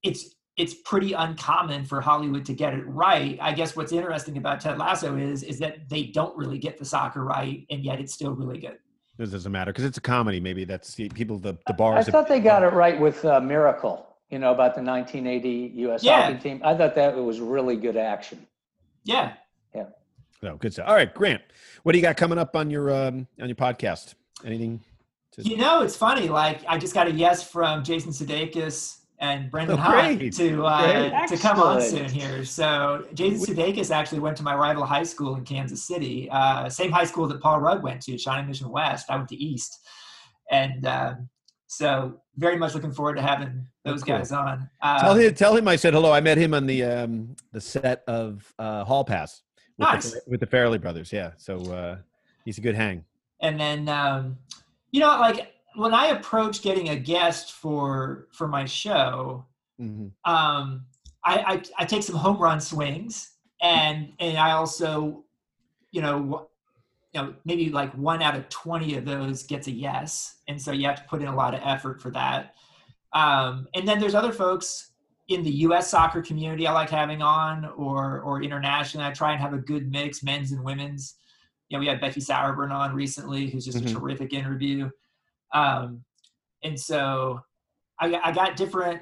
it's 0.03 0.35
it's 0.55 0.75
pretty 0.85 1.13
uncommon 1.13 1.83
for 1.83 1.99
Hollywood 1.99 2.45
to 2.45 2.53
get 2.53 2.75
it 2.75 2.85
right. 2.85 3.39
I 3.41 3.53
guess 3.53 3.75
what's 3.75 3.91
interesting 3.91 4.37
about 4.37 4.61
Ted 4.61 4.77
Lasso 4.77 5.17
is 5.17 5.41
is 5.41 5.57
that 5.57 5.89
they 5.89 6.03
don't 6.03 6.37
really 6.37 6.59
get 6.59 6.77
the 6.77 6.85
soccer 6.85 7.25
right, 7.25 7.65
and 7.71 7.83
yet 7.83 7.99
it's 7.99 8.13
still 8.13 8.35
really 8.35 8.59
good. 8.59 8.77
It 9.17 9.31
doesn't 9.31 9.51
matter 9.51 9.71
because 9.71 9.85
it's 9.85 9.97
a 9.97 10.01
comedy. 10.01 10.39
Maybe 10.39 10.65
that's 10.65 10.95
the 10.95 11.09
people 11.09 11.37
the 11.37 11.57
the 11.67 11.73
bars. 11.73 12.07
I 12.07 12.11
thought 12.11 12.27
they 12.27 12.39
got 12.39 12.63
it 12.63 12.73
right 12.73 12.99
with 12.99 13.23
uh, 13.23 13.39
Miracle 13.39 14.05
you 14.29 14.39
know, 14.39 14.51
about 14.51 14.75
the 14.75 14.81
1980 14.81 15.73
U.S. 15.81 16.03
Yeah. 16.03 16.23
hockey 16.23 16.37
team. 16.39 16.61
I 16.63 16.75
thought 16.75 16.95
that 16.95 17.15
was 17.15 17.39
really 17.39 17.75
good 17.75 17.97
action. 17.97 18.45
Yeah. 19.03 19.33
Yeah. 19.73 19.85
No, 20.41 20.57
good 20.57 20.73
stuff. 20.73 20.87
All 20.87 20.95
right, 20.95 21.13
Grant, 21.13 21.41
what 21.83 21.93
do 21.93 21.97
you 21.97 22.01
got 22.01 22.17
coming 22.17 22.37
up 22.37 22.55
on 22.55 22.69
your 22.69 22.93
um, 22.93 23.27
on 23.39 23.47
your 23.47 23.55
podcast? 23.55 24.15
Anything? 24.43 24.81
To- 25.33 25.43
you 25.43 25.57
know, 25.57 25.81
it's 25.81 25.95
funny. 25.95 26.27
Like, 26.27 26.61
I 26.67 26.77
just 26.77 26.93
got 26.93 27.07
a 27.07 27.11
yes 27.11 27.49
from 27.49 27.83
Jason 27.83 28.11
Sudeikis 28.11 28.97
and 29.19 29.49
Brendan 29.49 29.75
oh, 29.79 29.81
Hunt 29.81 30.33
to 30.33 30.65
uh, 30.65 31.27
to 31.27 31.37
come 31.37 31.59
on 31.59 31.81
soon 31.81 32.09
here. 32.09 32.43
So 32.43 33.05
Jason 33.13 33.55
Sudeikis 33.55 33.91
actually 33.91 34.19
went 34.19 34.37
to 34.37 34.43
my 34.43 34.55
rival 34.55 34.85
high 34.85 35.03
school 35.03 35.35
in 35.35 35.43
Kansas 35.43 35.83
City, 35.83 36.29
uh, 36.31 36.69
same 36.69 36.91
high 36.91 37.05
school 37.05 37.27
that 37.27 37.41
Paul 37.41 37.59
Rudd 37.59 37.83
went 37.83 38.01
to, 38.03 38.17
Shawnee 38.17 38.47
Mission 38.47 38.69
West. 38.69 39.07
I 39.09 39.15
went 39.15 39.29
to 39.29 39.35
East, 39.35 39.79
and 40.51 40.85
uh, 40.85 41.15
so 41.67 42.21
very 42.37 42.57
much 42.57 42.73
looking 42.73 42.91
forward 42.91 43.15
to 43.15 43.21
having 43.21 43.65
those 43.83 44.03
cool. 44.03 44.17
guys 44.17 44.31
on. 44.31 44.69
Uh, 44.81 45.01
tell 45.01 45.15
him, 45.15 45.33
tell 45.33 45.55
him 45.55 45.67
I 45.67 45.75
said 45.75 45.93
hello. 45.93 46.11
I 46.11 46.21
met 46.21 46.37
him 46.37 46.53
on 46.53 46.65
the 46.65 46.83
um, 46.83 47.35
the 47.51 47.61
set 47.61 48.03
of 48.07 48.53
uh, 48.59 48.83
Hall 48.83 49.03
Pass 49.03 49.41
with, 49.77 49.87
nice. 49.87 50.11
the, 50.11 50.21
with 50.27 50.39
the 50.39 50.47
Farrelly 50.47 50.81
brothers. 50.81 51.11
Yeah, 51.11 51.31
so 51.37 51.59
uh, 51.71 51.97
he's 52.43 52.57
a 52.57 52.61
good 52.61 52.75
hang. 52.75 53.05
And 53.41 53.59
then 53.59 53.87
um, 53.89 54.37
you 54.91 54.99
know, 54.99 55.07
like 55.19 55.54
when 55.75 55.93
I 55.93 56.07
approach 56.07 56.61
getting 56.61 56.89
a 56.89 56.95
guest 56.95 57.53
for 57.53 58.27
for 58.31 58.47
my 58.47 58.65
show, 58.65 59.45
mm-hmm. 59.79 60.07
um, 60.31 60.85
I, 61.23 61.37
I 61.37 61.61
I 61.79 61.85
take 61.85 62.03
some 62.03 62.15
home 62.15 62.37
run 62.37 62.59
swings, 62.59 63.31
and 63.61 64.13
and 64.19 64.37
I 64.37 64.51
also, 64.51 65.23
you 65.91 66.01
know, 66.01 66.47
you 67.13 67.21
know 67.21 67.33
maybe 67.45 67.69
like 67.69 67.93
one 67.93 68.21
out 68.21 68.35
of 68.35 68.47
20 68.49 68.95
of 68.95 69.05
those 69.05 69.43
gets 69.43 69.67
a 69.67 69.71
yes. 69.71 70.37
And 70.47 70.61
so 70.61 70.71
you 70.71 70.85
have 70.87 70.97
to 70.97 71.03
put 71.07 71.21
in 71.21 71.27
a 71.27 71.35
lot 71.35 71.53
of 71.53 71.61
effort 71.63 72.01
for 72.01 72.11
that. 72.11 72.55
Um, 73.13 73.67
and 73.73 73.87
then 73.87 73.99
there's 73.99 74.15
other 74.15 74.33
folks 74.33 74.91
in 75.29 75.41
the 75.41 75.51
us 75.51 75.89
soccer 75.89 76.21
community 76.21 76.67
i 76.67 76.71
like 76.71 76.89
having 76.89 77.21
on 77.21 77.65
or 77.77 78.19
or 78.21 78.43
internationally. 78.43 79.07
I 79.07 79.11
try 79.11 79.31
and 79.31 79.41
have 79.41 79.53
a 79.53 79.57
good 79.57 79.91
mix 79.91 80.21
men's 80.21 80.51
and 80.51 80.63
women's. 80.63 81.15
You 81.69 81.77
know 81.77 81.79
we 81.79 81.87
had 81.87 81.99
becky 81.99 82.21
sauerbrunn 82.21 82.71
on 82.71 82.93
recently 82.93 83.47
who's 83.47 83.65
just 83.65 83.79
mm-hmm. 83.79 83.95
a 83.95 83.99
terrific 83.99 84.33
interview 84.33 84.89
um, 85.55 86.03
and 86.63 86.79
so 86.79 87.41
I, 87.99 88.13
I 88.23 88.31
got 88.31 88.55
different 88.55 89.01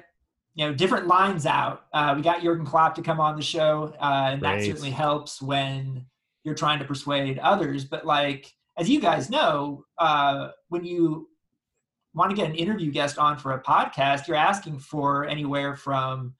you 0.54 0.66
know 0.66 0.72
different 0.72 1.06
lines 1.06 1.46
out 1.46 1.86
uh, 1.92 2.14
we 2.16 2.22
got 2.22 2.40
jürgen 2.40 2.64
klopp 2.64 2.94
to 2.94 3.02
come 3.02 3.20
on 3.20 3.36
the 3.36 3.42
show 3.42 3.94
uh, 4.00 4.30
and 4.32 4.42
that 4.42 4.62
certainly 4.62 4.90
helps 4.90 5.42
when 5.42 6.06
you're 6.44 6.54
trying 6.54 6.78
to 6.78 6.84
persuade 6.84 7.38
others. 7.38 7.84
But 7.84 8.06
like 8.06 8.52
as 8.78 8.88
you 8.88 9.00
guys 9.00 9.30
know, 9.30 9.84
uh, 9.98 10.50
when 10.68 10.84
you 10.84 11.28
want 12.14 12.30
to 12.30 12.36
get 12.36 12.48
an 12.48 12.54
interview 12.54 12.92
guest 12.92 13.18
on 13.18 13.38
for 13.38 13.52
a 13.52 13.62
podcast, 13.62 14.28
you're 14.28 14.36
asking 14.36 14.78
for 14.78 15.26
anywhere 15.26 15.74
from 15.74 16.34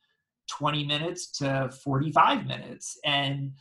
20 0.50 0.84
minutes 0.84 1.30
to 1.38 1.70
45 1.82 2.46
minutes. 2.46 2.98
And 3.04 3.54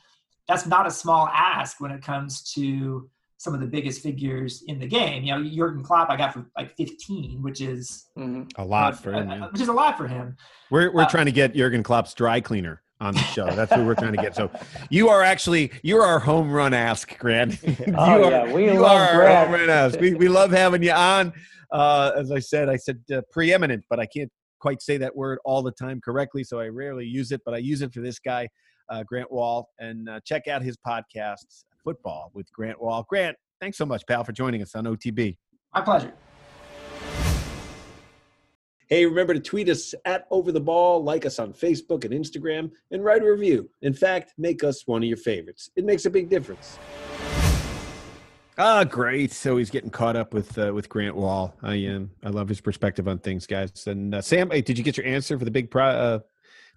that's 0.48 0.68
not 0.68 0.86
a 0.86 0.92
small 0.92 1.28
ask 1.28 1.80
when 1.80 1.92
it 1.92 2.04
comes 2.04 2.44
to 2.54 3.10
some 3.44 3.54
of 3.54 3.60
the 3.60 3.68
biggest 3.68 4.02
figures 4.02 4.64
in 4.68 4.80
the 4.80 4.88
game. 4.88 5.24
You 5.24 5.38
know, 5.38 5.44
Jurgen 5.44 5.84
Klopp, 5.84 6.10
I 6.10 6.16
got 6.16 6.34
for 6.34 6.46
like 6.58 6.76
15, 6.78 7.42
which 7.42 7.60
is 7.60 8.06
mm-hmm. 8.18 8.44
a 8.56 8.64
lot 8.64 8.94
uh, 8.94 8.98
for 8.98 9.14
him. 9.14 9.30
Uh, 9.30 9.50
which 9.50 9.60
is 9.60 9.68
a 9.68 9.74
lot 9.74 9.98
for 9.98 10.08
him. 10.08 10.38
We're 10.72 10.92
we're 10.94 11.04
uh, 11.04 11.10
trying 11.10 11.26
to 11.26 11.34
get 11.34 11.54
Jurgen 11.54 11.84
Klopp's 11.84 12.14
dry 12.14 12.40
cleaner 12.40 12.82
on 13.02 13.16
the 13.16 13.20
show. 13.20 13.46
That's 13.48 13.74
who 13.74 13.86
we're 13.86 13.96
trying 13.96 14.14
to 14.14 14.22
get. 14.22 14.34
So 14.34 14.50
you 14.90 15.10
are 15.10 15.22
actually 15.22 15.72
you're 15.84 16.04
our 16.04 16.20
home 16.20 16.50
run 16.50 16.74
ask, 16.74 17.18
Grant. 17.20 17.60
oh 17.98 18.24
are, 18.24 18.32
yeah, 18.32 18.54
we 18.54 18.72
love 18.72 19.14
Grant. 19.14 19.50
home 19.50 19.60
run 19.60 19.70
ask. 19.70 20.00
We 20.00 20.14
we 20.14 20.30
love 20.30 20.52
having 20.52 20.82
you 20.82 20.94
on. 20.94 21.34
Uh, 21.70 22.12
as 22.16 22.32
I 22.32 22.40
said, 22.40 22.70
I 22.70 22.78
said 22.78 23.00
uh, 23.14 23.22
preeminent, 23.30 23.84
but 23.90 24.00
I 24.00 24.06
can't 24.06 24.32
quite 24.60 24.82
say 24.82 24.98
that 24.98 25.14
word 25.14 25.40
all 25.44 25.62
the 25.62 25.72
time 25.72 26.00
correctly, 26.00 26.46
so 26.46 26.60
I 26.60 26.68
rarely 26.68 27.06
use 27.06 27.34
it. 27.34 27.42
But 27.44 27.56
I 27.56 27.58
use 27.58 27.82
it 27.82 27.92
for 27.92 28.00
this 28.00 28.20
guy, 28.20 28.48
uh, 28.90 29.04
Grant 29.04 29.30
Wahl, 29.30 29.70
and 29.80 30.08
uh, 30.08 30.22
check 30.24 30.48
out 30.48 30.62
his 30.62 30.78
podcast, 30.88 31.66
Football 31.84 32.32
with 32.34 32.52
Grant 32.52 32.82
Wahl. 32.82 33.06
Grant, 33.08 33.38
thanks 33.60 33.78
so 33.78 33.86
much, 33.86 34.06
pal, 34.08 34.24
for 34.24 34.32
joining 34.32 34.62
us 34.62 34.76
on 34.76 34.86
OTB. 34.86 35.38
My 35.74 35.82
pleasure. 35.82 36.14
Hey, 38.88 39.06
remember 39.06 39.34
to 39.34 39.40
tweet 39.40 39.70
us 39.70 39.96
at 40.06 40.28
Over 40.30 40.52
the 40.52 40.60
Ball, 40.60 41.04
like 41.04 41.26
us 41.26 41.40
on 41.40 41.54
Facebook 41.54 42.06
and 42.06 42.14
Instagram, 42.14 42.70
and 42.92 43.04
write 43.04 43.24
a 43.24 43.32
review. 43.32 43.70
In 43.82 43.94
fact, 43.94 44.34
make 44.38 44.64
us 44.64 44.86
one 44.86 45.02
of 45.02 45.08
your 45.08 45.18
favorites. 45.18 45.70
It 45.76 45.86
makes 45.86 46.06
a 46.06 46.10
big 46.10 46.30
difference. 46.30 46.78
Ah, 48.58 48.84
great! 48.84 49.32
So 49.32 49.58
he's 49.58 49.72
getting 49.72 49.90
caught 49.90 50.16
up 50.16 50.32
with 50.32 50.60
uh, 50.60 50.72
with 50.76 50.90
Grant 50.90 51.16
Wahl. 51.16 51.56
I 51.64 51.76
am. 51.76 51.96
Um, 51.96 52.12
I 52.24 52.30
love 52.30 52.48
his 52.48 52.62
perspective 52.62 53.08
on 53.08 53.18
things, 53.18 53.48
guys. 53.48 53.88
And 53.88 54.14
uh, 54.14 54.22
Sam, 54.22 54.52
hey, 54.52 54.62
did 54.62 54.78
you 54.78 54.84
get 54.84 54.96
your 54.96 55.08
answer 55.08 55.40
for 55.40 55.46
the 55.46 55.50
big 55.50 55.72
pro, 55.72 55.86
uh, 55.86 56.20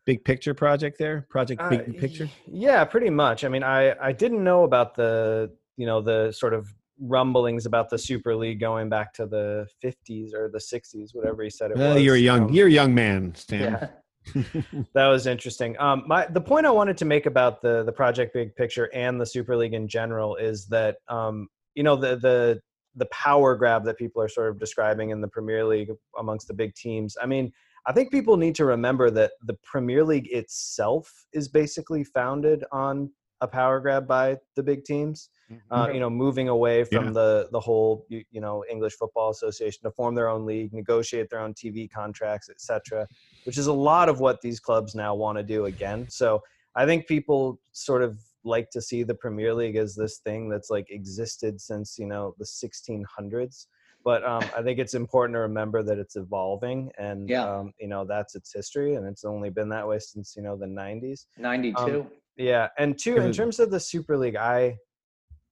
big 0.06 0.24
picture 0.24 0.54
project 0.54 0.98
there? 0.98 1.26
Project 1.28 1.60
Big 1.68 1.80
uh, 1.80 2.00
Picture. 2.00 2.30
Yeah, 2.46 2.84
pretty 2.84 3.10
much. 3.10 3.44
I 3.44 3.48
mean, 3.48 3.62
I 3.62 3.94
I 4.00 4.12
didn't 4.12 4.42
know 4.42 4.64
about 4.64 4.94
the 4.94 5.52
you 5.76 5.84
know 5.84 6.00
the 6.00 6.32
sort 6.32 6.54
of 6.54 6.72
rumblings 6.98 7.66
about 7.66 7.90
the 7.90 7.98
Super 7.98 8.34
League 8.34 8.60
going 8.60 8.88
back 8.88 9.12
to 9.12 9.26
the 9.26 9.66
50s 9.84 10.32
or 10.32 10.48
the 10.50 10.58
60s, 10.58 11.10
whatever 11.12 11.42
he 11.42 11.50
said 11.50 11.70
it 11.70 11.76
was. 11.76 12.02
You're 12.02 12.14
a 12.14 12.18
young, 12.18 12.44
um, 12.44 12.48
you're 12.50 12.68
a 12.68 12.70
young 12.70 12.94
man, 12.94 13.34
Stan. 13.34 13.60
Yeah. 13.60 13.88
that 14.94 15.06
was 15.06 15.26
interesting. 15.26 15.78
Um, 15.78 16.04
my 16.06 16.26
the 16.26 16.40
point 16.40 16.66
I 16.66 16.70
wanted 16.70 16.96
to 16.98 17.04
make 17.04 17.26
about 17.26 17.62
the 17.62 17.84
the 17.84 17.92
project 17.92 18.34
big 18.34 18.56
picture 18.56 18.90
and 18.92 19.20
the 19.20 19.26
Super 19.26 19.56
League 19.56 19.74
in 19.74 19.86
general 19.86 20.36
is 20.36 20.66
that 20.66 20.96
um, 21.08 21.48
you 21.74 21.82
know 21.82 21.94
the 21.94 22.16
the 22.16 22.60
the 22.96 23.06
power 23.06 23.54
grab 23.54 23.84
that 23.84 23.98
people 23.98 24.20
are 24.20 24.28
sort 24.28 24.48
of 24.48 24.58
describing 24.58 25.10
in 25.10 25.20
the 25.20 25.28
Premier 25.28 25.64
League 25.64 25.90
amongst 26.18 26.48
the 26.48 26.54
big 26.54 26.74
teams. 26.74 27.16
I 27.22 27.26
mean, 27.26 27.52
I 27.86 27.92
think 27.92 28.10
people 28.10 28.36
need 28.36 28.54
to 28.56 28.64
remember 28.64 29.10
that 29.10 29.32
the 29.42 29.54
Premier 29.62 30.04
League 30.04 30.28
itself 30.32 31.26
is 31.32 31.48
basically 31.48 32.02
founded 32.02 32.64
on 32.72 33.10
a 33.40 33.46
power 33.46 33.80
grab 33.80 34.08
by 34.08 34.38
the 34.54 34.62
big 34.62 34.84
teams. 34.84 35.28
Uh, 35.70 35.84
mm-hmm. 35.84 35.94
you 35.94 36.00
know, 36.00 36.10
moving 36.10 36.48
away 36.48 36.82
from 36.82 37.06
yeah. 37.06 37.10
the 37.12 37.48
the 37.52 37.60
whole 37.60 38.04
you, 38.08 38.24
you, 38.32 38.40
know 38.40 38.64
English 38.68 38.94
Football 38.94 39.30
Association 39.30 39.80
to 39.84 39.92
form 39.92 40.16
their 40.16 40.28
own 40.28 40.44
league, 40.44 40.72
negotiate 40.72 41.30
their 41.30 41.38
own 41.38 41.54
TV 41.54 41.88
contracts, 41.88 42.48
etc. 42.50 43.06
Which 43.44 43.56
is 43.56 43.68
a 43.68 43.72
lot 43.72 44.08
of 44.08 44.18
what 44.18 44.40
these 44.40 44.58
clubs 44.58 44.96
now 44.96 45.14
want 45.14 45.38
to 45.38 45.44
do 45.44 45.66
again. 45.66 46.06
So 46.08 46.42
I 46.74 46.84
think 46.84 47.06
people 47.06 47.60
sort 47.70 48.02
of 48.02 48.18
like 48.42 48.70
to 48.70 48.82
see 48.82 49.04
the 49.04 49.14
Premier 49.14 49.54
League 49.54 49.76
as 49.76 49.94
this 49.94 50.18
thing 50.18 50.48
that's 50.48 50.68
like 50.68 50.86
existed 50.90 51.60
since 51.60 51.96
you 51.96 52.06
know 52.06 52.34
the 52.38 52.44
1600s. 52.44 53.66
But 54.06 54.24
um, 54.24 54.44
I 54.56 54.62
think 54.62 54.78
it's 54.78 54.94
important 54.94 55.34
to 55.34 55.40
remember 55.40 55.82
that 55.82 55.98
it's 55.98 56.14
evolving, 56.14 56.92
and 56.96 57.28
yeah. 57.28 57.44
um, 57.44 57.72
you 57.80 57.88
know 57.88 58.04
that's 58.04 58.36
its 58.36 58.52
history, 58.52 58.94
and 58.94 59.04
it's 59.04 59.24
only 59.24 59.50
been 59.50 59.68
that 59.70 59.86
way 59.86 59.98
since 59.98 60.34
you 60.36 60.44
know 60.44 60.56
the 60.56 60.64
90s. 60.64 61.26
92. 61.38 62.06
Yeah, 62.36 62.68
and 62.78 62.96
two, 62.96 63.16
in 63.16 63.32
terms 63.40 63.58
of 63.58 63.72
the 63.72 63.80
Super 63.80 64.16
League, 64.16 64.36
I 64.36 64.76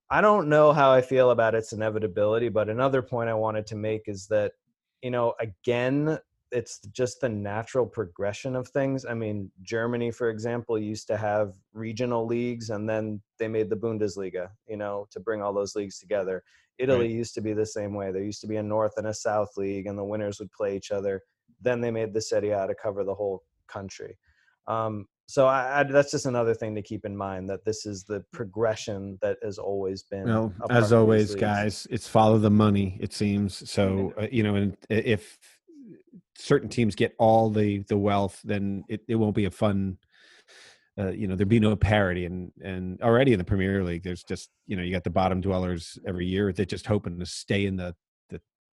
I 0.08 0.20
don't 0.20 0.48
know 0.48 0.72
how 0.72 0.92
I 0.92 1.00
feel 1.00 1.32
about 1.32 1.56
its 1.56 1.72
inevitability, 1.72 2.48
but 2.48 2.68
another 2.68 3.02
point 3.02 3.28
I 3.28 3.34
wanted 3.34 3.66
to 3.66 3.74
make 3.74 4.02
is 4.06 4.28
that, 4.28 4.52
you 5.02 5.10
know, 5.10 5.34
again, 5.40 6.16
it's 6.52 6.78
just 6.92 7.20
the 7.20 7.28
natural 7.28 7.84
progression 7.84 8.54
of 8.54 8.68
things. 8.68 9.04
I 9.04 9.14
mean, 9.14 9.50
Germany, 9.62 10.12
for 10.12 10.30
example, 10.30 10.78
used 10.78 11.08
to 11.08 11.16
have 11.16 11.54
regional 11.72 12.24
leagues 12.24 12.70
and 12.70 12.88
then 12.88 13.20
they 13.40 13.48
made 13.48 13.68
the 13.68 13.76
Bundesliga, 13.76 14.50
you 14.68 14.76
know, 14.76 15.08
to 15.10 15.18
bring 15.18 15.42
all 15.42 15.52
those 15.52 15.74
leagues 15.74 15.98
together. 15.98 16.44
Italy 16.78 17.06
right. 17.06 17.10
used 17.10 17.34
to 17.34 17.40
be 17.40 17.52
the 17.52 17.66
same 17.66 17.94
way. 17.94 18.10
There 18.10 18.22
used 18.22 18.40
to 18.40 18.46
be 18.46 18.56
a 18.56 18.62
North 18.62 18.92
and 18.96 19.06
a 19.06 19.14
South 19.14 19.50
league 19.56 19.86
and 19.86 19.98
the 19.98 20.04
winners 20.04 20.38
would 20.38 20.52
play 20.52 20.76
each 20.76 20.90
other. 20.90 21.20
Then 21.60 21.80
they 21.80 21.90
made 21.90 22.12
the 22.12 22.20
Serie 22.20 22.50
A 22.50 22.66
to 22.66 22.74
cover 22.74 23.04
the 23.04 23.14
whole 23.14 23.42
country. 23.68 24.18
Um, 24.66 25.06
so 25.26 25.46
I, 25.46 25.80
I, 25.80 25.84
that's 25.84 26.10
just 26.10 26.26
another 26.26 26.54
thing 26.54 26.74
to 26.74 26.82
keep 26.82 27.06
in 27.06 27.16
mind 27.16 27.48
that 27.48 27.64
this 27.64 27.86
is 27.86 28.04
the 28.04 28.22
progression 28.32 29.18
that 29.22 29.38
has 29.42 29.58
always 29.58 30.02
been. 30.02 30.24
Well, 30.26 30.52
as 30.68 30.92
always, 30.92 31.34
guys, 31.34 31.86
it's 31.90 32.06
follow 32.06 32.38
the 32.38 32.50
money. 32.50 32.98
It 33.00 33.12
seems 33.12 33.70
so. 33.70 34.12
Uh, 34.18 34.26
you 34.30 34.42
know, 34.42 34.54
and 34.54 34.76
if 34.90 35.38
certain 36.36 36.68
teams 36.68 36.94
get 36.94 37.14
all 37.18 37.50
the 37.50 37.78
the 37.88 37.96
wealth, 37.96 38.40
then 38.44 38.84
it, 38.88 39.00
it 39.08 39.16
won't 39.16 39.34
be 39.34 39.46
a 39.46 39.50
fun. 39.50 39.98
Uh, 40.96 41.10
you 41.10 41.26
know, 41.26 41.34
there'd 41.34 41.48
be 41.48 41.58
no 41.60 41.74
parity, 41.74 42.24
and 42.24 42.52
and 42.62 43.00
already 43.02 43.32
in 43.32 43.38
the 43.38 43.44
Premier 43.44 43.82
League, 43.82 44.04
there's 44.04 44.22
just 44.22 44.48
you 44.66 44.76
know 44.76 44.82
you 44.82 44.92
got 44.92 45.04
the 45.04 45.10
bottom 45.10 45.40
dwellers 45.40 45.98
every 46.06 46.26
year. 46.26 46.52
They're 46.52 46.64
just 46.64 46.86
hoping 46.86 47.18
to 47.18 47.26
stay 47.26 47.66
in 47.66 47.76
the 47.76 47.94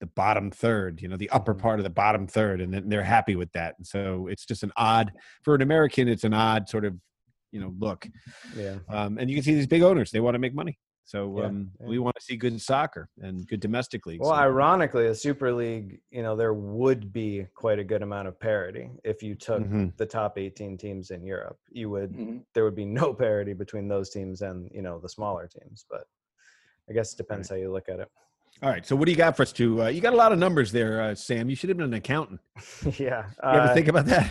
the 0.01 0.07
bottom 0.07 0.51
third, 0.51 1.01
you 1.03 1.09
know, 1.09 1.17
the 1.17 1.31
upper 1.31 1.53
mm-hmm. 1.53 1.63
part 1.63 1.79
of 1.79 1.85
the 1.85 1.91
bottom 1.91 2.27
third, 2.27 2.61
and 2.61 2.73
then 2.73 2.89
they're 2.89 3.05
happy 3.05 3.37
with 3.37 3.53
that. 3.53 3.75
And 3.77 3.87
so 3.87 4.27
it's 4.29 4.47
just 4.47 4.63
an 4.63 4.73
odd 4.77 5.13
for 5.43 5.55
an 5.55 5.63
American. 5.63 6.09
It's 6.09 6.25
an 6.25 6.35
odd 6.35 6.69
sort 6.69 6.85
of 6.85 6.97
you 7.53 7.61
know 7.61 7.75
look. 7.79 8.07
Yeah. 8.57 8.77
Um, 8.89 9.19
and 9.19 9.29
you 9.29 9.37
can 9.37 9.45
see 9.45 9.55
these 9.55 9.67
big 9.67 9.83
owners; 9.83 10.11
they 10.11 10.21
want 10.21 10.35
to 10.35 10.39
make 10.39 10.55
money. 10.55 10.79
So 11.11 11.39
yeah, 11.39 11.47
um, 11.47 11.73
yeah. 11.81 11.89
we 11.89 11.99
want 11.99 12.15
to 12.15 12.23
see 12.23 12.37
good 12.37 12.63
soccer 12.63 13.09
and 13.21 13.45
good 13.49 13.59
domestic 13.59 14.07
leagues. 14.07 14.21
Well, 14.21 14.31
ironically, 14.31 15.09
the 15.09 15.15
Super 15.17 15.53
League, 15.53 15.99
you 16.13 16.23
know, 16.23 16.37
there 16.37 16.55
would 16.55 17.13
be 17.13 17.49
quite 17.57 17.81
a 17.81 17.85
good 17.85 18.03
amount 18.03 18.29
of 18.29 18.39
parity 18.39 18.91
if 19.03 19.21
you 19.21 19.35
took 19.35 19.65
mm-hmm. 19.65 19.89
the 19.97 20.07
top 20.07 20.39
18 20.39 20.79
teams 20.79 21.11
in 21.11 21.25
Europe. 21.25 21.59
You 21.69 21.91
would 21.91 22.13
mm-hmm. 22.13 22.39
there 22.55 22.63
would 22.63 22.77
be 22.77 22.85
no 22.85 23.13
parity 23.27 23.55
between 23.55 23.89
those 23.89 24.11
teams 24.11 24.43
and 24.43 24.71
you 24.73 24.83
know 24.83 25.01
the 25.01 25.09
smaller 25.09 25.49
teams. 25.49 25.85
But 25.91 26.05
I 26.89 26.93
guess 26.93 27.13
it 27.13 27.17
depends 27.17 27.51
right. 27.51 27.57
how 27.57 27.61
you 27.61 27.73
look 27.73 27.89
at 27.89 27.99
it. 27.99 28.09
All 28.63 28.69
right. 28.69 28.87
So 28.87 28.95
what 28.95 29.07
do 29.07 29.11
you 29.11 29.17
got 29.17 29.37
for 29.37 29.43
us 29.43 29.53
to? 29.53 29.85
Uh, 29.85 29.89
you 29.89 30.03
got 30.03 30.13
a 30.13 30.17
lot 30.17 30.33
of 30.33 30.39
numbers 30.39 30.71
there, 30.71 31.01
uh, 31.01 31.15
Sam. 31.15 31.49
You 31.49 31.57
should 31.57 31.71
have 31.71 31.79
been 31.79 31.87
an 31.87 31.95
accountant. 31.95 32.41
yeah. 32.99 33.25
You 33.43 33.49
ever 33.49 33.61
uh, 33.61 33.75
think 33.75 33.89
about 33.89 34.05
that? 34.07 34.31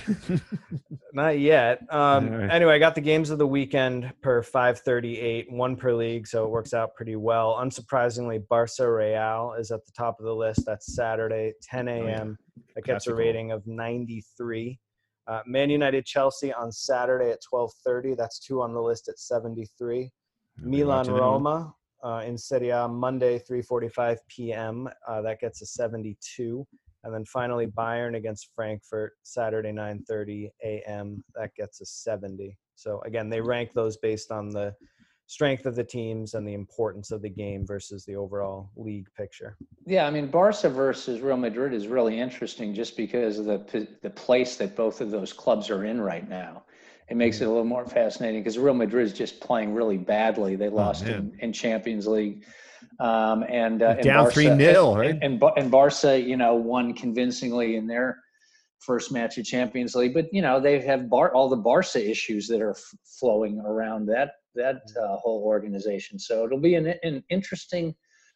not 1.14 1.40
yet. 1.40 1.82
Um, 1.90 2.30
right. 2.30 2.52
Anyway, 2.52 2.76
I 2.76 2.78
got 2.78 2.94
the 2.94 3.02
games 3.02 3.32
of 3.32 3.40
the 3.40 3.48
weekend 3.48 4.14
per 4.22 4.44
538, 4.44 5.52
one 5.52 5.76
per 5.76 5.94
league, 5.94 6.28
so 6.28 6.46
it 6.46 6.52
works 6.52 6.76
out 6.76 6.94
pretty 6.94 7.16
well. 7.16 7.56
Unsurprisingly, 7.60 8.48
Barca 8.48 8.92
Real 8.92 9.56
is 9.58 9.72
at 9.72 9.84
the 9.86 9.92
top 9.94 10.20
of 10.20 10.26
the 10.26 10.36
list. 10.36 10.64
That's 10.64 10.96
Saturday, 10.96 11.54
10 11.64 11.88
a.m. 11.88 12.04
Oh, 12.04 12.08
yeah. 12.08 12.64
That 12.76 12.84
gets 12.84 13.08
a 13.08 13.16
rating 13.16 13.52
of 13.52 13.66
93. 13.66 14.78
Uh, 15.26 15.42
Man 15.48 15.72
United 15.72 16.06
Chelsea 16.06 16.54
on 16.54 16.72
Saturday 16.72 17.32
at 17.32 17.40
12:30. 17.52 18.16
That's 18.16 18.40
two 18.40 18.62
on 18.62 18.74
the 18.74 18.82
list 18.82 19.08
at 19.08 19.18
73. 19.18 20.12
Milan 20.58 21.08
Roma 21.08 21.74
uh, 22.04 22.24
in 22.26 22.38
Serie 22.38 22.70
A 22.70 22.88
Monday, 22.88 23.40
3:45 23.40 24.18
p.m. 24.28 24.90
Uh, 25.08 25.22
that 25.22 25.40
gets 25.40 25.62
a 25.62 25.66
72, 25.66 26.66
and 27.04 27.14
then 27.14 27.26
finally 27.26 27.68
Bayern 27.68 28.16
against 28.16 28.50
Frankfurt 28.56 29.14
Saturday 29.24 29.72
9:30 29.72 30.50
a.m. 30.64 31.24
That 31.36 31.54
gets 31.56 31.82
a 31.82 31.86
70. 31.86 32.58
So 32.76 33.02
again, 33.06 33.30
they 33.30 33.42
rank 33.42 33.74
those 33.74 33.98
based 33.98 34.32
on 34.32 34.50
the 34.50 34.74
strength 35.30 35.68
of 35.68 35.76
the 35.76 35.84
teams 35.84 36.34
and 36.34 36.48
the 36.48 36.56
importance 36.56 37.12
of 37.12 37.22
the 37.22 37.30
game 37.30 37.64
versus 37.66 38.04
the 38.06 38.16
overall 38.16 38.72
league 38.76 39.08
picture. 39.16 39.56
Yeah, 39.86 40.08
I 40.08 40.10
mean 40.10 40.28
Barca 40.28 40.70
versus 40.70 41.22
Real 41.22 41.38
Madrid 41.38 41.72
is 41.72 41.86
really 41.88 42.20
interesting 42.20 42.74
just 42.74 42.98
because 42.98 43.38
of 43.38 43.46
the 43.46 43.88
the 44.02 44.10
place 44.10 44.56
that 44.56 44.76
both 44.76 45.02
of 45.02 45.12
those 45.12 45.32
clubs 45.32 45.70
are 45.70 45.86
in 45.86 46.02
right 46.02 46.28
now 46.28 46.64
it 47.10 47.18
makes 47.18 47.42
it 47.42 47.46
a 47.46 47.48
little 47.48 47.66
more 47.66 47.86
fascinating 47.86 48.42
because 48.42 48.58
Real 48.58 48.74
Madrid 48.74 49.08
is 49.08 49.14
just 49.14 49.40
playing 49.40 49.74
really 49.74 49.98
badly. 49.98 50.56
They 50.56 50.68
oh, 50.68 50.76
lost 50.76 51.06
oh, 51.08 51.12
in, 51.12 51.38
in, 51.40 51.54
Champions 51.54 52.08
League. 52.08 52.46
Um, 53.00 53.44
and, 53.50 53.82
uh, 53.82 53.96
down 53.96 54.30
three 54.30 54.46
0 54.46 54.96
right? 54.96 55.10
And, 55.22 55.42
and, 55.42 55.44
and 55.58 55.72
Barca, 55.72 56.20
you 56.20 56.38
know, 56.38 56.54
won 56.54 56.94
convincingly 56.94 57.78
in 57.78 57.88
their 57.88 58.18
first 58.80 59.12
match 59.12 59.38
of 59.38 59.46
Champions 59.46 59.96
League. 59.96 60.14
But 60.14 60.26
you 60.32 60.42
know, 60.42 60.60
they 60.60 60.80
have 60.82 61.10
Bar- 61.10 61.34
all 61.34 61.50
the 61.50 61.58
Barca 61.58 62.08
issues 62.08 62.48
that 62.48 62.62
are 62.62 62.72
f- 62.72 62.96
flowing 63.20 63.60
around 63.66 64.06
that 64.08 64.34
that 64.56 64.82
uh, 65.02 65.16
whole 65.18 65.44
organization. 65.46 66.20
So 66.20 66.46
it'll 66.46 66.60
be 66.60 66.76
an, 66.76 66.94
an 67.04 67.24
interesting 67.30 67.96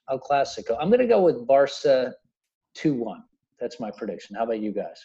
El 0.10 0.20
Clasico. 0.20 0.78
I'm 0.80 0.90
going 0.90 1.00
to 1.00 1.08
go 1.08 1.22
with 1.22 1.46
Barca 1.48 2.14
two 2.74 2.94
one. 2.94 3.24
That's 3.60 3.80
my 3.80 3.92
prediction. 3.92 4.36
How 4.36 4.44
about 4.44 4.60
you 4.60 4.72
guys? 4.72 5.00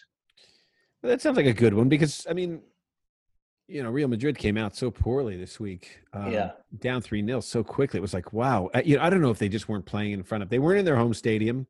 That 1.02 1.20
sounds 1.20 1.36
like 1.36 1.46
a 1.46 1.52
good 1.52 1.74
one 1.74 1.88
because 1.88 2.26
I 2.28 2.32
mean 2.32 2.60
you 3.68 3.82
know, 3.82 3.90
Real 3.90 4.08
Madrid 4.08 4.38
came 4.38 4.56
out 4.56 4.74
so 4.74 4.90
poorly 4.90 5.36
this 5.36 5.60
week. 5.60 6.00
Um, 6.14 6.32
yeah. 6.32 6.52
Down 6.80 7.02
3 7.02 7.24
0 7.24 7.40
so 7.40 7.62
quickly. 7.62 7.98
It 7.98 8.00
was 8.00 8.14
like, 8.14 8.32
wow. 8.32 8.70
I, 8.74 8.80
you 8.82 8.96
know, 8.96 9.02
I 9.02 9.10
don't 9.10 9.20
know 9.20 9.30
if 9.30 9.38
they 9.38 9.48
just 9.48 9.68
weren't 9.68 9.84
playing 9.84 10.12
in 10.12 10.22
front 10.22 10.42
of, 10.42 10.48
they 10.48 10.58
weren't 10.58 10.80
in 10.80 10.84
their 10.84 10.96
home 10.96 11.14
stadium. 11.14 11.66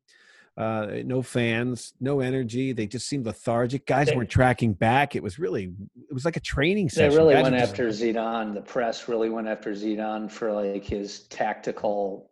Uh, 0.57 1.03
no 1.05 1.21
fans, 1.21 1.93
no 2.01 2.19
energy. 2.19 2.73
They 2.73 2.87
just 2.87 3.07
seemed 3.07 3.25
lethargic. 3.25 3.85
Guys 3.85 4.07
they, 4.07 4.15
weren't 4.15 4.29
tracking 4.29 4.73
back. 4.73 5.15
It 5.15 5.23
was 5.23 5.39
really, 5.39 5.71
it 6.09 6.13
was 6.13 6.25
like 6.25 6.37
a 6.37 6.41
training 6.41 6.89
session. 6.89 7.11
They 7.11 7.17
really 7.17 7.33
Guys 7.33 7.43
went 7.43 7.55
after 7.55 7.87
Zidane. 7.89 8.53
The 8.53 8.61
press 8.61 9.07
really 9.07 9.29
went 9.29 9.47
after 9.47 9.71
Zidane 9.71 10.29
for 10.29 10.51
like 10.51 10.83
his 10.83 11.21
tactical 11.23 12.29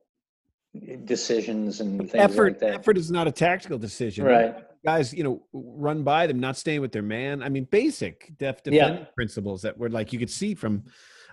decisions 1.05 1.79
and 1.79 1.99
things 1.99 2.15
effort, 2.15 2.53
like 2.53 2.59
that. 2.59 2.73
Effort 2.79 2.97
is 2.97 3.11
not 3.11 3.27
a 3.27 3.31
tactical 3.31 3.77
decision. 3.77 4.25
Right 4.25 4.66
guys, 4.83 5.13
you 5.13 5.23
know, 5.23 5.43
run 5.53 6.03
by 6.03 6.27
them, 6.27 6.39
not 6.39 6.57
staying 6.57 6.81
with 6.81 6.91
their 6.91 7.01
man. 7.01 7.43
I 7.43 7.49
mean, 7.49 7.65
basic 7.65 8.31
def 8.37 8.63
defending 8.63 8.99
yeah. 9.03 9.05
principles 9.15 9.61
that 9.61 9.77
were 9.77 9.89
like 9.89 10.13
you 10.13 10.19
could 10.19 10.29
see 10.29 10.55
from 10.55 10.83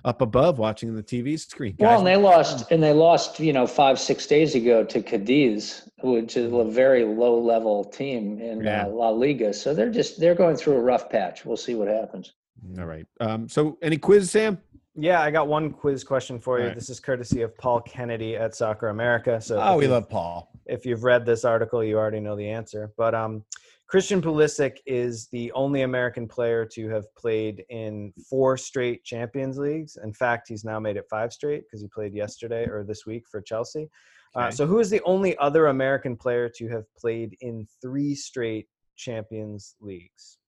up 0.04 0.20
above 0.20 0.58
watching 0.58 0.94
the 0.94 1.02
TV 1.02 1.38
screen. 1.38 1.74
Guys, 1.76 1.86
well, 1.86 1.98
and 1.98 2.06
they 2.06 2.16
lost, 2.16 2.70
and 2.70 2.82
they 2.82 2.92
lost, 2.92 3.40
you 3.40 3.52
know, 3.52 3.66
five 3.66 3.98
six 3.98 4.26
days 4.26 4.54
ago 4.54 4.84
to 4.84 5.00
Cadiz, 5.00 5.88
which 6.02 6.36
is 6.36 6.52
a 6.52 6.64
very 6.64 7.04
low 7.04 7.38
level 7.38 7.84
team 7.84 8.38
in 8.40 8.60
uh, 8.60 8.70
yeah. 8.70 8.86
uh, 8.86 8.88
La 8.90 9.08
Liga. 9.08 9.52
So 9.52 9.74
they're 9.74 9.90
just 9.90 10.20
they're 10.20 10.34
going 10.34 10.56
through 10.56 10.74
a 10.74 10.80
rough 10.80 11.08
patch. 11.08 11.44
We'll 11.44 11.56
see 11.56 11.74
what 11.74 11.88
happens. 11.88 12.34
All 12.78 12.86
right. 12.86 13.06
Um, 13.20 13.48
so, 13.48 13.78
any 13.82 13.96
quiz, 13.98 14.30
Sam? 14.30 14.58
Yeah, 14.96 15.20
I 15.20 15.30
got 15.30 15.48
one 15.48 15.70
quiz 15.70 16.04
question 16.04 16.38
for 16.38 16.58
you. 16.60 16.66
Right. 16.66 16.74
This 16.74 16.88
is 16.88 17.00
courtesy 17.00 17.42
of 17.42 17.56
Paul 17.58 17.80
Kennedy 17.80 18.36
at 18.36 18.54
Soccer 18.54 18.88
America. 18.88 19.40
So, 19.40 19.60
oh, 19.60 19.76
we 19.76 19.86
love 19.86 20.08
Paul. 20.08 20.50
If 20.66 20.86
you've 20.86 21.04
read 21.04 21.26
this 21.26 21.44
article, 21.44 21.82
you 21.82 21.96
already 21.96 22.20
know 22.20 22.36
the 22.36 22.48
answer. 22.48 22.92
But 22.96 23.14
um, 23.14 23.44
Christian 23.86 24.22
Pulisic 24.22 24.78
is 24.86 25.28
the 25.28 25.52
only 25.52 25.82
American 25.82 26.26
player 26.26 26.64
to 26.72 26.88
have 26.88 27.04
played 27.16 27.64
in 27.68 28.12
four 28.28 28.56
straight 28.56 29.04
Champions 29.04 29.58
Leagues. 29.58 29.98
In 30.02 30.12
fact, 30.12 30.48
he's 30.48 30.64
now 30.64 30.80
made 30.80 30.96
it 30.96 31.04
five 31.10 31.32
straight 31.32 31.64
because 31.64 31.82
he 31.82 31.88
played 31.88 32.14
yesterday 32.14 32.66
or 32.66 32.84
this 32.84 33.06
week 33.06 33.24
for 33.30 33.40
Chelsea. 33.40 33.88
Uh, 34.34 34.38
okay. 34.40 34.48
Uh, 34.48 34.50
so, 34.50 34.66
who 34.66 34.80
is 34.80 34.90
the 34.90 35.02
only 35.04 35.36
other 35.38 35.66
American 35.66 36.16
player 36.16 36.48
to 36.56 36.68
have 36.68 36.84
played 36.96 37.36
in 37.40 37.66
three 37.80 38.14
straight 38.14 38.66
Champions 38.96 39.76
Leagues? 39.80 40.38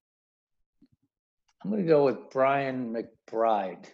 I'm 1.62 1.70
going 1.70 1.82
to 1.82 1.88
go 1.88 2.04
with 2.04 2.30
Brian 2.30 2.94
McBride. 2.94 3.86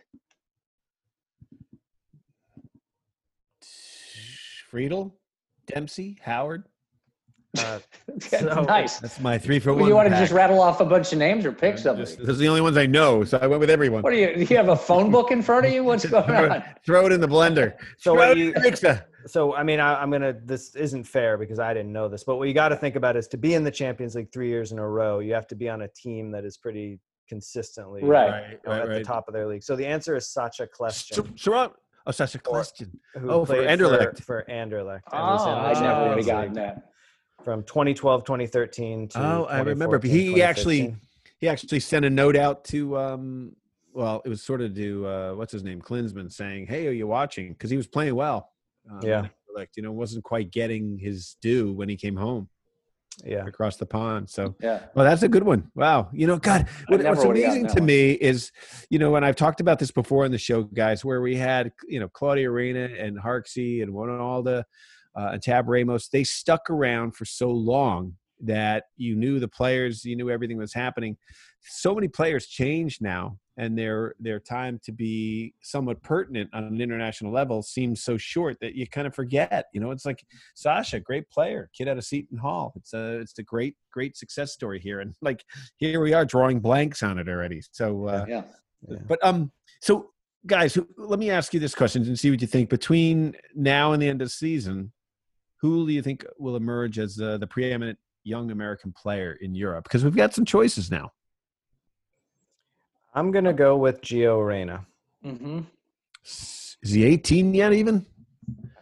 Friedel, 4.71 5.19
Dempsey, 5.67 6.19
Howard. 6.23 6.65
Uh, 7.59 7.79
so 8.21 8.63
nice. 8.63 8.99
That's 8.99 9.21
my 9.21 9.37
three 9.37 9.59
for 9.59 9.75
one. 9.75 9.87
You 9.87 9.95
want 9.95 10.09
to 10.09 10.17
just 10.17 10.33
rattle 10.33 10.61
off 10.61 10.81
a 10.81 10.87
bunch 10.87 11.13
of 11.13 11.19
names 11.19 11.45
or 11.45 11.53
pick 11.53 11.77
something? 11.77 12.05
Those 12.25 12.37
are 12.37 12.41
the 12.41 12.49
only 12.49 12.63
ones 12.63 12.77
I 12.77 12.87
know, 12.87 13.25
so 13.25 13.39
I 13.39 13.47
went 13.47 13.61
with 13.61 13.69
everyone. 13.69 14.03
What 14.03 14.13
do 14.13 14.17
you? 14.19 14.35
Do 14.35 14.41
you 14.41 14.57
have 14.57 14.71
a 14.71 14.77
phone 14.77 15.11
book 15.11 15.31
in 15.31 15.43
front 15.43 15.67
of 15.67 15.73
you? 15.73 15.85
What's 15.85 16.05
going 16.09 16.31
on? 16.31 16.65
Throw 16.85 17.07
it 17.07 17.13
in 17.13 17.21
the 17.21 17.29
blender. 17.29 17.75
So 17.99 18.15
what 18.15 18.37
you, 18.37 18.55
so 19.27 19.55
I 19.55 19.63
mean, 19.63 19.81
I, 19.81 20.03
am 20.03 20.11
gonna. 20.11 20.33
This 20.33 20.75
isn't 20.75 21.05
fair 21.05 21.37
because 21.37 21.59
I 21.59 21.75
didn't 21.75 21.93
know 21.93 22.09
this, 22.09 22.25
but 22.25 22.37
what 22.37 22.49
you 22.49 22.55
got 22.55 22.71
to 22.71 22.77
think 22.77 22.97
about 22.97 23.17
is 23.17 23.29
to 23.29 23.37
be 23.37 23.55
in 23.55 23.65
the 23.65 23.71
Champions 23.71 24.15
League 24.15 24.33
three 24.33 24.49
years 24.49 24.73
in 24.73 24.79
a 24.79 24.89
row, 24.89 25.19
you 25.19 25.35
have 25.35 25.47
to 25.49 25.55
be 25.55 25.69
on 25.69 25.83
a 25.83 25.89
team 25.89 26.31
that 26.31 26.45
is 26.45 26.57
pretty 26.57 27.01
consistently 27.29 28.03
right, 28.03 28.31
right, 28.31 28.61
right 28.67 28.81
at 28.81 28.89
right. 28.89 28.99
the 28.99 29.05
top 29.05 29.29
of 29.29 29.35
their 29.35 29.47
league. 29.47 29.63
So 29.63 29.77
the 29.77 29.87
answer 29.87 30.17
is 30.17 30.29
Sacha 30.29 30.67
Kljestan. 30.67 31.15
So, 31.15 31.27
Oh, 32.07 32.11
such 32.11 32.35
a 32.35 32.39
question. 32.39 32.99
oh, 33.17 33.45
for 33.45 33.55
Anderlecht. 33.55 34.19
For, 34.19 34.45
for 34.45 34.47
Anderlecht. 34.51 35.03
Oh, 35.13 35.17
I 35.17 35.73
never 35.81 36.09
would 36.09 36.19
have 36.19 36.27
gotten 36.27 36.53
that. 36.55 36.89
From 37.45 37.63
2012, 37.65 38.25
2013 38.25 39.09
to 39.09 39.19
Oh, 39.19 39.45
I 39.45 39.61
remember. 39.61 39.99
But 39.99 40.11
he 40.11 40.43
actually 40.43 40.95
he 41.39 41.49
actually 41.49 41.81
sent 41.81 42.05
a 42.05 42.11
note 42.11 42.37
out 42.37 42.65
to 42.67 42.97
um 42.97 43.57
well, 43.93 44.23
it 44.25 44.29
was 44.29 44.43
sort 44.43 44.61
of 44.61 44.75
to 44.75 45.07
uh 45.07 45.33
what's 45.35 45.53
his 45.53 45.65
name, 45.65 45.81
Klinsmann 45.81 46.33
saying, 46.33 46.67
Hey, 46.67 46.87
are 46.87 46.93
you 46.93 47.07
watching? 47.07 47.53
Because 47.53 47.71
he 47.71 47.77
was 47.77 47.87
playing 47.87 48.15
well. 48.15 48.51
Um, 48.91 49.01
yeah. 49.03 49.27
Like, 49.55 49.71
you 49.77 49.83
know, 49.83 49.93
wasn't 49.93 50.25
quite 50.25 50.51
getting 50.51 50.99
his 50.99 51.37
due 51.43 51.73
when 51.73 51.89
he 51.89 51.97
came 51.97 52.17
home. 52.17 52.49
Yeah 53.25 53.45
across 53.47 53.77
the 53.77 53.87
pond. 53.87 54.29
So 54.31 54.55
yeah, 54.61 54.81
well, 54.95 55.05
that's 55.05 55.23
a 55.23 55.29
good 55.29 55.45
one. 55.45 55.71
Wow, 55.75 56.09
you 56.13 56.27
know, 56.27 56.39
God, 56.39 56.69
what, 56.89 57.03
what's 57.03 57.25
amazing 57.25 57.69
to 57.69 57.75
one. 57.75 57.87
me 57.87 58.13
is, 58.13 58.51
you 58.91 58.99
know, 58.99 59.17
and 59.17 59.25
I've 59.25 59.37
talked 59.37 59.61
about 59.61 59.79
this 59.79 59.91
before 59.91 60.25
on 60.25 60.31
the 60.31 60.39
show, 60.39 60.63
guys, 60.63 61.05
where 61.05 61.21
we 61.21 61.37
had 61.37 61.73
you 61.89 62.01
know 62.01 62.09
Claudio 62.09 62.51
Reyna 62.51 62.89
and 62.99 63.19
Harksey 63.19 63.83
and 63.83 63.93
Wynalda 63.93 64.65
uh, 65.17 65.31
and 65.33 65.43
Tab 65.43 65.69
Ramos, 65.69 66.09
they 66.09 66.25
stuck 66.25 66.71
around 66.71 67.17
for 67.17 67.25
so 67.25 67.51
long 67.51 68.15
that 68.41 68.85
you 68.97 69.15
knew 69.15 69.39
the 69.39 69.49
players, 69.49 70.05
you 70.05 70.17
knew 70.17 70.31
everything 70.31 70.59
was 70.59 70.75
happening. 70.75 71.17
So 71.61 71.95
many 71.95 72.09
players 72.09 72.47
change 72.47 72.99
now, 73.01 73.39
and 73.57 73.77
their 73.77 74.15
their 74.19 74.41
time 74.41 74.81
to 74.85 74.93
be 74.93 75.55
somewhat 75.63 76.03
pertinent 76.03 76.49
on 76.53 76.65
an 76.65 76.81
international 76.81 77.33
level 77.33 77.63
seems 77.63 78.03
so 78.03 78.17
short 78.17 78.57
that 78.61 78.75
you 78.75 78.87
kind 78.87 79.07
of 79.07 79.15
forget. 79.15 79.67
You 79.73 79.81
know, 79.81 79.91
it's 79.91 80.07
like 80.07 80.25
Sacha, 80.55 81.01
great 81.01 81.29
player, 81.31 81.71
kid 81.77 81.89
out 81.89 81.99
of 81.99 82.05
Seton 82.05 82.39
Hall. 82.39 82.73
It's 82.77 82.95
a 82.95 83.21
it's 83.21 83.39
a 83.39 83.43
great 83.43 83.77
great 83.91 84.17
success 84.17 84.53
story 84.53 84.81
here, 84.81 85.01
and 85.01 85.15
like 85.21 85.45
here 85.77 86.01
we 86.01 86.15
are 86.15 86.25
drawing 86.25 86.61
blanks 86.61 87.03
on 87.03 87.19
it 87.19 87.29
already. 87.29 87.63
So 87.73 88.07
uh, 88.07 88.25
yeah. 88.29 88.43
yeah. 88.89 88.99
But 89.07 89.19
um, 89.23 89.53
so 89.81 90.11
guys, 90.47 90.79
let 90.97 91.19
me 91.19 91.31
ask 91.31 91.53
you 91.55 91.61
this 91.61 91.75
question 91.75 92.03
and 92.05 92.19
see 92.19 92.31
what 92.31 92.41
you 92.41 92.47
think. 92.47 92.71
Between 92.71 93.35
now 93.55 93.93
and 93.93 94.03
the 94.03 94.09
end 94.09 94.23
of 94.23 94.27
the 94.27 94.33
season, 94.33 94.93
who 95.61 95.87
do 95.87 95.93
you 95.93 96.03
think 96.03 96.25
will 96.39 96.57
emerge 96.57 96.99
as 96.99 97.21
uh, 97.21 97.39
the 97.39 97.47
preeminent 97.47 97.99
young 98.25 98.51
American 98.51 98.93
player 98.93 99.35
in 99.41 99.55
Europe? 99.55 99.85
Because 99.85 100.05
we've 100.05 100.17
got 100.17 100.35
some 100.35 100.45
choices 100.45 100.91
now. 100.91 101.11
I'm 103.15 103.31
gonna 103.31 103.53
go 103.53 103.77
with 103.77 104.01
Gio 104.01 104.47
Reyna. 104.47 104.87
Mm-hmm. 105.25 105.61
Is 106.25 106.93
he 106.93 107.05
18 107.05 107.55
yet? 107.55 107.73
Even? 107.73 108.07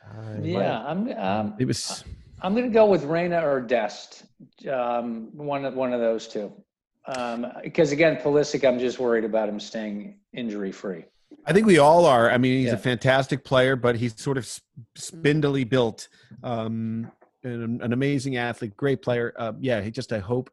Uh, 0.09 0.41
yeah, 0.43 0.85
I'm. 0.87 1.11
Um, 1.13 1.55
it 1.59 1.67
was. 1.67 2.05
I'm 2.41 2.55
gonna 2.55 2.69
go 2.69 2.87
with 2.87 3.05
Reyna 3.05 3.47
or 3.47 3.61
Dest. 3.61 4.25
Um, 4.71 5.29
one 5.37 5.65
of 5.65 5.75
one 5.75 5.93
of 5.93 6.01
those 6.01 6.29
two. 6.29 6.53
Um, 7.07 7.47
because 7.63 7.93
again, 7.93 8.17
Pulisic, 8.17 8.67
I'm 8.67 8.79
just 8.79 8.99
worried 8.99 9.25
about 9.25 9.49
him 9.49 9.59
staying 9.59 10.19
injury 10.33 10.71
free. 10.71 11.05
I 11.47 11.53
think 11.53 11.67
we 11.67 11.79
all 11.79 12.07
are. 12.07 12.31
I 12.31 12.39
mean, 12.39 12.59
he's 12.59 12.69
yeah. 12.69 12.75
a 12.75 12.79
fantastic 12.79 13.45
player, 13.45 13.75
but 13.75 13.97
he's 13.97 14.21
sort 14.21 14.39
of 14.39 14.49
spindly 14.97 15.65
built. 15.65 16.09
Um, 16.43 17.11
an, 17.43 17.81
an 17.83 17.93
amazing 17.93 18.37
athlete, 18.37 18.77
great 18.77 19.03
player. 19.03 19.33
Uh, 19.37 19.53
yeah, 19.59 19.81
he 19.81 19.91
just 19.91 20.13
I 20.13 20.19
hope 20.19 20.51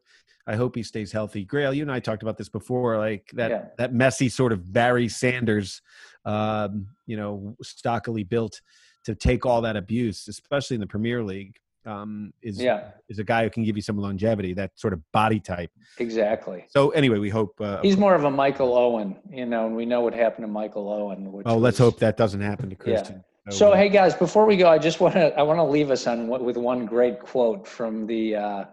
I 0.48 0.56
hope 0.56 0.74
he 0.74 0.82
stays 0.82 1.12
healthy. 1.12 1.44
Grayle, 1.44 1.76
you 1.76 1.82
and 1.82 1.92
I 1.92 2.00
talked 2.00 2.22
about 2.22 2.38
this 2.38 2.48
before, 2.48 2.96
like 2.96 3.30
that 3.34 3.50
yeah. 3.50 3.64
that 3.76 3.92
Messi 3.92 4.32
sort 4.32 4.50
of 4.50 4.72
Barry 4.72 5.06
Sanders, 5.06 5.82
um, 6.24 6.86
you 7.06 7.18
know, 7.18 7.54
stockily 7.62 8.24
built 8.24 8.62
to 9.04 9.14
take 9.14 9.44
all 9.44 9.60
that 9.60 9.76
abuse, 9.76 10.26
especially 10.26 10.74
in 10.74 10.80
the 10.80 10.86
Premier 10.86 11.22
League. 11.22 11.56
Um, 11.84 12.32
is 12.42 12.60
yeah. 12.60 12.90
is 13.08 13.18
a 13.18 13.24
guy 13.24 13.44
who 13.44 13.50
can 13.50 13.62
give 13.62 13.76
you 13.76 13.82
some 13.82 13.98
longevity, 13.98 14.52
that 14.54 14.72
sort 14.74 14.92
of 14.92 15.00
body 15.12 15.38
type. 15.38 15.70
Exactly. 15.98 16.64
So 16.68 16.90
anyway, 16.90 17.18
we 17.18 17.30
hope 17.30 17.54
uh, 17.60 17.80
he's 17.82 17.96
more 17.96 18.14
of 18.14 18.24
a 18.24 18.30
Michael 18.30 18.76
Owen, 18.76 19.16
you 19.30 19.46
know, 19.46 19.66
and 19.66 19.76
we 19.76 19.86
know 19.86 20.00
what 20.00 20.12
happened 20.12 20.44
to 20.44 20.52
Michael 20.52 20.90
Owen. 20.90 21.30
oh, 21.46 21.54
was, 21.54 21.62
let's 21.62 21.78
hope 21.78 21.98
that 22.00 22.16
doesn't 22.16 22.40
happen 22.40 22.68
to 22.70 22.76
Christian. 22.76 23.16
Yeah. 23.16 23.54
So, 23.54 23.74
hey 23.74 23.88
guys, 23.88 24.14
before 24.14 24.44
we 24.44 24.58
go, 24.58 24.68
I 24.68 24.76
just 24.76 25.00
want 25.00 25.14
to 25.14 25.38
I 25.38 25.42
want 25.42 25.58
to 25.58 25.64
leave 25.64 25.90
us 25.90 26.06
on 26.06 26.28
with 26.28 26.56
one 26.56 26.84
great 26.84 27.20
quote 27.20 27.66
from 27.66 28.06
the 28.06 28.36
uh, 28.36 28.64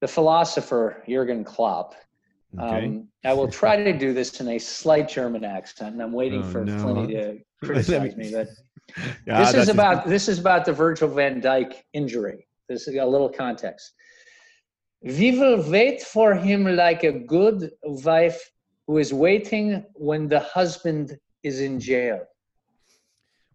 the 0.00 0.08
philosopher 0.08 1.02
Jurgen 1.08 1.44
Klopp. 1.44 1.94
Okay. 2.58 2.86
Um, 2.86 3.08
I 3.24 3.32
will 3.32 3.48
try 3.48 3.82
to 3.82 3.96
do 3.96 4.12
this 4.12 4.40
in 4.40 4.48
a 4.48 4.58
slight 4.58 5.08
German 5.08 5.44
accent, 5.44 5.92
and 5.92 6.02
I'm 6.02 6.12
waiting 6.12 6.42
oh, 6.42 6.50
for 6.50 6.64
no. 6.64 6.72
Flinny 6.72 7.08
to 7.08 7.38
criticize 7.64 8.16
me. 8.16 8.32
But 8.32 8.48
yeah, 9.26 9.44
this 9.44 9.54
is 9.54 9.68
about 9.68 10.06
this 10.06 10.28
is 10.28 10.38
about 10.38 10.64
the 10.64 10.72
Virgil 10.72 11.08
Van 11.08 11.40
Dijk 11.40 11.74
injury. 11.92 12.46
This 12.68 12.88
is 12.88 12.96
a 12.96 13.04
little 13.04 13.28
context. 13.28 13.92
We 15.02 15.38
will 15.38 15.62
wait 15.70 16.02
for 16.02 16.34
him 16.34 16.64
like 16.76 17.04
a 17.04 17.12
good 17.12 17.70
wife 17.82 18.50
who 18.86 18.98
is 18.98 19.14
waiting 19.14 19.84
when 19.94 20.28
the 20.28 20.40
husband 20.40 21.16
is 21.42 21.60
in 21.60 21.80
jail. 21.80 22.20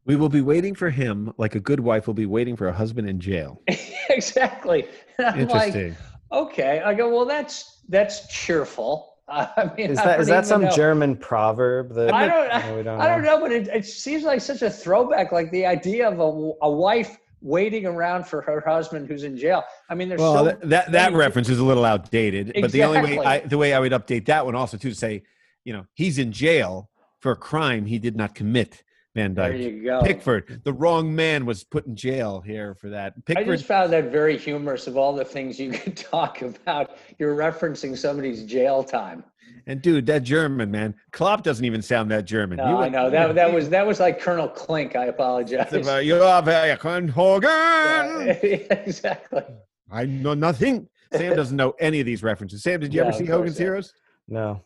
We 0.05 0.15
will 0.15 0.30
be 0.30 0.41
waiting 0.41 0.76
for 0.76 0.89
him 0.89 1.34
like 1.38 1.55
a 1.55 1.59
good 1.59 1.80
wife 1.80 2.07
will 2.07 2.13
be 2.13 2.26
waiting 2.26 2.55
for 2.55 2.67
a 2.67 2.73
husband 2.73 3.09
in 3.09 3.19
jail. 3.19 3.61
exactly. 4.09 4.88
Interesting. 5.19 5.89
Like, 5.89 5.97
okay. 6.35 6.81
I 6.81 6.93
go, 6.93 7.09
well, 7.09 7.25
that's 7.25 7.81
that's 7.89 8.27
cheerful. 8.27 9.13
I 9.27 9.71
mean, 9.75 9.91
is 9.91 9.97
that 9.97 10.19
is 10.19 10.27
that 10.27 10.45
some 10.45 10.63
know. 10.63 10.71
German 10.71 11.15
proverb? 11.15 11.93
That 11.95 12.13
I 12.13 12.27
don't, 12.27 12.51
I, 12.51 12.83
don't, 12.83 13.01
I 13.01 13.07
don't 13.07 13.23
know, 13.23 13.39
but 13.39 13.51
it, 13.51 13.67
it 13.69 13.85
seems 13.85 14.23
like 14.23 14.41
such 14.41 14.61
a 14.61 14.69
throwback. 14.69 15.31
Like 15.31 15.51
the 15.51 15.65
idea 15.65 16.07
of 16.07 16.19
a, 16.19 16.51
a 16.65 16.69
wife 16.69 17.17
waiting 17.41 17.85
around 17.85 18.27
for 18.27 18.41
her 18.41 18.61
husband 18.65 19.07
who's 19.07 19.23
in 19.23 19.37
jail. 19.37 19.63
I 19.89 19.95
mean, 19.95 20.09
there's 20.09 20.21
well, 20.21 20.37
so 20.37 20.43
that 20.45 20.69
that, 20.69 20.91
that 20.91 21.13
reference 21.13 21.49
is 21.49 21.59
a 21.59 21.63
little 21.63 21.85
outdated. 21.85 22.49
Exactly. 22.49 22.61
But 22.61 22.71
the 22.71 22.83
only 22.83 23.17
way 23.17 23.25
I, 23.25 23.39
the 23.39 23.57
way 23.57 23.73
I 23.73 23.79
would 23.79 23.91
update 23.91 24.25
that 24.25 24.45
one 24.45 24.55
also 24.55 24.77
too 24.77 24.89
to 24.89 24.95
say, 24.95 25.23
you 25.63 25.73
know, 25.73 25.85
he's 25.93 26.19
in 26.19 26.31
jail 26.31 26.89
for 27.19 27.31
a 27.31 27.35
crime 27.35 27.85
he 27.85 27.97
did 27.97 28.15
not 28.15 28.35
commit. 28.35 28.83
Van 29.15 29.33
Dijk. 29.33 29.35
There 29.35 29.53
uh, 29.53 29.55
you 29.55 29.83
go. 29.83 30.01
Pickford. 30.01 30.61
The 30.63 30.73
wrong 30.73 31.15
man 31.15 31.45
was 31.45 31.63
put 31.63 31.87
in 31.87 31.95
jail 31.95 32.41
here 32.41 32.75
for 32.75 32.89
that. 32.89 33.13
Pickford. 33.25 33.47
I 33.47 33.51
just 33.55 33.65
found 33.65 33.91
that 33.93 34.11
very 34.11 34.37
humorous 34.37 34.87
of 34.87 34.97
all 34.97 35.15
the 35.15 35.25
things 35.25 35.57
you 35.57 35.71
could 35.73 35.95
talk 35.95 36.41
about. 36.41 36.97
You're 37.17 37.35
referencing 37.35 37.97
somebody's 37.97 38.43
jail 38.43 38.83
time. 38.83 39.23
And 39.67 39.81
dude, 39.81 40.05
that 40.07 40.23
German 40.23 40.69
man, 40.69 40.93
Klopp 41.11 41.41
doesn't 41.43 41.65
even 41.65 41.81
sound 41.81 42.11
that 42.11 42.25
German. 42.25 42.57
No, 42.57 42.81
I 42.81 42.89
know 42.89 43.09
that 43.09 43.33
that 43.35 43.51
was 43.51 43.69
that 43.69 43.87
was 43.87 43.99
like 43.99 44.19
Colonel 44.19 44.49
Klink. 44.49 44.95
I 44.95 45.05
apologize. 45.05 45.71
You 46.05 46.21
are 46.21 46.41
very 46.43 46.75
Hogan. 47.07 48.37
Exactly. 48.85 49.43
I 49.89 50.05
know 50.05 50.33
nothing. 50.33 50.87
Sam 51.13 51.35
doesn't 51.35 51.55
know 51.55 51.73
any 51.79 51.99
of 51.99 52.05
these 52.05 52.21
references. 52.21 52.63
Sam, 52.63 52.81
did 52.81 52.93
you 52.93 53.01
ever 53.01 53.13
see 53.13 53.25
Hogan's 53.25 53.57
Heroes? 53.57 53.93
No. 54.27 54.61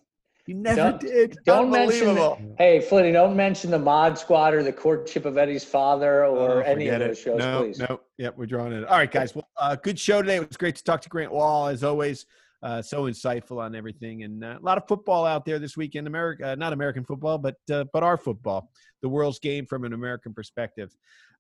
You 0.49 0.55
never 0.55 0.76
don't, 0.76 0.99
did. 0.99 1.38
Don't 1.45 1.69
mention. 1.69 2.15
The, 2.15 2.35
hey, 2.57 2.80
Flinty, 2.80 3.11
don't 3.11 3.35
mention 3.35 3.69
the 3.69 3.77
Mod 3.77 4.17
Squad 4.17 4.55
or 4.55 4.63
the 4.63 4.73
Courtship 4.73 5.26
of 5.26 5.38
Eddie's 5.38 5.63
Father 5.63 6.26
or 6.26 6.63
oh, 6.63 6.65
any 6.65 6.88
of 6.88 6.97
those 6.97 7.19
shows, 7.19 7.38
no, 7.38 7.61
please. 7.61 7.77
No, 7.77 7.99
yep, 8.17 8.35
we're 8.35 8.47
drawing 8.47 8.73
it. 8.73 8.84
All 8.85 8.97
right, 8.97 9.11
guys. 9.11 9.35
Well, 9.35 9.47
uh, 9.57 9.76
good 9.76 9.99
show 9.99 10.23
today. 10.23 10.38
It 10.38 10.47
was 10.47 10.57
great 10.57 10.76
to 10.77 10.84
talk 10.84 11.01
to 11.01 11.09
Grant 11.09 11.31
Wahl 11.31 11.67
as 11.67 11.84
always. 11.84 12.26
Uh, 12.63 12.81
so 12.81 13.03
insightful 13.03 13.61
on 13.61 13.76
everything, 13.76 14.23
and 14.23 14.43
uh, 14.43 14.57
a 14.59 14.65
lot 14.65 14.80
of 14.80 14.88
football 14.88 15.23
out 15.23 15.45
there 15.45 15.59
this 15.59 15.77
weekend. 15.77 16.07
America, 16.07 16.53
uh, 16.53 16.55
not 16.55 16.73
American 16.73 17.05
football, 17.05 17.38
but 17.38 17.57
uh, 17.71 17.84
but 17.93 18.01
our 18.01 18.17
football, 18.17 18.71
the 19.03 19.07
world's 19.07 19.38
game 19.38 19.67
from 19.67 19.84
an 19.84 19.93
American 19.93 20.34
perspective. 20.34 20.89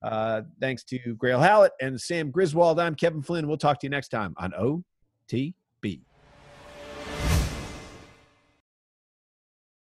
Uh, 0.03 0.43
thanks 0.61 0.83
to 0.83 0.99
Grayle 1.15 1.41
Hallett 1.41 1.71
and 1.81 1.99
Sam 1.99 2.29
Griswold. 2.29 2.79
I'm 2.79 2.93
Kevin 2.93 3.23
Flynn. 3.23 3.47
We'll 3.47 3.57
talk 3.57 3.79
to 3.79 3.87
you 3.87 3.89
next 3.89 4.09
time 4.09 4.35
on 4.37 4.51
OTB. 4.51 5.55